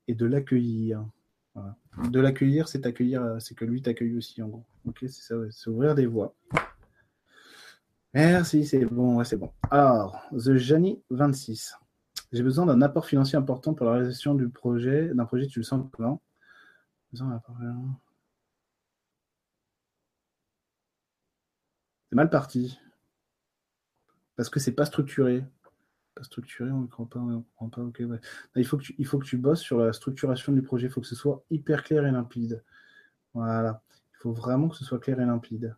et 0.07 0.15
de 0.15 0.25
l'accueillir. 0.25 1.05
De 2.09 2.19
l'accueillir, 2.19 2.67
c'est 2.67 2.85
accueillir, 2.85 3.37
c'est 3.39 3.55
que 3.55 3.65
lui 3.65 3.81
t'accueille 3.81 4.15
aussi, 4.15 4.41
en 4.41 4.47
gros. 4.47 4.65
Ok, 4.85 4.99
c'est 5.01 5.09
ça, 5.09 5.35
c'est 5.49 5.69
ouvrir 5.69 5.95
des 5.95 6.05
voies. 6.05 6.33
Merci, 8.13 8.65
c'est 8.65 8.85
bon, 8.85 9.23
c'est 9.23 9.37
bon. 9.37 9.51
Alors, 9.69 10.21
The 10.33 10.55
Jani 10.55 11.01
26. 11.09 11.75
J'ai 12.31 12.43
besoin 12.43 12.65
d'un 12.65 12.81
apport 12.81 13.05
financier 13.05 13.37
important 13.37 13.73
pour 13.73 13.85
la 13.85 13.93
réalisation 13.93 14.35
du 14.35 14.49
projet, 14.49 15.13
d'un 15.13 15.25
projet, 15.25 15.47
tu 15.47 15.59
le 15.59 15.63
sens 15.63 15.85
comment 15.91 16.21
Besoin 17.11 17.29
d'un 17.29 17.35
apport 17.35 17.57
C'est 22.11 22.17
mal 22.17 22.29
parti. 22.29 22.77
Parce 24.35 24.49
que 24.49 24.59
c'est 24.59 24.73
pas 24.73 24.83
structuré. 24.83 25.45
Pas 26.13 26.23
structuré, 26.23 26.69
on 26.69 26.81
ne 26.81 26.87
comprend 26.87 27.05
pas. 27.05 27.19
On 27.19 27.45
comprend 27.55 27.69
pas 27.69 27.81
ok, 27.83 28.03
il, 28.57 28.65
faut 28.65 28.77
que 28.77 28.83
tu, 28.83 28.95
il 28.97 29.07
faut 29.07 29.17
que 29.17 29.25
tu 29.25 29.37
bosses 29.37 29.61
sur 29.61 29.79
la 29.79 29.93
structuration 29.93 30.51
du 30.51 30.61
projet. 30.61 30.87
Il 30.87 30.89
faut 30.89 30.99
que 30.99 31.07
ce 31.07 31.15
soit 31.15 31.45
hyper 31.49 31.85
clair 31.85 32.05
et 32.05 32.11
limpide. 32.11 32.65
Voilà. 33.33 33.81
Il 34.15 34.17
faut 34.17 34.33
vraiment 34.33 34.67
que 34.67 34.75
ce 34.75 34.83
soit 34.83 34.99
clair 34.99 35.21
et 35.21 35.25
limpide. 35.25 35.77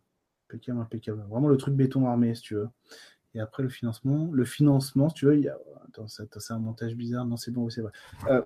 Impeccable, 0.50 0.80
impeccable. 0.82 1.24
Vraiment 1.30 1.50
le 1.50 1.58
truc 1.58 1.76
béton 1.76 2.08
armé, 2.08 2.34
si 2.34 2.42
tu 2.42 2.56
veux. 2.56 2.70
Et 3.36 3.40
après, 3.40 3.62
le 3.62 3.70
financement. 3.70 4.32
Le 4.32 4.44
financement, 4.44 5.10
si 5.10 5.16
tu 5.16 5.26
veux, 5.28 5.38
il 5.38 5.44
y 5.44 5.50
a... 5.50 5.58
Attends, 5.88 6.08
c'est 6.08 6.52
un 6.52 6.58
montage 6.58 6.96
bizarre. 6.96 7.28
Non, 7.28 7.38
c'est 7.38 7.52
bon, 7.52 7.70
c'est 7.70 7.82
vrai. 7.82 7.92
Euh, 8.28 8.42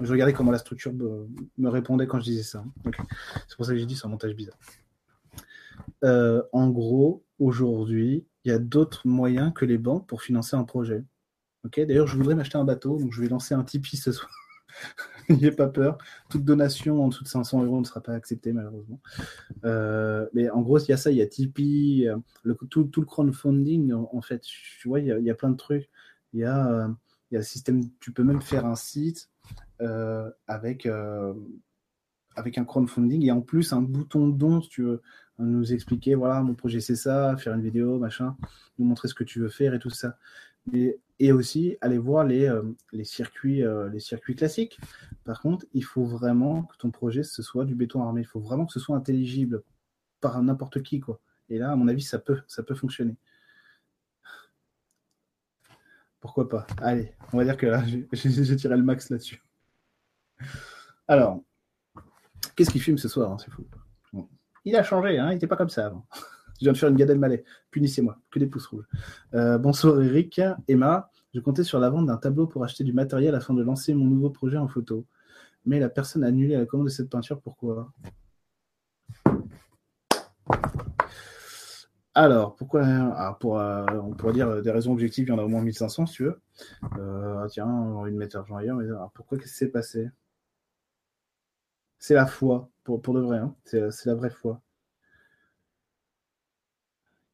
je 0.00 0.10
regardais 0.10 0.32
comment 0.32 0.50
la 0.50 0.58
structure 0.58 0.94
me 0.94 1.68
répondait 1.68 2.06
quand 2.06 2.20
je 2.20 2.24
disais 2.24 2.42
ça. 2.42 2.64
C'est 3.48 3.56
pour 3.56 3.66
ça 3.66 3.72
que 3.72 3.78
j'ai 3.78 3.84
dit 3.84 3.96
c'est 3.96 4.06
un 4.06 4.10
montage 4.10 4.34
bizarre. 4.34 4.56
Euh, 6.04 6.42
en 6.52 6.70
gros, 6.70 7.24
aujourd'hui, 7.38 8.26
il 8.44 8.50
y 8.50 8.54
a 8.54 8.58
d'autres 8.58 9.06
moyens 9.06 9.52
que 9.54 9.64
les 9.64 9.78
banques 9.78 10.06
pour 10.06 10.22
financer 10.22 10.56
un 10.56 10.64
projet. 10.64 11.04
D'ailleurs, 11.76 12.06
je 12.06 12.16
voudrais 12.16 12.34
m'acheter 12.34 12.56
un 12.56 12.64
bateau, 12.64 12.98
donc 12.98 13.12
je 13.12 13.20
vais 13.20 13.28
lancer 13.28 13.54
un 13.54 13.64
Tipeee 13.64 13.96
ce 13.96 14.12
soir. 14.12 14.30
N'ayez 15.28 15.50
pas 15.50 15.66
peur. 15.66 15.98
Toute 16.30 16.44
donation 16.44 17.04
en 17.04 17.08
dessous 17.08 17.24
de 17.24 17.28
500 17.28 17.64
euros 17.64 17.80
ne 17.80 17.84
sera 17.84 18.00
pas 18.00 18.14
acceptée, 18.14 18.52
malheureusement. 18.52 19.00
Euh, 19.64 20.26
mais 20.32 20.48
en 20.50 20.62
gros, 20.62 20.78
il 20.78 20.88
y 20.88 20.92
a 20.92 20.96
ça, 20.96 21.10
il 21.10 21.18
y 21.18 21.22
a 21.22 21.26
Tipeee, 21.26 22.08
euh, 22.08 22.54
tout, 22.70 22.88
le 22.96 23.04
crowdfunding, 23.04 23.92
en, 23.92 24.20
fait. 24.22 24.40
Tu 24.40 24.88
vois, 24.88 25.00
il 25.00 25.06
y, 25.06 25.30
a, 25.30 25.34
plein 25.34 25.50
de 25.50 25.56
trucs. 25.56 25.90
Il 26.32 26.40
y 26.40 26.44
a, 26.44 26.88
il 27.30 27.34
y 27.34 27.36
a 27.36 27.40
le 27.40 27.44
système, 27.44 27.82
tu 28.00 28.12
peux 28.12 28.24
même 28.24 28.40
faire 28.40 28.64
un 28.64 28.76
site 28.76 29.28
avec, 30.46 30.88
avec 32.36 32.56
un 32.56 32.64
crowdfunding 32.64 33.24
et 33.24 33.32
en 33.32 33.42
plus 33.42 33.72
un 33.72 33.82
bouton 33.82 34.28
don, 34.28 34.62
si 34.62 34.68
tu 34.70 34.82
veux 34.84 35.02
nous 35.38 35.72
expliquer, 35.72 36.14
voilà, 36.14 36.42
mon 36.42 36.54
projet 36.54 36.80
c'est 36.80 36.96
ça, 36.96 37.36
faire 37.36 37.54
une 37.54 37.62
vidéo, 37.62 37.98
machin, 37.98 38.36
nous 38.78 38.86
montrer 38.86 39.08
ce 39.08 39.14
que 39.14 39.24
tu 39.24 39.40
veux 39.40 39.48
faire 39.48 39.74
et 39.74 39.78
tout 39.78 39.90
ça. 39.90 40.18
et 41.20 41.32
aussi 41.32 41.76
aller 41.80 41.98
voir 41.98 42.24
les, 42.24 42.46
euh, 42.46 42.62
circuits, 43.04 43.64
euh, 43.64 43.88
les 43.88 44.00
circuits 44.00 44.36
classiques. 44.36 44.78
Par 45.24 45.40
contre, 45.40 45.66
il 45.72 45.84
faut 45.84 46.04
vraiment 46.04 46.64
que 46.64 46.76
ton 46.76 46.90
projet 46.90 47.22
ce 47.22 47.42
soit 47.42 47.64
du 47.64 47.74
béton 47.74 48.02
armé. 48.02 48.22
Il 48.22 48.26
faut 48.26 48.40
vraiment 48.40 48.66
que 48.66 48.72
ce 48.72 48.80
soit 48.80 48.96
intelligible 48.96 49.62
par 50.20 50.40
n'importe 50.42 50.82
qui, 50.82 51.00
quoi. 51.00 51.20
Et 51.48 51.58
là, 51.58 51.72
à 51.72 51.76
mon 51.76 51.88
avis, 51.88 52.02
ça 52.02 52.18
peut, 52.18 52.40
ça 52.46 52.62
peut 52.62 52.74
fonctionner. 52.74 53.16
Pourquoi 56.20 56.48
pas? 56.48 56.66
Allez, 56.82 57.12
on 57.32 57.38
va 57.38 57.44
dire 57.44 57.56
que 57.56 57.66
là, 57.66 57.82
j'ai 58.12 58.56
tiré 58.56 58.76
le 58.76 58.82
max 58.82 59.10
là-dessus. 59.10 59.42
Alors, 61.06 61.42
qu'est-ce 62.54 62.70
qu'il 62.70 62.82
filme 62.82 62.98
ce 62.98 63.08
soir 63.08 63.32
hein, 63.32 63.38
C'est 63.38 63.50
fou. 63.50 63.66
Il 64.68 64.76
a 64.76 64.82
changé, 64.82 65.18
hein, 65.18 65.30
il 65.30 65.34
n'était 65.34 65.46
pas 65.46 65.56
comme 65.56 65.70
ça 65.70 65.86
avant. 65.86 66.04
Je 66.60 66.64
viens 66.64 66.72
de 66.72 66.76
faire 66.76 66.90
une 66.90 66.96
Gad 66.96 67.08
Elmaleh. 67.08 67.42
Punissez-moi. 67.70 68.18
Que 68.30 68.38
des 68.38 68.46
pouces 68.46 68.66
rouges. 68.66 68.86
Euh, 69.32 69.56
bonsoir 69.56 70.02
Eric. 70.02 70.42
Emma, 70.66 71.10
je 71.32 71.40
comptais 71.40 71.64
sur 71.64 71.80
la 71.80 71.88
vente 71.88 72.04
d'un 72.04 72.18
tableau 72.18 72.46
pour 72.46 72.64
acheter 72.64 72.84
du 72.84 72.92
matériel 72.92 73.34
afin 73.34 73.54
de 73.54 73.62
lancer 73.62 73.94
mon 73.94 74.04
nouveau 74.04 74.28
projet 74.28 74.58
en 74.58 74.68
photo. 74.68 75.06
Mais 75.64 75.80
la 75.80 75.88
personne 75.88 76.22
a 76.22 76.26
annulé 76.26 76.54
la 76.54 76.66
commande 76.66 76.88
de 76.88 76.92
cette 76.92 77.08
peinture. 77.08 77.40
Pourquoi? 77.40 77.90
Alors, 82.14 82.54
pourquoi 82.54 82.82
ah, 82.84 83.38
pour, 83.40 83.58
euh, 83.58 83.86
On 84.02 84.10
pourrait 84.10 84.34
dire 84.34 84.60
des 84.60 84.70
raisons 84.70 84.92
objectives, 84.92 85.28
il 85.28 85.30
y 85.30 85.32
en 85.32 85.38
a 85.38 85.44
au 85.44 85.48
moins 85.48 85.62
1500 85.62 86.04
si 86.04 86.12
tu 86.12 86.24
veux. 86.24 86.42
Euh, 86.98 87.46
tiens, 87.48 87.66
on 87.66 87.96
a 87.96 88.00
envie 88.00 88.12
de 88.12 88.18
mettre 88.18 88.36
l'argent 88.36 88.56
ailleurs. 88.56 88.76
Mais, 88.76 88.86
pourquoi 89.14 89.38
Qu'est-ce 89.38 89.52
qui 89.52 89.56
s'est 89.56 89.68
passé? 89.68 90.10
C'est 91.98 92.14
la 92.14 92.26
foi, 92.26 92.70
pour, 92.84 93.02
pour 93.02 93.14
de 93.14 93.20
vrai. 93.20 93.38
Hein. 93.38 93.54
C'est 93.64 94.06
la 94.06 94.14
vraie 94.14 94.30
foi. 94.30 94.62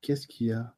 Qu'est-ce 0.00 0.26
qu'il 0.26 0.48
y 0.48 0.52
a? 0.52 0.74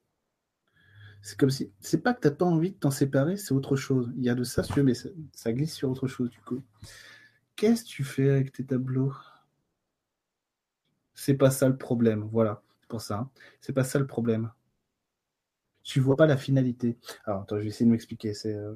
C'est 1.27 1.37
comme 1.37 1.51
si. 1.51 1.73
C'est 1.81 2.03
pas 2.03 2.15
que 2.15 2.21
tu 2.21 2.29
n'as 2.29 2.35
pas 2.35 2.45
envie 2.45 2.71
de 2.71 2.77
t'en 2.77 2.93
séparer, 2.93 3.37
c'est 3.37 3.53
autre 3.53 3.75
chose. 3.75 4.13
Il 4.17 4.23
y 4.25 4.31
a 4.31 4.37
de 4.37 4.45
ça, 4.45 4.63
mais 4.77 4.95
ça, 4.95 5.53
glisse 5.53 5.75
sur 5.75 5.91
autre 5.91 6.07
chose 6.07 6.31
du 6.31 6.39
coup. 6.41 6.63
Qu'est-ce 7.57 7.83
que 7.83 7.89
tu 7.89 8.05
fais 8.05 8.31
avec 8.31 8.53
tes 8.53 8.65
tableaux? 8.65 9.13
C'est 11.15 11.35
pas 11.35 11.51
ça 11.51 11.69
le 11.69 11.77
problème, 11.77 12.29
voilà. 12.31 12.63
C'est 12.81 12.89
pour 12.89 13.01
ça. 13.01 13.19
Hein. 13.19 13.31
C'est 13.61 13.73
pas 13.73 13.83
ça 13.83 13.99
le 13.99 14.07
problème. 14.07 14.53
Tu 15.83 15.99
vois 15.99 16.17
pas 16.17 16.27
la 16.27 16.37
finalité. 16.37 16.97
Alors, 17.25 17.43
attends, 17.43 17.57
je 17.57 17.63
vais 17.63 17.69
essayer 17.69 17.87
de 17.87 17.91
m'expliquer. 17.91 18.33
C'est. 18.33 18.55
Euh, 18.55 18.75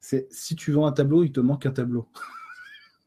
c'est 0.00 0.32
si 0.32 0.54
tu 0.54 0.70
vends 0.70 0.86
un 0.86 0.92
tableau, 0.92 1.24
il 1.24 1.32
te 1.32 1.40
manque 1.40 1.66
un 1.66 1.72
tableau. 1.72 2.08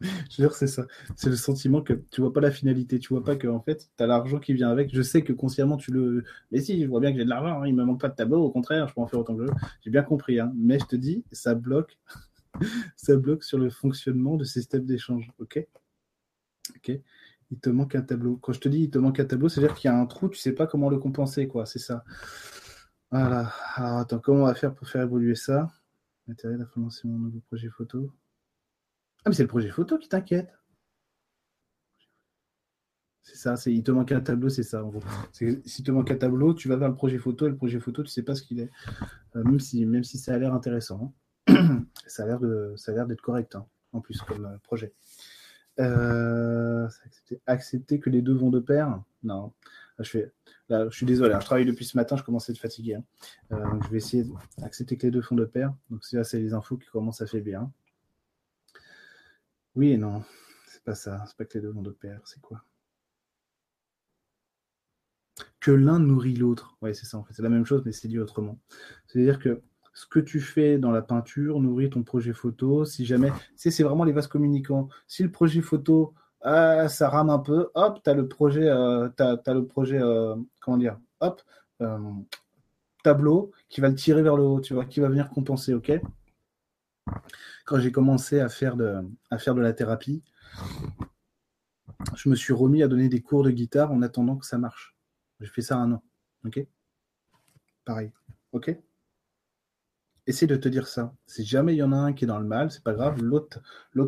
je 0.30 0.42
veux 0.42 0.48
dire, 0.48 0.54
c'est 0.54 0.68
ça. 0.68 0.86
C'est 1.16 1.30
le 1.30 1.36
sentiment 1.36 1.82
que 1.82 1.94
tu 2.12 2.22
vois 2.22 2.34
pas 2.34 2.42
la 2.42 2.52
finalité. 2.52 3.00
Tu 3.00 3.10
vois 3.14 3.24
pas 3.24 3.36
que, 3.36 3.48
en 3.48 3.62
fait, 3.62 3.90
tu 3.98 4.04
as 4.04 4.08
l'argent 4.08 4.40
qui 4.40 4.54
vient 4.54 4.70
avec. 4.70 4.94
Je 4.94 5.02
sais 5.02 5.22
que 5.24 5.34
consciemment, 5.34 5.78
tu 5.78 5.92
le. 5.92 6.24
Mais 6.52 6.60
si, 6.62 6.82
je 6.82 6.88
vois 6.88 7.00
bien 7.00 7.12
que 7.12 7.18
j'ai 7.18 7.26
de 7.26 7.30
l'argent. 7.30 7.62
Hein. 7.62 7.68
Il 7.68 7.76
me 7.76 7.84
manque 7.84 8.02
pas 8.02 8.10
de 8.10 8.16
tableau. 8.16 8.44
Au 8.44 8.52
contraire, 8.52 8.88
je 8.88 8.94
peux 8.94 9.02
en 9.02 9.08
faire 9.08 9.20
autant 9.20 9.36
que 9.36 9.46
je 9.46 9.52
veux. 9.52 9.58
J'ai 9.82 9.92
bien 9.92 10.04
compris. 10.04 10.40
Hein. 10.40 10.52
Mais 10.56 10.80
je 10.80 10.86
te 10.86 10.96
dis, 10.96 11.24
ça 11.32 11.56
bloque. 11.56 11.98
ça 12.96 13.16
bloque 13.16 13.44
sur 13.44 13.58
le 13.58 13.70
fonctionnement 13.70 14.38
de 14.38 14.44
ces 14.44 14.62
steps 14.62 14.86
d'échange. 14.86 15.32
OK? 15.40 15.66
OK? 16.76 16.92
Il 17.52 17.60
te 17.60 17.70
manque 17.70 17.96
un 17.96 18.02
tableau. 18.02 18.38
Quand 18.38 18.54
je 18.54 18.60
te 18.60 18.70
dis 18.70 18.84
il 18.84 18.90
te 18.90 18.98
manque 18.98 19.20
un 19.20 19.26
tableau, 19.26 19.50
c'est-à-dire 19.50 19.76
qu'il 19.76 19.90
y 19.90 19.94
a 19.94 19.98
un 19.98 20.06
trou, 20.06 20.30
tu 20.30 20.38
sais 20.40 20.54
pas 20.54 20.68
comment 20.68 20.90
le 20.90 20.98
compenser, 21.00 21.48
quoi. 21.48 21.66
C'est 21.66 21.80
ça. 21.80 22.04
Voilà. 23.12 23.52
Alors 23.76 23.98
attends, 24.00 24.20
comment 24.20 24.44
on 24.44 24.46
va 24.46 24.56
faire 24.56 24.74
pour 24.74 24.88
faire 24.88 25.04
évoluer 25.04 25.36
ça? 25.36 25.70
Matériel, 26.28 26.62
à 26.62 26.80
mon 26.80 26.90
nouveau 27.18 27.42
projet 27.42 27.70
photo. 27.70 28.12
Ah, 29.24 29.30
mais 29.30 29.36
c'est 29.36 29.44
le 29.44 29.50
projet 29.50 29.70
photo 29.70 29.98
qui 29.98 30.10
t'inquiète. 30.10 30.50
C'est 33.24 33.38
ça, 33.38 33.56
c'est 33.56 33.72
il 33.72 33.84
te 33.84 33.92
manque 33.92 34.12
un 34.12 34.20
tableau, 34.20 34.50
c'est 34.50 34.64
ça 34.64 34.84
en 34.84 34.90
gros. 34.90 35.04
Si 35.66 35.84
te 35.84 35.92
manque 35.92 36.10
un 36.12 36.16
tableau, 36.16 36.54
tu 36.54 36.68
vas 36.68 36.76
vers 36.76 36.90
le 36.90 36.96
projet 36.96 37.20
photo 37.20 37.46
et 37.46 37.50
le 37.50 37.56
projet 37.56 37.80
photo, 37.80 38.04
tu 38.04 38.10
sais 38.10 38.24
pas 38.24 38.36
ce 38.36 38.42
qu'il 38.42 38.60
est. 38.60 38.72
Euh, 39.36 39.44
même, 39.44 39.60
si, 39.60 39.86
même 39.86 40.04
si 40.04 40.18
ça 40.18 40.34
a 40.34 40.38
l'air 40.38 40.54
intéressant. 40.54 41.14
Hein. 41.48 41.86
ça 42.08 42.24
a 42.24 42.26
l'air 42.26 42.40
de 42.40 42.74
ça 42.78 42.92
a 42.92 42.96
l'air 42.96 43.08
d'être 43.08 43.22
correct 43.22 43.56
hein, 43.56 43.66
en 43.94 44.02
plus 44.02 44.22
comme 44.22 44.46
euh, 44.46 44.58
projet. 44.64 44.94
Euh, 45.80 46.88
accepter, 47.46 48.00
que 48.00 48.10
les 48.10 48.22
deux 48.22 48.34
vont 48.34 48.50
de 48.50 48.60
pair? 48.60 49.02
Non. 49.24 49.54
je, 50.00 50.10
fais, 50.10 50.32
là, 50.68 50.90
je 50.90 50.96
suis 50.96 51.06
désolé, 51.06 51.34
hein, 51.34 51.40
je 51.40 51.46
travaille 51.46 51.66
depuis 51.66 51.86
ce 51.86 51.96
matin, 51.98 52.18
je 52.18 52.24
commence 52.24 52.50
à 52.50 52.54
être 52.54 52.60
fatigué. 52.60 52.98
je 53.52 53.90
vais 53.90 53.98
essayer 53.98 54.26
d'accepter 54.58 54.98
que 54.98 55.08
les 55.08 55.12
deux 55.12 55.22
font 55.22 55.36
de 55.36 55.46
pair. 55.46 55.74
Donc, 55.90 56.04
ça, 56.04 56.24
c'est 56.24 56.40
les 56.40 56.54
infos 56.54 56.78
qui 56.78 56.90
commencent 56.90 57.22
à 57.22 57.28
faiblir. 57.28 57.68
Oui 59.76 59.92
et 59.92 59.98
non. 59.98 60.24
C'est 60.68 60.84
pas 60.84 60.96
ça. 60.96 61.24
C'est 61.28 61.38
pas 61.38 61.46
que 61.46 61.58
les 61.58 61.62
deux 61.62 61.72
vont 61.72 61.82
de 61.82 61.92
pair. 61.92 62.22
C'est 62.26 62.42
quoi? 62.42 62.64
Que 65.60 65.72
l'un 65.72 66.00
nourrit 66.00 66.36
l'autre. 66.36 66.78
Oui, 66.82 66.96
c'est 66.96 67.06
ça 67.06 67.18
en 67.18 67.24
fait. 67.24 67.34
C'est 67.34 67.44
la 67.44 67.50
même 67.50 67.66
chose, 67.66 67.84
mais 67.86 67.92
c'est 67.92 68.08
dit 68.08 68.20
autrement. 68.20 68.60
C'est-à-dire 69.08 69.40
que 69.40 69.62
ce 69.94 70.06
que 70.06 70.20
tu 70.20 70.40
fais 70.40 70.78
dans 70.78 70.92
la 70.92 71.02
peinture 71.02 71.60
nourrit 71.60 71.90
ton 71.90 72.04
projet 72.04 72.34
photo. 72.34 72.86
Si 72.86 73.06
jamais, 73.06 73.32
c'est 73.56 73.84
vraiment 73.84 74.04
les 74.04 74.14
vases 74.14 74.28
communicants. 74.28 74.90
Si 75.08 75.24
le 75.24 75.32
projet 75.32 75.62
photo, 75.62 76.14
ah, 76.42 76.88
ça 76.88 77.10
rame 77.10 77.30
un 77.30 77.40
peu, 77.40 77.70
hop, 77.76 78.02
tu 78.04 78.10
as 78.10 78.14
le 78.14 78.28
projet, 78.28 78.68
euh, 78.68 79.10
as, 79.20 79.54
le 79.54 79.66
projet, 79.66 80.00
euh, 80.02 80.36
comment 80.60 80.78
dire, 80.78 80.98
hop, 81.20 81.42
euh, 81.82 81.98
tableau 83.04 83.52
qui 83.70 83.82
va 83.82 83.90
le 83.90 83.96
tirer 83.96 84.24
vers 84.24 84.36
le 84.36 84.44
haut, 84.44 84.62
tu 84.62 84.74
vois, 84.74 84.86
qui 84.86 85.00
va 85.00 85.10
venir 85.10 85.30
compenser, 85.30 85.74
ok? 85.74 85.92
Quand 87.66 87.80
j'ai 87.80 87.92
commencé 87.92 88.40
à 88.40 88.50
faire, 88.50 88.76
de, 88.76 89.02
la 89.30 89.74
thérapie, 89.74 90.24
je 92.16 92.30
me 92.30 92.36
suis 92.36 92.54
remis 92.54 92.84
à 92.84 92.88
donner 92.88 93.10
des 93.10 93.22
cours 93.22 93.44
de 93.44 93.52
guitare 93.52 93.92
en 93.92 94.02
attendant 94.02 94.38
que 94.38 94.46
ça 94.46 94.58
marche. 94.58 94.96
J'ai 95.40 95.48
fait 95.48 95.62
ça 95.62 95.78
un 95.78 95.92
an. 95.94 96.04
OK? 96.46 96.66
Pareil. 97.86 98.12
OK? 98.52 98.76
Essaye 100.28 100.48
de 100.48 100.56
te 100.56 100.70
dire 100.70 100.88
ça. 100.88 101.16
Si 101.26 101.44
jamais 101.46 101.74
il 101.74 101.78
y 101.78 101.84
en 101.84 101.92
a 101.92 101.96
un 101.96 102.14
qui 102.14 102.26
est 102.26 102.28
dans 102.28 102.40
le 102.40 102.46
mal, 102.46 102.72
c'est 102.72 102.84
pas 102.84 102.94
grave. 102.94 103.22
L'autre, 103.22 103.60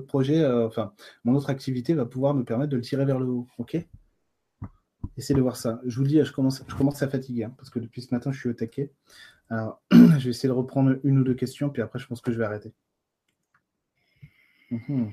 projet, 0.05 0.43
euh, 0.43 0.67
enfin, 0.67 0.93
mon 1.23 1.33
autre 1.35 1.49
activité 1.49 1.93
va 1.93 2.05
pouvoir 2.05 2.33
me 2.33 2.43
permettre 2.43 2.69
de 2.69 2.75
le 2.75 2.83
tirer 2.83 3.05
vers 3.05 3.19
le 3.19 3.27
haut. 3.27 3.47
OK? 3.57 3.77
Essaye 5.17 5.35
de 5.35 5.41
voir 5.41 5.57
ça. 5.57 5.79
Je 5.85 5.97
vous 5.97 6.05
dis, 6.05 6.23
je 6.23 6.31
commence, 6.31 6.63
je 6.67 6.75
commence 6.75 7.01
à 7.01 7.07
fatiguer 7.07 7.45
hein, 7.45 7.53
parce 7.57 7.69
que 7.69 7.79
depuis 7.79 8.01
ce 8.01 8.13
matin, 8.13 8.31
je 8.31 8.39
suis 8.39 8.49
au 8.49 8.53
taquet. 8.53 8.91
Alors, 9.49 9.81
je 9.91 10.23
vais 10.23 10.29
essayer 10.29 10.49
de 10.49 10.53
reprendre 10.53 10.97
une 11.03 11.19
ou 11.19 11.23
deux 11.23 11.35
questions, 11.35 11.69
puis 11.69 11.81
après, 11.81 11.99
je 11.99 12.07
pense 12.07 12.21
que 12.21 12.31
je 12.31 12.37
vais 12.37 12.45
arrêter. 12.45 12.73
Mhm. 14.71 15.11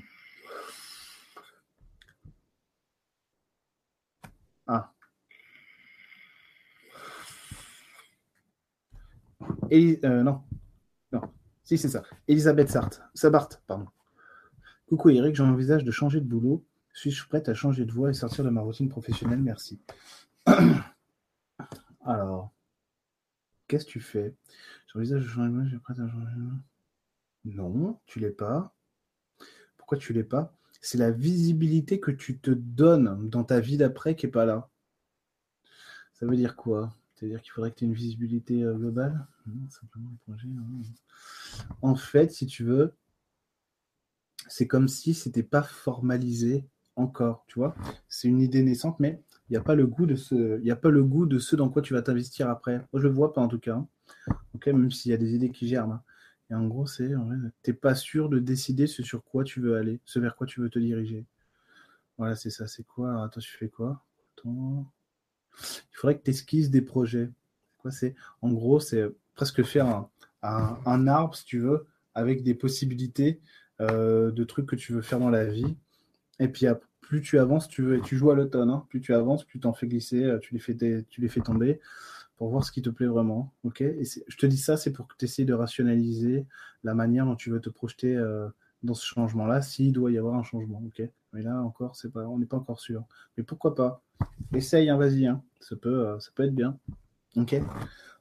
Ah. 4.66 4.92
Euh, 9.72 10.22
non. 10.22 10.42
Non. 11.12 11.20
Si, 11.64 11.78
c'est 11.78 11.88
ça. 11.88 12.02
Elisabeth 12.28 12.70
Sartre. 12.70 13.02
Sabart, 13.14 13.48
pardon. 13.66 13.86
Coucou 14.88 15.10
Eric, 15.10 15.34
j'envisage 15.36 15.84
de 15.84 15.90
changer 15.90 16.20
de 16.20 16.26
boulot. 16.26 16.64
Suis-je 16.92 17.26
prête 17.28 17.48
à 17.48 17.54
changer 17.54 17.84
de 17.84 17.92
voie 17.92 18.10
et 18.10 18.14
sortir 18.14 18.44
de 18.44 18.50
ma 18.50 18.60
routine 18.60 18.88
professionnelle? 18.88 19.40
Merci. 19.40 19.80
Alors, 22.04 22.52
qu'est-ce 23.70 23.86
que 23.86 23.90
tu 23.90 24.00
fais? 24.00 24.34
J'envisage 24.92 25.22
de 25.22 25.28
changer 25.28 25.50
de 25.50 25.64
je 25.64 25.68
suis 25.70 25.78
prête 25.78 25.98
à 25.98 26.08
changer 26.08 26.34
de. 27.44 27.52
Non, 27.52 28.00
tu 28.06 28.18
l'es 28.20 28.30
pas 28.30 28.74
tu 29.96 30.12
l'es 30.12 30.24
pas? 30.24 30.54
C'est 30.80 30.98
la 30.98 31.10
visibilité 31.10 32.00
que 32.00 32.10
tu 32.10 32.38
te 32.38 32.50
donnes 32.50 33.28
dans 33.28 33.44
ta 33.44 33.60
vie 33.60 33.76
d'après 33.76 34.16
qui 34.16 34.26
est 34.26 34.30
pas 34.30 34.44
là. 34.44 34.68
Ça 36.14 36.26
veut 36.26 36.36
dire 36.36 36.56
quoi? 36.56 36.94
C'est-à-dire 37.14 37.42
qu'il 37.42 37.52
faudrait 37.52 37.70
que 37.70 37.76
tu 37.76 37.84
aies 37.84 37.88
une 37.88 37.94
visibilité 37.94 38.62
euh, 38.62 38.74
globale? 38.74 39.26
Hein. 39.46 39.52
En 41.82 41.94
fait, 41.94 42.32
si 42.32 42.46
tu 42.46 42.64
veux, 42.64 42.94
c'est 44.48 44.66
comme 44.66 44.88
si 44.88 45.12
c'était 45.12 45.42
pas 45.42 45.62
formalisé 45.62 46.64
encore, 46.96 47.44
tu 47.46 47.58
vois? 47.58 47.74
C'est 48.08 48.28
une 48.28 48.40
idée 48.40 48.62
naissante, 48.62 48.98
mais 49.00 49.22
il 49.50 49.54
n'y 49.54 49.56
a 49.56 49.62
pas 49.62 49.74
le 49.74 49.84
goût 49.84 50.06
de 50.06 50.14
ce, 50.14 50.60
il 50.60 50.64
y 50.64 50.70
a 50.70 50.76
pas 50.76 50.90
le 50.90 51.02
goût 51.02 51.26
de 51.26 51.40
ce 51.40 51.56
dans 51.56 51.68
quoi 51.68 51.82
tu 51.82 51.92
vas 51.92 52.02
t'investir 52.02 52.48
après. 52.48 52.78
Moi, 52.92 53.02
je 53.02 53.08
le 53.08 53.12
vois 53.12 53.32
pas 53.32 53.40
en 53.40 53.48
tout 53.48 53.58
cas. 53.58 53.74
Hein. 53.74 53.88
Ok, 54.54 54.66
même 54.68 54.92
s'il 54.92 55.10
y 55.10 55.14
a 55.14 55.16
des 55.16 55.34
idées 55.34 55.50
qui 55.50 55.66
germent. 55.66 55.92
Hein. 55.92 56.02
Et 56.50 56.54
en 56.54 56.66
gros, 56.68 56.86
c'est 56.86 57.10
t'es 57.62 57.72
pas 57.72 57.96
sûr 57.96 58.28
de 58.28 58.38
décider 58.38 58.86
ce 58.86 59.02
sur 59.02 59.24
quoi 59.24 59.42
tu 59.42 59.60
veux 59.60 59.76
aller, 59.76 60.00
ce 60.04 60.20
vers 60.20 60.36
quoi 60.36 60.46
tu 60.46 60.60
veux 60.60 60.70
te 60.70 60.78
diriger. 60.78 61.26
Voilà, 62.16 62.36
c'est 62.36 62.50
ça. 62.50 62.68
C'est 62.68 62.84
quoi? 62.84 63.24
Attends, 63.24 63.40
tu 63.40 63.50
fais 63.56 63.68
quoi? 63.68 64.04
Il 64.44 64.84
faudrait 65.92 66.16
que 66.16 66.22
tu 66.22 66.30
esquisses 66.30 66.70
des 66.70 66.82
projets. 66.82 67.30
Quoi? 67.78 67.90
C'est 67.90 68.14
En 68.42 68.52
gros, 68.52 68.78
c'est 68.78 69.04
presque 69.34 69.64
faire 69.64 70.06
un, 70.42 71.06
arbre, 71.08 71.34
si 71.34 71.44
tu 71.44 71.58
veux, 71.58 71.86
avec 72.14 72.44
des 72.44 72.54
possibilités 72.54 73.40
euh, 73.80 74.30
de 74.30 74.44
trucs 74.44 74.66
que 74.66 74.76
tu 74.76 74.92
veux 74.92 75.02
faire 75.02 75.18
dans 75.18 75.30
la 75.30 75.44
vie. 75.44 75.76
Et 76.38 76.48
puis, 76.48 76.66
plus 77.00 77.20
tu 77.20 77.38
avances, 77.38 77.68
tu 77.68 77.82
veux, 77.82 78.00
tu 78.00 78.16
joues 78.16 78.30
à 78.30 78.34
l'automne, 78.34 78.70
hein. 78.70 78.86
plus 78.88 79.00
tu 79.00 79.14
avances, 79.14 79.44
plus 79.44 79.58
tu 79.58 79.66
en 79.66 79.72
fais 79.72 79.86
glisser, 79.86 80.22
euh, 80.24 80.38
tu 80.38 80.54
les 80.54 80.60
fais, 80.60 80.76
tu 81.08 81.20
les 81.20 81.28
fais 81.28 81.40
tomber 81.40 81.80
pour 82.36 82.48
voir 82.48 82.64
ce 82.64 82.72
qui 82.72 82.80
te 82.80 82.88
plaît 82.88 83.06
vraiment. 83.06 83.52
ok? 83.64 83.82
Je 84.00 84.36
te 84.38 84.46
dis 84.46 84.56
ça, 84.56 84.78
c'est 84.78 84.92
pour 84.92 85.06
que 85.06 85.14
tu 85.18 85.26
essayes 85.26 85.44
de 85.44 85.52
rationaliser 85.52 86.46
la 86.84 86.94
manière 86.94 87.26
dont 87.26 87.36
tu 87.36 87.50
veux 87.50 87.60
te 87.60 87.68
projeter 87.68 88.16
euh, 88.16 88.48
dans 88.82 88.94
ce 88.94 89.04
changement-là, 89.04 89.60
s'il 89.60 89.92
doit 89.92 90.10
y 90.10 90.16
avoir 90.16 90.36
un 90.36 90.42
changement. 90.42 90.82
ok? 90.86 91.06
Mais 91.32 91.42
là 91.42 91.60
encore, 91.60 91.96
c'est 91.96 92.10
pas, 92.10 92.26
on 92.26 92.38
n'est 92.38 92.46
pas 92.46 92.56
encore 92.56 92.80
sûr. 92.80 93.04
Mais 93.36 93.42
pourquoi 93.42 93.74
pas? 93.74 94.02
Essaye, 94.54 94.88
hein, 94.88 94.96
vas-y. 94.96 95.26
Hein. 95.26 95.42
Ça, 95.60 95.76
peut, 95.76 96.08
euh, 96.08 96.18
ça 96.18 96.30
peut 96.34 96.44
être 96.44 96.54
bien. 96.54 96.78
Ok? 97.36 97.60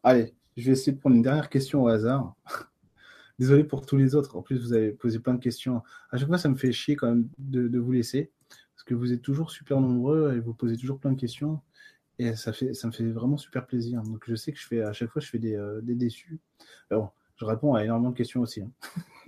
Allez, 0.03 0.34
je 0.57 0.65
vais 0.65 0.72
essayer 0.73 0.91
de 0.91 0.99
prendre 0.99 1.15
une 1.15 1.22
dernière 1.22 1.49
question 1.49 1.84
au 1.84 1.88
hasard. 1.88 2.35
Désolé 3.39 3.64
pour 3.64 3.85
tous 3.85 3.95
les 3.95 4.15
autres. 4.15 4.35
En 4.35 4.41
plus, 4.41 4.60
vous 4.60 4.73
avez 4.73 4.91
posé 4.91 5.19
plein 5.19 5.34
de 5.34 5.39
questions. 5.39 5.81
À 6.11 6.18
chaque 6.18 6.27
fois, 6.27 6.38
ça 6.38 6.49
me 6.49 6.56
fait 6.56 6.73
chier 6.73 6.97
quand 6.97 7.07
même 7.07 7.30
de 7.38 7.80
vous 7.80 7.93
laisser. 7.93 8.31
Parce 8.80 8.85
que 8.85 8.95
vous 8.95 9.11
êtes 9.11 9.22
toujours 9.22 9.51
super 9.51 9.81
nombreux 9.81 10.34
et 10.38 10.39
vous 10.39 10.53
posez 10.53 10.77
toujours 10.77 10.99
plein 10.99 11.11
de 11.11 11.19
questions. 11.19 11.60
Et 12.18 12.38
ça, 12.38 12.53
fait, 12.53 12.73
ça 12.73 12.88
me 12.88 12.93
fait 12.93 13.11
vraiment 13.11 13.35
super 13.35 13.68
plaisir. 13.68 14.01
Donc 14.03 14.23
je 14.26 14.35
sais 14.35 14.53
que 14.53 14.57
je 14.57 14.65
fais 14.65 14.81
à 14.81 14.93
chaque 14.93 15.10
fois, 15.10 15.22
je 15.22 15.27
fais 15.27 15.38
des, 15.38 15.57
euh, 15.57 15.81
des 15.81 15.95
déçus. 15.95 16.39
Je 16.89 17.43
réponds 17.43 17.73
à 17.73 17.84
énormément 17.84 18.11
de 18.11 18.15
questions 18.15 18.39
aussi. 18.39 18.61
Hein. 18.61 18.72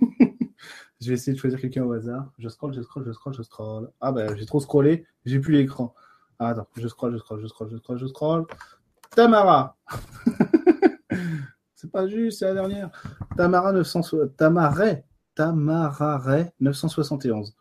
je 1.02 1.08
vais 1.08 1.12
essayer 1.12 1.34
de 1.34 1.38
choisir 1.38 1.60
quelqu'un 1.60 1.84
au 1.84 1.92
hasard. 1.92 2.32
Je 2.38 2.48
scroll, 2.48 2.72
je 2.72 2.80
scroll, 2.80 3.04
je 3.04 3.12
scroll, 3.12 3.34
je 3.34 3.42
scroll. 3.42 3.90
Ah 4.00 4.10
bah 4.10 4.34
j'ai 4.34 4.46
trop 4.46 4.58
scrollé, 4.58 5.04
j'ai 5.26 5.38
plus 5.38 5.52
l'écran. 5.52 5.94
Ah, 6.38 6.48
attends, 6.48 6.66
je 6.78 6.88
scroll, 6.88 7.12
je 7.12 7.18
scroll, 7.18 7.42
je 7.42 7.46
scroll, 7.46 7.68
je 7.68 7.76
scroll, 7.76 7.98
je 7.98 8.06
scroll. 8.06 8.46
Tamara 9.14 9.76
C'est 11.74 11.92
pas 11.92 12.08
juste, 12.08 12.38
c'est 12.38 12.46
la 12.46 12.54
dernière. 12.54 12.90
Tamara 13.36 13.72
900... 13.72 14.28
Tamaray. 14.38 15.04
Tamararay 15.34 16.54
971. 16.58 17.54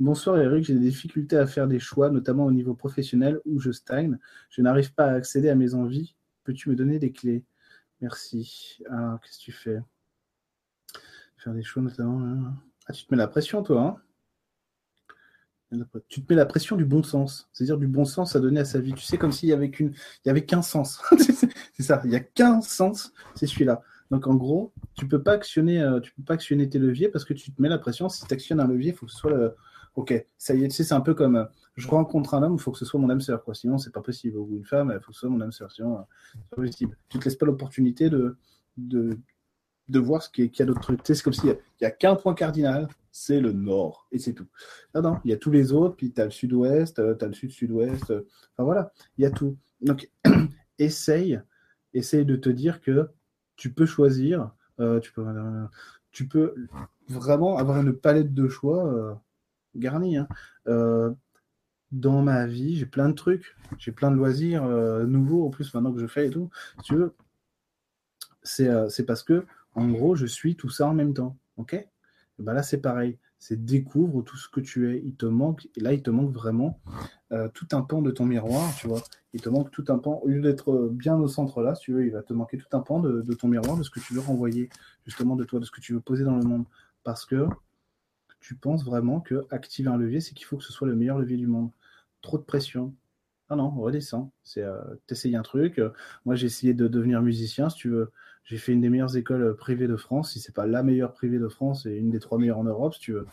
Bonsoir 0.00 0.38
Eric, 0.38 0.64
j'ai 0.64 0.72
des 0.72 0.80
difficultés 0.80 1.36
à 1.36 1.46
faire 1.46 1.68
des 1.68 1.78
choix, 1.78 2.08
notamment 2.08 2.46
au 2.46 2.52
niveau 2.52 2.72
professionnel 2.74 3.38
où 3.44 3.60
je 3.60 3.70
stagne. 3.70 4.18
Je 4.48 4.62
n'arrive 4.62 4.94
pas 4.94 5.04
à 5.04 5.12
accéder 5.12 5.50
à 5.50 5.54
mes 5.54 5.74
envies. 5.74 6.16
Peux-tu 6.42 6.70
me 6.70 6.74
donner 6.74 6.98
des 6.98 7.12
clés? 7.12 7.44
Merci. 8.00 8.78
Ah, 8.88 9.20
qu'est-ce 9.22 9.38
que 9.38 9.44
tu 9.44 9.52
fais? 9.52 9.78
Faire 11.36 11.52
des 11.52 11.62
choix 11.62 11.82
notamment. 11.82 12.18
Hein. 12.22 12.54
Ah, 12.86 12.94
tu 12.94 13.04
te 13.04 13.12
mets 13.12 13.18
la 13.18 13.28
pression, 13.28 13.62
toi. 13.62 14.00
Hein 15.70 15.84
tu 16.08 16.24
te 16.24 16.32
mets 16.32 16.36
la 16.36 16.46
pression 16.46 16.76
du 16.76 16.86
bon 16.86 17.02
sens. 17.02 17.50
C'est-à-dire 17.52 17.76
du 17.76 17.86
bon 17.86 18.06
sens 18.06 18.34
à 18.34 18.40
donner 18.40 18.60
à 18.60 18.64
sa 18.64 18.80
vie. 18.80 18.94
Tu 18.94 19.04
sais, 19.04 19.18
comme 19.18 19.32
s'il 19.32 19.50
y 19.50 19.52
avait. 19.52 19.70
Il 19.78 19.92
y 20.24 20.30
avait 20.30 20.46
qu'un 20.46 20.62
sens. 20.62 21.02
c'est 21.74 21.82
ça. 21.82 22.00
Il 22.04 22.10
n'y 22.10 22.16
a 22.16 22.20
qu'un 22.20 22.62
sens, 22.62 23.12
c'est 23.34 23.46
celui-là. 23.46 23.82
Donc 24.10 24.26
en 24.26 24.34
gros, 24.34 24.72
tu 24.94 25.06
peux 25.06 25.22
pas 25.22 25.32
actionner, 25.32 25.82
euh, 25.82 26.00
peux 26.00 26.22
pas 26.24 26.34
actionner 26.34 26.70
tes 26.70 26.78
leviers 26.78 27.10
parce 27.10 27.26
que 27.26 27.34
tu 27.34 27.52
te 27.52 27.60
mets 27.60 27.68
la 27.68 27.78
pression. 27.78 28.08
Si 28.08 28.26
tu 28.26 28.32
actionnes 28.32 28.60
un 28.60 28.66
levier, 28.66 28.92
il 28.92 28.96
faut 28.96 29.04
que 29.04 29.12
ce 29.12 29.18
soit 29.18 29.30
le, 29.30 29.54
ok, 29.94 30.26
ça 30.38 30.54
y 30.54 30.64
est, 30.64 30.68
tu 30.68 30.76
sais, 30.76 30.84
c'est 30.84 30.94
un 30.94 31.00
peu 31.00 31.14
comme 31.14 31.36
euh, 31.36 31.44
je 31.76 31.88
rencontre 31.88 32.34
un 32.34 32.42
homme, 32.42 32.54
il 32.54 32.60
faut 32.60 32.72
que 32.72 32.78
ce 32.78 32.84
soit 32.84 33.00
mon 33.00 33.10
âme 33.10 33.20
sœur, 33.20 33.42
quoi. 33.44 33.54
Sinon, 33.54 33.78
c'est 33.78 33.92
pas 33.92 34.02
possible. 34.02 34.36
Ou 34.36 34.56
une 34.56 34.64
femme, 34.64 34.92
il 34.94 35.00
faut 35.00 35.10
que 35.10 35.14
ce 35.14 35.20
soit 35.20 35.30
mon 35.30 35.40
âme 35.40 35.52
sœur. 35.52 35.70
Sinon, 35.72 35.98
euh, 35.98 36.02
c'est 36.32 36.50
pas 36.50 36.56
possible. 36.56 36.96
Tu 37.08 37.18
te 37.18 37.24
laisses 37.24 37.36
pas 37.36 37.46
l'opportunité 37.46 38.10
de, 38.10 38.36
de, 38.76 39.18
de 39.88 39.98
voir 39.98 40.22
ce 40.22 40.30
qu'il 40.30 40.50
y 40.52 40.62
a 40.62 40.64
d'autres 40.64 40.80
trucs. 40.80 41.02
Tu 41.02 41.08
sais, 41.08 41.14
c'est 41.14 41.22
comme 41.22 41.32
s'il 41.32 41.56
n'y 41.80 41.86
a, 41.86 41.90
qu'un 41.90 42.16
point 42.16 42.34
cardinal, 42.34 42.88
c'est 43.12 43.40
le 43.40 43.52
nord, 43.52 44.06
et 44.12 44.18
c'est 44.18 44.34
tout. 44.34 44.46
Non, 44.94 45.02
non, 45.02 45.18
il 45.24 45.30
y 45.30 45.34
a 45.34 45.36
tous 45.36 45.50
les 45.50 45.72
autres, 45.72 45.96
puis 45.96 46.12
tu 46.12 46.20
as 46.20 46.26
le 46.26 46.30
sud-ouest, 46.30 46.98
euh, 46.98 47.14
tu 47.16 47.24
as 47.24 47.28
le 47.28 47.34
sud-sud-ouest, 47.34 48.04
enfin 48.04 48.64
voilà, 48.64 48.92
il 49.18 49.22
y 49.22 49.26
a 49.26 49.30
tout. 49.30 49.56
Donc, 49.80 50.10
essaye, 50.78 51.40
essaye 51.92 52.24
de 52.24 52.36
te 52.36 52.50
dire 52.50 52.80
que 52.80 53.10
tu 53.56 53.72
peux 53.72 53.86
choisir, 53.86 54.52
tu, 55.02 55.12
peux, 55.12 55.26
tu 56.12 56.28
peux 56.28 56.54
vraiment 57.08 57.58
avoir 57.58 57.80
une 57.80 57.92
palette 57.92 58.32
de 58.32 58.48
choix 58.48 59.20
garni. 59.76 60.16
Hein. 60.16 60.28
Euh, 60.68 61.10
dans 61.92 62.22
ma 62.22 62.46
vie, 62.46 62.76
j'ai 62.76 62.86
plein 62.86 63.08
de 63.08 63.14
trucs, 63.14 63.56
j'ai 63.78 63.92
plein 63.92 64.10
de 64.10 64.16
loisirs 64.16 64.64
euh, 64.64 65.04
nouveaux 65.04 65.46
en 65.46 65.50
plus 65.50 65.74
maintenant 65.74 65.92
que 65.92 66.00
je 66.00 66.06
fais 66.06 66.28
et 66.28 66.30
tout. 66.30 66.50
Si 66.78 66.84
tu 66.84 66.94
veux, 66.94 67.14
c'est 68.42 68.68
euh, 68.68 68.88
parce 69.06 69.22
que, 69.22 69.44
en 69.74 69.88
gros, 69.88 70.14
je 70.14 70.26
suis 70.26 70.56
tout 70.56 70.70
ça 70.70 70.86
en 70.86 70.94
même 70.94 71.14
temps. 71.14 71.36
Ok? 71.56 71.76
Ben 72.38 72.54
Là, 72.54 72.62
c'est 72.62 72.80
pareil. 72.80 73.18
C'est 73.38 73.64
découvre 73.64 74.22
tout 74.22 74.36
ce 74.36 74.48
que 74.48 74.60
tu 74.60 74.90
es. 74.90 75.02
Il 75.04 75.14
te 75.16 75.26
manque, 75.26 75.68
et 75.76 75.80
là, 75.80 75.92
il 75.92 76.02
te 76.02 76.10
manque 76.10 76.32
vraiment 76.32 76.80
tout 77.54 77.66
un 77.72 77.82
pan 77.82 78.02
de 78.02 78.10
ton 78.10 78.26
miroir, 78.26 78.74
tu 78.76 78.88
vois. 78.88 79.02
Il 79.32 79.40
te 79.40 79.48
manque 79.48 79.70
tout 79.70 79.84
un 79.88 79.98
pan. 79.98 80.20
Au 80.22 80.28
lieu 80.28 80.40
d'être 80.40 80.90
bien 80.92 81.16
au 81.16 81.28
centre 81.28 81.62
là, 81.62 81.74
si 81.74 81.84
tu 81.84 81.92
veux, 81.92 82.04
il 82.04 82.12
va 82.12 82.22
te 82.22 82.34
manquer 82.34 82.58
tout 82.58 82.76
un 82.76 82.80
pan 82.80 83.00
de 83.00 83.34
ton 83.34 83.48
miroir, 83.48 83.78
de 83.78 83.82
ce 83.82 83.90
que 83.90 84.00
tu 84.00 84.14
veux 84.14 84.20
renvoyer, 84.20 84.68
justement, 85.06 85.36
de 85.36 85.44
toi, 85.44 85.58
de 85.58 85.64
ce 85.64 85.70
que 85.70 85.80
tu 85.80 85.94
veux 85.94 86.00
poser 86.00 86.24
dans 86.24 86.36
le 86.36 86.44
monde. 86.44 86.64
Parce 87.02 87.24
que 87.24 87.46
tu 88.40 88.56
penses 88.56 88.84
vraiment 88.84 89.20
que 89.20 89.46
activer 89.50 89.88
un 89.88 89.96
levier, 89.96 90.20
c'est 90.20 90.34
qu'il 90.34 90.46
faut 90.46 90.56
que 90.56 90.64
ce 90.64 90.72
soit 90.72 90.88
le 90.88 90.96
meilleur 90.96 91.18
levier 91.18 91.36
du 91.36 91.46
monde. 91.46 91.70
Trop 92.22 92.38
de 92.38 92.42
pression. 92.42 92.94
Ah 93.50 93.56
non, 93.56 93.70
redescends. 93.70 94.32
C'est 94.44 94.62
euh, 94.62 94.80
t'essayes 95.06 95.36
un 95.36 95.42
truc. 95.42 95.80
moi, 96.24 96.36
j'ai 96.36 96.46
essayé 96.46 96.72
de 96.72 96.88
devenir 96.88 97.20
musicien, 97.20 97.68
si 97.68 97.76
tu 97.76 97.88
veux. 97.90 98.12
J'ai 98.44 98.58
fait 98.58 98.72
une 98.72 98.80
des 98.80 98.88
meilleures 98.88 99.16
écoles 99.16 99.42
euh, 99.42 99.54
privées 99.54 99.88
de 99.88 99.96
France. 99.96 100.32
Si 100.32 100.40
c'est 100.40 100.54
pas 100.54 100.66
la 100.66 100.82
meilleure 100.82 101.12
privée 101.12 101.38
de 101.38 101.48
France, 101.48 101.84
et 101.86 101.96
une 101.96 102.10
des 102.10 102.20
trois 102.20 102.38
meilleures 102.38 102.58
en 102.58 102.64
Europe, 102.64 102.94
si 102.94 103.00
tu 103.00 103.12
veux. 103.12 103.26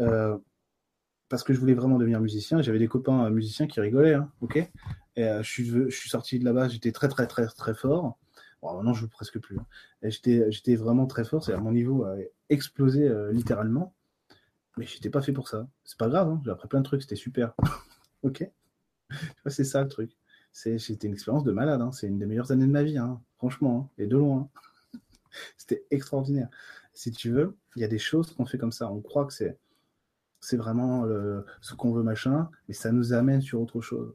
Euh, 0.00 0.36
parce 1.28 1.44
que 1.44 1.54
je 1.54 1.60
voulais 1.60 1.74
vraiment 1.74 1.98
devenir 1.98 2.20
musicien. 2.20 2.60
J'avais 2.60 2.78
des 2.80 2.88
copains 2.88 3.30
musiciens 3.30 3.66
qui 3.66 3.80
rigolaient, 3.80 4.14
hein, 4.14 4.30
ok? 4.42 4.56
Et 5.16 5.24
je 5.24 5.48
suis 5.48 5.66
je 5.66 5.96
suis 5.96 6.10
sorti 6.10 6.38
de 6.38 6.44
là-bas. 6.44 6.68
J'étais 6.68 6.92
très 6.92 7.08
très 7.08 7.26
très 7.26 7.46
très 7.46 7.74
fort. 7.74 8.18
Bon, 8.60 8.74
maintenant, 8.74 8.92
je 8.92 9.00
joue 9.00 9.08
presque 9.08 9.38
plus. 9.38 9.58
Hein. 9.58 9.66
J'étais 10.02 10.76
vraiment 10.76 11.06
très 11.06 11.24
fort. 11.24 11.42
C'est 11.44 11.56
mon 11.56 11.72
niveau 11.72 12.04
a 12.04 12.16
explosé 12.50 13.10
littéralement. 13.32 13.94
Mais 14.76 14.86
j'étais 14.86 15.10
pas 15.10 15.22
fait 15.22 15.32
pour 15.32 15.48
ça. 15.48 15.68
C'est 15.84 15.98
pas 15.98 16.08
grave, 16.08 16.28
hein. 16.28 16.40
j'ai 16.44 16.50
appris 16.50 16.68
plein 16.68 16.80
de 16.80 16.84
trucs, 16.84 17.02
c'était 17.02 17.16
super. 17.16 17.54
ok 18.22 18.48
C'est 19.46 19.64
ça 19.64 19.82
le 19.82 19.88
truc. 19.88 20.16
C'était 20.52 21.06
une 21.06 21.14
expérience 21.14 21.44
de 21.44 21.52
malade, 21.52 21.80
hein. 21.80 21.92
c'est 21.92 22.06
une 22.06 22.18
des 22.18 22.26
meilleures 22.26 22.52
années 22.52 22.66
de 22.66 22.70
ma 22.70 22.82
vie, 22.82 22.98
hein. 22.98 23.20
franchement, 23.36 23.90
et 23.98 24.06
de 24.06 24.16
loin. 24.16 24.48
c'était 25.56 25.84
extraordinaire. 25.90 26.48
Si 26.94 27.10
tu 27.10 27.30
veux, 27.30 27.56
il 27.76 27.82
y 27.82 27.84
a 27.84 27.88
des 27.88 27.98
choses 27.98 28.32
qu'on 28.34 28.44
fait 28.44 28.58
comme 28.58 28.72
ça. 28.72 28.90
On 28.90 29.00
croit 29.00 29.24
que 29.26 29.32
c'est 29.32 29.58
c'est 30.40 30.56
vraiment 30.56 31.06
ce 31.60 31.74
qu'on 31.74 31.92
veut, 31.92 32.02
machin, 32.02 32.50
mais 32.66 32.74
ça 32.74 32.90
nous 32.90 33.12
amène 33.12 33.40
sur 33.40 33.60
autre 33.60 33.80
chose. 33.80 34.12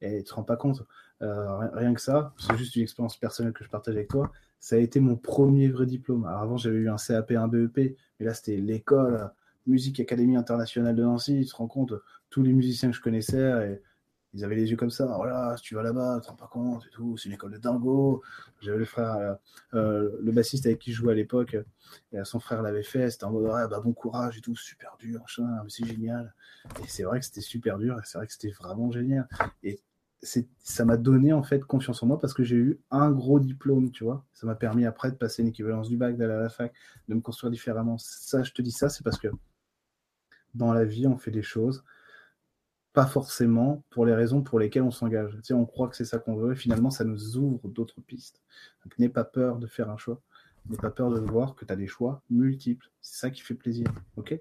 Et 0.00 0.22
tu 0.22 0.30
te 0.30 0.34
rends 0.34 0.42
pas 0.42 0.56
compte, 0.56 0.86
euh, 1.22 1.68
rien 1.74 1.92
que 1.94 2.00
ça, 2.00 2.32
c'est 2.38 2.56
juste 2.56 2.76
une 2.76 2.82
expérience 2.82 3.16
personnelle 3.16 3.52
que 3.52 3.64
je 3.64 3.68
partage 3.68 3.94
avec 3.94 4.08
toi. 4.08 4.32
Ça 4.58 4.76
a 4.76 4.78
été 4.78 5.00
mon 5.00 5.16
premier 5.16 5.68
vrai 5.68 5.86
diplôme. 5.86 6.24
Alors 6.24 6.40
avant, 6.40 6.56
j'avais 6.56 6.76
eu 6.76 6.88
un 6.88 6.96
CAP, 6.96 7.32
un 7.32 7.48
BEP, 7.48 7.96
mais 8.18 8.26
là, 8.26 8.34
c'était 8.34 8.56
l'école 8.56 9.30
Musique 9.66 10.00
Académie 10.00 10.36
Internationale 10.36 10.96
de 10.96 11.02
Nancy, 11.02 11.40
tu 11.44 11.50
te 11.50 11.56
rends 11.56 11.68
compte, 11.68 11.92
tous 12.30 12.42
les 12.42 12.52
musiciens 12.52 12.90
que 12.90 12.96
je 12.96 13.02
connaissais, 13.02 13.72
et, 13.72 13.82
ils 14.32 14.44
avaient 14.44 14.54
les 14.54 14.70
yeux 14.70 14.76
comme 14.76 14.90
ça. 14.90 15.06
Voilà, 15.16 15.56
si 15.56 15.64
tu 15.64 15.74
vas 15.74 15.82
là-bas, 15.82 16.20
tu 16.20 16.26
te 16.26 16.30
rends 16.30 16.36
pas 16.36 16.46
compte 16.46 16.86
et 16.86 16.90
tout. 16.90 17.16
C'est 17.16 17.28
une 17.28 17.34
école 17.34 17.52
de 17.52 17.58
dingo. 17.58 18.22
J'avais 18.60 18.78
le 18.78 18.84
frère, 18.84 19.16
euh, 19.16 19.34
euh, 19.74 20.18
le 20.22 20.32
bassiste 20.32 20.66
avec 20.66 20.78
qui 20.78 20.92
je 20.92 20.98
jouais 20.98 21.12
à 21.12 21.16
l'époque, 21.16 21.56
et 22.12 22.24
son 22.24 22.38
frère 22.38 22.62
l'avait 22.62 22.82
fait. 22.82 23.10
C'était 23.10 23.24
en 23.24 23.32
mode, 23.32 23.44
bah, 23.70 23.80
bon 23.80 23.92
courage 23.92 24.38
et 24.38 24.40
tout, 24.40 24.54
super 24.54 24.96
dur, 24.98 25.24
mais 25.38 25.68
c'est 25.68 25.86
génial. 25.86 26.34
Et 26.82 26.86
c'est 26.86 27.02
vrai 27.02 27.18
que 27.18 27.26
c'était 27.26 27.40
super 27.40 27.78
dur, 27.78 27.98
c'est 28.04 28.18
vrai 28.18 28.26
que 28.26 28.32
c'était 28.32 28.52
vraiment 28.52 28.90
génial. 28.92 29.28
Et 29.62 29.80
ça 30.22 30.84
m'a 30.84 30.96
donné 30.96 31.32
en 31.32 31.42
fait 31.42 31.64
confiance 31.64 32.02
en 32.02 32.06
moi 32.06 32.20
parce 32.20 32.34
que 32.34 32.44
j'ai 32.44 32.56
eu 32.56 32.80
un 32.90 33.10
gros 33.10 33.40
diplôme, 33.40 33.90
tu 33.90 34.04
vois. 34.04 34.24
Ça 34.34 34.46
m'a 34.46 34.54
permis 34.54 34.84
après 34.84 35.10
de 35.10 35.16
passer 35.16 35.42
une 35.42 35.48
équivalence 35.48 35.88
du 35.88 35.96
bac, 35.96 36.16
d'aller 36.16 36.34
à 36.34 36.40
la 36.40 36.48
fac, 36.50 36.72
de 37.08 37.14
me 37.14 37.20
construire 37.20 37.50
différemment. 37.50 37.96
Ça, 37.98 38.42
je 38.42 38.52
te 38.52 38.62
dis 38.62 38.70
ça, 38.70 38.88
c'est 38.90 39.02
parce 39.02 39.18
que 39.18 39.28
dans 40.54 40.72
la 40.72 40.84
vie, 40.84 41.06
on 41.06 41.16
fait 41.16 41.30
des 41.30 41.42
choses, 41.42 41.84
pas 42.92 43.06
forcément 43.06 43.84
pour 43.90 44.04
les 44.04 44.14
raisons 44.14 44.42
pour 44.42 44.58
lesquelles 44.58 44.82
on 44.82 44.90
s'engage. 44.90 45.38
Tu 45.44 45.52
on 45.52 45.64
croit 45.64 45.88
que 45.88 45.96
c'est 45.96 46.04
ça 46.04 46.18
qu'on 46.18 46.36
veut, 46.36 46.52
et 46.52 46.56
finalement, 46.56 46.90
ça 46.90 47.04
nous 47.04 47.36
ouvre 47.36 47.68
d'autres 47.68 48.00
pistes. 48.00 48.42
Donc, 48.84 48.98
n'aie 48.98 49.08
pas 49.08 49.24
peur 49.24 49.58
de 49.58 49.66
faire 49.66 49.90
un 49.90 49.96
choix. 49.96 50.20
N'aie 50.68 50.76
pas 50.76 50.90
peur 50.90 51.10
de 51.10 51.20
voir 51.20 51.54
que 51.54 51.64
tu 51.64 51.72
as 51.72 51.76
des 51.76 51.86
choix 51.86 52.22
multiples. 52.30 52.90
C'est 53.00 53.20
ça 53.20 53.30
qui 53.30 53.42
fait 53.42 53.54
plaisir. 53.54 53.86
Il 54.16 54.40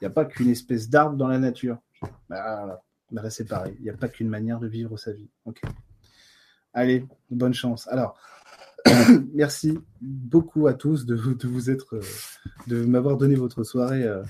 n'y 0.00 0.06
a 0.06 0.10
pas 0.10 0.24
qu'une 0.24 0.48
espèce 0.48 0.88
d'arbre 0.88 1.16
dans 1.16 1.28
la 1.28 1.38
nature. 1.38 1.78
Bah, 2.28 2.82
là, 3.10 3.30
c'est 3.30 3.44
pareil. 3.44 3.74
Il 3.78 3.82
n'y 3.82 3.90
a 3.90 3.96
pas 3.96 4.08
qu'une 4.08 4.28
manière 4.28 4.60
de 4.60 4.68
vivre 4.68 4.96
sa 4.96 5.12
vie. 5.12 5.28
ok? 5.44 5.60
Allez, 6.72 7.06
bonne 7.30 7.54
chance. 7.54 7.88
Alors, 7.88 8.18
merci 9.34 9.78
beaucoup 10.00 10.66
à 10.66 10.74
tous 10.74 11.06
de, 11.06 11.14
vous 11.14 11.70
être, 11.70 12.00
de 12.66 12.84
m'avoir 12.84 13.16
donné 13.16 13.34
votre 13.34 13.64
soirée 13.64 14.04
euh, 14.04 14.22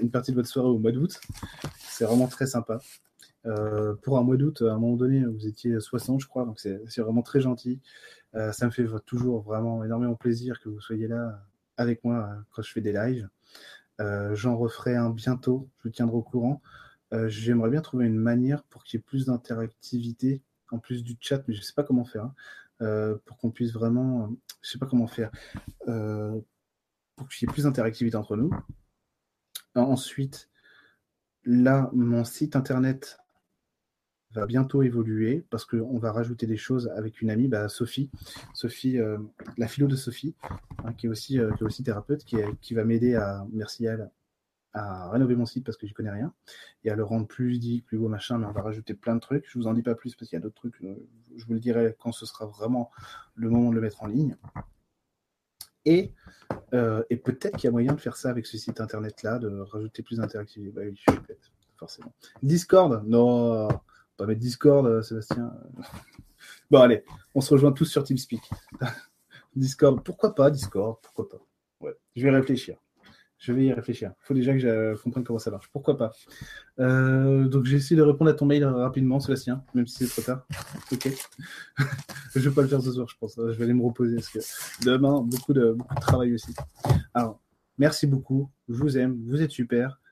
une 0.00 0.10
partie 0.10 0.30
de 0.30 0.36
votre 0.36 0.48
soirée 0.48 0.68
au 0.68 0.78
mois 0.78 0.92
d'août. 0.92 1.20
C'est 1.78 2.04
vraiment 2.04 2.26
très 2.26 2.46
sympa. 2.46 2.80
Euh, 3.46 3.94
pour 4.02 4.18
un 4.18 4.22
mois 4.22 4.36
d'août, 4.36 4.62
à 4.62 4.72
un 4.72 4.78
moment 4.78 4.96
donné, 4.96 5.24
vous 5.24 5.46
étiez 5.46 5.80
60, 5.80 6.20
je 6.20 6.26
crois, 6.26 6.44
donc 6.44 6.60
c'est 6.60 6.98
vraiment 6.98 7.22
très 7.22 7.40
gentil. 7.40 7.80
Euh, 8.34 8.52
ça 8.52 8.66
me 8.66 8.70
fait 8.70 8.86
toujours 9.06 9.42
vraiment 9.42 9.82
énormément 9.84 10.14
plaisir 10.14 10.60
que 10.60 10.68
vous 10.68 10.80
soyez 10.80 11.08
là 11.08 11.42
avec 11.76 12.04
moi 12.04 12.28
euh, 12.30 12.40
quand 12.52 12.62
je 12.62 12.72
fais 12.72 12.80
des 12.80 12.92
lives. 12.92 13.28
J'en 14.32 14.56
referai 14.56 14.96
un 14.96 15.10
bientôt, 15.10 15.68
je 15.78 15.88
vous 15.88 15.90
tiendrai 15.90 16.16
au 16.16 16.22
courant. 16.22 16.62
J'aimerais 17.26 17.68
bien 17.68 17.82
trouver 17.82 18.06
une 18.06 18.16
manière 18.16 18.62
pour 18.64 18.82
qu'il 18.82 18.98
y 18.98 19.00
ait 19.00 19.04
plus 19.04 19.26
d'interactivité 19.26 20.42
en 20.70 20.78
plus 20.78 21.02
du 21.02 21.18
chat, 21.20 21.42
mais 21.46 21.52
je 21.52 21.60
ne 21.60 21.64
sais 21.64 21.74
pas 21.74 21.82
comment 21.82 22.06
faire. 22.06 22.30
Hein, 22.80 23.18
pour 23.26 23.36
qu'on 23.36 23.50
puisse 23.50 23.74
vraiment, 23.74 24.30
je 24.62 24.70
sais 24.70 24.78
pas 24.78 24.86
comment 24.86 25.06
faire, 25.06 25.30
pour 25.84 27.28
qu'il 27.28 27.46
y 27.46 27.50
ait 27.50 27.52
plus 27.52 27.64
d'interactivité 27.64 28.16
entre 28.16 28.36
nous. 28.36 28.50
Ensuite, 29.74 30.48
là, 31.44 31.90
mon 31.92 32.24
site 32.24 32.56
internet 32.56 33.18
va 34.32 34.46
bientôt 34.46 34.82
évoluer 34.82 35.44
parce 35.50 35.64
qu'on 35.64 35.98
va 35.98 36.12
rajouter 36.12 36.46
des 36.46 36.56
choses 36.56 36.88
avec 36.96 37.20
une 37.20 37.30
amie, 37.30 37.48
bah, 37.48 37.68
Sophie, 37.68 38.10
Sophie, 38.54 38.98
euh, 38.98 39.18
la 39.58 39.66
philo 39.66 39.88
de 39.88 39.96
Sophie, 39.96 40.34
hein, 40.84 40.92
qui, 40.92 41.06
est 41.06 41.08
aussi, 41.08 41.38
euh, 41.38 41.50
est 41.52 41.82
thérapeute, 41.82 42.24
qui, 42.24 42.74
va 42.74 42.84
m'aider 42.84 43.14
à, 43.16 43.44
merci 43.52 43.88
rénover 44.74 45.34
mon 45.34 45.46
site 45.46 45.64
parce 45.64 45.76
que 45.76 45.86
j'y 45.86 45.94
connais 45.94 46.12
rien 46.12 46.32
et 46.84 46.90
à 46.90 46.94
le 46.94 47.02
rendre 47.02 47.26
plus 47.26 47.48
ludique, 47.48 47.84
plus 47.86 47.98
beau, 47.98 48.08
machin, 48.08 48.38
mais 48.38 48.46
on 48.46 48.52
va 48.52 48.62
rajouter 48.62 48.94
plein 48.94 49.16
de 49.16 49.20
trucs. 49.20 49.44
Je 49.48 49.58
vous 49.58 49.66
en 49.66 49.74
dis 49.74 49.82
pas 49.82 49.94
plus 49.94 50.14
parce 50.14 50.28
qu'il 50.28 50.36
y 50.36 50.40
a 50.40 50.42
d'autres 50.42 50.54
trucs. 50.54 50.80
Euh, 50.82 50.94
je 51.36 51.44
vous 51.44 51.54
le 51.54 51.60
dirai 51.60 51.96
quand 51.98 52.12
ce 52.12 52.24
sera 52.24 52.46
vraiment 52.46 52.90
le 53.34 53.50
moment 53.50 53.70
de 53.70 53.74
le 53.74 53.80
mettre 53.80 54.02
en 54.02 54.06
ligne. 54.06 54.36
Et, 55.84 56.12
euh, 56.74 57.02
et 57.10 57.16
peut-être 57.16 57.56
qu'il 57.56 57.64
y 57.64 57.68
a 57.68 57.70
moyen 57.70 57.94
de 57.94 58.00
faire 58.00 58.16
ça 58.16 58.30
avec 58.30 58.46
ce 58.46 58.58
site 58.58 58.80
internet-là, 58.80 59.38
de 59.38 59.60
rajouter 59.60 60.02
plus 60.02 60.18
d'interactivité. 60.18 60.72
Bah 60.72 60.82
oui, 60.84 60.94
je 60.96 61.12
suis 61.12 61.20
bête, 61.26 61.50
forcément. 61.76 62.12
Discord? 62.42 63.02
Non, 63.06 63.68
pas 64.16 64.26
mettre 64.26 64.40
Discord, 64.40 64.86
euh, 64.86 65.02
Sébastien. 65.02 65.52
bon, 66.70 66.80
allez, 66.80 67.04
on 67.34 67.40
se 67.40 67.52
rejoint 67.52 67.72
tous 67.72 67.86
sur 67.86 68.04
TeamSpeak. 68.04 68.42
Discord, 69.56 70.02
pourquoi 70.04 70.34
pas 70.34 70.50
Discord? 70.50 70.98
Pourquoi 71.02 71.28
pas? 71.28 71.40
Ouais, 71.80 71.96
je 72.14 72.22
vais 72.22 72.30
réfléchir. 72.30 72.76
Je 73.40 73.54
vais 73.54 73.64
y 73.64 73.72
réfléchir. 73.72 74.12
Il 74.20 74.26
faut 74.26 74.34
déjà 74.34 74.52
que 74.52 74.58
je 74.58 75.02
comprenne 75.02 75.24
comment 75.24 75.38
ça 75.38 75.50
marche. 75.50 75.70
Pourquoi 75.72 75.96
pas 75.96 76.12
euh, 76.78 77.48
Donc, 77.48 77.64
j'ai 77.64 77.78
essayé 77.78 77.96
de 77.96 78.02
répondre 78.02 78.30
à 78.30 78.34
ton 78.34 78.44
mail 78.44 78.66
rapidement, 78.66 79.18
Sébastien, 79.18 79.64
même 79.74 79.86
si 79.86 80.04
c'est 80.04 80.10
trop 80.10 80.22
tard. 80.22 80.46
Ok. 80.92 81.08
je 82.34 82.48
vais 82.48 82.54
pas 82.54 82.60
le 82.60 82.68
faire 82.68 82.82
ce 82.82 82.92
soir, 82.92 83.08
je 83.08 83.16
pense. 83.18 83.36
Je 83.36 83.56
vais 83.56 83.64
aller 83.64 83.72
me 83.72 83.82
reposer 83.82 84.16
parce 84.16 84.28
que 84.28 84.84
demain, 84.84 85.22
beaucoup 85.22 85.54
de, 85.54 85.72
beaucoup 85.72 85.94
de 85.94 86.00
travail 86.00 86.34
aussi. 86.34 86.54
Alors, 87.14 87.40
merci 87.78 88.06
beaucoup. 88.06 88.50
Je 88.68 88.74
vous 88.74 88.98
aime. 88.98 89.18
Vous 89.26 89.40
êtes 89.40 89.52
super. 89.52 90.02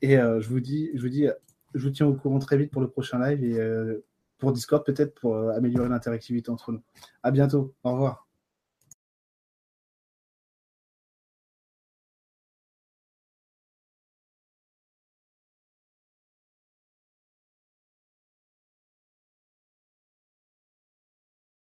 Et 0.00 0.18
euh, 0.18 0.40
je 0.40 0.48
vous 0.48 0.60
dis, 0.60 0.90
je 0.94 1.02
vous 1.02 1.08
dis, 1.08 1.26
je 1.74 1.82
vous 1.82 1.90
tiens 1.90 2.06
au 2.06 2.14
courant 2.14 2.38
très 2.38 2.56
vite 2.56 2.70
pour 2.70 2.80
le 2.80 2.88
prochain 2.88 3.18
live 3.18 3.42
et 3.42 3.58
euh, 3.58 4.04
pour 4.38 4.52
Discord 4.52 4.84
peut-être 4.86 5.14
pour 5.14 5.36
améliorer 5.50 5.88
l'interactivité 5.88 6.50
entre 6.50 6.70
nous. 6.70 6.82
À 7.24 7.32
bientôt. 7.32 7.74
Au 7.82 7.92
revoir. 7.92 8.28